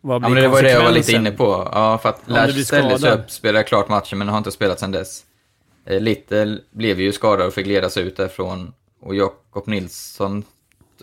Vad 0.00 0.14
Ja, 0.14 0.18
blir 0.28 0.34
men 0.34 0.42
det 0.42 0.48
var 0.48 0.62
det 0.62 0.70
jag 0.70 0.84
var 0.84 0.90
lite 0.90 1.12
inne 1.12 1.30
på. 1.30 1.68
Ja, 1.72 1.98
för 1.98 2.08
att 2.08 2.20
Lash 2.26 2.62
ställde 2.62 2.98
sig 2.98 3.12
upp, 3.12 3.30
spelade 3.30 3.64
klart 3.64 3.88
matchen, 3.88 4.18
men 4.18 4.28
har 4.28 4.38
inte 4.38 4.50
spelat 4.52 4.80
sedan 4.80 4.92
dess. 4.92 5.24
Eh, 5.84 6.00
Little 6.00 6.58
blev 6.70 7.00
ju 7.00 7.12
skadad 7.12 7.46
och 7.46 7.54
fick 7.54 7.66
ledas 7.66 7.96
ut 7.96 8.16
därifrån. 8.16 8.72
Och 9.00 9.14
Jakob 9.14 9.66
Nilsson 9.66 10.44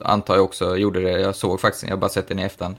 antar 0.01 0.35
jag 0.35 0.43
också 0.43 0.77
gjorde 0.77 1.01
det. 1.01 1.19
Jag 1.19 1.35
såg 1.35 1.61
faktiskt, 1.61 1.83
jag 1.83 1.91
har 1.91 1.97
bara 1.97 2.09
sett 2.09 2.27
den 2.27 2.39
i 2.39 2.43
efterhand. 2.43 2.75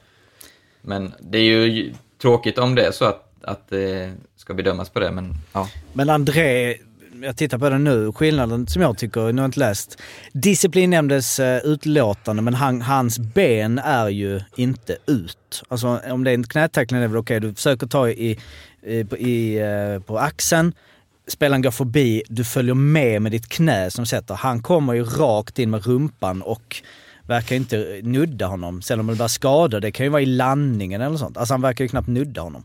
Men 0.82 1.12
det 1.20 1.38
är 1.38 1.42
ju 1.42 1.94
tråkigt 2.22 2.58
om 2.58 2.74
det 2.74 2.86
är 2.86 2.92
så 2.92 3.04
att, 3.04 3.32
att 3.42 3.68
det 3.68 4.12
ska 4.36 4.54
bedömas 4.54 4.90
på 4.90 5.00
det, 5.00 5.10
men 5.10 5.34
ja. 5.52 5.68
Men 5.92 6.10
André, 6.10 6.76
jag 7.22 7.36
tittar 7.36 7.58
på 7.58 7.70
den 7.70 7.84
nu, 7.84 8.12
skillnaden 8.12 8.66
som 8.66 8.82
jag 8.82 8.98
tycker, 8.98 9.20
nu 9.20 9.26
har 9.26 9.32
jag 9.32 9.44
inte 9.48 9.58
läst. 9.60 9.98
Disciplinnämndens 10.32 11.40
eh, 11.40 11.58
utlåtande, 11.64 12.42
men 12.42 12.54
han, 12.54 12.82
hans 12.82 13.18
ben 13.18 13.78
är 13.78 14.08
ju 14.08 14.40
inte 14.56 14.96
ut. 15.06 15.62
Alltså 15.68 16.00
om 16.10 16.24
det 16.24 16.30
är 16.30 16.34
en 16.34 16.44
knätackling 16.46 16.98
är 16.98 17.02
det 17.02 17.08
väl 17.08 17.16
okej, 17.16 17.40
du 17.40 17.54
försöker 17.54 17.86
ta 17.86 18.08
i, 18.08 18.38
i, 18.82 19.04
på- 19.04 19.16
i, 19.18 19.58
eh, 19.58 20.02
på 20.02 20.18
axeln, 20.18 20.72
spelaren 21.28 21.62
går 21.62 21.70
förbi, 21.70 22.22
du 22.28 22.44
följer 22.44 22.74
med 22.74 23.22
med 23.22 23.32
ditt 23.32 23.48
knä 23.48 23.90
som 23.90 24.06
sätter. 24.06 24.34
Han 24.34 24.62
kommer 24.62 24.92
ju 24.94 25.04
rakt 25.04 25.58
in 25.58 25.70
med 25.70 25.86
rumpan 25.86 26.42
och 26.42 26.82
verkar 27.26 27.56
inte 27.56 28.00
nudda 28.02 28.46
honom. 28.46 28.82
Sen 28.82 29.00
om 29.00 29.06
det 29.06 29.14
blir 29.14 29.28
skador, 29.28 29.80
det 29.80 29.90
kan 29.92 30.06
ju 30.06 30.10
vara 30.10 30.22
i 30.22 30.26
landningen 30.26 31.00
eller 31.00 31.16
sånt. 31.16 31.36
Alltså 31.36 31.54
han 31.54 31.62
verkar 31.62 31.84
ju 31.84 31.88
knappt 31.88 32.08
nudda 32.08 32.40
honom. 32.40 32.64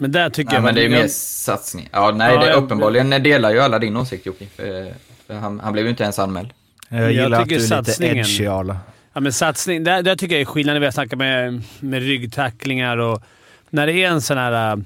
Men 0.00 0.12
där 0.12 0.30
tycker 0.30 0.50
Nej, 0.50 0.56
jag... 0.56 0.64
men 0.64 0.74
det 0.74 0.80
är 0.80 0.82
ju 0.82 0.88
mer 0.90 1.08
satsning. 1.08 1.88
Ja, 1.92 2.10
nej, 2.16 2.34
Ja, 2.34 2.40
det 2.40 2.46
är 2.46 2.50
jag- 2.50 2.62
uppenbarligen 2.64 3.10
delar 3.22 3.50
ju 3.50 3.60
alla 3.60 3.78
din 3.78 3.96
åsikt 3.96 4.26
Jocke. 4.26 4.46
Han, 5.28 5.60
han 5.60 5.72
blev 5.72 5.84
ju 5.84 5.90
inte 5.90 6.02
ens 6.02 6.18
anmäld. 6.18 6.48
Jag 6.88 7.00
Jag 7.02 7.12
gillar 7.12 7.40
att 7.40 7.48
du 7.48 7.56
tycker 7.58 7.74
är 7.74 7.80
lite 7.80 7.92
satsningen- 7.92 8.16
edgy 8.18 8.46
Arla. 8.46 8.76
Ja, 9.12 9.20
men 9.20 9.32
satsning. 9.32 9.84
Där, 9.84 10.02
där 10.02 10.16
tycker 10.16 10.34
jag 10.34 10.40
är 10.40 10.44
skillnaden. 10.46 10.80
Vi 10.80 10.86
har 10.86 10.92
snackat 10.92 11.18
med, 11.18 11.62
med 11.80 12.02
ryggtacklingar 12.02 12.96
och... 12.96 13.22
När 13.70 13.86
det 13.86 13.92
är 13.92 14.08
en 14.08 14.20
sån 14.22 14.38
här 14.38 14.76
uh, 14.76 14.82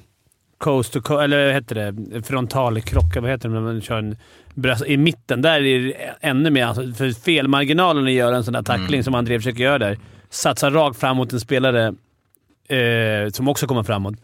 coast 0.59 0.93
to 0.93 1.01
coast, 1.03 1.23
eller 1.23 1.45
vad 1.45 1.55
heter 1.55 1.75
det? 1.75 2.23
Frontalkrock, 2.23 3.17
vad 3.17 3.31
heter 3.31 3.49
det 3.49 3.55
när 3.55 3.61
man 3.61 3.81
kör 3.81 3.99
en 3.99 4.17
bröst 4.55 4.85
i 4.87 4.97
mitten? 4.97 5.43
Där 5.43 5.61
är 5.61 5.81
det 5.83 5.95
ännu 6.21 6.51
mer. 6.51 6.67
Alltså, 6.67 6.93
för 6.93 7.11
felmarginalen 7.25 8.05
att 8.05 8.11
göra 8.13 8.37
en 8.37 8.45
sån 8.45 8.55
där 8.55 8.63
tackling 8.63 9.05
som 9.05 9.15
André 9.15 9.39
försöker 9.39 9.65
göra 9.65 9.79
där. 9.79 9.99
Satsa 10.31 10.71
rakt 10.71 11.01
fram 11.01 11.17
mot 11.17 11.33
en 11.33 11.41
spelare 11.41 11.95
eh, 12.69 13.31
som 13.33 13.49
också 13.49 13.67
kommer 13.67 13.83
framåt. 13.83 14.15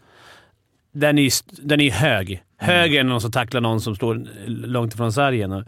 Den 0.91 1.17
är 1.17 1.21
ju 1.23 1.29
den 1.61 1.81
är 1.81 1.91
hög. 1.91 2.43
Högre 2.57 2.99
än 3.01 3.07
någon 3.07 3.21
som 3.21 3.31
tacklar 3.31 3.61
någon 3.61 3.81
som 3.81 3.95
står 3.95 4.25
långt 4.47 4.93
ifrån 4.93 5.13
sargen. 5.13 5.51
och- 5.51 5.63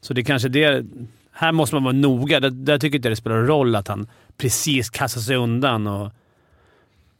Så 0.00 0.14
det 0.14 0.20
är 0.20 0.24
kanske 0.24 0.48
det... 0.48 0.84
Här 1.32 1.52
måste 1.52 1.74
man 1.76 1.84
vara 1.84 1.92
noga. 1.92 2.40
Där, 2.40 2.50
där 2.50 2.78
tycker 2.78 2.94
jag 2.94 2.98
inte 2.98 3.08
det 3.08 3.16
spelar 3.16 3.36
roll 3.36 3.76
att 3.76 3.88
han 3.88 4.06
precis 4.36 4.90
kastar 4.90 5.20
sig 5.20 5.36
undan. 5.36 5.86
Och, 5.86 6.10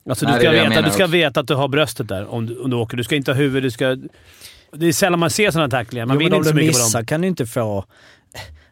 alltså, 0.09 0.27
du, 0.27 0.33
Nej, 0.33 0.41
det 0.41 0.47
ska 0.51 0.69
veta, 0.69 0.83
du 0.83 0.91
ska 0.91 1.07
veta 1.07 1.41
att 1.41 1.47
du 1.49 1.55
har 1.55 1.69
bröstet 1.69 2.09
där 2.09 2.27
om 2.27 2.47
du, 2.47 2.59
om 2.59 2.71
du 2.71 2.77
åker. 2.77 2.97
Du 2.97 3.05
ska 3.05 3.17
inte 3.17 3.31
ha 3.31 3.37
huvudet. 3.37 3.63
Du 3.63 3.71
ska, 3.71 3.97
det 4.73 4.87
är 4.87 4.93
sällan 4.93 5.19
man 5.19 5.31
ser 5.31 5.51
sådana 5.51 5.71
tacklingar. 5.71 6.07
Man 6.07 6.15
jo, 6.17 6.19
vinner 6.19 6.37
om 6.37 6.39
inte 6.41 6.49
så 6.51 6.55
du 6.57 6.61
mycket 6.63 6.75
på 6.79 6.85
missar 6.85 6.99
dem. 6.99 7.07
kan 7.07 7.21
du 7.21 7.29
inte 7.29 7.47
få... 7.47 7.85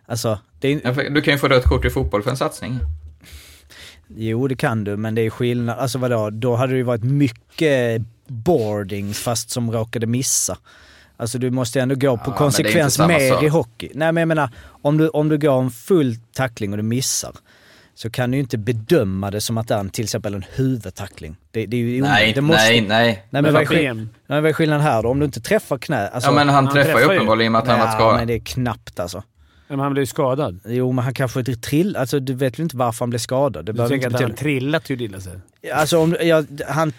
Alltså, 0.07 0.39
det 0.61 0.69
är, 0.73 1.11
Du 1.11 1.21
kan 1.21 1.35
ju 1.35 1.39
få 1.39 1.49
rött 1.49 1.65
kort 1.65 1.85
i 1.85 1.91
fotboll 1.91 2.23
för 2.23 2.31
en 2.31 2.37
satsning. 2.37 2.79
Jo, 4.17 4.49
det 4.49 4.57
kan 4.57 4.85
du, 4.85 4.97
men 4.97 5.15
det 5.15 5.23
är 5.23 5.31
skillnad. 5.31 5.79
Alltså 5.79 5.99
vadå, 5.99 6.31
då 6.31 6.57
hade 6.57 6.73
det 6.73 6.77
ju 6.77 6.83
varit 6.83 7.05
mycket 7.05 8.03
boardings 8.31 9.19
fast 9.19 9.51
som 9.51 9.73
råkade 9.73 10.07
missa. 10.07 10.59
Alltså 11.17 11.39
du 11.39 11.51
måste 11.51 11.79
ju 11.79 11.83
ändå 11.83 11.95
gå 11.95 12.17
på 12.17 12.23
men 12.25 12.33
är 12.35 12.39
konsekvens 12.39 12.99
mer 12.99 13.31
sak. 13.31 13.43
i 13.43 13.49
hockey. 13.49 13.91
Nej 13.95 14.13
men 14.13 14.21
jag 14.21 14.29
menar, 14.29 14.51
om 14.83 14.97
du, 14.99 15.09
om 15.09 15.29
du 15.29 15.39
går 15.39 15.63
en 15.63 15.71
full 15.71 16.17
tackling 16.35 16.71
och 16.71 16.77
du 16.77 16.83
missar 16.83 17.33
så 17.95 18.11
kan 18.11 18.31
du 18.31 18.37
ju 18.37 18.41
inte 18.41 18.59
bedöma 18.59 19.31
det 19.31 19.41
som 19.41 19.59
att 19.59 19.69
det 19.69 19.75
är 19.75 19.79
en, 19.79 19.91
till 19.91 20.05
exempel 20.05 20.35
en 20.35 20.45
huvudtackling. 20.55 21.37
Det, 21.51 21.67
det 21.67 21.77
är 21.77 21.81
ju 21.81 22.03
Nej, 22.03 22.33
det 22.33 22.41
måste, 22.41 22.63
nej, 22.63 22.81
nej. 22.81 23.27
Nej 23.31 23.43
men 23.43 23.53
vad 23.53 23.63
är, 23.63 23.67
för 23.67 23.75
skill- 23.75 23.85
ben? 23.85 24.11
nej, 24.27 24.41
vad 24.41 24.49
är 24.49 24.53
skillnaden 24.53 24.85
här 24.87 25.03
då? 25.03 25.09
Om 25.09 25.19
du 25.19 25.25
inte 25.25 25.41
träffar 25.41 25.79
knä? 25.79 26.09
Alltså, 26.09 26.31
Ja, 26.31 26.35
men 26.35 26.49
han, 26.49 26.65
han 26.67 26.75
träffar 26.75 26.99
ju 27.01 27.05
uppenbarligen 27.05 27.47
i 27.47 27.49
och 27.49 27.53
med 27.53 27.59
att 27.63 27.69
han 27.69 27.79
varit 27.79 27.91
Ja, 27.93 27.97
skadad. 27.99 28.17
men 28.17 28.27
det 28.29 28.35
är 28.35 28.39
knappt 28.39 29.01
alltså. 29.01 29.23
Men 29.71 29.81
han 29.81 29.93
blev 29.93 30.03
ju 30.03 30.07
skadad. 30.07 30.61
Jo 30.65 30.93
men 30.93 31.05
han 31.05 31.15
kanske 31.15 31.39
inte 31.41 31.57
trill... 31.57 31.97
Alltså 31.97 32.21
du 32.21 32.35
vet 32.35 32.59
ju 32.59 32.63
inte 32.63 32.77
varför 32.77 33.05
han 33.05 33.11
blev 33.11 33.19
skadad. 33.19 33.65
Det 33.65 33.73
Du 33.73 33.79
tänker 33.79 33.95
inte 33.95 34.17
att 34.17 34.23
han 34.23 34.35
trillat 34.35 34.91
ur 34.91 35.03
illa 35.03 35.21
sig? 35.21 35.33
Alltså 35.75 35.99
om... 35.99 36.17
Ja, 36.21 36.45
han... 36.69 36.93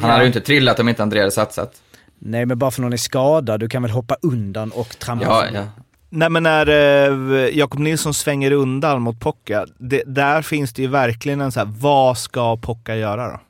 Han 0.00 0.10
hade 0.10 0.22
ju 0.22 0.26
inte 0.26 0.40
trillat 0.40 0.80
om 0.80 0.88
inte 0.88 1.02
André 1.02 1.20
hade 1.20 1.30
satsat. 1.30 1.82
Nej 2.18 2.46
men 2.46 2.58
bara 2.58 2.70
för 2.70 2.82
någon 2.82 2.92
är 2.92 2.96
skadad, 2.96 3.60
du 3.60 3.68
kan 3.68 3.82
väl 3.82 3.90
hoppa 3.90 4.16
undan 4.22 4.70
och 4.70 4.98
trampa 4.98 5.24
Ja, 5.24 5.46
ja. 5.54 5.66
Nej 6.10 6.30
men 6.30 6.42
när 6.42 6.68
eh, 6.68 7.58
Jakob 7.58 7.80
Nilsson 7.80 8.14
svänger 8.14 8.50
undan 8.52 9.02
mot 9.02 9.20
Pocka, 9.20 9.66
det, 9.78 10.02
där 10.06 10.42
finns 10.42 10.72
det 10.72 10.82
ju 10.82 10.88
verkligen 10.88 11.40
en 11.40 11.52
så 11.52 11.60
här, 11.60 11.68
vad 11.78 12.18
ska 12.18 12.56
Pocka 12.56 12.96
göra 12.96 13.28
då? 13.28 13.40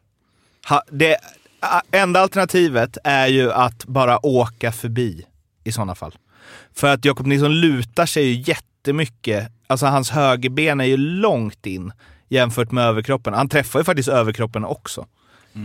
Ha, 0.69 0.83
det 0.91 1.17
enda 1.91 2.21
alternativet 2.21 2.99
är 3.05 3.27
ju 3.27 3.53
att 3.53 3.85
bara 3.85 4.27
åka 4.27 4.73
förbi 4.73 5.27
i 5.65 5.73
sådana 5.73 5.95
fall. 5.95 6.15
För 6.79 6.95
att 6.95 7.05
Jakob 7.05 7.27
Nilsson 7.27 7.61
lutar 7.61 8.07
sig 8.07 8.25
ju 8.25 8.43
jättemycket. 8.47 9.49
Alltså 9.67 9.87
hans 9.87 10.11
högerben 10.11 10.81
är 10.81 10.85
ju 10.85 10.97
långt 10.97 11.67
in 11.67 11.93
jämfört 12.29 12.71
med 12.73 12.85
överkroppen. 12.85 13.35
Han 13.35 13.49
träffar 13.49 13.81
ju 13.81 13.85
faktiskt 13.85 14.09
överkroppen 14.09 14.65
också 14.65 15.07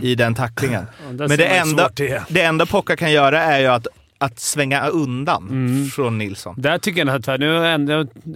i 0.01 0.15
den 0.15 0.35
tacklingen. 0.35 0.85
Där 1.11 1.27
Men 1.27 1.37
det 1.37 1.45
enda, 1.45 1.89
det 2.29 2.41
enda 2.41 2.65
Pocka 2.65 2.95
kan 2.95 3.11
göra 3.11 3.41
är 3.43 3.59
ju 3.59 3.67
att, 3.67 3.87
att 4.17 4.39
svänga 4.39 4.87
undan 4.87 5.47
Mm. 5.49 5.85
från 5.85 6.17
Nilsson. 6.17 6.55
Där 6.57 6.77
tycker 6.77 7.05
jag 7.05 7.15
att 7.29 7.39
nu 7.39 7.65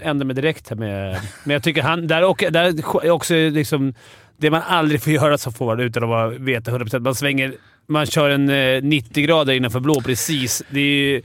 ändrar 0.01 0.23
mig 0.25 0.36
direkt 0.36 0.69
här 0.69 0.75
med... 0.78 1.19
Men 1.43 1.53
jag 1.53 1.63
tycker 1.63 1.82
han... 1.84 2.07
Där, 2.07 2.23
och, 2.23 2.43
där 2.51 2.63
är 3.05 3.09
också 3.11 3.34
liksom... 3.36 3.93
Det 4.39 4.49
man 4.51 4.61
aldrig 4.67 5.01
får 5.03 5.13
göra 5.23 5.38
som 5.38 5.53
forward 5.53 5.82
utan 5.82 6.03
att 6.03 6.09
vara- 6.09 6.30
veta 6.30 6.71
100%. 6.71 6.99
Man 6.99 7.15
svänger... 7.15 7.53
Man 7.89 8.05
kör 8.05 8.30
en 8.30 8.49
eh, 8.49 8.84
90 8.84 9.23
grader 9.25 9.53
innanför 9.53 9.80
blå 9.80 10.01
precis. 10.01 10.63
Det 10.69 10.80
är 10.80 10.84
ju 10.84 11.21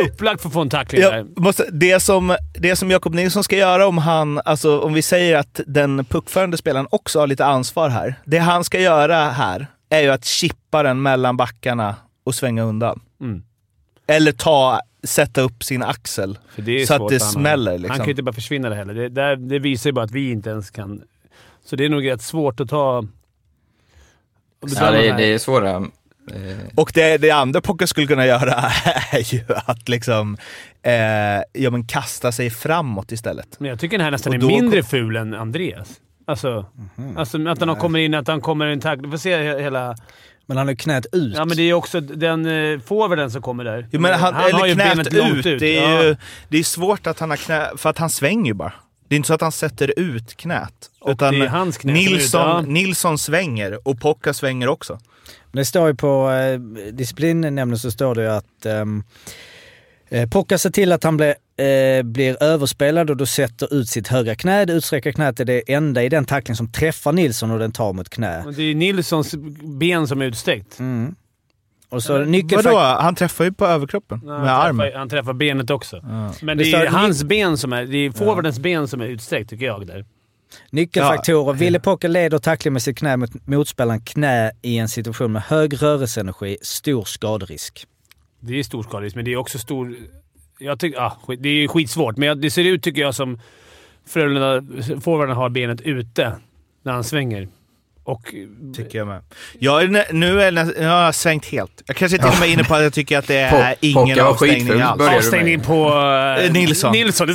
upplagt 0.00 0.40
för 0.42 0.48
att 0.48 0.52
få 0.52 0.60
en 0.60 0.68
tackling 0.68 1.00
där. 1.00 1.26
Måste, 1.36 1.70
det 1.70 2.00
som, 2.00 2.36
det 2.54 2.76
som 2.76 2.90
Jakob 2.90 3.14
Nilsson 3.14 3.44
ska 3.44 3.56
göra 3.56 3.86
om 3.86 3.98
han, 3.98 4.40
alltså 4.44 4.80
om 4.80 4.92
vi 4.92 5.02
säger 5.02 5.36
att 5.36 5.60
den 5.66 6.04
puckförande 6.04 6.56
spelaren 6.56 6.86
också 6.90 7.20
har 7.20 7.26
lite 7.26 7.44
ansvar 7.44 7.88
här. 7.88 8.14
Det 8.24 8.38
han 8.38 8.64
ska 8.64 8.80
göra 8.80 9.16
här 9.30 9.66
är 9.88 10.00
ju 10.00 10.08
att 10.08 10.24
chippa 10.24 10.82
den 10.82 11.02
mellan 11.02 11.36
backarna 11.36 11.96
och 12.24 12.34
svänga 12.34 12.62
undan. 12.62 13.00
Mm. 13.20 13.42
Eller 14.06 14.32
ta, 14.32 14.80
sätta 15.04 15.40
upp 15.40 15.64
sin 15.64 15.82
axel 15.82 16.38
För 16.54 16.62
det 16.62 16.82
är 16.82 16.86
så 16.86 16.94
att 16.94 17.08
det 17.08 17.22
han. 17.22 17.32
smäller. 17.32 17.72
Han 17.72 17.80
Liksom. 17.80 17.96
kan 17.96 18.06
ju 18.06 18.10
inte 18.12 18.22
bara 18.22 18.32
försvinna 18.32 18.68
det 18.68 18.76
heller. 18.76 18.94
Det, 18.94 19.08
där, 19.08 19.36
det 19.36 19.58
visar 19.58 19.90
ju 19.90 19.94
bara 19.94 20.04
att 20.04 20.10
vi 20.10 20.30
inte 20.30 20.50
ens 20.50 20.70
kan... 20.70 21.02
Så 21.64 21.76
det 21.76 21.84
är 21.84 21.88
nog 21.88 22.06
rätt 22.06 22.22
svårt 22.22 22.60
att 22.60 22.68
ta... 22.68 23.04
Ja, 24.80 24.90
det, 24.90 25.12
det 25.12 25.24
är 25.24 25.38
svåra. 25.38 25.86
Eh, 26.32 26.66
Och 26.74 26.90
det, 26.94 27.18
det 27.18 27.30
andra 27.30 27.60
Pocka 27.60 27.86
skulle 27.86 28.06
kunna 28.06 28.26
göra 28.26 28.52
är 29.12 29.34
ju 29.34 29.40
att 29.66 29.88
liksom, 29.88 30.36
eh, 30.82 30.92
ja 31.62 31.70
men 31.70 31.84
kasta 31.86 32.32
sig 32.32 32.50
framåt 32.50 33.12
istället. 33.12 33.60
Men 33.60 33.70
jag 33.70 33.78
tycker 33.80 33.98
den 33.98 34.04
här 34.04 34.10
nästan 34.10 34.30
Och 34.36 34.42
är 34.42 34.46
mindre 34.46 34.80
kom- 34.80 34.88
ful 34.88 35.16
än 35.16 35.34
Andreas. 35.34 35.88
Alltså, 36.26 36.66
Mhm. 36.96 37.16
alltså 37.16 37.48
att 37.48 37.60
han 37.60 37.76
kommer 37.76 37.98
in, 37.98 38.14
att 38.14 38.28
han 38.28 38.40
kommer 38.40 38.66
i 38.66 38.72
en 38.72 38.80
tackling. 38.80 39.02
Du 39.02 39.10
får 39.10 39.18
se 39.18 39.36
he- 39.36 39.60
hela... 39.62 39.94
Men 40.46 40.56
han 40.56 40.66
har 40.66 40.72
ju 40.72 40.76
knät 40.76 41.06
ut. 41.12 41.34
Ja, 41.36 41.44
men 41.44 41.56
det 41.56 41.62
är 41.62 41.66
ju 41.66 41.72
också 41.74 42.00
den 42.00 42.46
uh, 42.46 42.80
forwarden 42.80 43.30
som 43.30 43.42
kommer 43.42 43.64
där. 43.64 43.88
Jo, 43.90 44.00
men 44.00 44.14
han, 44.14 44.34
har 44.34 44.48
eller 44.48 44.66
ju 44.66 44.74
knät 44.74 45.12
långt 45.12 45.46
ut. 45.46 45.60
Det 45.60 45.78
är, 45.78 45.92
Ja. 45.92 46.02
ju, 46.04 46.16
det 46.48 46.58
är 46.58 46.62
svårt 46.62 47.06
att 47.06 47.20
han 47.20 47.30
har 47.30 47.36
knä, 47.36 47.66
för 47.76 47.90
att 47.90 47.98
han 47.98 48.10
svänger 48.10 48.46
ju 48.46 48.54
bara. 48.54 48.72
Det 49.08 49.14
är 49.14 49.16
inte 49.16 49.26
så 49.26 49.34
att 49.34 49.40
han 49.40 49.52
sätter 49.52 49.98
ut 49.98 50.36
knät. 50.36 50.90
Och 51.00 51.10
utan 51.10 51.34
det 51.34 51.44
är 51.44 51.48
hans 51.48 51.78
knä 51.78 51.92
som 51.92 52.00
är 52.06 52.10
Nilsson, 52.10 52.40
ut, 52.40 52.66
ja. 52.66 52.72
Nilsson 52.72 53.18
svänger 53.18 53.88
och 53.88 54.00
Pocka 54.00 54.34
svänger 54.34 54.68
också. 54.68 54.98
Det 55.52 55.64
står 55.64 55.88
ju 55.88 55.94
på 55.94 56.30
eh, 56.30 56.60
disciplinnämnden 56.92 57.78
så 57.78 57.90
står 57.90 58.14
det 58.14 58.22
ju 58.22 58.28
att 58.28 58.66
ehm, 58.66 59.02
eh, 60.08 60.28
Pocka 60.28 60.58
ser 60.58 60.70
till 60.70 60.92
att 60.92 61.04
han 61.04 61.16
blir, 61.16 61.34
eh, 61.66 62.02
blir 62.02 62.42
överspelad 62.42 63.10
och 63.10 63.16
då 63.16 63.26
sätter 63.26 63.74
ut 63.74 63.88
sitt 63.88 64.08
högra 64.08 64.34
knä. 64.34 64.64
Det 64.64 64.72
utsträckta 64.72 65.12
knät 65.12 65.40
är 65.40 65.44
det 65.44 65.72
enda 65.72 66.02
i 66.02 66.08
den 66.08 66.24
tackling 66.24 66.56
som 66.56 66.72
träffar 66.72 67.12
Nilsson 67.12 67.50
och 67.50 67.58
den 67.58 67.72
tar 67.72 67.92
mot 67.92 68.08
knä. 68.08 68.44
Det 68.56 68.62
är 68.62 68.74
Nilssons 68.74 69.34
ben 69.62 70.08
som 70.08 70.22
är 70.22 70.26
utsträckt. 70.26 70.78
Mm. 70.78 71.14
Och 71.88 72.02
så 72.02 72.18
nyckelfaktor... 72.18 72.70
Vadå? 72.72 73.02
Han 73.02 73.14
träffar 73.14 73.44
ju 73.44 73.52
på 73.52 73.66
överkroppen 73.66 74.20
Nej, 74.24 74.38
med 74.38 74.50
han, 74.50 74.66
armen. 74.66 74.86
träffar, 74.86 74.98
han 74.98 75.08
träffar 75.08 75.32
benet 75.32 75.70
också. 75.70 76.00
Men 76.42 76.58
Det 76.58 76.72
är 76.72 76.86
hans 76.86 77.24
ben 77.24 77.58
som 77.58 77.72
är... 77.72 77.84
Det 77.84 77.98
är 77.98 78.10
forwardens 78.10 78.58
ben 78.58 78.88
som 78.88 79.00
är 79.00 79.06
utsträckt, 79.06 79.50
tycker 79.50 79.66
jag. 79.66 79.86
där. 79.86 80.04
Nyckelfaktorer. 80.70 81.52
Ville 81.52 81.80
Pocka 81.80 82.08
leder 82.08 82.38
tackling 82.38 82.72
med 82.72 82.82
sitt 82.82 82.98
knä 82.98 83.16
mot 83.16 83.46
motspelaren 83.46 84.00
knä 84.00 84.52
i 84.62 84.78
en 84.78 84.88
situation 84.88 85.32
med 85.32 85.42
hög 85.42 85.82
rörelseenergi, 85.82 86.56
stor 86.62 87.04
skaderisk. 87.04 87.86
Det 88.40 88.58
är 88.58 88.62
stor 88.62 88.82
skaderisk, 88.82 89.16
men 89.16 89.24
det 89.24 89.32
är 89.32 89.36
också 89.36 89.58
stor... 89.58 89.96
Jag 90.58 90.78
tycker... 90.78 91.00
Ah, 91.00 91.18
det 91.38 91.48
är 91.48 91.68
skitsvårt, 91.68 92.16
men 92.16 92.40
det 92.40 92.50
ser 92.50 92.64
ut, 92.64 92.82
tycker 92.82 93.00
jag, 93.00 93.14
som 93.14 93.40
Frölunda 94.06 94.62
forwarden 95.00 95.36
har 95.36 95.48
benet 95.48 95.80
ute 95.80 96.32
när 96.82 96.92
han 96.92 97.04
svänger. 97.04 97.48
Och... 98.04 98.34
Tycker 98.76 98.98
jag 98.98 99.06
med. 99.06 99.22
Jag 99.58 99.90
nu 100.12 100.42
är 100.42 100.52
jag, 100.52 100.72
jag 100.80 100.88
har 100.88 101.12
svängt 101.12 101.46
helt. 101.46 101.82
Jag 101.86 101.96
kanske 101.96 102.18
till 102.18 102.26
och 102.26 102.38
med 102.40 102.48
är 102.48 102.52
inne 102.52 102.64
på 102.64 102.74
att 102.74 102.82
jag 102.82 102.92
tycker 102.92 103.18
att 103.18 103.26
det 103.26 103.36
är 103.36 103.50
Po- 103.50 103.74
ingen 103.80 104.20
avstängning 104.20 104.80
alls. 104.80 105.02
Avstängning 105.02 105.60
på... 105.60 105.88
Eh, 106.40 106.52
Nilsson. 106.52 106.92
Nilsson. 106.92 107.28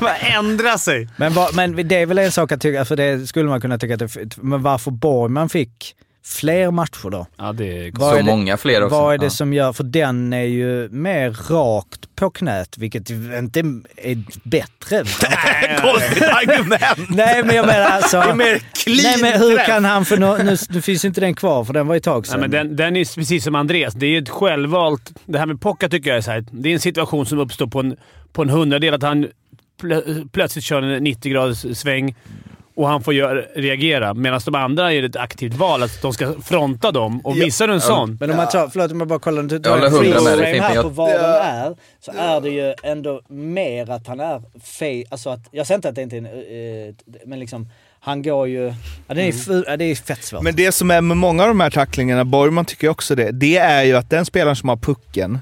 Bara 0.00 0.16
ändra 0.38 0.78
sig. 0.78 1.08
Men, 1.16 1.32
vad- 1.32 1.54
men 1.54 1.88
det 1.88 1.96
är 1.96 2.06
väl 2.06 2.18
en 2.18 2.32
sak 2.32 2.52
att 2.52 2.60
tycka, 2.60 2.84
för 2.84 2.96
det 2.96 3.26
skulle 3.26 3.48
man 3.48 3.60
kunna 3.60 3.78
tycka 3.78 3.94
att 3.94 4.00
det, 4.14 4.36
Men 4.36 4.62
varför 4.62 4.90
Borgman 4.90 5.48
fick 5.48 5.94
fler 6.24 6.70
matcher 6.70 7.10
då? 7.10 7.26
Ja, 7.36 7.52
det 7.52 7.86
är... 7.86 7.90
Vad 7.94 8.10
så 8.10 8.16
är 8.16 8.22
det- 8.22 8.30
många 8.30 8.56
fler 8.56 8.84
också. 8.84 8.96
Vad 8.96 9.14
är 9.14 9.18
det 9.18 9.24
Ja. 9.24 9.30
som 9.30 9.52
gör, 9.52 9.72
för 9.72 9.84
den 9.84 10.32
är 10.32 10.42
ju 10.42 10.88
mer 10.88 11.30
rakt 11.50 12.16
på 12.16 12.30
knät, 12.30 12.78
vilket 12.78 13.10
ju 13.10 13.38
inte 13.38 13.60
är 13.96 14.48
bättre. 14.48 14.96
Konstigt 15.82 16.22
argument! 16.22 17.08
Nej 17.08 17.42
men 17.44 17.56
jag 17.56 17.66
menar 17.66 17.80
alltså... 17.86 18.20
Det 18.20 18.30
är 18.30 18.34
mer 18.34 18.58
clean 18.84 18.98
Nej 19.02 19.32
men 19.32 19.40
hur 19.40 19.56
träff. 19.56 19.66
kan 19.66 19.84
han, 19.84 20.04
för 20.04 20.16
nu, 20.16 20.44
nu, 20.44 20.56
nu 20.70 20.82
finns 20.82 21.04
inte 21.04 21.20
den 21.20 21.34
kvar 21.34 21.64
för 21.64 21.72
den 21.72 21.86
var 21.86 21.94
ju 21.94 21.96
ett 21.98 22.04
tag 22.04 22.22
Nej, 22.22 22.30
sedan. 22.30 22.40
men 22.40 22.50
den, 22.50 22.76
den 22.76 22.96
är 22.96 23.14
precis 23.14 23.44
som 23.44 23.54
Andreas. 23.54 23.94
Det 23.94 24.06
är 24.06 24.22
ett 24.22 24.28
självvalt... 24.28 25.12
Det 25.26 25.38
här 25.38 25.46
med 25.46 25.60
Pocka 25.60 25.88
tycker 25.88 26.10
jag 26.10 26.16
är 26.16 26.20
så 26.22 26.30
här, 26.30 26.44
Det 26.50 26.68
är 26.68 26.72
en 26.72 26.80
situation 26.80 27.26
som 27.26 27.38
uppstår 27.38 27.66
på 27.66 27.80
en, 27.80 27.96
på 28.32 28.42
en 28.42 28.50
hundradel. 28.50 28.94
Att 28.94 29.02
han 29.02 29.26
plö, 29.80 30.00
plötsligt 30.32 30.64
kör 30.64 30.82
en 30.82 31.04
90 31.04 31.32
graders 31.32 31.78
sväng 31.78 32.14
och 32.74 32.88
han 32.88 33.02
får 33.02 33.14
göra, 33.14 33.40
reagera. 33.54 34.14
Medan 34.14 34.40
de 34.44 34.54
andra 34.54 34.92
är 34.92 35.02
ett 35.02 35.16
aktivt 35.16 35.54
val. 35.54 35.82
Att 35.82 36.02
de 36.02 36.12
ska 36.12 36.40
fronta 36.40 36.90
dem. 36.92 37.20
Och 37.20 37.36
missar 37.36 37.68
du 37.68 37.74
en 37.74 37.80
sån... 37.80 38.16
Men 38.20 38.30
om 38.30 38.36
man 38.36 38.48
tar, 38.48 38.68
förlåt 38.68 38.92
om 38.92 38.98
jag 39.00 39.08
bara 39.08 39.18
kollar, 39.18 39.42
du 39.42 39.58
tar 39.58 39.78
en 39.78 39.92
Fimpen. 40.02 40.26
här 40.62 40.74
Jag- 40.74 40.82
på 40.82 40.88
vad 40.88 41.10
den 41.10 41.24
är, 41.34 41.76
så 42.00 42.12
är 42.16 42.40
det 42.40 42.48
ju 42.50 42.74
ändå 42.82 43.20
mer 43.28 43.90
att 43.90 44.06
han 44.06 44.20
är 44.20 44.42
fej, 44.64 45.04
alltså 45.10 45.30
att, 45.30 45.40
jag 45.50 45.66
säger 45.66 45.78
inte 45.78 45.88
att 45.88 45.94
det 45.94 46.02
inte 46.02 46.16
är 46.16 46.18
en, 46.18 46.26
eh, 46.88 46.94
men 47.26 47.40
liksom, 47.40 47.68
han 48.00 48.22
går 48.22 48.48
ju, 48.48 48.74
ja, 49.08 49.14
det, 49.14 49.22
är, 49.22 49.32
fu- 49.32 49.64
ja, 49.66 49.76
det 49.76 49.84
är 49.84 49.94
fett 49.94 50.24
svårt. 50.24 50.42
Men 50.42 50.56
det 50.56 50.72
som 50.72 50.90
är 50.90 51.00
med 51.00 51.16
många 51.16 51.42
av 51.42 51.48
de 51.48 51.60
här 51.60 51.70
tacklingarna, 51.70 52.24
Borgman 52.24 52.64
tycker 52.64 52.88
också 52.88 53.14
det, 53.14 53.30
det 53.30 53.56
är 53.56 53.82
ju 53.82 53.96
att 53.96 54.10
den 54.10 54.24
spelaren 54.24 54.56
som 54.56 54.68
har 54.68 54.76
pucken 54.76 55.38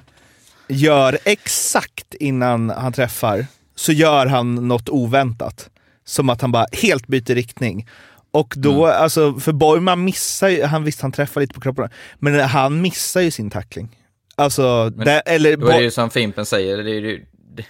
gör 0.68 1.18
exakt 1.24 2.14
innan 2.14 2.70
han 2.70 2.93
träffar, 2.93 3.47
så 3.74 3.93
gör 3.93 4.26
han 4.26 4.68
något 4.68 4.89
oväntat. 4.89 5.70
Som 6.05 6.31
att 6.31 6.41
han 6.41 6.53
bara 6.53 6.67
helt 6.73 7.07
byter 7.07 7.35
riktning. 7.35 7.89
Och 8.33 8.55
då, 8.57 8.87
Mm. 8.87 9.03
alltså, 9.03 9.35
för 9.35 9.53
Borgman 9.53 10.05
missar 10.05 10.49
ju, 10.49 10.63
han 10.65 10.85
visst 10.85 11.01
han 11.01 11.13
träffar 11.13 11.41
lite 11.41 11.55
på 11.55 11.61
kroppen, 11.61 11.89
men 12.19 12.41
han 12.41 12.81
missar 12.81 13.21
ju 13.21 13.31
sin 13.31 13.51
tackling. 13.51 13.97
Alltså, 14.35 14.93
Men 14.97 15.07
det, 15.07 15.21
eller... 15.21 15.57
Då 15.57 15.69
är 15.69 15.77
det 15.79 15.83
ju 15.83 15.91
som 15.91 16.11
Fimpen 16.11 16.47
säger, 16.47 16.79
det 16.79 16.91
är 16.91 17.01
ju, 17.01 17.27
det, 17.57 17.65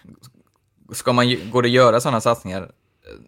ska 0.93 1.13
man, 1.13 1.51
går 1.51 1.63
det 1.63 1.69
att 1.69 1.73
göra 1.73 2.01
sådana 2.01 2.21
satsningar, 2.21 2.71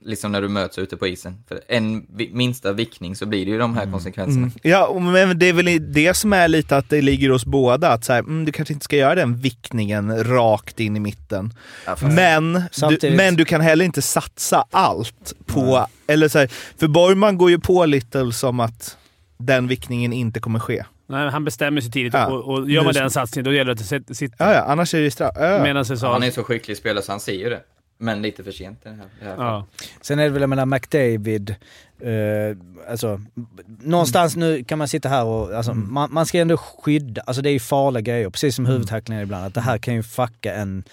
liksom 0.01 0.33
när 0.33 0.43
du 0.43 0.49
möts 0.49 0.79
ute 0.79 0.97
på 0.97 1.07
isen? 1.07 1.45
För 1.49 1.61
en 1.69 2.07
minsta 2.33 2.73
vickning 2.73 3.17
så 3.17 3.27
blir 3.27 3.45
det 3.45 3.51
ju 3.51 3.59
de 3.59 3.77
här 3.77 3.91
konsekvenserna. 3.91 4.47
Mm. 4.47 4.53
Ja, 4.63 4.99
men 4.99 5.39
det 5.39 5.47
är 5.47 5.53
väl 5.53 5.93
det 5.93 6.15
som 6.15 6.33
är 6.33 6.49
lite 6.49 6.77
att 6.77 6.91
det 6.91 7.03
ligger 7.03 7.31
hos 7.31 7.45
båda. 7.45 7.89
Att 7.89 8.05
så 8.05 8.13
här, 8.13 8.21
mm, 8.21 8.45
du 8.45 8.53
kanske 8.53 8.75
inte 8.75 8.85
ska 8.85 8.97
göra 8.97 9.15
den 9.15 9.37
vickningen 9.37 10.25
rakt 10.25 10.81
in 10.81 10.97
i 10.97 11.01
mitten. 11.01 11.55
Ja, 11.87 11.97
Men 12.01 12.63
du, 13.01 13.11
men 13.11 13.37
du 13.37 13.45
kan 13.45 13.61
heller 13.61 13.85
inte 13.85 14.03
satsa 14.03 14.65
allt 14.71 15.35
på... 15.47 15.87
Eller 16.07 16.29
så 16.29 16.39
här, 16.39 16.51
för 16.79 16.89
Borgman 16.89 17.39
går 17.39 17.51
ju 17.51 17.59
på 17.59 17.87
Little 17.87 18.33
som 18.33 18.61
att 18.61 18.97
den 19.39 19.69
vickningen 19.69 20.13
inte 20.13 20.41
kommer 20.41 20.59
ske. 20.59 20.85
Nej, 21.09 21.31
han 21.31 21.45
bestämmer 21.45 21.81
sig 21.81 21.91
tidigt 21.91 22.15
Ja. 22.15 22.27
och, 22.27 22.55
och 22.55 22.71
gör 22.71 22.85
man 22.85 22.95
den 22.95 23.11
satsningen 23.11 23.45
då 23.45 23.53
gäller 23.53 23.75
det 23.75 23.97
att 24.11 24.17
sitter. 24.17 24.37
Ja, 24.39 24.55
ja, 24.55 24.61
annars 24.61 24.95
är 24.95 25.01
det 25.01 25.11
straff. 25.11 25.33
Ja. 25.37 25.59
Han 26.13 26.23
är 26.23 26.31
så 26.31 26.43
skicklig 26.45 26.77
spelare 26.77 27.05
så 27.05 27.13
han 27.13 27.21
ser 27.21 27.33
ju 27.33 27.51
det. 27.51 27.61
Men 28.03 28.23
lite 28.23 28.45
för 28.45 28.53
sent 28.53 28.79
i 28.87 28.89
det 28.89 28.95
här, 28.95 29.07
det 29.21 29.25
här. 29.27 29.35
Ja. 29.47 29.67
Sen 30.01 30.19
är 30.19 30.23
det 30.23 30.29
väl, 30.31 30.41
jag 30.43 30.51
menar, 30.51 30.67
McDavid, 30.67 31.51
eh, 32.01 32.57
alltså, 32.91 33.21
någonstans 33.81 34.37
nu 34.37 34.65
kan 34.65 34.79
man 34.79 34.89
sitta 34.89 35.09
här 35.09 35.25
och, 35.25 35.53
alltså, 35.55 35.73
Mm. 35.73 35.93
man, 35.95 36.09
man 36.13 36.27
ska 36.27 36.39
ändå 36.39 36.57
skydda, 36.57 37.23
alltså 37.27 37.43
det 37.43 37.51
är 37.51 37.53
ju 37.53 37.61
farliga 37.61 38.01
grejer, 38.01 38.31
precis 38.31 38.57
som 38.57 38.67
huvudtacklingar 38.67 39.23
ibland, 39.23 39.45
att 39.45 39.55
det 39.55 39.61
här 39.61 39.79
kan 39.79 39.95
ju 39.95 40.03
fucka 40.03 40.55
en, 40.55 40.85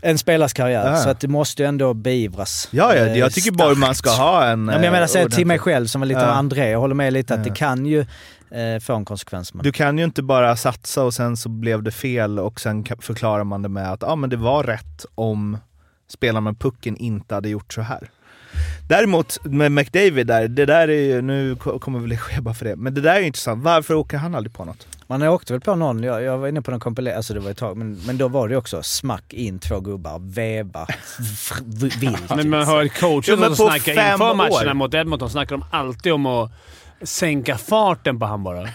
en 0.00 0.18
spelars 0.18 0.52
karriär. 0.52 0.90
Ja. 0.90 0.96
Så 0.96 1.08
att 1.08 1.20
det 1.20 1.28
måste 1.28 1.62
ju 1.62 1.68
ändå 1.68 1.94
beivras. 1.94 2.68
ja, 2.70 2.94
ja, 2.94 3.06
eh, 3.06 3.18
jag 3.18 3.32
tycker 3.32 3.50
starkt. 3.52 3.58
Borgman 3.58 3.94
ska 3.94 4.10
ha 4.10 4.44
en... 4.44 4.48
Ja, 4.48 4.54
men 4.74 4.82
jag 4.84 4.92
menar, 4.92 5.00
eh, 5.02 5.06
säg 5.06 5.30
till 5.30 5.46
mig 5.46 5.58
själv 5.58 5.86
som 5.86 6.00
var 6.00 6.06
lite 6.06 6.20
Ja. 6.20 6.26
av 6.26 6.32
André, 6.36 6.70
jag 6.70 6.80
håller 6.80 6.94
med 6.94 7.12
lite 7.12 7.34
att 7.34 7.40
Ja. 7.46 7.52
det 7.52 7.58
kan 7.58 7.86
ju 7.86 8.00
eh, 8.50 8.78
få 8.80 8.94
en 8.94 9.04
konsekvens. 9.04 9.54
Men. 9.54 9.62
Du 9.64 9.72
kan 9.72 9.98
ju 9.98 10.04
inte 10.04 10.22
bara 10.22 10.56
satsa 10.56 11.04
och 11.04 11.14
sen 11.14 11.36
så 11.36 11.48
blev 11.48 11.82
det 11.82 11.90
fel 11.90 12.38
och 12.38 12.60
sen 12.60 12.84
förklarar 13.00 13.44
man 13.44 13.62
det 13.62 13.68
med 13.68 13.92
att 13.92 14.02
ah, 14.04 14.16
men 14.16 14.30
det 14.30 14.36
var 14.36 14.62
rätt 14.62 15.06
om 15.14 15.58
spelaren 16.08 16.44
med 16.44 16.58
pucken 16.58 16.96
inte 16.96 17.34
hade 17.34 17.48
gjort 17.48 17.72
så 17.72 17.80
här. 17.80 18.10
Däremot 18.88 19.44
med 19.44 19.72
McDavid 19.72 20.26
där, 20.26 20.48
det 20.48 20.66
där 20.66 20.88
är 20.88 21.02
ju, 21.02 21.22
nu 21.22 21.56
ko- 21.56 21.78
kommer 21.78 21.98
väl 21.98 22.16
ske 22.16 22.40
bara 22.40 22.54
för 22.54 22.64
det, 22.64 22.76
men 22.76 22.94
det 22.94 23.00
där 23.00 23.14
är 23.14 23.20
ju 23.20 23.26
intressant. 23.26 23.64
Varför 23.64 23.94
åker 23.94 24.16
han 24.16 24.34
aldrig 24.34 24.52
på 24.54 24.64
något? 24.64 24.86
Man 25.06 25.22
åkte 25.22 25.52
väl 25.52 25.60
på 25.60 25.74
någon, 25.74 26.02
jag, 26.02 26.22
jag 26.22 26.38
var 26.38 26.48
inne 26.48 26.62
på 26.62 26.70
någon 26.70 26.80
kompilering, 26.80 27.16
alltså 27.16 27.34
det 27.34 27.40
var 27.40 27.50
ett 27.50 27.56
tag, 27.58 27.76
men, 27.76 28.00
men 28.06 28.18
då 28.18 28.28
var 28.28 28.48
det 28.48 28.56
också 28.56 28.82
smack 28.82 29.32
in 29.34 29.58
två 29.58 29.80
gubbar, 29.80 30.18
veva, 30.18 30.86
vilt. 32.00 32.36
Men 32.36 32.50
man 32.50 32.66
hör 32.66 32.88
men 33.36 33.56
som 33.56 33.66
snackar 33.70 33.92
inför 34.12 34.30
år. 34.30 34.34
matcherna 34.34 34.74
mot 34.74 34.94
Edmonton 34.94 35.30
snackar 35.30 35.56
de 35.56 35.64
alltid 35.70 36.12
om 36.12 36.26
att 36.26 36.50
sänka 37.02 37.58
farten 37.58 38.18
på 38.18 38.26
han 38.26 38.42
bara. 38.42 38.68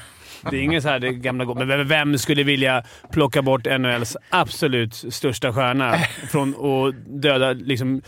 Det 0.51 0.57
är 0.57 0.61
ingen 0.61 0.81
så 0.81 0.89
här 0.89 0.99
det 0.99 1.13
gamla 1.13 1.45
gå- 1.45 1.55
Men 1.65 1.87
vem- 1.87 2.17
skulle 2.17 2.43
vilja 2.43 2.83
plocka 3.11 3.41
bort 3.41 3.65
NHLs 3.67 4.17
absolut 4.29 4.95
största 5.09 5.53
stjärna 5.53 5.95
från 6.31 6.49
att 6.49 7.21
döda, 7.21 7.53
liksom, 7.53 8.01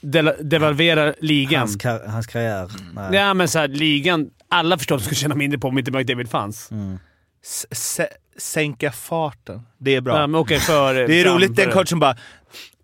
de, 0.00 0.32
devalvera 0.40 1.14
ligan? 1.20 1.58
Hans, 1.60 1.76
kar- 1.76 2.06
hans 2.08 2.26
karriär. 2.26 2.68
Nej. 2.94 3.08
Ja, 3.20 3.34
men 3.34 3.48
så 3.48 3.58
här, 3.58 3.68
ligan. 3.68 4.30
Alla 4.48 4.78
förstår 4.78 4.96
att 4.96 5.00
de 5.02 5.04
skulle 5.04 5.16
tjäna 5.16 5.34
mindre 5.34 5.58
på 5.58 5.68
om 5.68 5.78
inte 5.78 5.90
McDavid 5.90 6.30
fanns. 6.30 6.70
Mm. 6.70 6.98
Sänka 8.38 8.92
farten. 8.92 9.62
Det 9.78 9.94
är 9.94 10.00
bra. 10.00 10.20
Ja, 10.20 10.26
men 10.26 10.40
okej, 10.40 10.60
för, 10.60 10.94
det 11.08 11.20
är 11.20 11.24
roligt 11.24 11.56
den 11.56 11.70
coachen 11.70 11.98
bara, 11.98 12.16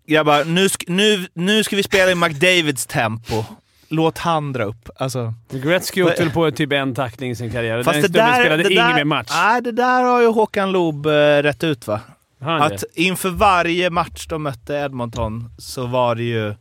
grabbar 0.07 0.43
nu, 0.45 0.67
sk- 0.67 0.83
nu, 0.87 1.27
nu 1.33 1.63
ska 1.63 1.75
vi 1.75 1.83
spela 1.83 2.11
i 2.11 2.15
McDavids 2.15 2.85
tempo. 2.85 3.43
Låt 3.95 4.17
han 4.17 4.53
dra 4.53 4.63
upp. 4.63 4.89
Alltså, 4.95 5.33
Gretzky 5.51 6.03
åkte 6.03 6.23
väl 6.23 6.31
på 6.31 6.51
typ 6.51 6.71
en 6.71 6.95
tackling 6.95 7.31
i 7.31 7.35
sin 7.35 7.51
karriär. 7.51 7.83
fast 7.83 8.01
Den 8.01 8.11
det 8.11 8.19
där, 8.19 8.39
spelade 8.39 8.63
det 8.63 8.71
ingen 8.73 8.87
där, 8.87 8.95
mer 8.95 9.03
match. 9.03 9.31
Nej, 9.31 9.61
det 9.61 9.71
där 9.71 10.03
har 10.03 10.21
ju 10.21 10.27
Håkan 10.27 10.71
Loob 10.71 11.05
eh, 11.05 11.11
rätt 11.41 11.63
ut 11.63 11.87
va? 11.87 11.99
Han 12.41 12.61
Att 12.61 12.69
det? 12.69 13.01
inför 13.01 13.29
varje 13.29 13.89
match 13.89 14.27
de 14.27 14.43
mötte 14.43 14.75
Edmonton 14.75 15.49
så 15.57 15.85
var 15.85 16.15
det 16.15 16.23
ju 16.23 16.53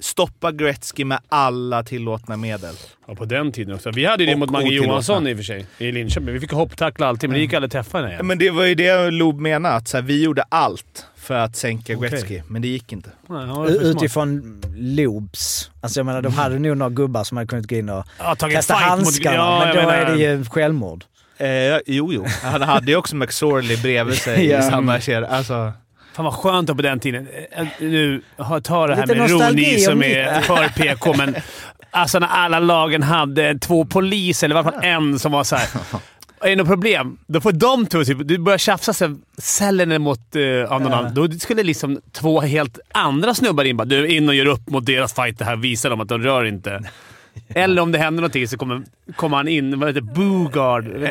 stoppa 0.00 0.52
Gretzky 0.52 1.04
med 1.04 1.18
alla 1.28 1.82
tillåtna 1.82 2.36
medel. 2.36 2.74
Ja, 3.08 3.14
på 3.14 3.24
den 3.24 3.52
tiden 3.52 3.74
också. 3.74 3.90
Vi 3.90 4.04
hade 4.06 4.22
ju 4.22 4.26
det 4.26 4.32
Och 4.32 4.38
mot 4.38 4.50
Mange. 4.50 4.70
Johansson 4.70 5.26
i 5.28 5.32
och 5.32 5.36
för 5.36 5.44
sig, 5.44 5.66
i 5.78 5.92
Linköping. 5.92 6.32
Vi 6.34 6.40
fick 6.40 6.52
hopptackla 6.52 7.06
alltid, 7.06 7.30
men 7.30 7.34
det 7.38 7.40
gick 7.42 7.52
aldrig 7.54 7.72
träffa 7.72 7.98
henne. 7.98 8.22
Men 8.22 8.38
det 8.38 8.50
var 8.50 8.64
ju 8.64 8.74
det 8.74 9.10
Loob 9.10 9.40
menade, 9.40 9.74
att 9.74 9.88
så 9.88 9.96
här, 9.96 10.02
vi 10.04 10.22
gjorde 10.24 10.42
allt 10.48 11.06
för 11.16 11.34
att 11.34 11.56
sänka. 11.56 11.94
Gretzky, 11.94 12.42
men 12.48 12.62
det 12.62 12.68
gick 12.68 12.92
inte. 12.92 13.10
Nej. 13.28 13.70
Utifrån 13.70 14.62
Loobs. 14.76 15.70
Alltså 15.80 15.98
jag 16.00 16.06
menar, 16.06 16.22
de 16.22 16.32
hade 16.32 16.58
nog 16.58 16.76
några 16.76 16.90
gubbar 16.90 17.24
som 17.24 17.36
hade 17.36 17.46
kunnat 17.48 17.66
gå 17.66 17.76
in 17.76 17.88
och 17.88 18.04
Ja, 18.18 18.34
kasta 18.34 18.74
handskarna, 18.74 19.36
Ja, 19.36 19.58
men 19.58 19.68
jag 19.68 19.76
då 19.76 19.80
menar- 19.90 19.94
är 19.94 20.16
det 20.16 20.22
ju 20.22 20.44
självmord. 20.44 21.04
Eh, 21.38 21.48
jo, 21.86 22.12
jo. 22.12 22.24
Han 22.42 22.62
hade 22.62 22.90
ju 22.90 22.96
också 22.96 23.16
McSorley 23.16 23.76
bredvid 23.82 24.16
sig 24.18 24.46
Ja. 24.50 24.58
i 24.58 24.62
samma 24.70 25.00
kedja. 25.00 25.28
Alltså, 25.28 25.72
Fan 26.16 26.24
vad 26.24 26.34
skönt 26.34 26.76
på 26.76 26.82
den 26.82 27.00
tiden. 27.00 27.28
Eh, 27.56 27.66
Nu, 27.80 28.22
ha- 28.36 28.60
ta 28.60 28.86
det 28.86 28.94
här 28.94 29.06
Lite 29.06 29.18
med 29.18 29.30
ro, 29.30 29.38
nostalgi 29.38 29.72
ni 29.74 29.80
som 29.80 29.92
om 29.92 30.02
är 30.02 30.40
för 30.40 30.68
PK, 30.68 31.14
men 31.16 31.36
alltså 31.90 32.18
när 32.18 32.26
alla 32.26 32.58
lagen 32.58 33.02
hade 33.02 33.58
två 33.58 33.84
poliser, 33.84 34.46
eller 34.46 34.54
i 34.54 34.58
alla 34.58 34.72
fall 34.72 34.84
en 34.84 35.18
som 35.18 35.32
var 35.32 35.44
så 35.44 35.56
här. 35.56 35.68
Är 36.40 36.48
det 36.48 36.56
något 36.56 36.66
problem? 36.68 37.18
Då 37.26 37.40
får 37.40 37.52
de 37.52 37.86
två 37.86 38.04
typ, 38.04 38.18
du 38.28 38.38
börjar 38.38 38.58
tjafsa 38.58 38.92
sen, 38.92 39.22
Sällinen 39.38 40.02
mot 40.02 40.36
uh, 40.36 40.72
av 40.72 40.80
någon 40.80 40.92
annan. 40.92 41.14
Då 41.14 41.30
skulle 41.30 41.62
liksom 41.62 42.00
två 42.12 42.40
helt 42.40 42.78
andra 42.94 43.34
snubbar 43.34 43.64
in 43.64 43.76
bara 43.76 43.84
du 43.84 44.08
in 44.08 44.28
och 44.28 44.34
gör 44.34 44.46
upp 44.46 44.70
mot 44.70 44.86
deras 44.86 45.14
fighter 45.14 45.44
här. 45.44 45.56
Visa 45.56 45.88
dem 45.88 46.00
att 46.00 46.08
de 46.08 46.22
rör 46.22 46.44
inte. 46.44 46.82
Eller 47.48 47.82
om 47.82 47.92
det 47.92 47.98
händer 47.98 48.20
någonting 48.20 48.48
så 48.48 48.58
kommer, 48.58 48.82
kommer 49.16 49.36
han 49.36 49.48
in, 49.48 49.80
vad 49.80 49.88
heter 49.88 50.00
Boogard? 50.00 50.84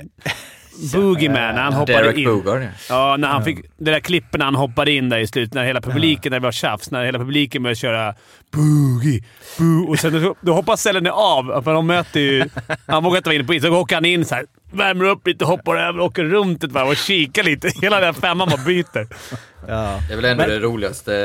Boogeyman, 0.93 1.55
när 1.55 1.61
han 1.61 1.73
hoppar 1.73 1.93
Derek 1.93 2.17
in. 2.17 2.25
Bogard, 2.25 2.61
ja. 2.63 2.67
Ja, 2.89 3.17
när 3.17 3.27
han 3.27 3.43
fick 3.43 3.59
det 3.77 3.91
där 3.91 3.99
klippen 3.99 4.37
när 4.37 4.45
han 4.45 4.55
hoppade 4.55 4.91
in 4.91 5.09
där 5.09 5.19
i 5.19 5.27
slutet, 5.27 5.53
när 5.53 5.65
hela 5.65 5.81
publiken, 5.81 6.29
när 6.31 6.39
det 6.39 6.43
var 6.43 6.51
tjafs, 6.51 6.91
när 6.91 7.05
hela 7.05 7.19
publiken 7.19 7.63
började 7.63 7.75
köra 7.75 8.13
boogie, 8.51 9.23
boo, 9.57 9.89
och 9.89 9.99
sen 9.99 10.35
då, 10.41 10.53
hoppar 10.53 10.75
cellen 10.75 11.07
av, 11.07 11.61
för 11.63 11.73
de 11.73 11.87
möter 11.87 12.19
ju... 12.19 12.49
Han 12.87 13.03
vågar 13.03 13.17
inte 13.17 13.29
vara 13.29 13.35
inne 13.35 13.43
på 13.43 13.53
is, 13.53 13.63
så 13.63 13.69
åker 13.69 13.95
han 13.95 14.05
in 14.05 14.25
så 14.25 14.35
här, 14.35 14.45
värmer 14.71 15.05
upp 15.05 15.27
lite, 15.27 15.45
hoppar 15.45 15.75
över, 15.75 15.99
åker 15.99 16.23
runt 16.23 16.63
ett 16.63 16.71
varv 16.71 16.87
och 16.87 16.95
kikar 16.97 17.43
lite. 17.43 17.69
Hela 17.81 17.99
den 17.99 18.13
femman 18.13 18.49
bara 18.49 18.63
byter. 18.65 19.07
Ja. 19.67 19.99
Det 20.07 20.13
är 20.13 20.15
väl 20.15 20.25
ändå 20.25 20.43
Men- 20.43 20.49
det 20.49 20.59
roligaste, 20.59 21.15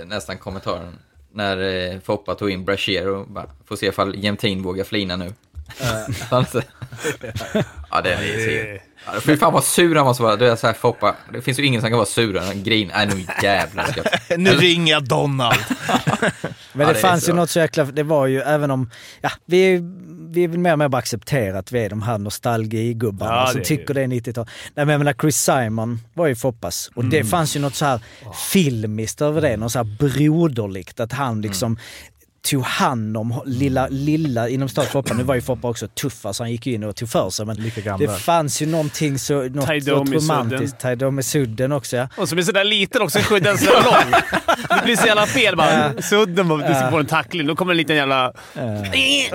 eh, 0.00 0.06
nästan 0.08 0.38
kommentaren. 0.38 0.98
När 1.34 1.90
eh, 1.92 2.00
Foppa 2.04 2.34
tog 2.34 2.50
in 2.50 2.64
Brashear 2.64 3.06
och 3.08 3.26
bara, 3.28 3.46
får 3.68 3.76
se 3.76 3.86
ifall 3.86 4.14
Jämtin 4.24 4.62
vågar 4.62 4.84
flina 4.84 5.16
nu. 5.16 5.32
Alltså. 6.30 6.62
ja, 7.90 8.00
det 8.00 8.12
är 8.12 8.20
det. 8.20 8.80
Ja, 9.06 9.20
fy 9.20 9.36
fan 9.36 9.52
vad 9.52 9.64
sur 9.64 9.96
han 9.96 10.06
var 10.06 10.14
så 10.14 10.22
var. 10.22 10.36
Det 10.36 10.50
är 10.50 10.56
så 10.56 10.66
här, 10.66 10.74
Foppa, 10.74 11.16
det 11.32 11.40
finns 11.42 11.58
ju 11.58 11.66
ingen 11.66 11.80
som 11.80 11.90
kan 11.90 11.96
vara 11.98 12.06
surare 12.06 12.50
än 12.50 12.62
Green. 12.62 12.90
Nej, 12.94 13.06
nu 13.06 13.24
jävlar 13.42 13.86
nu 14.36 14.50
ringer 14.50 14.92
jag 14.92 15.04
Donald. 15.04 15.58
Men 16.72 16.86
Ja, 16.86 16.86
det, 16.86 16.92
det 16.92 16.98
är 16.98 17.02
fanns 17.02 17.28
ju 17.28 17.32
något 17.32 17.50
så 17.50 17.58
jäkla... 17.58 17.84
Det 17.84 18.02
var 18.02 18.26
ju 18.26 18.40
även 18.40 18.70
om... 18.70 18.90
Ja, 19.20 19.30
vi, 19.46 19.74
är- 19.74 19.82
vi 20.32 20.44
är 20.44 20.48
väl 20.48 20.58
mer 20.58 20.72
och 20.72 20.78
mer 20.78 20.88
bara 20.88 20.98
acceptera 20.98 21.58
att 21.58 21.72
vi 21.72 21.84
är 21.84 21.90
de 21.90 22.02
här 22.02 22.18
nostalgigubbarna 22.18 23.32
Ja, 23.34 23.46
som 23.46 23.58
det 23.58 23.64
tycker 23.66 23.94
det 23.94 24.02
är 24.02 24.06
90-tal. 24.06 24.46
Nej 24.74 24.86
men 24.86 24.88
jag 24.92 24.98
menar 24.98 25.12
Chris 25.20 25.36
Simon 25.36 26.00
var 26.14 26.26
ju 26.26 26.34
Foppas 26.36 26.90
och 26.94 27.04
det 27.04 27.24
fanns 27.24 27.56
ju 27.56 27.60
något 27.60 27.74
så 27.74 27.84
här 27.84 28.00
filmiskt 28.52 29.20
över 29.22 29.40
det, 29.40 29.56
något 29.56 29.72
så 29.72 29.78
här 29.78 29.96
broderligt. 29.98 31.00
Att 31.00 31.12
han 31.12 31.40
liksom 31.40 31.78
tog 32.42 32.62
hand 32.62 33.16
om 33.16 33.42
lilla, 33.46 33.88
lilla 33.88 34.48
inom 34.48 34.68
Foppa. 34.68 35.14
Nu 35.14 35.22
var 35.22 35.34
ju 35.34 35.40
Foppa 35.40 35.68
också 35.68 35.88
tuffa 35.88 36.32
så 36.32 36.42
han 36.42 36.50
gick 36.50 36.66
ju 36.66 36.74
in 36.74 36.84
och 36.84 36.96
tog 36.96 37.08
för 37.08 37.30
sig. 37.30 37.46
Men 37.46 37.72
det 37.98 38.20
fanns 38.20 38.62
ju 38.62 38.66
någonting 38.66 39.18
så, 39.18 39.42
något, 39.42 39.86
något 39.86 40.10
romantiskt. 40.10 40.80
Tajdom 40.80 41.18
i 41.18 41.22
sudden 41.22 41.72
också 41.72 41.96
ja. 41.96 42.08
Och 42.16 42.28
så 42.28 42.34
blir 42.34 42.44
sådär 42.44 42.64
liten 42.64 43.02
också, 43.02 43.18
skydden 43.18 43.58
så 43.58 43.72
lång. 43.72 44.12
Det 44.68 44.84
blir 44.84 44.96
så 44.96 45.06
jävla 45.06 45.26
fel 45.26 45.56
bara. 45.56 46.02
Sudden 46.02 46.48
bara, 46.48 46.68
du 46.68 46.74
ska 46.74 46.90
få 46.90 46.98
en 46.98 47.06
tackling. 47.06 47.46
Då 47.46 47.56
kommer 47.56 47.72
en 47.72 47.76
liten 47.76 47.96
jävla... 47.96 48.32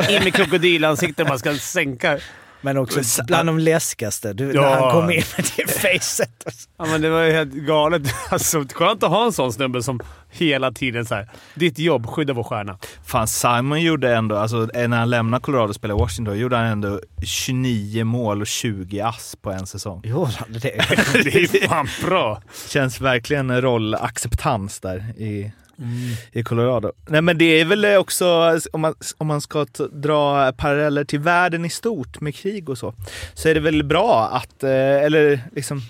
In 0.09 0.23
med 0.23 0.33
krokodilansikte 0.33 1.21
och 1.21 1.27
bara 1.27 1.39
ska 1.39 1.53
sänka. 1.53 2.19
Men 2.66 2.78
också 2.78 3.24
bland 3.28 3.49
de 3.49 3.59
läskigaste. 3.59 4.34
Du, 4.34 4.51
Ja. 4.53 4.61
När 4.61 4.70
han 4.82 4.91
kom 4.91 5.11
in 5.11 5.24
med 5.38 5.45
det 5.57 5.72
facet. 5.72 6.30
Ja, 6.78 6.86
men 6.86 7.01
det 7.01 7.09
var 7.09 7.22
ju 7.22 7.32
helt 7.32 7.53
galet. 7.53 8.01
Alltså, 8.30 8.66
skönt 8.74 9.03
att 9.03 9.09
ha 9.09 9.26
en 9.26 9.34
sån 9.34 9.53
snubbe 9.53 9.84
som 9.84 9.99
hela 10.32 10.72
tiden 10.72 11.05
så 11.05 11.16
här. 11.16 11.30
Ditt 11.55 11.80
jobb, 11.80 12.07
skydda 12.07 12.34
vår 12.34 12.43
stjärna. 12.43 12.78
Fan, 13.05 13.28
Simon 13.28 13.82
gjorde 13.82 14.16
ändå, 14.16 14.36
alltså 14.38 14.57
när 14.74 14.97
han 14.97 15.09
lämnade 15.09 15.41
Colorado 15.41 15.70
och 15.70 15.76
spelade 15.76 15.99
i 15.99 16.01
Washington, 16.01 16.39
gjorde 16.39 16.55
han 16.57 16.66
ändå 16.66 16.99
29 17.24 18.03
mål 18.03 18.41
och 18.41 18.47
20 18.47 19.01
ass 19.01 19.36
på 19.41 19.51
en 19.51 19.68
säsong. 19.68 20.01
Jo, 20.03 20.28
det, 20.47 20.59
Det 21.24 21.36
är 21.36 21.68
fan 21.68 21.88
bra. 22.05 22.41
Känns 22.70 23.01
verkligen 23.01 23.49
en 23.49 23.61
rollacceptans 23.61 24.80
där 24.80 24.97
i, 25.18 25.51
i 26.32 26.43
Colorado. 26.43 26.91
Nej 27.07 27.21
men 27.21 27.38
det 27.38 27.45
är 27.61 27.65
väl 27.65 27.86
också, 27.86 28.59
om 28.73 28.82
man, 28.82 28.95
om 29.17 29.28
man 29.28 29.41
ska 29.41 29.65
dra 29.91 30.51
paralleller 30.51 31.03
till 31.03 31.19
världen 31.19 31.65
i 31.65 31.69
stort 31.69 32.21
med 32.21 32.36
krig 32.36 32.69
och 32.69 32.78
så, 32.78 32.93
så 33.34 33.49
är 33.49 33.53
det 33.53 33.59
väl 33.59 33.84
bra 33.84 34.30
att, 34.34 34.63
eh, 34.63 34.69
eller 35.03 35.39
liksom 35.55 35.82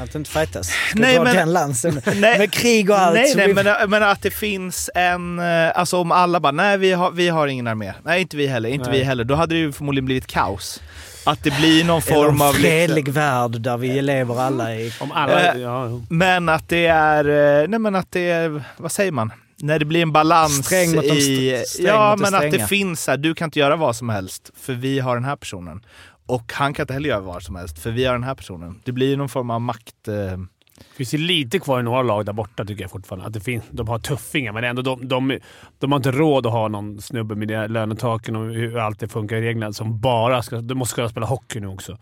Att 0.00 0.14
inte 0.14 0.30
fightas. 0.30 0.68
Ska 0.90 0.98
Nej, 0.98 1.20
men- 1.20 1.36
den 1.36 1.52
lansen. 1.52 2.00
Nej, 2.14 2.38
med 2.38 2.52
krig 2.52 2.90
och 2.90 2.98
allt. 2.98 3.14
Nej, 3.14 3.32
nej 3.36 3.46
vi- 3.46 3.54
men, 3.54 3.90
men 3.90 4.02
att 4.02 4.22
det 4.22 4.30
finns 4.30 4.90
en... 4.94 5.38
eh, 5.38 5.78
Alltså 5.78 5.96
om 5.98 6.12
alla 6.12 6.40
bara, 6.40 6.52
nej 6.52 6.78
vi 6.78 6.92
har, 6.92 7.10
vi 7.10 7.28
har 7.28 7.46
ingen 7.46 7.66
armé. 7.66 7.92
Nej 8.04 8.20
inte 8.20 8.36
vi 8.36 8.46
heller, 8.46 8.68
inte 8.68 8.90
Nej. 8.90 8.98
vi 8.98 9.04
heller. 9.04 9.24
Då 9.24 9.34
hade 9.34 9.54
det 9.54 9.58
ju 9.58 9.72
förmodligen 9.72 10.04
blivit 10.04 10.26
kaos. 10.26 10.82
Att 11.26 11.42
det 11.42 11.50
blir 11.58 11.84
någon 11.84 12.02
form 12.02 12.34
en 12.34 12.42
av... 12.42 12.52
fredlig 12.52 12.96
Liksom, 12.96 13.14
värld 13.14 13.60
där 13.60 13.76
vi 13.76 14.02
lever 14.02 14.40
alla 14.40 14.74
i... 14.74 14.92
Om 15.00 15.12
alla... 15.12 15.54
Eh, 15.54 15.60
ja, 15.60 16.00
men 16.08 16.48
att 16.48 16.68
det 16.68 16.86
är, 16.86 17.24
eh, 17.62 17.68
nej 17.68 17.78
men 17.78 17.94
att 17.94 18.12
det 18.12 18.30
är, 18.30 18.62
vad 18.76 18.92
säger 18.92 19.12
man? 19.12 19.32
När 19.56 19.78
det 19.78 19.84
blir 19.84 20.02
en 20.02 20.12
balans 20.12 20.66
Sträng 20.66 20.94
mot 20.94 21.04
de 21.04 21.10
i... 21.10 21.52
st- 21.52 21.66
sträng 21.66 21.86
ja, 21.86 22.16
men 22.18 22.34
att 22.34 22.50
det 22.50 22.68
finns 22.68 23.02
så 23.02 23.10
här, 23.10 23.18
du 23.18 23.34
kan 23.34 23.46
inte 23.46 23.58
göra 23.58 23.76
vad 23.76 23.96
som 23.96 24.08
helst 24.08 24.50
för 24.60 24.72
vi 24.72 24.98
har 24.98 25.14
den 25.14 25.24
här 25.24 25.36
personen. 25.36 25.84
Och 26.26 26.52
han 26.54 26.74
kan 26.74 26.82
inte 26.82 26.92
heller 26.92 27.08
göra 27.08 27.20
vad 27.20 27.42
som 27.42 27.56
helst 27.56 27.78
för 27.78 27.90
vi 27.90 28.04
har 28.04 28.12
den 28.12 28.24
här 28.24 28.34
personen. 28.34 28.80
Det 28.84 28.92
blir 28.92 29.08
ju 29.08 29.16
någon 29.16 29.28
form 29.28 29.50
av 29.50 29.60
makt... 29.60 30.08
Eh, 30.08 30.38
Det 30.78 30.94
finns 30.96 31.14
ju 31.14 31.18
lite 31.18 31.58
kvar 31.58 31.80
i 31.80 31.82
några 31.82 32.02
lag 32.02 32.26
där 32.26 32.32
borta 32.32 32.64
tycker 32.64 32.82
jag 32.84 32.90
fortfarande. 32.90 33.26
Att 33.26 33.32
det 33.32 33.40
finns, 33.40 33.64
de 33.70 33.88
har 33.88 33.98
tuffingar, 33.98 34.52
men 34.52 34.64
ändå 34.64 34.82
de, 34.82 35.08
de, 35.08 35.38
de 35.78 35.92
har 35.92 35.96
inte 35.96 36.10
råd 36.10 36.46
att 36.46 36.52
ha 36.52 36.68
någon 36.68 37.00
snubbe 37.02 37.34
med 37.34 37.48
det 37.48 37.68
lönetaken 37.68 38.36
och 38.36 38.44
hur 38.54 38.78
allt 38.78 39.00
det 39.00 39.08
funkar 39.08 39.36
i 39.36 39.40
reglerna 39.40 39.72
som 39.72 40.00
bara 40.00 40.42
ska... 40.42 40.60
De 40.60 40.74
måste 40.78 40.94
kunna 40.94 41.08
spela 41.08 41.26
hockey 41.26 41.60
nu 41.60 41.66
också. 41.66 41.98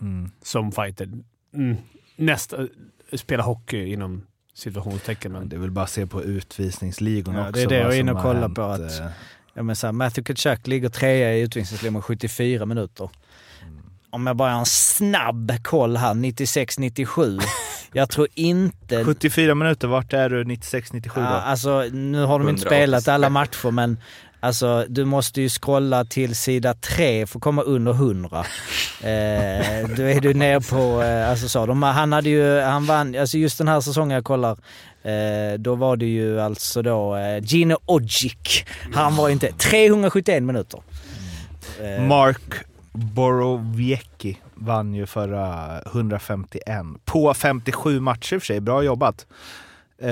mm. 0.00 0.30
Som 0.42 0.72
fighter. 0.72 1.08
Mm. 1.54 1.76
Nästa... 2.16 2.56
Spela 3.12 3.42
hockey 3.42 3.92
inom 3.92 4.22
situationstecken. 4.54 5.32
Men 5.32 5.48
Det 5.48 5.56
är 5.56 5.60
väl 5.60 5.70
bara 5.70 5.84
att 5.84 5.90
se 5.90 6.06
på 6.06 6.22
utvisningsligorna 6.22 7.38
Ja, 7.38 7.48
också. 7.48 7.52
det 7.52 7.62
är 7.62 7.68
det 7.68 7.78
jag 7.78 7.94
är 7.96 8.00
inne 8.00 8.12
och 8.12 8.22
kollar 8.22 8.48
på, 8.48 8.62
att- 8.62 9.00
eh. 9.00 9.06
Ja, 9.54 9.62
men 9.62 9.76
så 9.76 9.86
här, 9.86 9.92
Matthew 9.92 10.34
Kachuk 10.34 10.66
ligger 10.66 10.88
trea 10.88 11.34
i 11.36 11.40
utvisningsligan 11.40 11.92
med 11.92 12.04
74 12.04 12.66
minuter. 12.66 13.10
Om 14.10 14.26
jag 14.26 14.36
bara 14.36 14.52
har 14.52 14.58
en 14.60 14.66
snabb 14.66 15.52
koll 15.62 15.96
här, 15.96 16.14
96-97. 16.14 17.40
Jag 17.92 18.10
tror 18.10 18.28
inte... 18.34 19.04
74 19.04 19.54
minuter, 19.54 19.88
vart 19.88 20.12
är 20.12 20.30
du 20.30 20.44
96-97 20.44 21.10
då? 21.14 21.20
Ja, 21.20 21.26
alltså, 21.26 21.84
nu 21.92 22.24
har 22.24 22.38
de 22.38 22.48
inte 22.48 22.62
100 22.62 22.70
spelat 22.70 23.08
alla 23.08 23.30
matcher 23.30 23.70
men 23.70 23.98
alltså, 24.40 24.84
du 24.88 25.04
måste 25.04 25.40
ju 25.40 25.48
scrolla 25.48 26.04
till 26.04 26.34
sida 26.34 26.74
3 26.74 27.26
för 27.26 27.38
att 27.38 27.42
komma 27.42 27.62
under 27.62 27.92
100. 27.92 28.38
Eh, 28.38 29.88
då 29.96 30.02
är 30.02 30.20
du 30.20 30.34
ner 30.34 30.60
på, 30.60 31.02
eh, 31.02 31.30
alltså 31.30 31.48
så, 31.48 31.66
de, 31.66 31.82
han 31.82 32.12
hade 32.12 32.28
ju, 32.28 32.60
han 32.60 32.86
vann, 32.86 33.14
alltså 33.18 33.38
just 33.38 33.58
den 33.58 33.68
här 33.68 33.80
säsongen 33.80 34.14
jag 34.14 34.24
kollar, 34.24 34.58
eh, 35.02 35.58
då 35.58 35.74
var 35.74 35.96
det 35.96 36.06
ju 36.06 36.40
alltså 36.40 36.82
då 36.82 37.16
eh, 37.16 37.44
Gino 37.44 37.78
Ogic. 37.86 38.64
Han 38.92 39.16
var 39.16 39.28
inte, 39.28 39.52
371 39.52 40.42
minuter. 40.42 40.80
Eh, 41.80 42.02
Mark 42.02 42.54
Borowiecki 42.92 44.38
vann 44.60 44.94
ju 44.94 45.06
förra 45.06 45.78
151 45.86 46.62
på 47.04 47.34
57 47.34 48.00
matcher 48.00 48.34
i 48.34 48.38
och 48.38 48.42
för 48.42 48.46
sig. 48.46 48.60
Bra 48.60 48.82
jobbat. 48.82 49.26
Eh, 50.02 50.10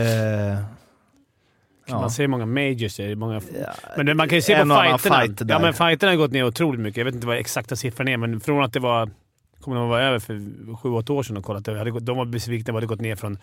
ja. 1.86 2.01
Man 2.01 2.11
ser 2.11 2.26
många 2.28 2.47
majors. 2.47 2.97
Det 2.97 3.05
är 3.05 3.16
många, 3.16 3.40
Ja, 3.61 3.74
men 3.97 4.16
man 4.16 4.28
kan 4.28 4.38
ju 4.38 4.42
se 4.42 4.57
på 4.57 4.62
fighterna. 4.62 4.99
fight 4.99 5.42
ja, 5.49 5.59
men 5.59 5.74
fighterna 5.74 6.12
har 6.12 6.16
gått 6.16 6.32
ner 6.32 6.44
otroligt 6.44 6.80
mycket. 6.80 6.97
Jag 6.97 7.05
vet 7.05 7.14
inte 7.14 7.26
vad 7.26 7.36
exakta 7.36 7.76
siffran 7.76 8.09
är, 8.09 8.16
men 8.16 8.40
från 8.40 8.64
att 8.64 8.72
det 8.72 8.80
var... 8.80 9.11
Kommer 9.61 9.76
de 9.76 9.88
vara 9.88 10.03
över 10.05 10.18
för 10.18 10.34
7-8 10.34 11.11
år 11.11 11.22
sedan 11.22 11.36
och 11.36 11.44
kollat. 11.44 11.64
De 11.64 12.16
var 12.16 12.24
besvikna 12.24 12.74
att 12.74 12.80
det 12.80 12.86
gått 12.86 13.01
ner 13.01 13.16
från... 13.16 13.38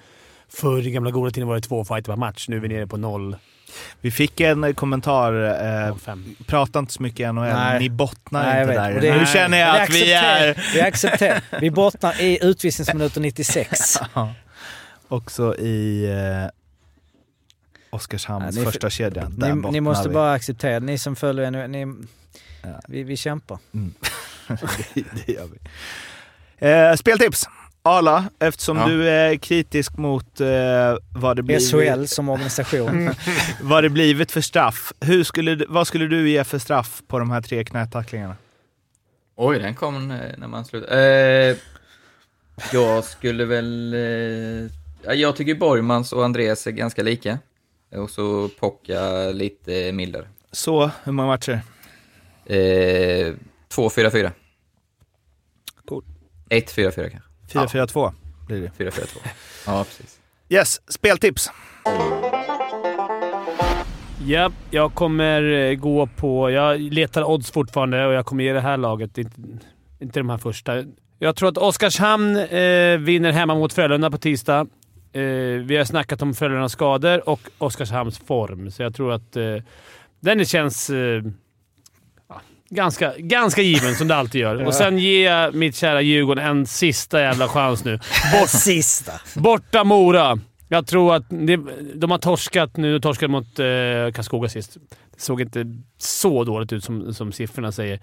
Förr 0.50 0.88
i 0.88 0.92
gamla 0.92 1.12
goda 1.12 1.32
tiden 1.32 1.48
var 1.48 1.56
det 1.56 1.62
två 1.62 1.86
fighter 1.86 2.12
per 2.12 2.16
match. 2.18 2.48
Nu 2.50 2.56
är 2.56 2.60
vi 2.60 2.68
nere 2.68 2.88
på 2.88 2.98
0, 2.98 3.36
Vi 4.02 4.12
fick 4.12 4.40
en 4.42 4.64
eh, 4.64 4.74
kommentar, 4.74 5.34
eh, 5.90 5.96
5. 5.96 6.36
prata 6.48 6.80
inte 6.80 6.94
så 6.94 7.04
mycket 7.04 7.20
i 7.20 7.24
NHL, 7.34 7.44
Nej. 7.54 7.80
ni 7.80 7.90
bottnar 7.90 8.44
Nej, 8.44 8.62
inte 8.62 8.74
där. 8.74 9.02
Det- 9.02 9.18
nu 9.18 9.26
känner 9.26 9.58
jag 9.60 9.82
att 9.82 9.90
vi 9.90 10.14
är 10.14 10.64
Vi 10.74 10.82
accepterar. 10.82 11.42
Vi 11.62 11.72
bottnar 11.72 12.22
i 12.22 12.40
utvisningsminuter 12.46 13.22
96. 13.22 14.00
också 15.08 15.56
i 15.58 16.06
eh, 16.12 16.50
Oskarshamns 17.90 18.56
Ja, 18.58 18.64
första 18.64 18.90
kedja. 18.90 19.30
Där 19.30 19.56
Ni, 19.56 19.72
ni 19.72 19.82
måste 19.82 20.08
vi. 20.10 20.14
bara 20.14 20.34
acceptera, 20.34 20.80
ni 20.80 20.98
som 20.98 21.16
följer 21.16 21.52
nu, 21.52 21.68
ni, 21.68 21.88
Ja. 22.62 22.80
vi, 22.88 23.04
vi 23.04 23.18
kämpar. 23.18 23.58
det, 24.94 25.04
det 25.26 25.34
gör 25.34 25.48
vi. 25.48 25.60
Eh, 26.70 26.96
speltips! 26.96 27.48
Arla, 27.86 28.26
eftersom 28.40 28.78
Ja. 28.78 28.88
du 28.88 29.10
är 29.10 29.36
kritisk 29.36 29.98
mot 29.98 30.42
eh, 30.42 30.48
vad, 31.16 31.36
det 31.36 31.44
blivit, 31.44 31.72
SHL 31.72 32.06
som 32.06 32.30
organisation. 32.30 33.10
vad 33.62 33.84
det 33.84 33.90
blivit 33.90 34.32
för 34.32 34.42
straff. 34.42 34.94
Hur 35.02 35.24
skulle, 35.24 35.66
vad 35.70 35.88
skulle 35.88 36.08
du 36.08 36.30
ge 36.30 36.44
för 36.44 36.60
straff 36.60 37.02
på 37.08 37.20
de 37.20 37.32
här 37.32 37.42
tre 37.42 37.64
knätacklingarna? 37.64 38.36
Oj, 39.36 39.60
den 39.60 39.76
kom 39.76 40.12
eh, 40.12 40.18
när 40.38 40.48
man 40.48 40.66
slutade. 40.66 41.50
Eh, 41.50 41.58
jag 42.74 43.04
skulle 43.04 43.46
väl... 43.46 43.94
Eh, 43.94 44.72
ja, 45.04 45.14
jag 45.14 45.36
tycker 45.36 45.56
Borgmans 45.56 46.14
och 46.14 46.26
Andreas 46.26 46.68
är 46.68 46.72
ganska 46.72 47.04
lika. 47.04 47.40
Och 47.96 48.10
så 48.10 48.50
Pocka 48.60 49.32
lite 49.32 49.92
mildare. 49.92 50.28
Så, 50.52 50.92
hur 51.04 51.12
många 51.12 51.28
matcher? 51.28 51.62
Eh, 52.46 52.56
2-4-4. 52.56 54.32
1-4-4 56.50 57.10
kanske. 57.10 57.20
4-4-2 57.54 58.12
blir 58.48 58.62
det. 58.62 58.86
4-4-2. 58.86 59.18
Ja, 59.66 59.84
precis. 59.84 60.20
Yes, 60.50 60.82
speltips. 60.88 61.50
Ja, 64.26 64.52
jag 64.72 64.94
kommer 64.94 65.44
eh, 65.44 65.76
gå 65.76 66.08
på... 66.08 66.50
Jag 66.50 66.80
letar 66.82 67.24
odds 67.24 67.52
fortfarande 67.52 68.06
och 68.06 68.14
jag 68.14 68.26
kommer 68.26 68.44
ge 68.44 68.54
det 68.54 68.62
här 68.62 68.78
laget, 68.78 69.18
inte, 69.18 69.42
inte 70.00 70.20
de 70.20 70.30
här 70.30 70.38
första. 70.38 70.84
Jag 71.20 71.36
tror 71.36 71.50
att 71.50 71.58
Oskarshamn 71.58 72.36
eh, 72.36 72.98
vinner 72.98 73.32
hemma 73.32 73.56
mot 73.56 73.74
Frölunda 73.74 74.12
på 74.12 74.18
tisdag. 74.18 74.68
Eh, 75.14 75.22
vi 75.64 75.78
har 75.78 75.86
snackat 75.86 76.22
om 76.22 76.34
Frölundas 76.34 76.72
skador 76.72 77.30
och 77.30 77.40
Oskarshamns 77.58 78.20
form, 78.20 78.72
så 78.72 78.84
jag 78.84 78.96
tror 78.96 79.14
att 79.14 79.36
eh, 79.36 79.56
den 80.20 80.46
känns 80.46 80.90
eh, 80.90 81.24
ganska, 82.74 83.14
ganska 83.18 83.62
given, 83.62 83.96
som 83.96 84.08
det 84.08 84.16
alltid 84.16 84.42
gör. 84.42 84.64
Och 84.68 84.74
sen 84.74 84.98
ger 84.98 85.32
jag 85.32 85.56
mitt 85.56 85.76
kära 85.76 86.02
Djurgården 86.02 86.46
en 86.46 86.66
sista 86.66 87.22
jävla 87.22 87.48
chans 87.48 87.84
nu. 87.86 88.00
Bort, 88.34 88.50
Sista. 88.50 89.12
Borta 89.36 89.84
Mora. 89.84 90.40
Jag 90.68 90.88
tror 90.88 91.16
att 91.16 91.24
det, 91.30 91.60
de 91.96 92.12
har 92.12 92.18
torskat 92.18 92.78
nu. 92.78 92.94
De 92.94 93.02
torskade 93.02 93.32
mot 93.32 93.60
eh, 93.60 93.66
Karlskoga 94.14 94.50
sist. 94.50 94.78
Det 95.16 95.22
såg 95.22 95.42
inte 95.42 95.66
så 95.98 96.44
dåligt 96.44 96.74
ut 96.74 96.84
som, 96.84 97.14
som 97.14 97.32
siffrorna 97.32 97.72
säger. 97.72 98.00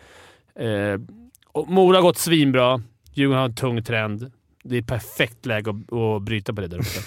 Eh, 0.61 1.01
Mora 1.67 1.97
har 1.97 2.03
gått 2.03 2.19
svinbra. 2.19 2.83
Djurgården 3.15 3.39
har 3.41 3.49
en 3.49 3.55
tung 3.55 3.83
trend. 3.83 4.33
Det 4.65 4.77
är 4.77 4.83
perfekt 4.83 5.47
läge 5.47 5.71
att, 5.71 5.93
att 5.99 6.23
bryta 6.23 6.53
på 6.53 6.61
det 6.61 6.67
där 6.67 6.79
uppe. 6.79 7.01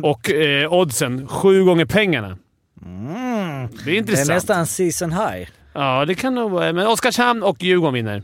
och 0.08 0.30
eh, 0.30 0.72
oddsen, 0.72 1.28
sju 1.28 1.64
gånger 1.64 1.84
pengarna. 1.84 2.38
Mm. 2.84 3.68
Det 3.70 3.80
är 3.80 3.84
Det 3.84 3.90
är 3.90 3.96
intressant. 3.98 4.28
nästan 4.28 4.66
season 4.66 5.12
high. 5.12 5.48
Ja, 5.76 6.04
det 6.04 6.14
kan 6.14 6.34
nog 6.34 6.50
vara. 6.50 6.72
Men 6.72 6.86
Oskarshamn 6.86 7.42
och 7.42 7.62
Djurgården 7.62 7.94
vinner. 7.94 8.22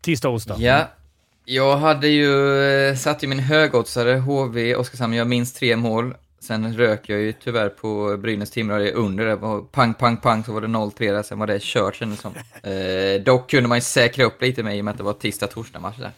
Tisdag 0.00 0.28
och 0.28 0.34
onsdag. 0.34 0.56
Ja, 0.58 0.88
jag 1.44 1.76
hade 1.76 2.08
ju 2.08 2.58
eh, 2.62 2.96
satt 2.96 3.24
ju 3.24 3.28
min 3.28 3.38
högoddsare 3.38 4.14
HV 4.14 4.74
Oskarshamn, 4.74 5.14
jag 5.14 5.26
minst 5.26 5.56
tre 5.56 5.76
mål. 5.76 6.14
Sen 6.40 6.76
rök 6.76 7.08
jag 7.08 7.20
ju 7.20 7.32
tyvärr 7.32 7.68
på 7.68 8.16
Brynäs 8.16 8.50
Timrå 8.50 8.78
det 8.78 8.92
under 8.92 9.26
det. 9.26 9.36
var 9.36 9.60
Pang, 9.60 9.94
pang, 9.94 10.16
pang 10.16 10.44
så 10.44 10.52
var 10.52 10.60
det 10.60 10.66
0-3 10.66 11.12
där, 11.12 11.22
sen 11.22 11.38
var 11.38 11.46
det 11.46 11.62
kört 11.62 11.94
kändes 11.94 12.20
som. 12.20 12.32
Eh, 12.70 13.22
dock 13.22 13.50
kunde 13.50 13.68
man 13.68 13.78
ju 13.78 13.82
säkra 13.82 14.24
upp 14.24 14.42
lite 14.42 14.62
med 14.62 14.76
i 14.76 14.80
och 14.80 14.84
med 14.84 14.92
att 14.92 14.98
det 14.98 15.04
var 15.04 15.12
tisdag, 15.12 15.46
torsdag 15.46 15.80
match 15.80 15.96
där. 15.98 16.12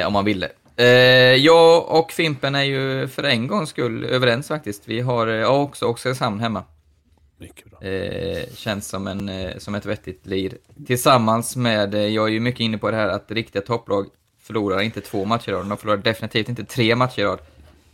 Eh, 0.00 0.06
om 0.06 0.12
man 0.12 0.24
ville. 0.24 0.48
Eh, 0.76 0.86
jag 1.34 1.88
och 1.88 2.12
Fimpen 2.12 2.54
är 2.54 2.62
ju 2.62 3.08
för 3.08 3.22
en 3.22 3.46
gångs 3.46 3.70
skull 3.70 4.04
överens 4.04 4.48
faktiskt. 4.48 4.82
Vi 4.88 5.00
har 5.00 5.26
eh, 5.26 5.50
också 5.50 5.86
Oskarshamn 5.86 6.40
hemma. 6.40 6.64
Mycket 7.42 7.70
bra. 7.70 7.88
Eh, 7.88 8.44
känns 8.54 8.88
som, 8.88 9.06
en, 9.06 9.28
eh, 9.28 9.58
som 9.58 9.74
ett 9.74 9.86
vettigt 9.86 10.26
lir. 10.26 10.58
Tillsammans 10.86 11.56
med, 11.56 11.94
eh, 11.94 12.06
jag 12.06 12.28
är 12.28 12.32
ju 12.32 12.40
mycket 12.40 12.60
inne 12.60 12.78
på 12.78 12.90
det 12.90 12.96
här 12.96 13.08
att 13.08 13.30
riktiga 13.30 13.62
topplag 13.62 14.06
förlorar 14.42 14.80
inte 14.80 15.00
två 15.00 15.24
matcher 15.24 15.48
i 15.48 15.52
rad, 15.52 15.66
de 15.66 15.78
förlorar 15.78 15.96
definitivt 15.96 16.48
inte 16.48 16.64
tre 16.64 16.96
matcher 16.96 17.20
i 17.20 17.24
rad. 17.24 17.38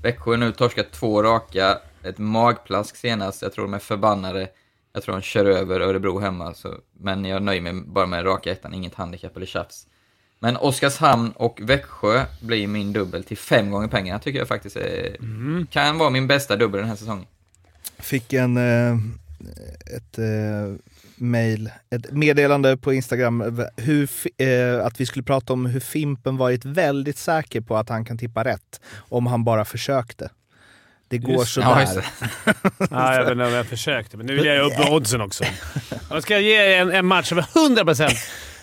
Växjö 0.03 0.31
har 0.31 0.37
nu 0.37 0.53
torskat 0.53 0.93
två 0.93 1.23
raka, 1.23 1.79
ett 2.03 2.19
magplask 2.19 2.97
senast, 2.97 3.43
jag 3.43 3.53
tror 3.53 3.65
de 3.65 3.75
är 3.75 3.79
förbannade. 3.79 4.49
Jag 4.93 5.03
tror 5.03 5.15
de 5.15 5.23
kör 5.23 5.45
över 5.45 5.81
Örebro 5.81 6.19
hemma, 6.19 6.55
så, 6.55 6.75
men 6.93 7.25
jag 7.25 7.43
nöjer 7.43 7.61
mig 7.61 7.73
bara 7.87 8.07
med 8.07 8.25
raka 8.25 8.53
ettan, 8.53 8.75
inget 8.75 8.95
handikapp 8.95 9.37
eller 9.37 9.47
tjafs. 9.47 9.87
Men 10.39 10.57
Oskarshamn 10.57 11.33
och 11.37 11.61
Växjö 11.63 12.25
blir 12.41 12.67
min 12.67 12.93
dubbel 12.93 13.25
till 13.25 13.39
fem 13.39 13.71
gånger 13.71 13.89
pengarna, 13.89 14.19
tycker 14.19 14.39
jag 14.39 14.49
faktiskt 14.49 14.77
är, 14.77 15.17
kan 15.71 15.99
vara 15.99 16.11
min 16.11 16.27
bästa 16.27 16.57
dubbel 16.57 16.81
den 16.81 16.89
här 16.89 16.97
säsongen. 16.97 17.27
Fick 17.99 18.33
en, 18.33 18.57
eh, 18.57 18.97
ett 19.97 20.19
eh, 20.19 20.75
mail, 21.17 21.71
ett 21.91 22.13
meddelande 22.13 22.77
på 22.77 22.93
Instagram 22.93 23.67
hur, 23.77 24.09
eh, 24.39 24.87
att 24.87 25.01
vi 25.01 25.07
skulle 25.07 25.23
prata 25.23 25.53
om 25.53 25.67
hur 25.67 25.81
Fimpen 25.81 26.37
varit 26.37 26.65
väldigt 26.65 27.19
säker 27.19 27.61
på 27.61 27.77
att 27.77 27.89
han 27.89 28.05
kan 28.05 28.19
tippa 28.19 28.45
rätt 28.45 28.81
om 28.99 29.27
han 29.27 29.45
bara 29.45 29.65
försökte. 29.65 30.31
Det 31.09 31.19
går 31.19 31.35
Just- 31.35 31.53
sådär. 31.53 31.69
Ja, 31.69 31.81
just 31.81 31.95
det. 31.95 32.03
Ja, 32.91 33.15
jag 33.15 33.23
vet 33.25 33.33
inte 33.33 33.45
om 33.45 33.53
jag 33.53 33.67
försökte, 33.67 34.17
men 34.17 34.27
nu 34.27 34.35
vill 34.35 34.45
jag 34.45 34.67
upp 34.67 34.91
oddsen 34.91 35.21
också. 35.21 35.45
Jag 36.11 36.23
ska 36.23 36.39
ge 36.39 36.75
en, 36.75 36.91
en 36.93 37.07
match 37.07 37.33
över 37.33 37.43
100%. 37.43 38.11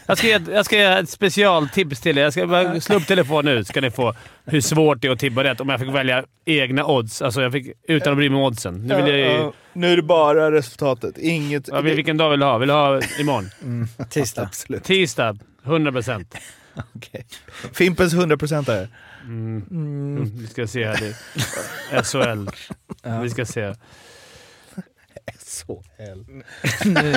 Jag 0.08 0.18
ska, 0.18 0.28
ge, 0.28 0.40
jag 0.52 0.66
ska 0.66 0.76
ge 0.76 0.84
ett 0.84 1.10
specialtips 1.10 2.02
till 2.02 2.18
er. 2.18 2.22
Jag 2.24 2.34
ska 2.34 2.48
bara 2.48 2.80
slå 2.82 2.96
upp 2.96 3.08
telefonen 3.08 3.56
nu 3.56 3.64
ska 3.64 3.82
ni 3.82 3.92
få 3.92 4.16
hur 4.46 4.62
svårt 4.62 5.02
det 5.02 5.08
är 5.08 5.12
att 5.12 5.20
tippa 5.20 5.44
rätt 5.44 5.60
om 5.62 5.70
jag 5.70 5.80
fick 5.80 5.90
välja 5.90 6.24
egna 6.46 6.86
odds. 6.86 7.22
Alltså 7.22 7.42
jag 7.42 7.52
fick, 7.52 7.68
utan 7.88 8.12
att 8.14 8.18
bry 8.18 8.30
mig 8.30 8.38
om 8.38 8.44
oddsen. 8.44 8.88
Nu 8.88 8.96
vill 8.96 9.08
jag 9.08 9.18
ju... 9.20 9.52
Nu 9.74 9.92
är 9.92 9.96
det 9.96 10.02
bara 10.04 10.52
resultatet, 10.52 11.18
inget... 11.18 11.68
Ja, 11.68 11.82
vil- 11.82 11.96
vilken 11.96 12.18
dag 12.18 12.30
vill 12.30 12.40
du 12.40 12.46
ha? 12.46 12.58
Vill 12.58 12.68
du 12.68 12.74
ha 12.74 13.02
imorgon? 13.20 13.50
Tisdag. 14.10 14.42
Absolut. 14.44 14.84
Tisdag. 14.84 15.38
100%. 15.64 16.26
Okej. 16.96 17.26
Fimpens 17.74 18.14
100% 18.16 18.72
är 18.72 18.88
Mm, 19.24 20.32
vi 20.38 20.48
ska 20.48 20.68
se 20.68 20.86
här. 20.86 21.00
Det. 21.92 22.04
SHL. 22.04 22.50
Vi 23.22 23.30
ska 23.30 23.46
se. 23.46 23.74
Så 25.40 25.84
hell. 25.98 26.26
nu, 26.86 27.16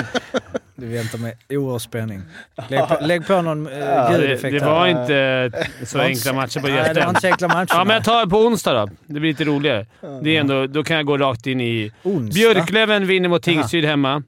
du 0.75 0.87
väntar 0.87 1.17
med 1.17 1.33
oerhörd 1.49 1.81
spänning. 1.81 2.21
Lägg 2.67 2.87
på, 2.87 2.97
lägg 3.01 3.27
på 3.27 3.41
någon 3.41 3.67
uh, 3.67 3.73
Det, 3.73 4.11
ljudeffekt 4.21 4.59
det 4.59 4.65
här. 4.65 4.71
var 4.71 4.87
inte 4.87 5.51
så 5.85 5.99
enkla 5.99 6.33
matcher 6.33 6.59
på 6.59 6.67
Nej, 6.67 6.75
det 6.75 6.81
var 6.81 6.87
gästen. 6.87 7.09
inte 7.09 7.21
så 7.21 7.27
enkla 7.27 7.47
matcher. 7.47 7.73
Ja, 7.73 7.83
men 7.83 7.93
jag 7.95 8.03
tar 8.03 8.25
på 8.25 8.37
onsdag 8.37 8.73
då. 8.73 8.89
Det 9.05 9.19
blir 9.19 9.29
lite 9.31 9.43
roligare. 9.43 9.85
Det 10.21 10.35
är 10.35 10.39
ändå, 10.39 10.67
då 10.67 10.83
kan 10.83 10.97
jag 10.97 11.05
gå 11.05 11.17
rakt 11.17 11.47
in 11.47 11.61
i... 11.61 11.91
Onsdag? 12.03 12.33
Björklöven 12.33 13.07
vinner 13.07 13.29
mot 13.29 13.43
Tingsryd 13.43 13.85
hemma. 13.85 14.23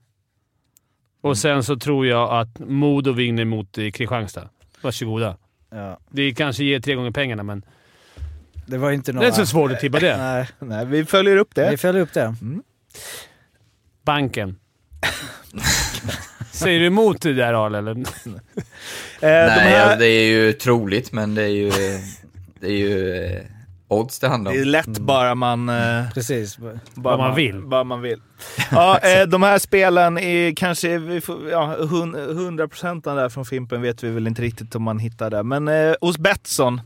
Och 1.22 1.38
sen 1.38 1.64
så 1.64 1.76
tror 1.80 2.08
jag 2.08 2.32
att 2.42 2.60
Modo 2.60 3.12
vinner 3.14 3.46
mot 3.46 3.78
eh, 3.78 3.92
Kristianstad. 3.92 4.50
Varsågoda. 4.82 5.38
Ja, 5.72 6.00
Det 6.10 6.34
kanske 6.34 6.64
ger 6.64 6.80
tre 6.80 6.96
gånger 6.96 7.12
pengarna, 7.12 7.44
men 7.44 7.66
det 8.66 8.78
var 8.78 8.92
inte 8.92 9.12
det 9.12 9.16
några... 9.16 9.28
är 9.28 9.30
inte 9.30 9.40
så 9.46 9.46
svårt 9.52 9.72
att 9.72 9.80
tippa 9.80 10.00
det. 10.00 10.18
Nej, 10.18 10.48
Nej, 10.60 10.86
vi 10.86 11.06
följer 11.06 11.38
upp 11.38 11.56
det. 11.56 11.72
vi 11.72 11.78
följer 11.78 12.02
upp 12.02 12.14
det. 12.14 12.36
Banken. 14.16 14.56
Säger 16.52 16.80
du 16.80 16.86
emot 16.86 17.22
det 17.22 17.34
där 17.34 17.54
Arl, 17.66 17.76
eller? 17.76 17.92
Eh, 17.92 17.96
de 17.96 18.04
Nej, 19.22 19.50
här, 19.50 19.82
alltså, 19.84 20.00
det 20.00 20.08
är 20.08 20.26
ju 20.26 20.54
troligt, 20.54 21.12
men 21.12 21.36
det 21.36 21.44
är 21.44 21.48
ju, 21.48 21.72
det 22.60 22.68
är 22.68 22.72
ju 22.72 23.16
eh, 23.26 23.42
odds 23.88 24.20
det 24.20 24.28
handlar 24.28 24.52
det 24.52 24.58
är 24.58 24.62
om. 24.64 24.68
lätt 24.70 24.88
bara 25.00 25.36
man... 25.36 25.70
eh, 25.70 26.10
Precis. 26.14 26.58
Bara 26.94 27.18
man 27.18 27.36
vill. 27.36 27.62
Bara 27.62 27.84
man 27.84 28.02
vill. 28.02 28.22
Ja, 28.72 28.98
eh, 29.04 29.28
de 29.28 29.44
här 29.44 29.60
spelen 29.60 30.18
är 30.18 30.56
kanske, 30.56 30.98
vi 30.98 31.22
får, 31.22 31.50
ja, 31.50 31.76
hun- 31.80 32.16
100% 32.60 33.16
där 33.16 33.30
från 33.30 33.46
Fimpen 33.46 33.82
vet 33.82 34.04
vi 34.04 34.10
väl 34.10 34.28
inte 34.28 34.42
riktigt 34.42 34.76
om 34.76 34.84
man 34.84 35.00
hittar 35.00 35.30
det. 35.30 35.44
Men 35.44 35.68
eh, 35.68 35.94
hos 36.02 36.18
Betsson, 36.18 36.82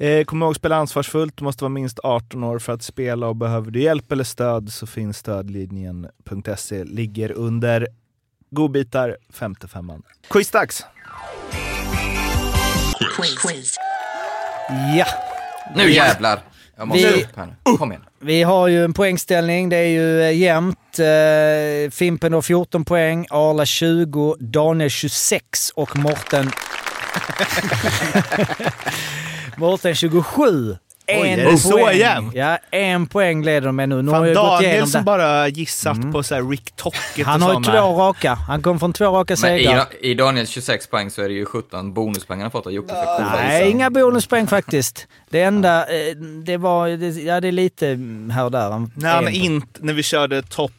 eh, 0.00 0.24
kom 0.24 0.42
ihåg 0.42 0.56
spela 0.56 0.76
ansvarsfullt, 0.76 1.36
du 1.36 1.44
måste 1.44 1.64
vara 1.64 1.68
minst 1.68 1.98
18 2.02 2.44
år 2.44 2.58
för 2.58 2.72
att 2.72 2.82
spela 2.82 3.26
och 3.26 3.36
behöver 3.36 3.70
du 3.70 3.80
hjälp 3.82 4.12
eller 4.12 4.24
stöd 4.24 4.72
så 4.72 4.86
finns 4.86 5.16
stödlinjen.se, 5.18 6.84
ligger 6.84 7.32
under 7.32 7.86
godbitar, 8.50 9.16
femte 9.32 9.68
femman. 9.68 10.02
Quizdags! 10.30 10.84
Ja, 14.96 15.06
Nu 15.76 15.90
jävlar! 15.90 16.40
Jag 16.76 16.88
måste 16.88 17.06
Vi- 17.08 17.22
upp 17.24 17.36
här 17.36 17.46
nu. 17.46 17.76
Kom 17.76 17.92
igen. 17.92 18.04
vi 18.20 18.42
har 18.42 18.68
ju 18.68 18.84
en 18.84 18.92
poängställning. 18.92 19.68
Det 19.68 19.76
är 19.76 19.86
ju 19.88 20.22
eh, 20.22 20.36
jämnt. 20.36 20.98
Eh, 20.98 21.90
Fimpen 21.90 22.32
har 22.32 22.42
14 22.42 22.84
poäng, 22.84 23.26
Arla 23.30 23.66
20, 23.66 24.36
Daniel 24.40 24.90
26 24.90 25.70
och 25.74 25.96
Morten... 25.96 26.50
Morten 29.56 29.94
27. 29.94 30.76
Oj, 31.12 31.16
En 31.16 31.40
är 31.40 31.50
det 31.50 31.58
så 31.58 31.70
poäng. 31.78 31.98
jämnt? 31.98 32.34
Ja, 32.34 32.58
en 32.70 33.06
poäng 33.06 33.44
leder 33.44 33.66
de 33.66 33.76
med 33.76 33.88
nu. 33.88 34.02
Nu 34.02 34.10
har 34.10 34.18
Fan, 34.18 34.26
jag 34.28 34.36
gått 34.36 34.44
Daniel 34.62 34.86
som 34.86 35.00
det. 35.00 35.04
bara 35.04 35.48
gissat 35.48 36.12
på 36.12 36.22
så 36.22 36.34
här 36.34 36.42
Rick 36.50 36.76
Tocket 36.76 37.26
Han 37.26 37.42
och 37.42 37.48
har 37.48 37.54
ju 37.60 37.64
två 37.64 37.72
raka. 38.00 38.34
Han 38.34 38.62
kom 38.62 38.78
från 38.78 38.92
två 38.92 39.04
raka 39.04 39.36
Men 39.42 39.56
i, 39.56 39.64
segrar. 39.64 39.84
i 40.00 40.14
Daniels 40.14 40.50
26 40.50 40.86
poäng 40.86 41.10
så 41.10 41.22
är 41.22 41.28
det 41.28 41.34
ju 41.34 41.44
17 41.44 41.94
bonuspoäng 41.94 42.38
han 42.38 42.44
har 42.44 42.50
fått 42.50 42.66
av 42.66 42.72
Jocke 42.72 42.94
Nej, 43.36 43.70
inga 43.70 43.90
bonuspoäng 43.90 44.46
faktiskt. 44.46 45.06
Det 45.30 45.42
enda, 45.42 45.80
eh, 45.82 46.16
det 46.44 46.56
var, 46.56 46.88
det, 46.88 47.08
ja 47.22 47.40
det 47.40 47.48
är 47.48 47.52
lite 47.52 47.86
här 48.32 48.44
och 48.44 48.50
där. 48.50 48.70
Han- 48.70 48.92
När, 48.94 49.14
han 49.14 49.26
en- 49.26 49.34
inte, 49.34 49.80
när 49.82 49.92
vi 49.92 50.02
körde 50.02 50.42
topp 50.42 50.72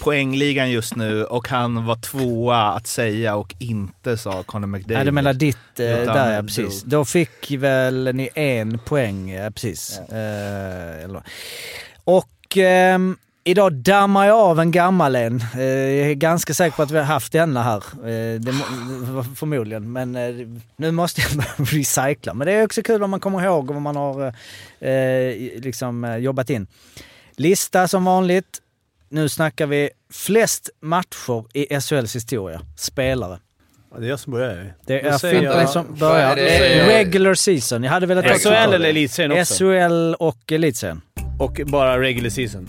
poängligan 0.00 0.70
just 0.70 0.96
nu 0.96 1.24
och 1.24 1.48
han 1.48 1.86
var 1.86 1.96
tvåa 1.96 2.62
att 2.62 2.86
säga 2.86 3.36
och 3.36 3.54
inte 3.58 4.16
sa 4.16 4.42
Conor 4.42 4.66
McDavid. 4.66 5.00
Ja, 5.00 5.04
du 5.04 5.12
menar 5.12 5.32
ditt 5.32 5.56
eh, 5.80 5.86
där 5.86 6.34
ja, 6.34 6.42
precis. 6.42 6.82
Då 6.82 7.04
fick 7.04 7.50
väl 7.50 8.10
ni 8.14 8.28
en 8.34 8.78
poäng, 8.78 9.30
ja, 9.30 9.50
precis. 9.50 9.98
Eh, 9.98 11.04
eller. 11.04 11.22
Och 12.04 12.56
ehm, 12.56 13.16
idag 13.44 13.72
dammar 13.72 14.26
jag 14.26 14.36
av 14.38 14.60
en 14.60 14.70
gammal 14.70 15.16
en. 15.16 15.44
Eh, 15.54 15.62
jag 15.62 16.10
är 16.10 16.14
ganska 16.14 16.54
säker 16.54 16.76
på 16.76 16.82
att 16.82 16.90
vi 16.90 16.98
har 16.98 17.04
haft 17.04 17.32
denna 17.32 17.62
här. 17.62 17.82
Eh, 17.92 18.40
det 18.40 18.52
förmodligen, 19.36 19.92
men 19.92 20.16
eh, 20.16 20.46
nu 20.76 20.90
måste 20.90 21.20
jag 21.20 21.44
recycla. 21.58 22.34
Men 22.34 22.46
det 22.46 22.52
är 22.52 22.64
också 22.64 22.82
kul 22.82 23.02
om 23.02 23.10
man 23.10 23.20
kommer 23.20 23.44
ihåg 23.44 23.70
vad 23.70 23.82
man 23.82 23.96
har 23.96 24.34
eh, 24.80 24.90
eh, 24.90 25.60
liksom, 25.60 26.04
eh, 26.04 26.16
jobbat 26.16 26.50
in. 26.50 26.66
Lista 27.36 27.88
som 27.88 28.04
vanligt. 28.04 28.62
Nu 29.10 29.28
snackar 29.28 29.66
vi 29.66 29.90
flest 30.12 30.70
matcher 30.82 31.44
i 31.54 31.80
SHLs 31.80 32.16
historia. 32.16 32.60
Spelare. 32.76 33.38
Ja, 33.94 33.98
det 34.00 34.06
är 34.06 34.10
jag 34.10 34.20
som 34.20 34.32
börjar. 34.32 34.74
Det 34.86 35.00
är 35.00 35.18
säger 35.18 35.40
Fimpen 35.40 35.60
jag- 35.60 35.68
som 35.70 35.94
börjar. 35.98 36.30
är 36.30 36.36
det? 36.36 36.80
Eh, 36.80 36.86
Regular 36.86 37.34
season. 37.34 37.82
Jag 37.84 37.90
hade 37.90 38.06
velat 38.06 38.24
ta 38.24 38.34
SHL 38.34 38.74
eller 38.74 38.88
Elitserien 38.88 39.40
också? 39.40 39.54
SHL 39.54 40.14
och 40.18 40.52
Elitserien. 40.52 41.00
Och 41.38 41.60
bara 41.66 42.00
regular 42.00 42.30
season. 42.30 42.68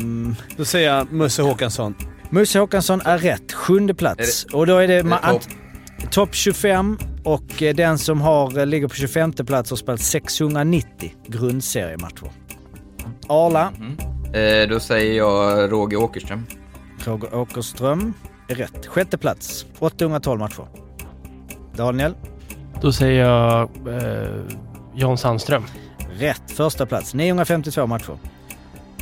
Um, 0.00 0.36
Då 0.56 0.64
säger 0.64 0.94
jag 0.96 1.12
Musse 1.12 1.42
Håkansson. 1.42 1.94
Musse 2.30 2.58
Håkansson 2.58 3.00
är 3.04 3.18
rätt. 3.18 3.52
Sjunde 3.52 3.94
plats. 3.94 4.44
Och 4.52 4.66
då 4.66 4.76
är 4.78 4.88
det... 4.88 4.94
Är 4.94 5.02
det 5.02 5.10
topp? 5.10 5.20
ant- 5.22 5.48
Topp 6.10 6.34
25 6.34 6.98
och 7.24 7.62
eh, 7.62 7.74
den 7.74 7.98
som 7.98 8.20
har, 8.20 8.58
eh, 8.58 8.66
ligger 8.66 8.88
på 8.88 8.94
25 8.94 9.32
plats 9.32 9.70
har 9.70 9.76
spelat 9.76 10.00
690 10.00 11.14
grundseriematcher. 11.26 12.30
Arla, 13.28 13.72
Eh, 14.32 14.68
då 14.68 14.80
säger 14.80 15.16
jag 15.16 15.72
Roger 15.72 15.96
Åkerström. 16.02 16.46
Roger 17.04 17.34
Åkerström 17.34 18.14
är 18.48 18.54
rätt. 18.54 18.86
Sjätte 18.86 19.18
plats, 19.18 19.66
812 19.78 20.38
matcher. 20.40 20.66
Daniel, 21.76 22.14
Då 22.82 22.92
säger 22.92 23.24
jag 23.24 23.70
eh, 23.88 24.42
Jan 24.94 25.18
Sandström. 25.18 25.64
rätt. 26.18 26.42
Första 26.46 26.86
plats, 26.86 27.14
952 27.14 27.86
matcher. 27.86 28.18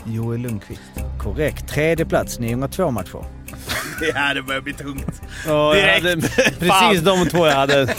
Joel 0.04 0.40
Lundqvist. 0.40 0.82
Korrekt. 1.18 1.68
Tredje 1.68 2.06
plats, 2.06 2.38
902 2.38 2.90
matcher. 2.90 3.24
Det 4.00 4.12
här 4.14 4.34
det 4.34 4.42
börjar 4.42 4.60
bli 4.60 4.72
tungt. 4.72 5.22
Ja, 5.46 5.74
hade, 5.94 6.16
precis 6.58 7.00
de 7.04 7.26
två 7.28 7.46
jag 7.46 7.54
hade. 7.54 7.94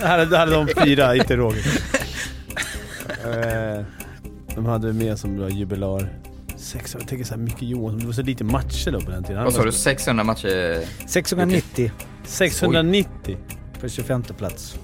Jag 0.00 0.08
hade, 0.08 0.36
hade 0.38 0.52
de 0.54 0.68
fyra, 0.84 1.16
inte 1.16 1.36
Roger. 1.36 1.64
Eh, 3.24 3.84
de 4.54 4.66
hade 4.66 4.92
med 4.92 5.18
som 5.18 5.38
var 5.40 5.48
jubilar. 5.48 6.08
Sex, 6.60 6.96
jag 6.98 7.08
tänker 7.08 7.24
såhär, 7.24 7.40
Micke 7.40 7.62
Johansson, 7.62 7.98
det 7.98 8.06
var 8.06 8.12
så 8.12 8.22
lite 8.22 8.44
matcher 8.44 8.90
då 8.90 9.00
på 9.00 9.10
den 9.10 9.24
tiden. 9.24 9.44
Vad 9.44 9.52
sa 9.52 9.58
var 9.58 9.66
du? 9.66 9.72
så- 9.72 9.78
600 9.78 10.24
matcher? 10.24 10.84
690 11.06 11.92
690. 12.24 13.38
på 13.80 13.88
25 13.88 14.22
plats. 14.22 14.78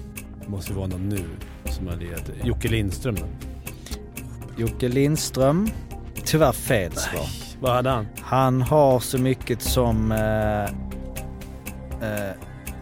Måste 0.47 0.73
vara 0.73 0.87
någon 0.87 1.09
nu 1.09 1.23
som 1.65 1.87
har 1.87 1.95
lirat. 1.95 2.23
Jocke 2.43 2.67
Lindström 2.67 3.15
då. 3.15 3.25
Jocke 4.57 4.87
Lindström. 4.87 5.69
Tyvärr 6.25 6.51
fel 6.51 6.91
svar. 6.91 7.27
Vad 7.59 7.75
hade 7.75 7.89
han? 7.89 8.07
Han 8.21 8.61
har 8.61 8.99
så 8.99 9.17
mycket 9.17 9.61
som... 9.61 10.11
Eh, 10.11 10.63
eh, 12.09 12.31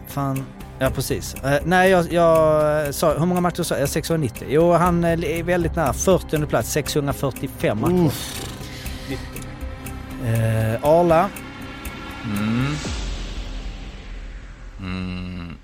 fan... 0.08 0.44
Ja 0.78 0.90
precis. 0.90 1.34
Eh, 1.34 1.60
nej 1.64 1.90
jag, 1.90 2.12
jag 2.12 2.94
sa, 2.94 3.18
hur 3.18 3.26
många 3.26 3.40
matcher 3.40 3.62
sa 3.62 3.78
jag? 3.78 3.88
690. 3.88 4.46
Jo 4.50 4.72
han 4.72 5.04
eh, 5.04 5.10
är 5.10 5.42
väldigt 5.42 5.76
nära. 5.76 5.92
40 5.92 6.46
plats, 6.46 6.72
645 6.72 7.80
matcher. 7.80 8.12
Eh, 10.24 10.84
Arla, 10.84 11.30
Mm. 12.24 12.72
Mm. 14.80 15.54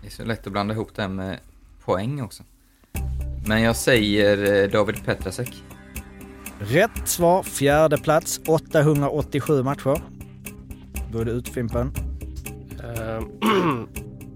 Det 0.00 0.06
är 0.06 0.10
så 0.10 0.24
lätt 0.24 0.46
att 0.46 0.52
blanda 0.52 0.74
ihop 0.74 0.90
det 0.94 1.02
här 1.02 1.08
med 1.08 1.38
poäng 1.84 2.22
också. 2.22 2.42
Men 3.46 3.62
jag 3.62 3.76
säger 3.76 4.62
eh, 4.64 4.70
David 4.70 5.04
Petrasek. 5.04 5.62
rätt 6.58 7.08
svar. 7.08 7.42
Fjärde 7.42 7.98
plats, 7.98 8.40
887 8.46 9.62
matcher. 9.62 10.02
Då 11.12 11.18
är 11.18 11.24
det 11.24 11.30
utfimpen. 11.30 11.92
Eh, 12.84 13.20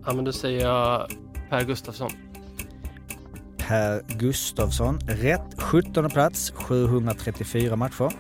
ja, 0.07 0.13
men 0.13 0.25
då 0.25 0.33
säger 0.33 0.65
jag 0.67 1.11
Per 1.51 1.65
Gustafsson. 1.65 2.11
Per 3.57 4.03
Gustafsson, 4.19 4.99
rätt. 5.07 5.55
17 5.59 6.11
plats, 6.11 6.51
734 6.51 7.77
matcher. 7.77 8.13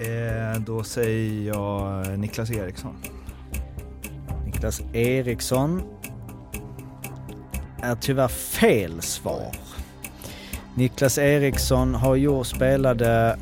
Eh, 0.00 0.60
då 0.60 0.82
säger 0.82 1.48
jag 1.48 2.06
eh, 2.06 2.18
Niklas 2.18 2.50
Eriksson. 2.50 2.96
Niklas 4.44 4.82
Eriksson 4.92 5.82
är 7.82 7.94
tyvärr 7.94 8.28
fel 8.28 9.02
svar. 9.02 9.54
Niklas 10.74 11.18
Eriksson 11.18 11.94
har 11.94 12.16
gjort, 12.16 12.46
spelade 12.46 13.38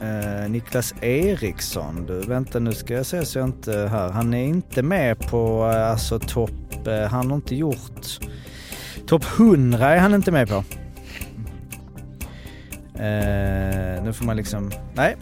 eh, 0.00 0.50
Niklas 0.50 0.94
Eriksson, 1.00 2.06
du 2.06 2.20
vänta 2.20 2.58
nu 2.58 2.72
ska 2.72 2.94
jag 2.94 3.06
se 3.06 3.24
så 3.24 3.38
jag 3.38 3.48
inte 3.48 3.88
här. 3.90 4.10
Han 4.10 4.34
är 4.34 4.44
inte 4.44 4.82
med 4.82 5.18
på 5.18 5.70
eh, 5.74 5.90
alltså 5.90 6.18
topp, 6.18 6.86
eh, 6.86 7.02
han 7.02 7.30
har 7.30 7.36
inte 7.36 7.56
gjort 7.56 8.06
topp 9.06 9.24
100 9.38 9.88
är 9.88 9.98
han 9.98 10.14
inte 10.14 10.32
med 10.32 10.48
på. 10.48 10.64
Eh, 13.02 14.04
nu 14.04 14.12
får 14.12 14.24
man 14.24 14.36
liksom, 14.36 14.70
nej. 14.94 15.16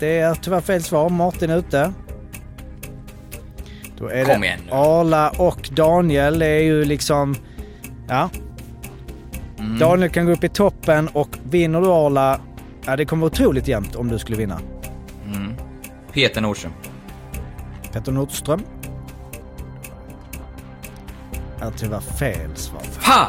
Det 0.00 0.18
är 0.18 0.34
tyvärr 0.34 0.60
fel 0.60 0.82
svar. 0.82 1.08
Martin 1.08 1.50
är 1.50 1.58
ute. 1.58 1.92
Då 3.98 4.08
är 4.08 4.24
Kom 4.24 4.40
det 4.40 4.46
igen 4.46 4.60
nu. 4.66 4.72
Arla 4.72 5.30
och 5.30 5.70
Daniel. 5.72 6.38
Det 6.38 6.46
är 6.46 6.62
ju 6.62 6.84
liksom... 6.84 7.36
Ja. 8.08 8.30
Mm. 9.58 9.78
Daniel 9.78 10.10
kan 10.10 10.26
gå 10.26 10.32
upp 10.32 10.44
i 10.44 10.48
toppen 10.48 11.08
och 11.08 11.28
vinner 11.42 11.80
du 11.80 11.86
Arla, 11.86 12.40
ja 12.86 12.96
det 12.96 13.04
kommer 13.04 13.20
vara 13.20 13.32
otroligt 13.32 13.68
jämnt 13.68 13.96
om 13.96 14.08
du 14.08 14.18
skulle 14.18 14.36
vinna. 14.36 14.60
Mm. 15.26 15.54
Peter 16.12 16.40
Nordström. 16.40 16.72
Petter 17.92 18.12
Nordström. 18.12 18.62
Är 21.60 21.70
tyvärr 21.76 22.00
fel 22.00 22.56
svar. 22.56 22.82
Ha! 23.02 23.28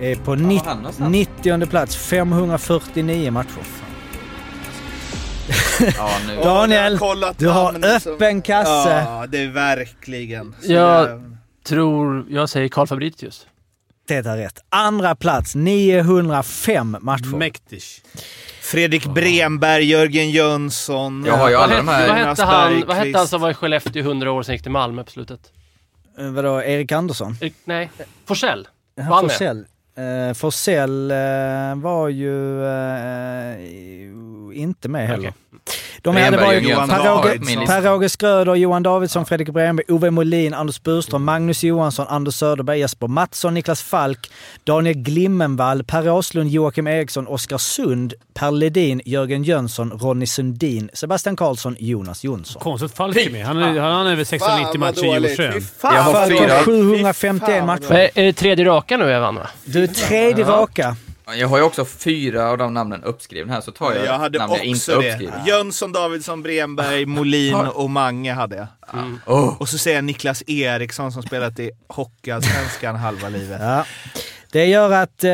Är 0.00 0.16
på 0.16 0.34
någonstans? 0.34 0.98
90 0.98 1.66
plats, 1.66 1.96
549 1.96 3.30
matcher. 3.30 3.89
Ja, 5.96 6.10
nu. 6.26 6.36
Daniel, 6.42 6.98
du 7.36 7.48
har 7.48 7.72
namn 7.72 8.00
som- 8.00 8.12
öppen 8.12 8.42
kasse. 8.42 9.04
Ja, 9.06 9.26
det 9.28 9.38
är 9.42 9.48
verkligen. 9.48 10.54
Så 10.62 10.72
Ja. 10.72 11.02
det- 11.06 11.20
Tror, 11.64 12.26
jag 12.30 12.48
säger 12.48 12.68
Karl 12.68 12.86
Fabritius. 12.86 13.46
Det 14.08 14.14
är 14.26 14.36
rätt. 14.36 14.58
Andra 14.68 15.14
plats, 15.14 15.54
905 15.54 16.96
matcher. 17.00 17.36
Mäktig. 17.36 17.82
Fredrik 18.60 19.06
Bremberg, 19.06 19.84
Jörgen 19.84 20.30
Jönsson. 20.30 21.24
Jag 21.26 21.36
har 21.36 21.48
ju 21.48 21.54
Vad 21.54 21.64
alla 21.64 21.72
hette, 21.74 21.86
de 21.86 21.92
här. 21.92 22.08
vad, 22.08 22.16
hette 22.16 22.42
han, 22.42 22.84
vad 22.86 22.96
hette 22.96 23.18
han 23.18 23.28
som 23.28 23.40
var 23.40 23.50
i 23.50 23.54
Skellefteå 23.54 24.00
i 24.02 24.06
100 24.06 24.32
år 24.32 24.42
sen 24.42 24.54
gick 24.54 24.62
till 24.62 24.70
Malmö 24.72 25.04
på 25.04 25.10
slutet? 25.10 25.40
Eh, 26.18 26.30
Vadå, 26.30 26.62
Erik 26.62 26.92
Andersson? 26.92 27.36
Eh, 27.40 27.52
Nej, 27.64 27.90
Forsell. 28.26 28.68
Var? 29.10 29.20
Forsell. 29.20 29.64
Uh, 29.98 30.32
Forsell 30.34 31.10
eh, 31.10 31.16
var 31.76 32.08
ju 32.08 32.64
eh, 32.66 34.60
inte 34.62 34.88
med 34.88 35.08
heller. 35.08 35.28
Okej. 35.28 35.49
De 36.02 36.16
hade 36.16 36.36
varit 36.36 36.62
Per-Åge 36.64 37.04
Davidsson. 37.04 37.66
Per-Åge 37.66 38.08
Skröder, 38.08 38.54
Johan 38.54 38.82
Davidsson, 38.82 39.26
Fredrik 39.26 39.48
Bremberg, 39.52 39.86
Ove 39.88 40.10
Molin, 40.10 40.54
Anders 40.54 40.82
Burström, 40.82 41.24
Magnus 41.24 41.64
Johansson, 41.64 42.06
Anders 42.08 42.34
Söderberg, 42.34 42.78
Jesper 42.78 43.06
Mattsson, 43.06 43.54
Niklas 43.54 43.82
Falk, 43.82 44.30
Daniel 44.64 44.94
Glimmenvall, 44.96 45.84
Per 45.84 46.10
Åslund, 46.10 46.50
Joakim 46.50 46.86
Eriksson, 46.86 47.26
Oskar 47.26 47.58
Sund, 47.58 48.14
Per 48.34 48.50
Ledin, 48.50 49.00
Jörgen 49.04 49.42
Jönsson, 49.44 49.90
Ronny 49.90 50.26
Sundin, 50.26 50.90
Sebastian 50.92 51.36
Karlsson, 51.36 51.76
Jonas 51.78 52.24
Jonsson. 52.24 52.62
Konstigt 52.62 52.96
Falk 52.96 53.16
är 53.16 53.30
med. 53.30 53.46
Han 53.46 53.56
har 53.78 54.10
över 54.10 54.24
690 54.24 54.80
matcher 54.80 55.04
i 55.04 55.10
Djurgården. 55.10 55.62
Jag 55.82 55.90
har 55.90 56.12
Falk 56.12 56.40
har 56.40 56.64
751 56.64 57.64
matcher. 57.66 58.10
Är 58.14 58.24
det 58.24 58.32
tredje 58.32 58.64
raka 58.64 58.96
nu 58.96 59.04
jag 59.10 59.20
vann 59.20 59.34
va? 59.34 59.46
Du 59.64 59.82
är 59.82 59.86
tredje 59.86 60.44
Ja. 60.44 60.50
raka. 60.52 60.96
Jag 61.34 61.48
har 61.48 61.56
ju 61.58 61.62
också 61.64 61.84
fyra 61.84 62.50
av 62.50 62.58
de 62.58 62.74
namnen 62.74 63.04
uppskrivna 63.04 63.52
här, 63.52 63.60
så 63.60 63.72
tar 63.72 63.92
jag, 63.94 64.06
Jag 64.06 64.18
hade 64.18 64.38
namn 64.38 64.52
jag 64.54 64.64
inte 64.64 64.90
det. 64.92 64.96
uppskrivna. 65.08 65.44
Jönsson, 65.46 65.92
Davidsson, 65.92 66.42
Bremberg, 66.42 67.06
Molin 67.06 67.54
och 67.54 67.90
Mange 67.90 68.32
hade 68.32 68.56
jag. 68.56 68.66
Oh. 69.26 69.56
Och 69.60 69.68
så 69.68 69.78
säger 69.78 69.96
jag 69.96 70.04
Niklas 70.04 70.42
Eriksson 70.46 71.12
som 71.12 71.22
spelat 71.22 71.58
i 71.58 71.70
Hockeyallsvenskan 71.88 72.96
halva 72.96 73.28
livet. 73.28 73.60
Ja. 73.60 73.84
Det 74.52 74.66
gör 74.66 74.90
att 74.90 75.24
eh, 75.24 75.30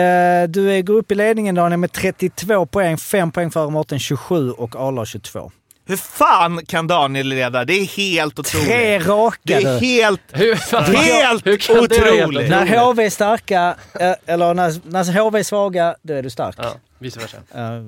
du 0.48 0.73
är, 0.73 0.82
går 0.82 0.94
upp 0.94 1.12
i 1.12 1.14
ledningen 1.14 1.55
Daniel 1.55 1.78
med 1.81 1.93
32 1.93 2.66
poäng, 2.66 2.98
5 2.98 3.32
poäng 3.32 3.51
före 3.51 3.70
Mårten 3.70 3.98
27 3.98 4.51
och 4.51 4.77
Arla 4.77 5.05
22. 5.05 5.51
Hur 5.88 5.96
fan 5.96 6.66
kan 6.66 6.86
Daniel 6.86 7.26
leda? 7.28 7.64
Det 7.64 7.72
är 7.72 7.84
helt 7.84 8.38
otroligt. 8.38 8.66
Tre 8.68 8.98
raka 8.98 9.38
Det 9.42 9.54
är 9.54 9.80
helt, 9.80 10.20
Hur, 10.32 10.54
helt 10.96 11.46
hur 11.46 11.78
otroligt. 11.78 12.50
När 12.50 12.66
HV 12.78 13.04
är 13.04 13.10
starka, 13.10 13.76
eh, 14.00 14.12
eller 14.26 14.54
när, 14.54 14.90
när 14.90 15.20
HV 15.20 15.38
är 15.38 15.42
svaga, 15.42 15.96
då 16.02 16.14
är 16.14 16.22
du 16.22 16.30
stark. 16.30 16.54
Ja, 16.58 16.74
vice 16.98 17.20
versa. 17.20 17.36
Eh, 17.54 17.82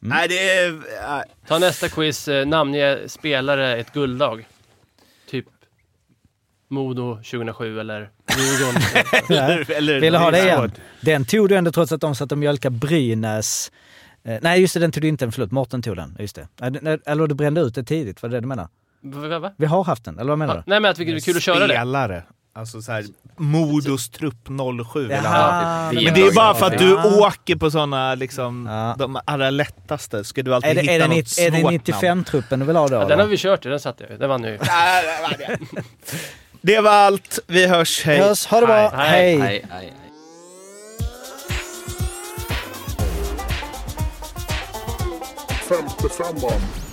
Nej, 0.00 0.28
det 0.28 0.48
är... 0.50 0.68
äh, 0.68 1.20
Ta 1.48 1.58
nästa 1.58 1.88
quiz. 1.88 2.28
eh, 2.28 2.46
Namnge 2.46 2.98
spelare 3.06 3.76
ett 3.76 3.92
guldlag. 3.92 4.46
Typ 5.30 5.46
Modo 6.70 7.14
2007 7.16 7.80
eller 7.80 8.10
Djurgården. 8.38 8.82
eller, 9.28 9.70
eller, 9.70 10.00
vill 10.00 10.12
du 10.12 10.18
ha 10.18 10.30
det 10.30 10.38
är 10.38 10.44
igen? 10.44 10.72
Den 11.00 11.24
tog 11.24 11.48
du 11.48 11.56
ändå 11.56 11.72
trots 11.72 11.92
att 11.92 12.00
de 12.00 12.14
satt 12.14 12.32
och 12.32 12.38
mjölkade 12.38 12.76
Brynäs. 12.76 13.72
Eh, 14.26 14.38
nej 14.42 14.60
just 14.60 14.74
det, 14.74 14.80
den 14.80 14.92
tog 14.92 15.02
du 15.02 15.08
inte. 15.08 15.30
Förlåt, 15.30 15.50
Mårten 15.50 15.82
tog 15.82 15.96
den. 15.96 16.16
Just 16.18 16.36
det. 16.36 16.48
Eller 17.06 17.26
du 17.26 17.34
brände 17.34 17.60
ut 17.60 17.74
det 17.74 17.84
tidigt, 17.84 18.22
var 18.22 18.28
det 18.28 18.36
det 18.36 18.40
du 18.40 18.46
menar? 18.46 18.68
Va? 19.40 19.52
Vi 19.56 19.66
har 19.66 19.84
haft 19.84 20.04
den, 20.04 20.18
eller 20.18 20.28
vad 20.28 20.38
menar 20.38 20.54
Ja, 20.54 20.62
du? 20.66 20.70
nej 20.70 20.80
men 20.80 20.90
att 20.90 20.98
vi 20.98 21.04
det 21.04 21.12
är 21.12 21.20
kul 21.20 21.36
att 21.36 21.42
köra 21.42 21.66
det. 21.66 21.74
Spelare. 21.74 22.22
Alltså 22.54 22.82
såhär, 22.82 23.04
Modos 23.36 24.10
trupp 24.10 24.48
07 24.92 25.00
vill 25.02 25.10
jag 25.10 25.22
ha. 25.22 25.28
Jaha. 25.38 25.92
Men 25.92 26.14
det 26.14 26.20
är 26.20 26.34
bara 26.34 26.54
för 26.54 26.66
att 26.66 26.78
du 26.78 26.90
Ja. 26.90 27.26
åker 27.26 27.56
på 27.56 27.70
såna 27.70 28.14
liksom, 28.14 28.66
Ja. 28.70 28.94
de 28.98 29.18
allra 29.24 29.50
lättaste. 29.50 30.24
Ska 30.24 30.42
du 30.42 30.54
alltid 30.54 30.70
Är 30.70 30.74
det, 30.74 30.80
hitta 30.80 30.92
är 30.92 30.98
det, 30.98 31.06
något 31.08 31.38
är 31.38 31.50
det 31.50 31.60
svårt 31.60 31.72
95-truppen 31.72 32.60
du 32.60 32.66
vill 32.66 32.76
ha 32.76 32.88
då? 32.88 32.94
Ja, 32.96 33.04
den 33.04 33.20
har 33.20 33.26
vi 33.26 33.36
kört, 33.36 33.62
den 33.62 33.80
satte 33.80 34.06
jag 34.10 34.20
Den 34.20 34.28
vann 34.28 34.42
jag 34.44 34.52
ju. 34.52 34.58
Det 36.62 36.80
var 36.80 36.90
allt. 36.90 37.38
Vi 37.46 37.66
hörs. 37.66 38.02
Hej. 38.04 38.18
Hörs, 38.18 38.46
ha 38.46 38.60
det 38.60 38.66
bra. 38.66 38.88
Hej. 38.88 39.38
Hej, 39.38 39.38
hej, 39.40 39.64
hej. 39.70 39.92
Femte 45.66 46.08
femman. 46.08 46.85